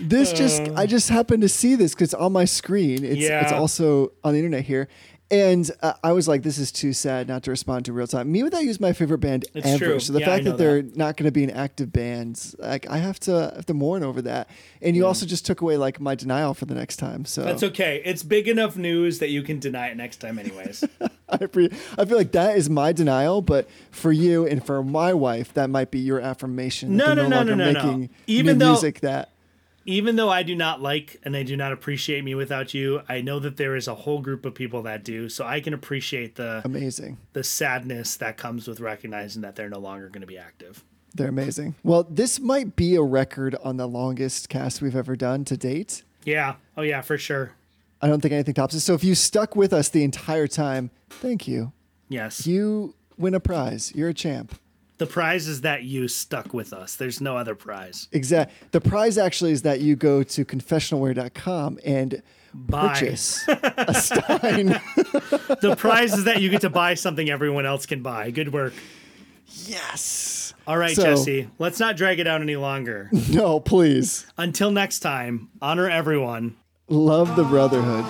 This 0.00 0.32
just 0.32 0.62
I 0.76 0.86
just 0.86 1.08
happened 1.10 1.42
to 1.42 1.48
see 1.48 1.74
this 1.74 1.94
because 1.94 2.14
on 2.14 2.32
my 2.32 2.44
screen. 2.44 3.04
It's 3.04 3.20
it's 3.22 3.52
also 3.52 4.12
on 4.24 4.32
the 4.32 4.38
internet 4.38 4.64
here. 4.64 4.88
And 5.32 5.70
uh, 5.80 5.92
I 6.02 6.10
was 6.10 6.26
like, 6.26 6.42
"This 6.42 6.58
is 6.58 6.72
too 6.72 6.92
sad 6.92 7.28
not 7.28 7.44
to 7.44 7.50
respond 7.52 7.84
to 7.84 7.92
real 7.92 8.08
time." 8.08 8.32
Me 8.32 8.42
without 8.42 8.64
you 8.64 8.70
is 8.70 8.80
my 8.80 8.92
favorite 8.92 9.18
band 9.18 9.44
It's 9.54 9.64
ever. 9.66 9.84
true. 9.84 10.00
So 10.00 10.12
the 10.12 10.18
Yeah, 10.20 10.26
fact 10.26 10.44
that 10.44 10.58
they're 10.58 10.82
not 10.82 11.16
going 11.16 11.26
to 11.26 11.30
be 11.30 11.44
an 11.44 11.50
active 11.50 11.92
band, 11.92 12.54
like 12.58 12.88
I 12.90 12.98
have 12.98 13.20
to 13.20 13.50
I 13.52 13.56
have 13.56 13.66
to 13.66 13.74
mourn 13.74 14.02
over 14.02 14.20
that. 14.22 14.48
And 14.82 14.96
you 14.96 15.06
also 15.06 15.26
just 15.26 15.46
took 15.46 15.60
away 15.60 15.76
like 15.76 16.00
my 16.00 16.16
denial 16.16 16.52
for 16.54 16.64
the 16.66 16.74
next 16.74 16.96
time. 16.96 17.24
So 17.26 17.42
That's 17.44 17.62
okay. 17.62 18.02
It's 18.04 18.24
big 18.24 18.48
enough 18.48 18.76
news 18.76 19.20
that 19.20 19.28
you 19.30 19.42
can 19.42 19.60
deny 19.60 19.88
it 19.88 19.96
next 19.96 20.16
time, 20.16 20.36
anyways. 20.38 20.82
I, 21.28 21.36
pre- 21.46 21.70
I 21.96 22.04
feel 22.06 22.16
like 22.16 22.32
that 22.32 22.56
is 22.56 22.68
my 22.68 22.92
denial, 22.92 23.40
but 23.40 23.68
for 23.92 24.10
you 24.10 24.46
and 24.48 24.66
for 24.66 24.82
my 24.82 25.14
wife, 25.14 25.54
that 25.54 25.70
might 25.70 25.92
be 25.92 26.00
your 26.00 26.18
affirmation. 26.18 26.96
No, 26.96 27.14
no, 27.14 27.28
no, 27.28 27.44
no, 27.44 27.54
no, 27.54 27.70
no. 27.70 28.08
Even 28.26 28.58
though- 28.58 28.72
music 28.72 28.98
that 29.00 29.30
Even 29.86 30.16
though 30.16 30.28
I 30.28 30.42
do 30.42 30.54
not 30.54 30.82
like 30.82 31.18
and 31.24 31.36
I 31.36 31.42
do 31.42 31.56
not 31.56 31.72
appreciate 31.72 32.22
me 32.22 32.34
without 32.34 32.74
you, 32.74 33.02
I 33.08 33.20
know 33.22 33.38
that 33.38 33.56
there 33.56 33.76
is 33.76 33.88
a 33.88 33.94
whole 33.94 34.20
group 34.20 34.44
of 34.44 34.54
people 34.54 34.82
that 34.82 35.04
do. 35.04 35.28
So 35.28 35.46
I 35.46 35.60
can 35.60 35.72
appreciate 35.72 36.36
the 36.36 36.62
amazing. 36.64 37.18
the 37.32 37.42
sadness 37.42 38.16
that 38.16 38.36
comes 38.36 38.68
with 38.68 38.80
recognizing 38.80 39.42
that 39.42 39.56
they're 39.56 39.70
no 39.70 39.78
longer 39.78 40.08
going 40.08 40.20
to 40.20 40.26
be 40.26 40.38
active. 40.38 40.84
They're 41.14 41.28
amazing. 41.28 41.74
Well, 41.82 42.04
this 42.08 42.38
might 42.38 42.76
be 42.76 42.94
a 42.94 43.02
record 43.02 43.56
on 43.64 43.78
the 43.78 43.88
longest 43.88 44.48
cast 44.48 44.80
we've 44.80 44.94
ever 44.94 45.16
done 45.16 45.44
to 45.46 45.56
date. 45.56 46.04
Yeah. 46.24 46.56
Oh 46.76 46.82
yeah, 46.82 47.00
for 47.00 47.18
sure. 47.18 47.52
I 48.02 48.08
don't 48.08 48.20
think 48.20 48.32
anything 48.32 48.54
tops 48.54 48.74
it. 48.74 48.80
So 48.80 48.94
if 48.94 49.02
you 49.02 49.14
stuck 49.14 49.56
with 49.56 49.72
us 49.72 49.88
the 49.88 50.04
entire 50.04 50.46
time, 50.46 50.90
thank 51.08 51.48
you. 51.48 51.72
Yes. 52.08 52.46
You 52.46 52.94
win 53.18 53.34
a 53.34 53.40
prize. 53.40 53.92
You're 53.94 54.08
a 54.10 54.14
champ. 54.14 54.58
The 55.00 55.06
prize 55.06 55.48
is 55.48 55.62
that 55.62 55.82
you 55.82 56.08
stuck 56.08 56.52
with 56.52 56.74
us. 56.74 56.96
There's 56.96 57.22
no 57.22 57.34
other 57.38 57.54
prize. 57.54 58.06
Exactly. 58.12 58.54
The 58.72 58.82
prize 58.82 59.16
actually 59.16 59.52
is 59.52 59.62
that 59.62 59.80
you 59.80 59.96
go 59.96 60.22
to 60.22 60.44
confessionalware.com 60.44 61.78
and 61.86 62.22
Buy. 62.52 62.88
purchase 62.88 63.42
a 63.48 63.94
Stein. 63.94 64.68
The 65.62 65.74
prize 65.78 66.12
is 66.12 66.24
that 66.24 66.42
you 66.42 66.50
get 66.50 66.60
to 66.60 66.68
buy 66.70 66.92
something 66.94 67.30
everyone 67.30 67.64
else 67.64 67.86
can 67.86 68.02
buy. 68.02 68.30
Good 68.30 68.52
work. 68.52 68.74
yes. 69.64 70.52
All 70.66 70.76
right, 70.76 70.94
So- 70.94 71.02
Jesse. 71.04 71.48
Let's 71.58 71.80
not 71.80 71.96
drag 71.96 72.20
it 72.20 72.26
out 72.26 72.42
any 72.42 72.56
longer. 72.56 73.08
No, 73.30 73.58
please. 73.58 74.26
Until 74.36 74.70
next 74.70 74.98
time, 74.98 75.48
honor 75.62 75.88
everyone. 75.88 76.56
Love 76.88 77.36
the 77.36 77.44
brotherhood. 77.44 78.04